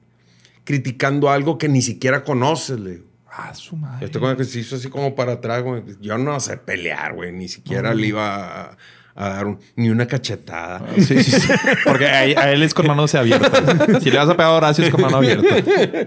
[0.64, 3.04] criticando algo que ni siquiera conoces, le digo.
[3.30, 4.06] Ah, su madre.
[4.06, 5.84] Este que se hizo así como para atrás, güey.
[6.00, 7.30] Yo no sé pelear, güey.
[7.30, 8.76] Ni siquiera le iba a,
[9.16, 10.84] a dar un- ni una cachetada.
[10.96, 11.48] Sí, sí, sí.
[11.84, 14.02] Porque a, a él es con manos abiertas.
[14.02, 15.58] Si le vas a pegar a Horacio es con mano abierta.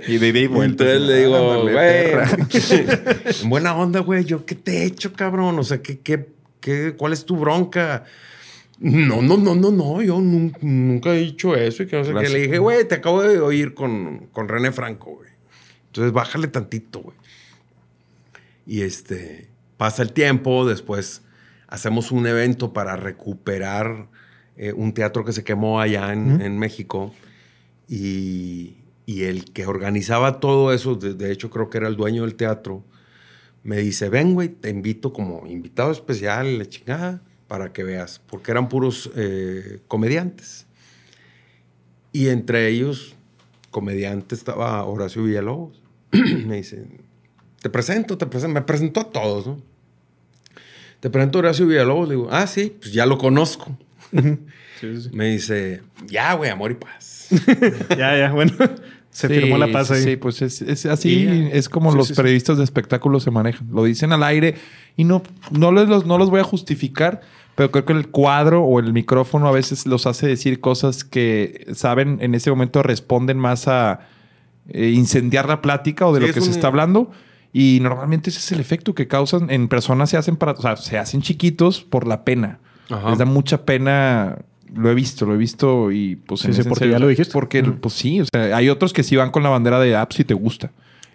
[0.07, 0.83] Y de ida y vuelta.
[0.83, 5.57] Entonces le digo, Ándale, güey, en buena onda, güey, ¿yo qué te he hecho, cabrón?
[5.59, 6.27] O sea, ¿qué, qué,
[6.59, 8.03] qué, ¿cuál es tu bronca?
[8.79, 11.83] No, no, no, no, no, yo nun- nunca he dicho eso.
[11.83, 12.29] Y que no sé qué.
[12.29, 15.29] Le dije, güey, te acabo de oír con, con René Franco, güey.
[15.87, 17.15] Entonces bájale tantito, güey.
[18.67, 21.21] Y este, pasa el tiempo, después
[21.67, 24.09] hacemos un evento para recuperar
[24.55, 27.13] eh, un teatro que se quemó allá en, en México.
[27.87, 32.23] y, y el que organizaba todo eso, de, de hecho creo que era el dueño
[32.23, 32.83] del teatro,
[33.63, 38.51] me dice, ven, güey, te invito como invitado especial, la chingada, para que veas, porque
[38.51, 40.67] eran puros eh, comediantes.
[42.11, 43.15] Y entre ellos,
[43.71, 45.81] comediante, estaba Horacio Villalobos.
[46.11, 46.85] me dice,
[47.61, 49.61] te presento, te presento, me presentó a todos, ¿no?
[50.99, 53.77] Te presento a Horacio Villalobos, le digo, ah, sí, pues ya lo conozco.
[55.11, 57.27] Me dice, ya, güey, amor y paz.
[57.97, 58.53] ya, ya, bueno.
[59.09, 60.03] Se Sí, firmó la paz ahí.
[60.03, 62.17] Sí, pues es, es así, Y- es como Sí, los sí, sí.
[62.21, 63.67] periodistas de espectáculos se manejan.
[63.71, 64.55] Lo dicen al aire
[64.95, 67.21] y no, no, les, los, no los voy a justificar,
[67.55, 71.65] pero creo que el cuadro o el micrófono a veces los hace decir cosas que
[71.73, 74.01] saben en ese momento responden más a
[74.69, 77.09] eh, incendiar la plática o de Sí, lo es que se está hablando.
[77.53, 80.75] Y normalmente ese es el efecto que causan en personas, se hacen para, o sea,
[80.77, 82.59] se hacen chiquitos por la pena.
[82.89, 83.09] Ajá.
[83.09, 84.37] Les da mucha pena.
[84.75, 86.99] Lo he visto, lo he visto y pues Sí, en sí, ese porque serio, ya
[86.99, 87.31] lo dijiste.
[87.31, 90.17] Porque, pues sí, o sea, hay otros que sí van con la bandera de apps
[90.17, 90.71] si te gusta.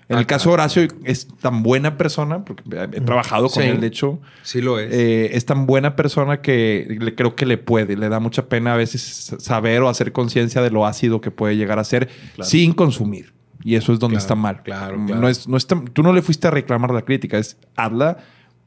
[0.08, 2.62] En el caso de Horacio es tan buena persona, porque
[2.92, 3.68] he trabajado con Sí.
[3.68, 4.20] él, de hecho.
[4.42, 4.92] Sí lo es.
[4.92, 7.96] eh, es tan buena persona que le, creo que le puede.
[7.96, 11.56] Le da mucha pena a veces saber o hacer conciencia de lo ácido que puede
[11.56, 12.08] llegar a ser
[12.42, 13.32] sin consumir.
[13.64, 14.62] Y eso es donde Claro, está mal.
[14.62, 18.18] claro, No es, no está- tú no le fuiste a reclamar la crítica, es hazla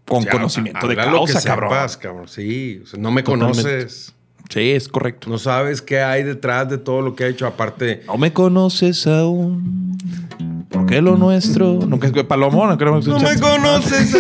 [0.06, 1.70] con Ya, conocimiento de habla lo que causa, cabrón.
[1.72, 2.28] sepas, cabrón.
[2.28, 3.62] Sí, o sea, no me Totalmente.
[3.62, 4.15] conoces.
[4.50, 5.30] Sí, es correcto.
[5.30, 7.46] No sabes qué hay detrás de todo lo que ha hecho.
[7.48, 9.98] Aparte, No me conoces aún.
[10.70, 11.74] ¿Por qué lo nuestro?
[11.88, 14.12] Nunca es Palomón, no creo que no me conoces.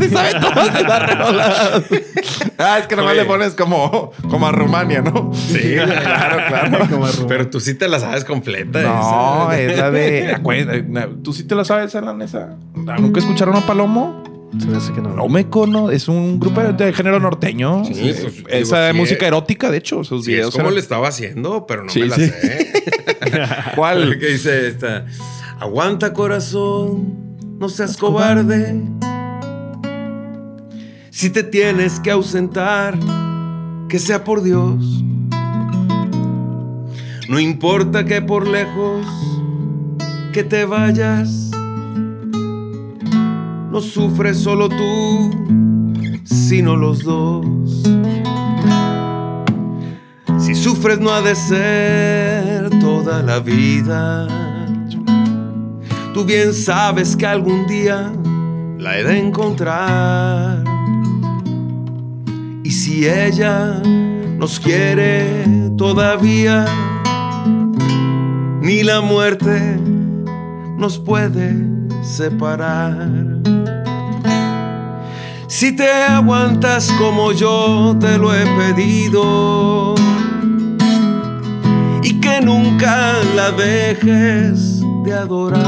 [0.00, 1.82] Sí sabe todas las rolas.
[2.58, 3.22] Ah, es que nomás Oye.
[3.22, 5.30] le pones como, como a Rumania, ¿no?
[5.32, 6.86] Sí, claro, claro.
[6.90, 7.26] Como arroba.
[7.28, 8.82] Pero tú sí te la sabes completa.
[8.82, 9.60] No, esa.
[9.60, 10.32] es la de.
[10.34, 10.82] acuérdate,
[11.22, 12.56] ¿Tú sí te la sabes, Alan, esa?
[12.74, 14.22] ¿Nunca escucharon a Palomo?
[14.58, 15.10] Se me hace que no.
[15.10, 15.96] No me conoce.
[15.96, 17.84] Es un grupo de género norteño.
[17.84, 19.28] Sí, Eh, pues, digo, Esa sí, música eh.
[19.28, 20.02] erótica, de hecho.
[20.04, 22.26] Sus Sí, es como eran- le estaba haciendo, pero no Sí, me la sí.
[22.28, 22.72] sé.
[23.76, 24.18] ¿Cuál?
[24.18, 25.04] que dice esta?
[25.58, 28.80] Aguanta corazón, no seas cobarde.
[31.10, 32.94] Si te tienes que ausentar,
[33.88, 35.02] que sea por Dios.
[37.28, 39.04] No importa que por lejos
[40.32, 41.45] que te vayas,
[43.76, 45.30] no sufres solo tú,
[46.24, 47.44] sino los dos.
[50.38, 54.28] Si sufres no ha de ser toda la vida.
[56.14, 58.10] Tú bien sabes que algún día
[58.78, 60.64] la he de encontrar.
[62.64, 63.82] Y si ella
[64.38, 65.44] nos quiere
[65.76, 66.64] todavía,
[68.62, 69.78] ni la muerte
[70.78, 71.54] nos puede
[72.02, 73.36] separar.
[75.48, 79.94] Si te aguantas como yo te lo he pedido
[82.02, 85.60] y que nunca la dejes de adorar,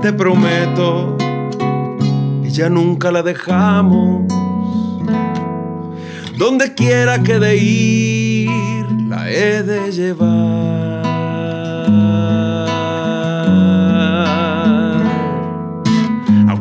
[0.00, 1.18] te prometo
[2.42, 4.22] que ya nunca la dejamos.
[6.38, 8.50] Donde quiera que de ir,
[9.08, 10.59] la he de llevar.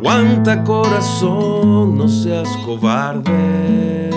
[0.10, 4.10] Aguanta corazón, no seas cobarde.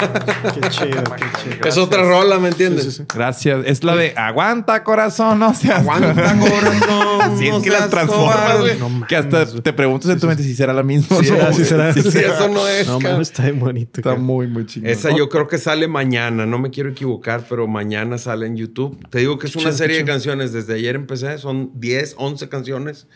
[0.54, 1.64] Qué chido, qué chido.
[1.68, 2.84] Es otra rola, ¿me entiendes?
[2.84, 3.04] Sí, sí, sí.
[3.14, 3.60] Gracias.
[3.66, 5.80] Es la de aguanta corazón, no seas.
[5.80, 7.20] Aguanta corazón.
[7.20, 8.78] Así es que las transformas, güey.
[8.78, 11.16] No que hasta te preguntas en tu mente si será la misma.
[11.22, 11.42] Sí, ¿no?
[11.42, 11.92] así será.
[11.92, 14.00] Sí, eso no es, No mames, está bien bonito.
[14.00, 14.90] Está muy, muy chingón.
[14.90, 18.98] Esa yo creo que sale mañana, no me quiero equivocar, pero mañana sale en YouTube.
[19.10, 20.12] Te digo que es una Chido, serie de chido.
[20.14, 23.06] canciones, desde ayer empecé, son 10, 11 canciones.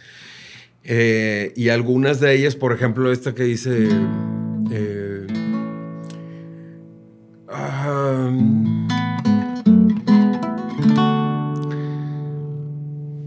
[0.82, 3.88] Eh, y algunas de ellas, por ejemplo, esta que dice...
[4.70, 5.03] eh,
[7.54, 8.30] ah,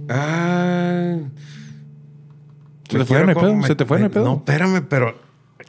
[0.09, 1.17] ah,
[2.89, 3.63] ¿Se te fue, quiero hay pedo?
[3.63, 4.25] ¿Se te fue, no hay pedo?
[4.25, 5.27] No, espérame, pero...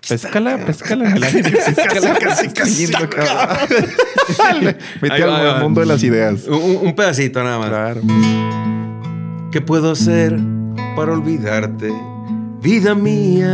[0.08, 1.14] Péscala, péscala.
[1.14, 2.86] Péscala, casi, casi,
[5.10, 6.46] Ahí al mundo de las ideas.
[6.46, 7.68] Un, un pedacito nada más.
[7.68, 8.00] Claro.
[9.50, 10.38] ¿Qué puedo hacer
[10.94, 11.92] para olvidarte,
[12.62, 13.48] vida mía?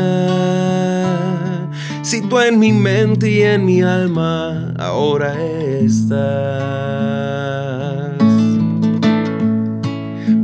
[2.02, 6.24] Si tú en mi mente y en mi alma ahora estás.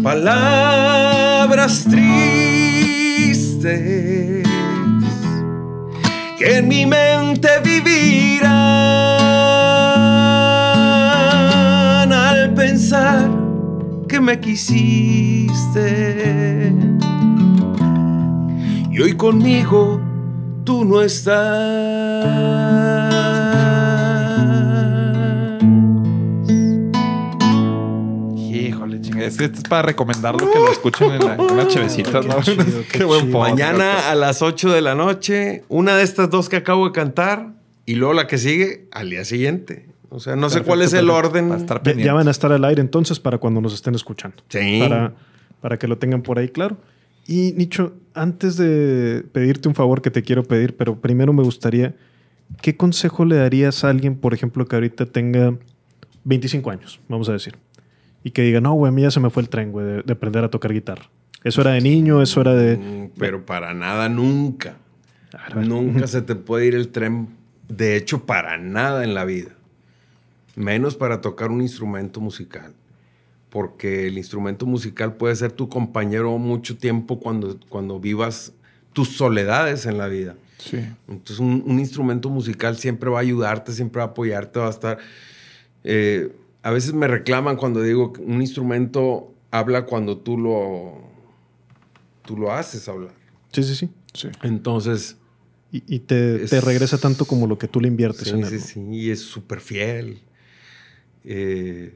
[0.03, 2.81] Palabras tristes
[6.39, 8.51] que en mi mente vivirán
[12.13, 13.31] al pensar
[14.09, 15.93] que me quisiste.
[18.91, 20.00] Y hoy conmigo
[20.65, 21.59] tú no estás.
[28.37, 29.27] Híjole, chingue.
[29.27, 31.67] Esto es para recomendarlo que lo escuchen en, la, en ¿no?
[32.93, 33.51] Qué, buen podcast.
[33.51, 37.53] Mañana a las 8 de la noche, una de estas dos que acabo de cantar
[37.87, 39.87] y luego la que sigue al día siguiente.
[40.11, 41.67] O sea, no sé cuál es el orden.
[41.97, 44.43] Ya, van a estar al aire entonces para cuando nos estén escuchando.
[44.49, 44.83] Sí.
[45.61, 46.77] Para que lo tengan por ahí claro.
[47.31, 51.95] Y Nicho, antes de pedirte un favor que te quiero pedir, pero primero me gustaría,
[52.61, 55.57] ¿qué consejo le darías a alguien, por ejemplo, que ahorita tenga
[56.25, 57.55] 25 años, vamos a decir,
[58.25, 60.03] y que diga, no, güey, a mí ya se me fue el tren, güey, de,
[60.03, 61.09] de aprender a tocar guitarra?
[61.45, 62.77] Eso era de niño, eso era de...
[62.77, 64.79] Mm, Pero para nada, nunca.
[65.55, 67.29] Nunca se te puede ir el tren.
[67.69, 69.51] De hecho, para nada en la vida.
[70.57, 72.75] Menos para tocar un instrumento musical.
[73.51, 78.53] Porque el instrumento musical puede ser tu compañero mucho tiempo cuando, cuando vivas
[78.93, 80.37] tus soledades en la vida.
[80.59, 80.79] Sí.
[81.09, 84.71] Entonces, un, un instrumento musical siempre va a ayudarte, siempre va a apoyarte, va a
[84.71, 84.99] estar.
[85.85, 90.99] eh, a veces me reclaman cuando digo que un instrumento habla cuando tú lo,
[92.25, 93.13] tú lo haces hablar.
[93.51, 94.29] Sí, sí, sí.
[94.43, 95.17] Entonces.
[95.73, 98.51] Y, y te, te regresa tanto como lo que tú le inviertes Sí, en él.
[98.51, 98.81] sí, sí.
[98.91, 100.21] Y es súper fiel.
[101.25, 101.95] Eh,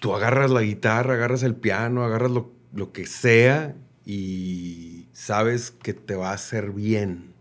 [0.00, 5.94] tú agarras la guitarra, agarras el piano, agarras lo, lo que sea y sabes que
[5.94, 7.32] te va a hacer bien,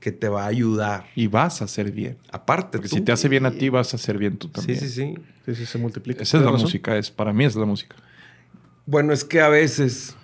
[0.00, 1.06] que te va a ayudar.
[1.14, 2.18] Y vas a hacer bien.
[2.30, 2.96] Aparte, Porque tú.
[2.96, 4.78] si te hace bien a ti, vas a hacer bien tú también.
[4.78, 5.14] Sí, sí, sí.
[5.46, 6.22] Sí, sí, se multiplica.
[6.22, 7.96] Esa es la música, es, para mí es la música.
[8.86, 10.16] Bueno, es que a veces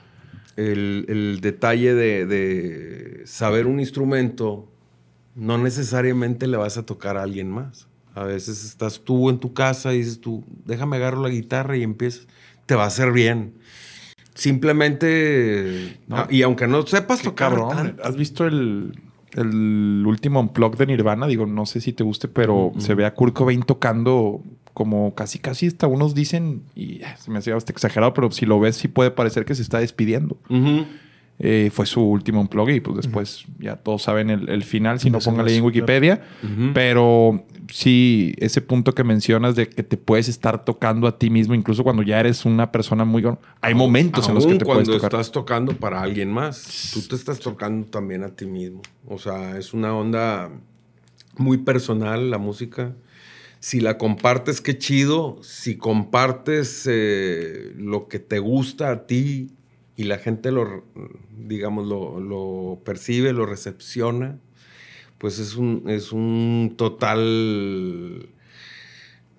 [0.56, 4.68] el, el detalle de, de saber un instrumento
[5.34, 7.87] no necesariamente le vas a tocar a alguien más.
[8.18, 11.82] A veces estás tú en tu casa y dices tú, déjame agarro la guitarra y
[11.82, 12.26] empiezas.
[12.66, 13.54] Te va a hacer bien.
[14.34, 16.16] Simplemente, No.
[16.16, 17.76] ah, y aunque no sepas tocar cabrón.
[17.76, 18.92] tanto, ¿Has visto el,
[19.32, 21.26] el último unplug de Nirvana?
[21.26, 24.42] Digo, no sé si te guste, pero se ve a Kurt Cobain tocando
[24.74, 28.46] como casi, casi hasta unos dicen, y eh, se me hacía hasta exagerado, pero si
[28.46, 30.36] lo ves, sí puede parecer que se está despidiendo.
[30.48, 30.86] Ujú.
[31.40, 35.08] Eh, fue su último unplug y pues después ya todos saben el, el final, si
[35.08, 36.20] no no póngale ahí en Wikipedia.
[36.74, 41.54] Pero sí, ese punto que mencionas de que te puedes estar tocando a ti mismo,
[41.54, 43.24] incluso cuando ya eres una persona muy...
[43.60, 45.12] Hay momentos en los que te puedes cuando tocar.
[45.12, 48.82] estás tocando para alguien más, tú te estás tocando también a ti mismo.
[49.06, 50.50] O sea, es una onda
[51.36, 52.96] muy personal la música.
[53.60, 55.38] Si la compartes, qué chido.
[55.42, 59.52] Si compartes eh, lo que te gusta a ti
[59.98, 60.84] y la gente lo,
[61.36, 64.38] digamos, lo, lo percibe, lo recepciona,
[65.18, 68.28] pues es un, es un total,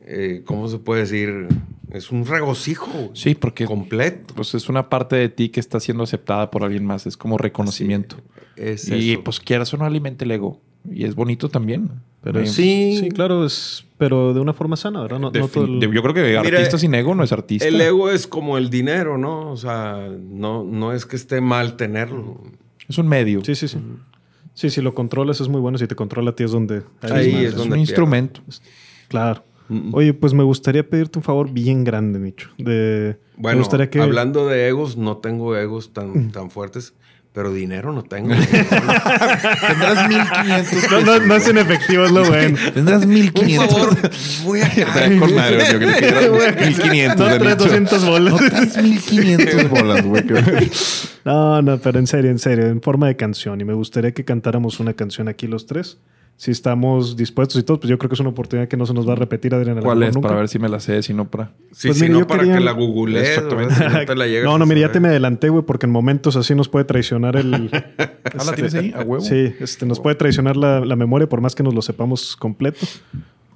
[0.01, 1.47] eh, ¿cómo se puede decir?
[1.93, 3.09] Es un regocijo.
[3.13, 4.33] Sí, porque completo.
[4.35, 7.07] pues es una parte de ti que está siendo aceptada por alguien más.
[7.07, 8.17] Es como reconocimiento.
[8.57, 9.23] Es y eso.
[9.23, 10.59] pues quieras o no alimenta el ego.
[10.91, 11.89] Y es bonito también.
[12.21, 15.19] Pero sí, sí, claro, es, pero de una forma sana, ¿verdad?
[15.19, 17.67] No, no todo el- Yo creo que Mira, artista sin ego no es artista.
[17.67, 19.51] El ego es como el dinero, ¿no?
[19.51, 22.41] O sea, no, no es que esté mal tenerlo.
[22.87, 23.43] Es un medio.
[23.43, 23.77] Sí, sí, sí.
[24.53, 25.77] Sí, si lo controlas es muy bueno.
[25.77, 26.81] Si te controla a ti es donde...
[27.01, 27.41] Ahí más.
[27.43, 28.41] es donde un instrumento.
[29.09, 29.43] Claro.
[29.91, 32.49] Oye, pues me gustaría pedirte un favor bien grande, Nicho.
[32.57, 34.01] De, me Bueno, gustaría que...
[34.01, 36.95] hablando de egos, no tengo egos tan, tan fuertes,
[37.33, 38.29] pero dinero no tengo.
[39.67, 42.57] Tendrás 1500 No, no, no es en efectivo, es lo bueno.
[42.73, 44.43] Tendrás 1500.
[44.43, 47.17] voy a Estaría con madre, yo creo que tendrás 1500.
[47.17, 47.55] No, traes nicho.
[47.55, 48.33] 200 bolas.
[48.33, 50.23] No traes 1500 bolas, güey.
[51.25, 53.61] No, no, pero en serio, en serio, en forma de canción.
[53.61, 55.97] Y me gustaría que cantáramos una canción aquí los tres.
[56.41, 58.93] Si estamos dispuestos y todo, pues yo creo que es una oportunidad que no se
[58.93, 59.81] nos va a repetir, Adrián.
[59.81, 60.15] ¿Cuál es?
[60.15, 60.29] nunca.
[60.29, 61.51] Para ver si me la sé, si no para.
[61.73, 63.27] Sí, Pues si no, yo para quería- que la googlees.
[63.27, 63.73] Exactamente.
[63.89, 66.55] no te la No, no, mira, ya te me adelanté, güey, porque en momentos así
[66.55, 67.69] nos puede traicionar el...
[68.37, 68.93] Ah, ¿la tienes ahí?
[68.95, 69.19] ¿A huevo?
[69.21, 72.85] Sí, este, nos puede traicionar la, la memoria por más que nos lo sepamos completo.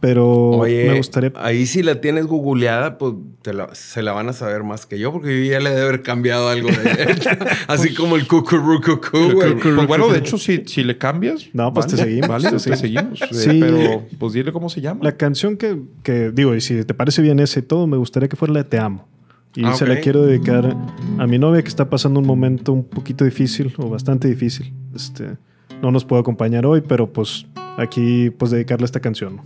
[0.03, 1.31] Pero Oye, me gustaría...
[1.37, 4.99] ahí si la tienes googleada, pues te la- se la van a saber más que
[4.99, 6.75] yo, porque yo ya le debe haber cambiado algo de
[7.67, 9.55] Así como el cucurucucú, güey.
[9.55, 11.47] Pues bueno, de hecho, si, si le cambias.
[11.53, 13.17] No, pues te seguimos, Vale, te seguimos.
[13.17, 13.19] seguimos.
[13.31, 13.49] Sí.
[13.51, 14.99] Eh, Pero, pues dile cómo se llama.
[15.05, 18.27] La canción que, que, digo, y si te parece bien ese y todo, me gustaría
[18.27, 19.07] que fuera la de Te Amo.
[19.55, 20.75] Y Ah, se la quiero dedicar
[21.17, 24.73] a mi novia que está pasando un momento un poquito difícil o bastante difícil.
[24.93, 25.37] Este,
[25.81, 27.45] no nos puede acompañar hoy, pero pues
[27.77, 29.39] aquí pues dedicarle esta canción.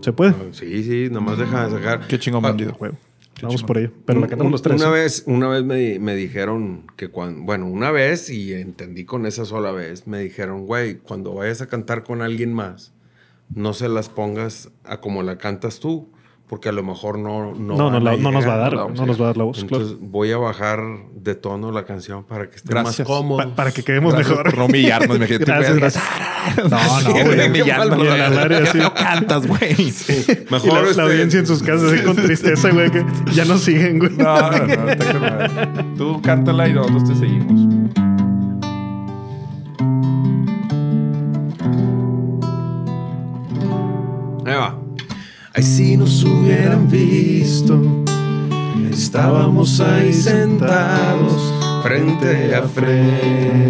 [0.00, 0.04] ¿No?
[0.04, 0.34] ¿Se puede?
[0.52, 2.06] Sí, sí, nomás deja de sacar.
[2.08, 2.76] Qué chingón Ah, bandido.
[2.78, 2.96] Huevo.
[3.42, 3.90] Vamos por ello.
[4.04, 4.80] Pero la Un- cantamos los tres.
[4.80, 4.92] Una ¿eh?
[5.02, 9.46] vez, una vez me, me dijeron que cuando, bueno, una vez y entendí con esa
[9.46, 12.92] sola vez, me dijeron, güey, cuando vayas a cantar con alguien más,
[13.54, 16.10] no se las pongas a como la cantas tú,
[16.50, 18.90] porque a lo mejor no no, No, no la- no nos va a dar, llegar,
[18.90, 20.80] no nos va a dar la voz, Entonces voy a bajar
[21.14, 22.98] de tono la canción para que esté Gracias.
[22.98, 23.38] más cómodo.
[23.38, 24.50] Pa- para que quedemos Gracias mejor.
[24.50, 26.04] por no humillarnos, imagínate, Gracias, gracias.
[26.68, 28.62] No, no, güey.
[28.62, 28.78] así.
[28.78, 29.94] feo cantas, güey.
[30.50, 33.44] Mejor y la, la este- audiencia en sus casas así con tristeza, güey, que ya
[33.44, 34.10] no siguen, güey.
[34.16, 35.68] No, no, no, está.
[35.96, 37.60] Tú cántala y nosotros te seguimos.
[44.46, 44.79] Ahí va.
[45.52, 47.82] Ay, si nos hubieran visto,
[48.88, 53.66] estábamos ahí sentados frente a frente.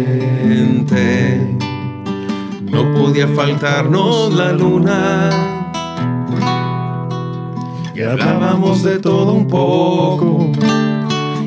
[2.71, 5.31] No podía faltarnos la luna.
[7.95, 10.51] Y hablábamos de todo un poco.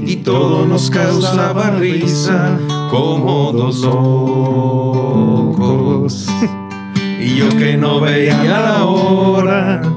[0.04, 2.58] Y todo nos causaba risa
[2.90, 5.06] como dos locos.
[7.20, 9.93] Y yo que no veía la hora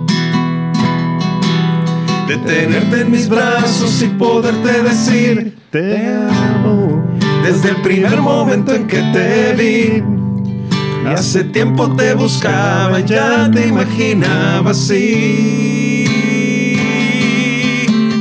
[2.27, 7.03] de tenerte en mis brazos y poderte decir te amo.
[7.43, 10.03] Desde el primer momento en que te vi,
[11.03, 16.05] y hace tiempo te buscaba, ya te imaginaba así.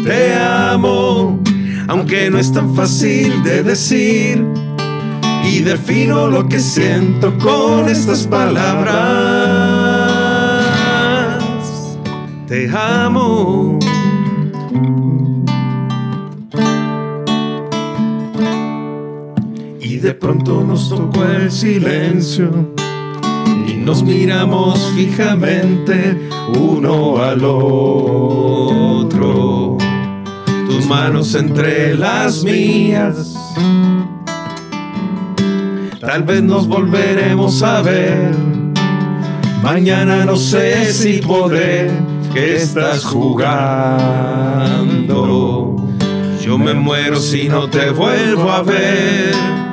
[0.05, 1.41] Te amo,
[1.89, 4.45] aunque no es tan fácil de decir.
[5.45, 8.97] Y defino lo que siento con estas palabras.
[12.47, 13.79] Te amo.
[20.07, 22.49] De pronto nos tocó el silencio
[23.67, 28.47] y nos miramos fijamente uno al otro.
[30.69, 33.35] Tus manos entre las mías.
[36.01, 38.31] Tal vez nos volveremos a ver.
[39.61, 41.91] Mañana no sé si podré.
[42.33, 43.57] Que estás jugando.
[46.41, 49.66] Yo me muero si no te vuelvo a ver.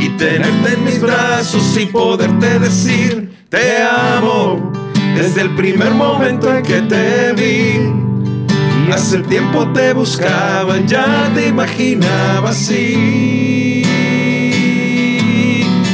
[0.00, 4.72] Y tenerte en mis brazos y poderte decir te amo
[5.16, 8.92] desde el primer momento en que te vi.
[8.92, 13.82] Hace tiempo te buscaba, ya te imaginaba así.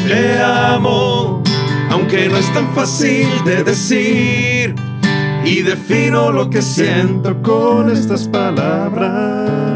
[0.09, 1.43] Te amo,
[1.91, 4.75] aunque no es tan fácil de decir.
[5.45, 9.74] Y defino lo que siento con estas palabras.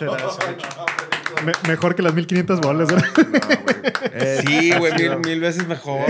[0.00, 0.66] Muchas gracias.
[1.44, 3.08] Me- mejor que las 1500 bolas, ¿verdad?
[4.46, 6.00] Sí, güey, mil, mil veces mejor.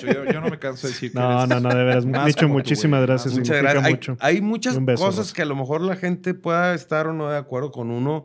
[0.00, 2.04] Yo, yo no me canso de decir que No, eres no, no, de veras.
[2.36, 3.06] tú, muchísimas güey.
[3.06, 3.34] gracias.
[3.34, 3.84] Muchas significa gracias.
[3.84, 4.16] Hay, mucho.
[4.20, 7.36] hay muchas beso, cosas que a lo mejor la gente pueda estar o no de
[7.36, 8.24] acuerdo con uno,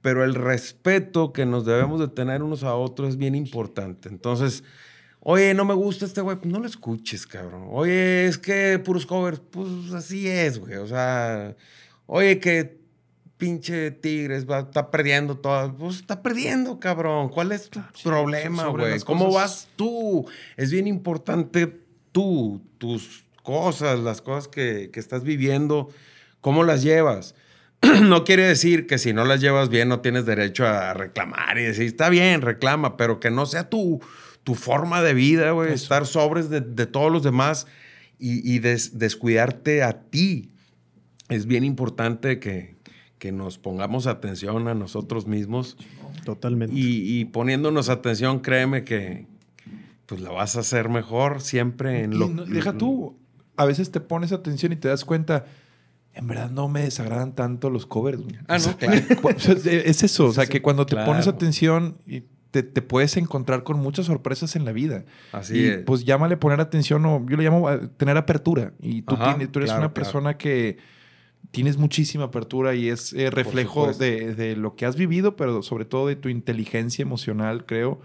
[0.00, 4.08] pero el respeto que nos debemos de tener unos a otros es bien importante.
[4.08, 4.64] Entonces,
[5.20, 7.66] oye, no me gusta este güey, pues no lo escuches, cabrón.
[7.70, 10.76] Oye, es que puros covers, pues así es, güey.
[10.76, 11.54] O sea,
[12.06, 12.80] oye, que
[13.42, 15.74] pinche Tigres va, está perdiendo todo.
[15.76, 17.28] Pues está perdiendo, cabrón.
[17.28, 19.00] ¿Cuál es tu problema, güey?
[19.00, 20.26] ¿Cómo cosas- vas tú?
[20.56, 21.80] Es bien importante
[22.12, 25.88] tú, tus cosas, las cosas que, que estás viviendo,
[26.40, 27.34] cómo las llevas.
[28.02, 31.64] no quiere decir que si no las llevas bien no tienes derecho a reclamar y
[31.64, 34.00] decir, está bien, reclama, pero que no sea tu,
[34.44, 37.66] tu forma de vida, güey, estar sobres de, de todos los demás
[38.20, 40.52] y, y des- descuidarte a ti.
[41.28, 42.76] Es bien importante que,
[43.22, 45.76] que nos pongamos atención a nosotros mismos.
[46.24, 46.74] Totalmente.
[46.76, 49.26] Y, y poniéndonos atención, créeme que
[50.06, 53.16] pues la vas a hacer mejor siempre en Y lo no- deja tú.
[53.56, 55.44] A veces te pones atención y te das cuenta.
[56.14, 58.20] En verdad no me desagradan tanto los covers.
[58.20, 58.34] güey".
[58.48, 58.96] Ah, no, claro.
[59.84, 60.26] Es eso.
[60.26, 61.12] O sea, que cuando te claro.
[61.12, 65.04] pones atención y te, te puedes encontrar con muchas sorpresas en la vida.
[65.30, 65.78] Así y es.
[65.86, 68.72] pues llámale poner atención o yo le llamo eh, tener apertura.
[68.82, 70.78] Y tú, Ajá, tienes- tú eres claro, una persona que
[71.50, 75.84] tienes muchísima apertura y es eh, reflejo de, de lo que has vivido, pero sobre
[75.84, 78.00] todo de tu inteligencia emocional, creo.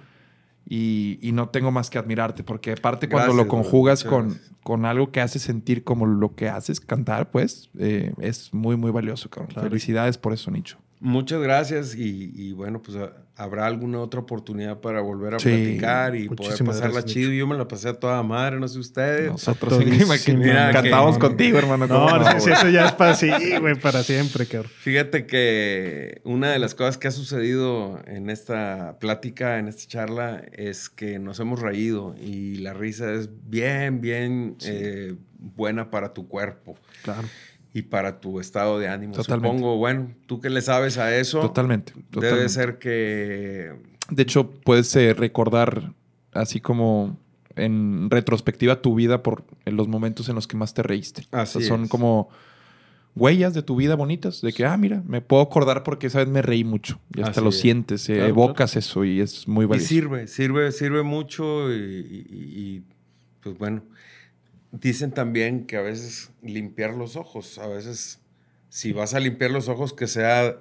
[0.69, 3.63] Y, y no tengo más que admirarte, porque aparte cuando Gracias, lo brother.
[3.71, 8.53] conjugas con, con algo que hace sentir como lo que haces cantar, pues eh, es
[8.53, 9.55] muy, muy valioso, cabrón.
[9.63, 10.77] Felicidades por eso, Nicho.
[10.99, 15.49] Muchas gracias y, y bueno, pues a- habrá alguna otra oportunidad para volver a Sí.
[15.49, 17.31] platicar y poder pasarla gracias, chido.
[17.31, 19.31] Yo me la pasé a toda madre, no sé ustedes.
[19.31, 19.77] Nosotros
[20.19, 21.85] sí, Mira, cantamos que- contigo, hermano.
[21.87, 22.53] No, ¿cómo no, sí, güey?
[22.53, 23.29] eso ya es para sí,
[23.61, 24.71] güey, para siempre, cabrón.
[24.79, 30.41] Fíjate que una de las cosas que ha sucedido en esta plática, en esta charla,
[30.53, 36.27] es que nos hemos reído y la risa es bien, bien eh, buena para tu
[36.27, 37.27] cuerpo Claro.
[37.73, 39.13] Y para tu estado de ánimo.
[39.13, 39.57] Totalmente.
[39.57, 43.73] Supongo, bueno, tú que le sabes a eso, Totalmente, debe ser que
[44.09, 45.93] De hecho, puedes eh, recordar
[46.33, 47.17] así como
[47.55, 51.23] en retrospectiva tu vida por en los momentos en los que más te reíste.
[51.31, 51.89] Así O sea, son es.
[51.89, 52.29] como
[53.15, 56.27] huellas de tu vida bonitas, de que, ah, mira, me puedo acordar porque esa vez
[56.27, 56.99] me reí mucho.
[57.15, 57.59] Y hasta Así lo es.
[57.59, 59.87] sientes, eh, Claro, evocas eso y es muy Y valioso.
[59.89, 62.83] sirve, sirve, sirve mucho y, y- y,
[63.41, 63.81] pues bueno,
[64.81, 68.19] dicen también que a veces limpiar los ojos, a veces
[68.69, 70.57] si vas a limpiar los ojos que sea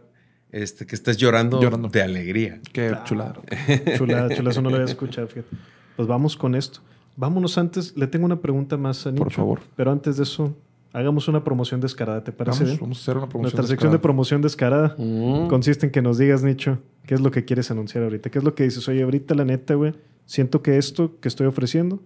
[0.52, 1.88] este que estés llorando, Llorando.
[1.88, 2.60] de alegría.
[2.72, 3.34] Qué chulada.
[3.96, 5.48] Chula, chula, eso no lo había escuchado, fíjate.
[5.96, 6.80] Pues vamos con esto.
[7.16, 9.24] Vámonos antes, le tengo una pregunta más a Nicho.
[9.24, 9.60] Por favor.
[9.74, 10.54] Pero antes de eso,
[10.92, 12.80] hagamos una promoción descarada, ¿te parece Vamos, bien?
[12.80, 14.02] vamos a hacer una promoción Nuestra sección de descarada.
[14.02, 15.48] promoción descarada Mm.
[15.48, 18.30] consiste en que nos digas, Nicho, qué es lo que quieres anunciar ahorita.
[18.30, 18.86] ¿Qué es lo que dices?
[18.88, 19.94] Oye, ahorita la neta, güey,
[20.26, 22.00] siento que esto que estoy ofreciendo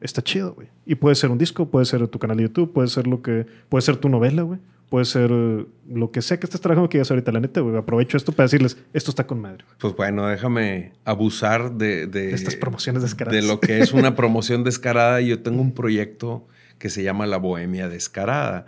[0.00, 0.68] está chido, güey.
[0.84, 3.46] Y puede ser un disco, puede ser tu canal de YouTube, puede ser lo que...
[3.68, 4.60] Puede ser tu novela, güey.
[4.88, 7.76] Puede ser eh, lo que sea que estés trabajando que digas ahorita, la neta, güey.
[7.76, 9.64] Aprovecho esto para decirles, esto está con madre.
[9.78, 13.42] Pues bueno, déjame abusar de, de, Estas promociones descaradas.
[13.42, 15.20] de lo que es una promoción descarada.
[15.20, 16.46] Yo tengo un proyecto
[16.78, 18.66] que se llama La Bohemia Descarada.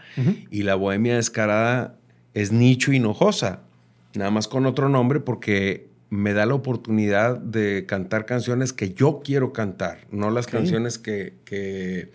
[0.50, 1.98] Y La Bohemia Descarada
[2.34, 3.62] es Nicho Hinojosa,
[4.14, 9.20] nada más con otro nombre porque me da la oportunidad de cantar canciones que yo
[9.22, 12.10] quiero cantar, no las canciones que, que,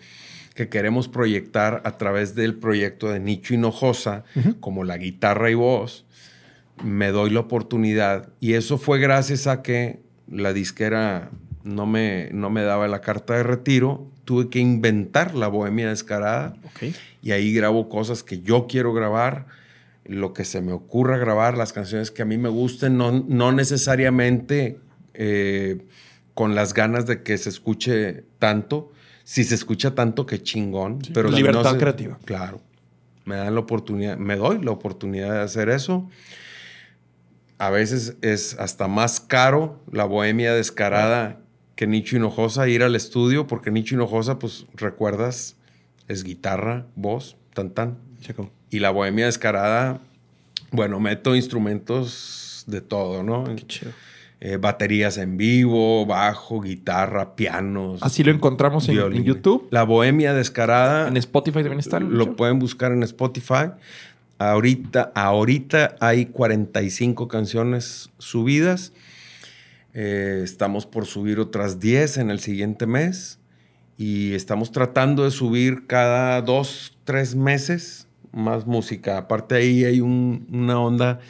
[0.54, 4.24] que queremos proyectar a través del proyecto de Nicho Hinojosa,
[4.60, 6.04] como la guitarra y voz
[6.82, 8.30] me doy la oportunidad.
[8.40, 11.30] Y eso fue gracias a que la disquera
[11.62, 14.10] no me, no me daba la carta de retiro.
[14.24, 16.56] Tuve que inventar la bohemia descarada.
[17.22, 19.46] Y ahí grabo cosas que yo quiero grabar,
[20.04, 23.52] lo que se me ocurra grabar, las canciones que a mí me gusten, no, no
[23.52, 24.78] necesariamente
[25.14, 25.86] eh,
[26.34, 28.92] con las ganas de que se escuche tanto.
[29.24, 30.98] Si se escucha tanto, qué chingón.
[31.14, 32.18] pero libertad no se- creativa.
[32.24, 32.60] Claro.
[33.24, 36.08] Me dan la oportunidad, me doy la oportunidad de hacer eso.
[37.58, 41.40] A veces es hasta más caro la bohemia descarada
[41.76, 45.56] que Nicho Hinojosa ir al estudio, porque Nicho Hinojosa, pues recuerdas,
[46.08, 47.96] es guitarra, voz, tan tan.
[48.70, 50.00] Y la bohemia descarada,
[50.70, 53.44] bueno, meto instrumentos de todo, ¿no?
[54.40, 58.02] Eh, baterías en vivo, bajo, guitarra, pianos.
[58.02, 59.24] Así lo encontramos en.
[59.24, 59.68] YouTube.
[59.70, 61.08] La Bohemia Descarada.
[61.08, 61.98] En Spotify también está.
[62.00, 63.70] Lo pueden buscar en Spotify.
[64.38, 68.92] Ahorita, ahorita hay 45 canciones subidas.
[69.94, 73.38] Eh, estamos por subir otras 10 en el siguiente mes.
[73.96, 79.18] Y estamos tratando de subir cada dos, tres meses más música.
[79.18, 81.20] Aparte ahí hay un- una onda.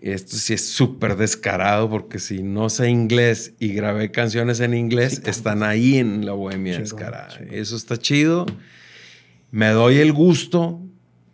[0.00, 5.22] Esto sí es súper descarado porque si no sé inglés y grabé canciones en inglés,
[5.26, 7.28] están ahí en la bohemia descarada.
[7.50, 8.46] Eso está chido.
[9.52, 10.80] Me doy el gusto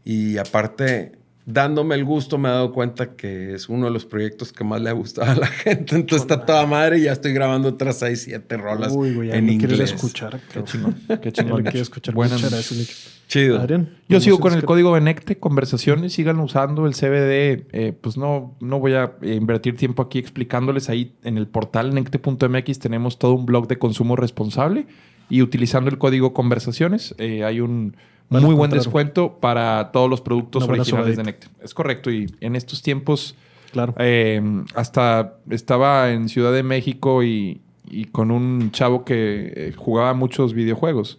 [0.05, 1.13] y aparte,
[1.49, 4.83] dándome el gusto, me he dado cuenta que es uno de los proyectos que más
[4.83, 5.97] le ha gustado a la gente.
[5.97, 9.49] Entonces está toda madre y ya estoy grabando otras 6, 7 rolas Uy, güey, en
[9.49, 9.81] inglés.
[9.81, 10.41] escuchar.
[10.53, 10.97] Qué chingón.
[11.23, 11.63] Qué chingón.
[11.63, 12.15] me quiero escuchar.
[12.15, 13.15] Buenas noches.
[13.29, 13.59] Chido.
[13.59, 13.97] Adrián.
[14.09, 16.87] Yo sigo con el código Benecte, conversaciones, síganlo usando.
[16.87, 20.91] El CBD, eh, pues no, no voy a eh, invertir tiempo aquí explicándoles.
[20.91, 24.87] Ahí en el portal necte.mx tenemos todo un blog de consumo responsable
[25.31, 27.97] y utilizando el código conversaciones eh, hay un
[28.31, 31.23] Van muy buen descuento para todos los productos una originales de.
[31.25, 31.47] Necte.
[31.63, 33.35] Es correcto y en estos tiempos
[33.73, 33.95] Claro.
[33.99, 34.41] eh,
[34.75, 40.53] hasta estaba en Ciudad de México y, y con un chavo que eh, jugaba muchos
[40.55, 41.19] videojuegos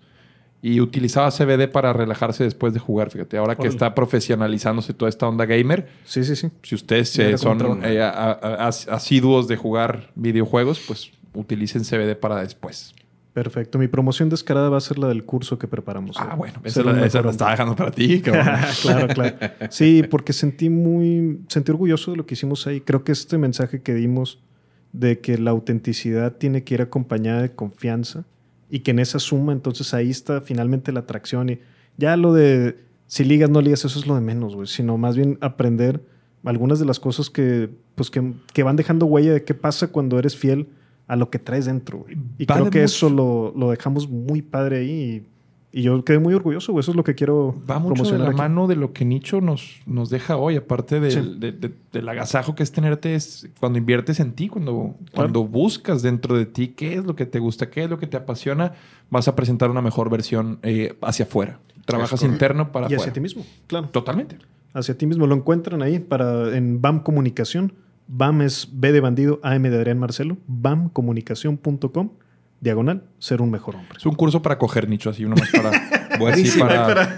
[0.61, 3.09] y utilizaba CBD para relajarse después de jugar.
[3.11, 6.49] Fíjate, ahora que está profesionalizándose toda esta onda gamer, Sí, sí, sí.
[6.63, 12.15] si ustedes eh, son eh, a- a- as- asiduos de jugar videojuegos, pues utilicen CBD
[12.15, 12.93] para después.
[13.33, 13.77] Perfecto.
[13.77, 16.17] Mi promoción descarada va a ser la del curso que preparamos.
[16.19, 18.21] Ah, bueno, esa, la, esa la estaba dejando para ti,
[18.81, 19.37] claro, claro.
[19.69, 22.81] Sí, porque sentí muy, sentí orgulloso de lo que hicimos ahí.
[22.81, 24.39] Creo que este mensaje que dimos
[24.93, 28.25] de que la autenticidad tiene que ir acompañada de confianza
[28.69, 31.59] y que en esa suma, entonces ahí está finalmente la atracción y
[31.97, 32.77] ya lo de
[33.07, 36.01] si ligas, no ligas, eso es lo de menos, güey, sino más bien aprender
[36.43, 40.17] algunas de las cosas que, pues que, que van dejando huella de qué pasa cuando
[40.17, 40.69] eres fiel
[41.09, 42.15] a lo que traes dentro, güey.
[42.37, 42.85] Y Vale creo que mucho.
[42.85, 45.23] eso lo, lo dejamos muy padre ahí y
[45.71, 46.79] Y yo quedé muy orgulloso, güey.
[46.81, 48.37] Eso es lo que quiero Va mucho de promocionar la aquí.
[48.37, 51.35] mano de lo que Nicho nos, nos deja hoy, aparte del, Sí.
[51.37, 56.01] de- de- del agasajo que es tenerte es cuando inviertes en ti, cuando, cuando buscas
[56.01, 58.73] dentro de ti qué es lo que te gusta, qué es lo que te apasiona,
[59.11, 61.59] vas a presentar una mejor versión eh, hacia afuera.
[61.85, 63.01] Trabajas interno para Y afuera.
[63.03, 63.89] hacia ti mismo, claro.
[63.89, 64.37] Totalmente.
[64.73, 65.27] Hacia ti mismo.
[65.27, 67.73] Lo encuentran ahí para, en BAM Comunicación.
[68.11, 70.37] BAM es B de bandido, AM de Adrián Marcelo.
[70.47, 72.09] BAMcomunicación.com,
[72.59, 73.97] diagonal, ser un mejor hombre.
[73.97, 75.69] Es un curso para coger nicho, así, uno más para.
[76.09, 76.65] así Buenísimo.
[76.67, 77.17] para-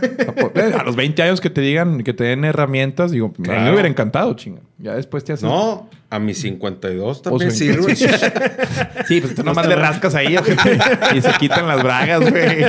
[0.53, 3.45] para- a los 20 años que te digan, que te den herramientas, digo, a mí
[3.45, 3.61] Claro.
[3.63, 4.61] me hubiera encantado, chinga.
[4.81, 5.43] Ya después te haces.
[5.43, 7.95] No, a mis 52 O también sirve.
[9.07, 10.79] sí, pues tú nomás le rascas ahí ojete,
[11.15, 12.65] y se quitan las bragas, güey.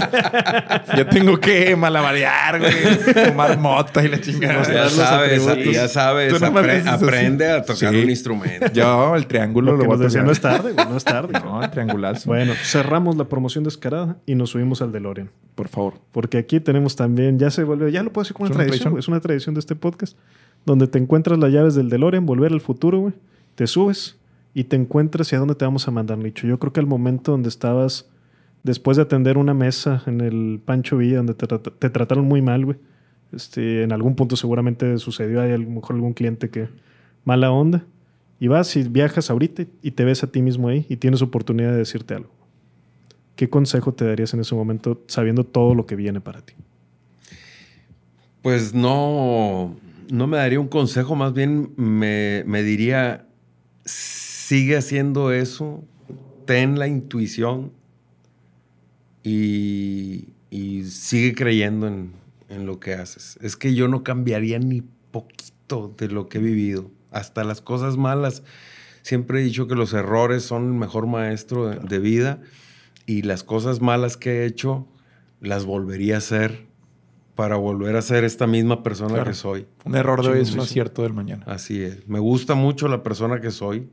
[0.96, 2.72] Yo tengo que malabarear, güey.
[3.30, 4.62] Fumar mota y la chingada.
[4.70, 7.04] Ya sabes, ya sabes, Tú apre- así.
[7.04, 8.02] aprende a tocar Sí.
[8.02, 8.66] un instrumento.
[8.72, 10.24] Yo, el triángulo Lo lo, que voy a tocar.
[10.24, 11.32] no es tarde, güey, no es tarde.
[11.42, 12.28] No, el triangulazo.
[12.28, 15.30] Bueno, cerramos la promoción descarada y nos subimos al DeLorean.
[15.54, 15.94] Por favor.
[16.12, 18.66] Porque aquí tenemos también, ya se volvió, ya lo puedo decir como ¿Es una una
[18.68, 20.16] tradición, es una tradición de este podcast,
[20.64, 23.14] donde te encuentras las llaves del DeLorean, volver al futuro, güey,
[23.54, 24.16] te subes
[24.54, 26.46] y te encuentras y a dónde te vamos a mandar, Nicho.
[26.46, 28.08] Yo creo que al momento donde estabas,
[28.62, 32.42] después de atender una mesa en el Pancho Villa, donde te, trat- te trataron muy
[32.42, 32.76] mal, güey,
[33.32, 36.68] este, en algún punto seguramente sucedió, hay a lo mejor algún cliente que
[37.24, 37.84] mala onda,
[38.38, 41.70] y vas y viajas ahorita y te ves a ti mismo ahí y tienes oportunidad
[41.70, 42.30] de decirte algo.
[43.36, 46.52] ¿Qué consejo te darías en ese momento sabiendo todo lo que viene para ti?
[48.42, 49.76] Pues no,
[50.12, 53.26] no me daría un consejo, más bien me, me diría,
[53.86, 55.82] sigue haciendo eso,
[56.44, 57.72] ten la intuición
[59.22, 62.12] y, y sigue creyendo en,
[62.50, 63.38] en lo que haces.
[63.40, 67.96] Es que yo no cambiaría ni poquito de lo que he vivido, hasta las cosas
[67.96, 68.42] malas.
[69.00, 72.42] Siempre he dicho que los errores son el mejor maestro de, de vida
[73.06, 74.86] y las cosas malas que he hecho
[75.40, 76.70] las volvería a hacer
[77.34, 79.30] para volver a ser esta misma persona Claro.
[79.30, 79.66] que soy.
[79.84, 81.44] Un error de hoy es un acierto del mañana.
[81.46, 82.06] Así es.
[82.08, 83.88] Me gusta mucho la persona que soy.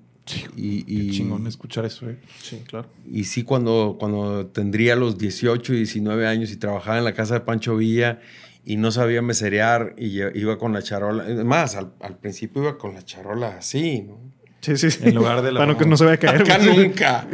[0.56, 2.20] y, y- chingón escuchar eso, eh.
[2.42, 2.88] Sí, claro.
[3.10, 7.34] y sí, cuando, cuando tendría los 18 y 19 años y trabajaba en la casa
[7.36, 8.20] de Pancho Villa
[8.64, 11.28] y no sabía meserear y iba con la charola.
[11.28, 14.20] Es Más, al, al principio iba con la charola así, ¿no?
[14.62, 15.00] Sí, sí, sí.
[15.04, 16.42] En lugar de la Para que no se vaya a caer.
[16.42, 17.28] Acá nunca.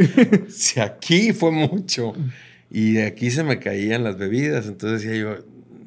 [0.47, 2.13] Si aquí fue mucho.
[2.69, 4.67] Y de aquí se me caían las bebidas.
[4.67, 5.35] Entonces decía yo,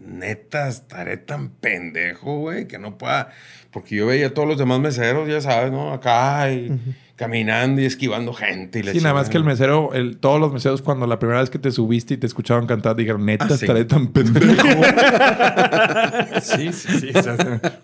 [0.09, 3.31] neta, estaré tan pendejo, güey, que no pueda.
[3.70, 5.93] Porque yo veía a todos los demás meseros, ya sabes, ¿no?
[5.93, 6.73] Acá y
[7.17, 8.78] caminando y esquivando gente.
[8.78, 11.41] Y la Sí, nada más que el mesero, el- todos los meseros, cuando la primera
[11.41, 13.55] vez que te subiste y te escuchaban cantar, dijeron, neta, Ah, sí.
[13.67, 14.47] estaré tan pendejo.
[16.43, 17.11] sí, sí, sí.
[17.15, 17.37] o sea,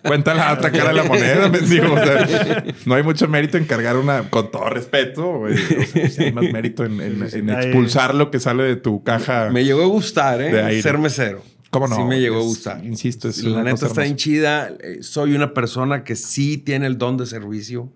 [0.03, 1.93] cuenta la otra cara de la moneda, mendigo.
[1.93, 5.53] O sea, no hay mucho mérito en cargar una, con todo respeto, güey.
[5.53, 9.49] O sea, sí hay más mérito en, en- expulsar lo que sale de tu caja.
[9.51, 10.81] Me llegó a gustar, ¿eh?
[10.81, 11.43] Ser mesero.
[11.79, 11.95] ¿Cómo no?
[11.95, 12.85] Sí me llegó a gustar.
[12.85, 14.73] Insisto, es La neta está bien chida.
[14.79, 17.91] Eh, Soy una persona que sí tiene el don de servicio.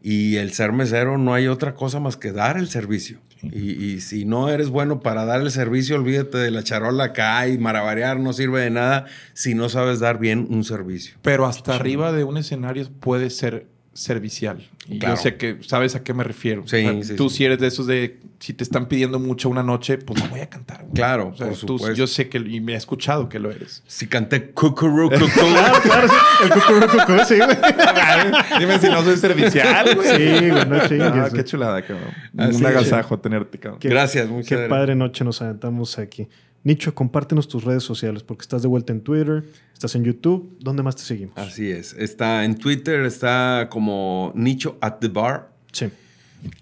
[0.00, 3.18] Y el ser mesero no hay otra cosa más que dar el servicio.
[3.42, 7.48] Y, y si no eres bueno para dar el servicio, olvídate de la charola acá
[7.48, 11.16] y marabarear, no sirve de nada si no sabes dar bien un servicio.
[11.22, 13.66] Pero hasta arriba de un escenario puede ser
[13.98, 14.66] servicial.
[14.88, 15.16] Y Claro.
[15.16, 16.62] yo sé que sabes a qué me refiero.
[16.66, 17.36] Sí, O sea, sí, tú sí.
[17.38, 20.40] si eres de esos de si te están pidiendo mucho una noche, pues la voy
[20.40, 20.82] a cantar.
[20.82, 20.94] güey.
[20.94, 21.92] Claro, O sea, por tú- supuesto.
[21.94, 23.82] yo sé que y me he escuchado que lo eres.
[23.86, 25.24] Si canté cucurú, cucú.
[25.52, 26.14] Claro, claro, sí.
[26.44, 27.48] El cucurú, cucú, sí, güey.
[28.60, 30.08] Dime si no soy servicial, güey.
[30.16, 32.10] Sí, güey, no chingues, Ah, qué chulada, cabrón.
[32.38, 33.80] Así Un agasajo tenerte, cabrón.
[33.80, 36.28] Qué- Gracias, muchas Qué padre noche nos aventamos aquí.
[36.64, 40.56] Nicho, compártenos tus redes sociales porque estás de vuelta en Twitter, estás en YouTube.
[40.60, 41.36] ¿Dónde más te seguimos?
[41.38, 41.94] Así es.
[41.94, 45.52] Está en Twitter, está como Nicho at the bar.
[45.72, 45.86] Sí.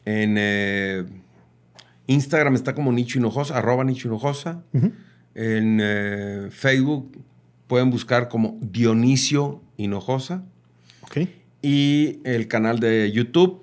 [0.04, 1.04] En eh,
[2.06, 4.62] Instagram está como Nicho Hinojosa, arroba Nicho Hinojosa.
[5.34, 7.18] En eh, Facebook
[7.66, 10.44] pueden buscar como Dionisio Hinojosa.
[11.02, 11.28] Ok.
[11.62, 13.62] Y el canal de YouTube,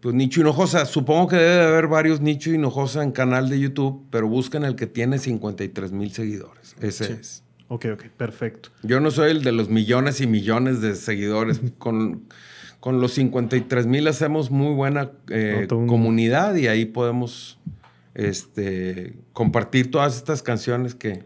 [0.00, 0.84] pues Nicho Hinojosa.
[0.86, 4.74] Supongo que debe de haber varios Nicho Hinojosa en canal de YouTube, pero busquen el
[4.76, 6.74] que tiene 53 mil seguidores.
[6.80, 7.12] Ese Sí.
[7.20, 7.42] es.
[7.68, 8.68] Ok, ok, perfecto.
[8.82, 11.60] Yo no soy el de los millones y millones de seguidores.
[11.78, 12.24] con,
[12.80, 17.58] con los 53 mil hacemos muy buena eh, No, comunidad y ahí podemos
[18.14, 21.24] este, compartir todas estas canciones que,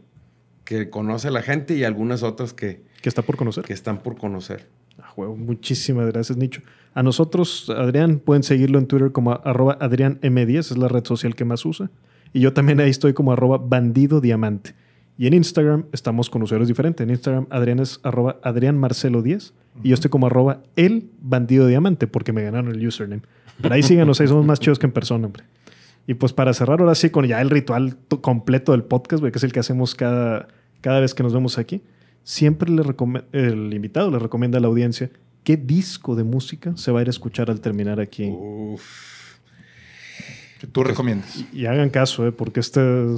[0.64, 3.64] que conoce la gente y algunas otras que, Que está por conocer.
[3.64, 4.66] que están por conocer.
[4.98, 6.62] Ah, huevo, muchísimas gracias, Nicho.
[6.94, 11.44] A nosotros, Adrián, pueden seguirlo en Twitter como arroba AdriánM10, es la red social que
[11.44, 11.90] más usa.
[12.32, 14.74] Y yo también ahí estoy como arroba bandido diamante.
[15.18, 17.04] Y en Instagram estamos con usuarios diferentes.
[17.04, 19.52] En Instagram Adrián es arroba Adrián Marcelo 10
[19.84, 23.22] y yo estoy como arroba el bandido diamante porque me ganaron el username.
[23.60, 25.44] Pero ahí síganos, ahí somos más chidos que en persona, hombre.
[26.06, 29.30] Y pues para cerrar ahora sí con ya el ritual to- completo del podcast, güey,
[29.30, 30.48] que es el que hacemos cada,
[30.80, 31.82] cada vez que nos vemos aquí,
[32.24, 32.82] siempre le
[33.32, 35.10] el invitado le recomienda a la audiencia
[35.44, 38.32] qué disco de música se va a ir a escuchar al terminar aquí.
[40.60, 41.44] Que tú recomiendas.
[41.52, 42.32] Y hagan caso, ¿eh?
[42.32, 42.80] porque este...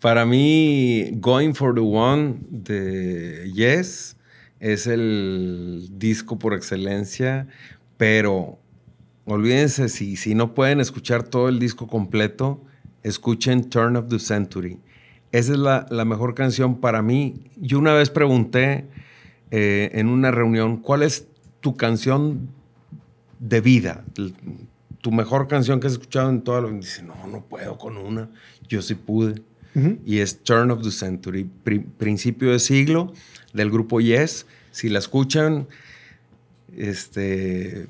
[0.00, 4.16] Para mí, Going for the One de Yes
[4.60, 7.48] es el disco por excelencia,
[7.96, 8.58] pero
[9.24, 12.62] olvídense, si, si no pueden escuchar todo el disco completo,
[13.02, 14.78] escuchen Turn of the Century.
[15.32, 17.36] Esa es la, la mejor canción para mí.
[17.56, 18.86] Yo una vez pregunté
[19.56, 21.26] eh, en una reunión, ¿cuál es
[21.60, 22.48] tu canción
[23.38, 24.04] de vida?
[25.00, 26.78] Tu mejor canción que has escuchado en toda la vida.
[26.80, 28.30] Dice, no, no puedo con una.
[28.68, 29.42] Yo sí pude.
[29.74, 29.98] Ujú.
[30.06, 33.12] Y es Turn of the Century, pri- principio de siglo
[33.52, 34.46] del grupo Yes.
[34.70, 35.68] Si la escuchan,
[36.76, 37.86] este,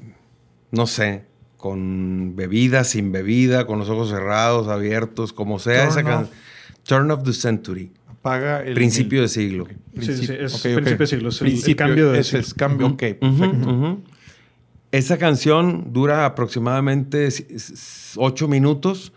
[0.70, 1.24] no sé,
[1.56, 6.30] con bebida, sin bebida, con los ojos cerrados, abiertos, como sea, Turn esa can- off.
[6.84, 7.90] Turn of the Century.
[8.24, 8.72] Apaga el...
[8.72, 9.66] Principio de siglo.
[10.00, 12.40] Sí, sí, sí, es principio de siglo, es el- el Principio, cambio de ese siglo.
[12.46, 13.98] es cambio, ok, perfecto.
[14.92, 17.28] Esa canción dura aproximadamente
[18.16, 19.12] ocho minutos,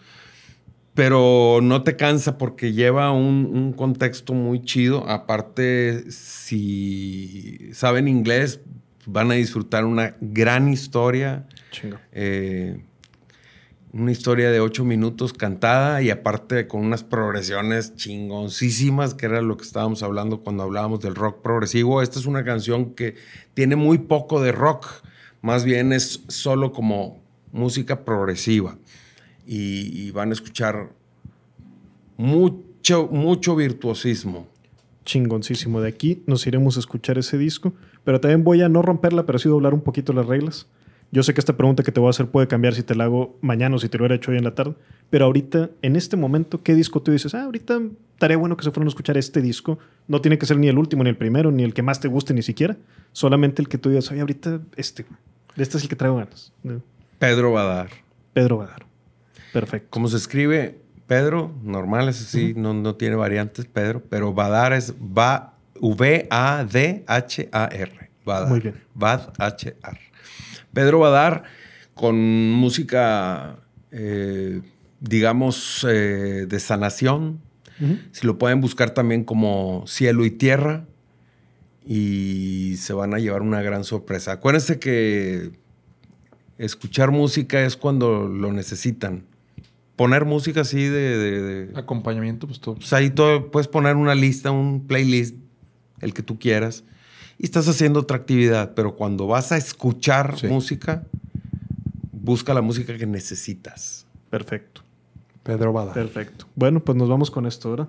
[0.93, 5.07] pero no te cansa porque lleva un, un contexto muy chido.
[5.09, 8.59] Aparte, si saben inglés,
[9.05, 11.45] van a disfrutar una gran historia.
[11.71, 11.97] Chingo.
[12.11, 12.81] Eh,
[13.93, 19.57] una historia de ocho minutos cantada y aparte con unas progresiones chingoncísimas, que era lo
[19.57, 22.01] que estábamos hablando cuando hablábamos del rock progresivo.
[22.01, 23.15] Esta es una canción que
[23.53, 24.85] tiene muy poco de rock,
[25.41, 28.77] más bien es solo como música progresiva.
[29.49, 30.91] Y, van a escuchar
[32.17, 34.45] mucho, mucho virtuosismo.
[35.05, 35.79] Chingoncísimo.
[35.79, 37.71] De aquí nos iremos a escuchar ese disco,
[38.03, 40.67] pero también voy a no romperla, pero sí doblar un poquito las reglas.
[41.11, 43.05] Yo sé que esta pregunta que te voy a hacer puede cambiar si te la
[43.05, 44.75] hago mañana o si te lo hubiera hecho hoy en la tarde,
[45.09, 47.33] pero ahorita, en este momento, ¿qué disco tú dices?
[47.33, 47.79] Ah, ahorita
[48.13, 49.79] estaría bueno que se fueran a escuchar este disco.
[50.07, 52.09] No tiene que ser ni el último, ni el primero, ni el que más te
[52.09, 52.75] guste, ni siquiera.
[53.13, 55.05] Solamente el que tú digas, oye, ahorita este.
[55.55, 56.51] Este es el que traigo ganas.
[57.19, 57.89] Pedro Badar.
[58.33, 58.85] Pedro Badar.
[59.53, 59.87] Perfecto.
[59.89, 60.81] ¿Cómo se escribe?
[61.07, 67.07] Pedro, normal, es así, no, no tiene variantes, Pedro, pero Badar es va, V-A-D-H-A-R.
[68.25, 68.49] Badar.
[68.49, 68.75] Muy bien.
[68.93, 70.06] Bad-H-R.
[70.77, 71.43] Pedro Badar
[71.95, 73.57] con música,
[73.91, 74.61] eh,
[74.99, 77.39] digamos, eh, de sanación.
[78.11, 80.85] Si lo pueden buscar también como Cielo y Tierra
[81.85, 84.33] y se van a llevar una gran sorpresa.
[84.33, 85.51] Acuérdense que
[86.59, 89.23] escuchar música es cuando lo necesitan.
[89.95, 91.17] Poner música así de...
[91.17, 92.75] de- de- Acompañamiento, pues todo.
[92.75, 95.35] pues ahí todo, puedes poner una lista, un playlist,
[96.01, 96.83] el que tú quieras,
[97.37, 101.03] y estás haciendo otra actividad, pero cuando vas a escuchar música,
[102.11, 104.05] busca la música que necesitas.
[104.29, 104.81] Perfecto.
[105.43, 105.93] Pedro Bada.
[105.93, 106.45] Perfecto.
[106.55, 107.87] Bueno, pues nos vamos con esto ahora.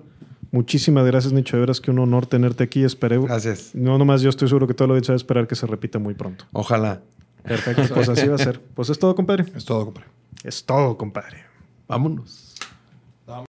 [0.51, 1.57] Muchísimas gracias, Nicho.
[1.57, 2.83] De veras que un honor tenerte aquí.
[2.83, 3.23] Espero.
[3.23, 3.71] Gracias.
[3.75, 6.13] No nomás yo estoy seguro que todo lo va a esperar que se repita muy
[6.13, 6.45] pronto.
[6.53, 7.01] Ojalá.
[7.43, 8.61] Perfecto, pues así va a ser.
[8.75, 9.45] Pues es todo, compadre.
[9.55, 10.07] Es todo, compadre.
[10.43, 11.43] Es todo, compadre.
[11.87, 12.48] Vámonos.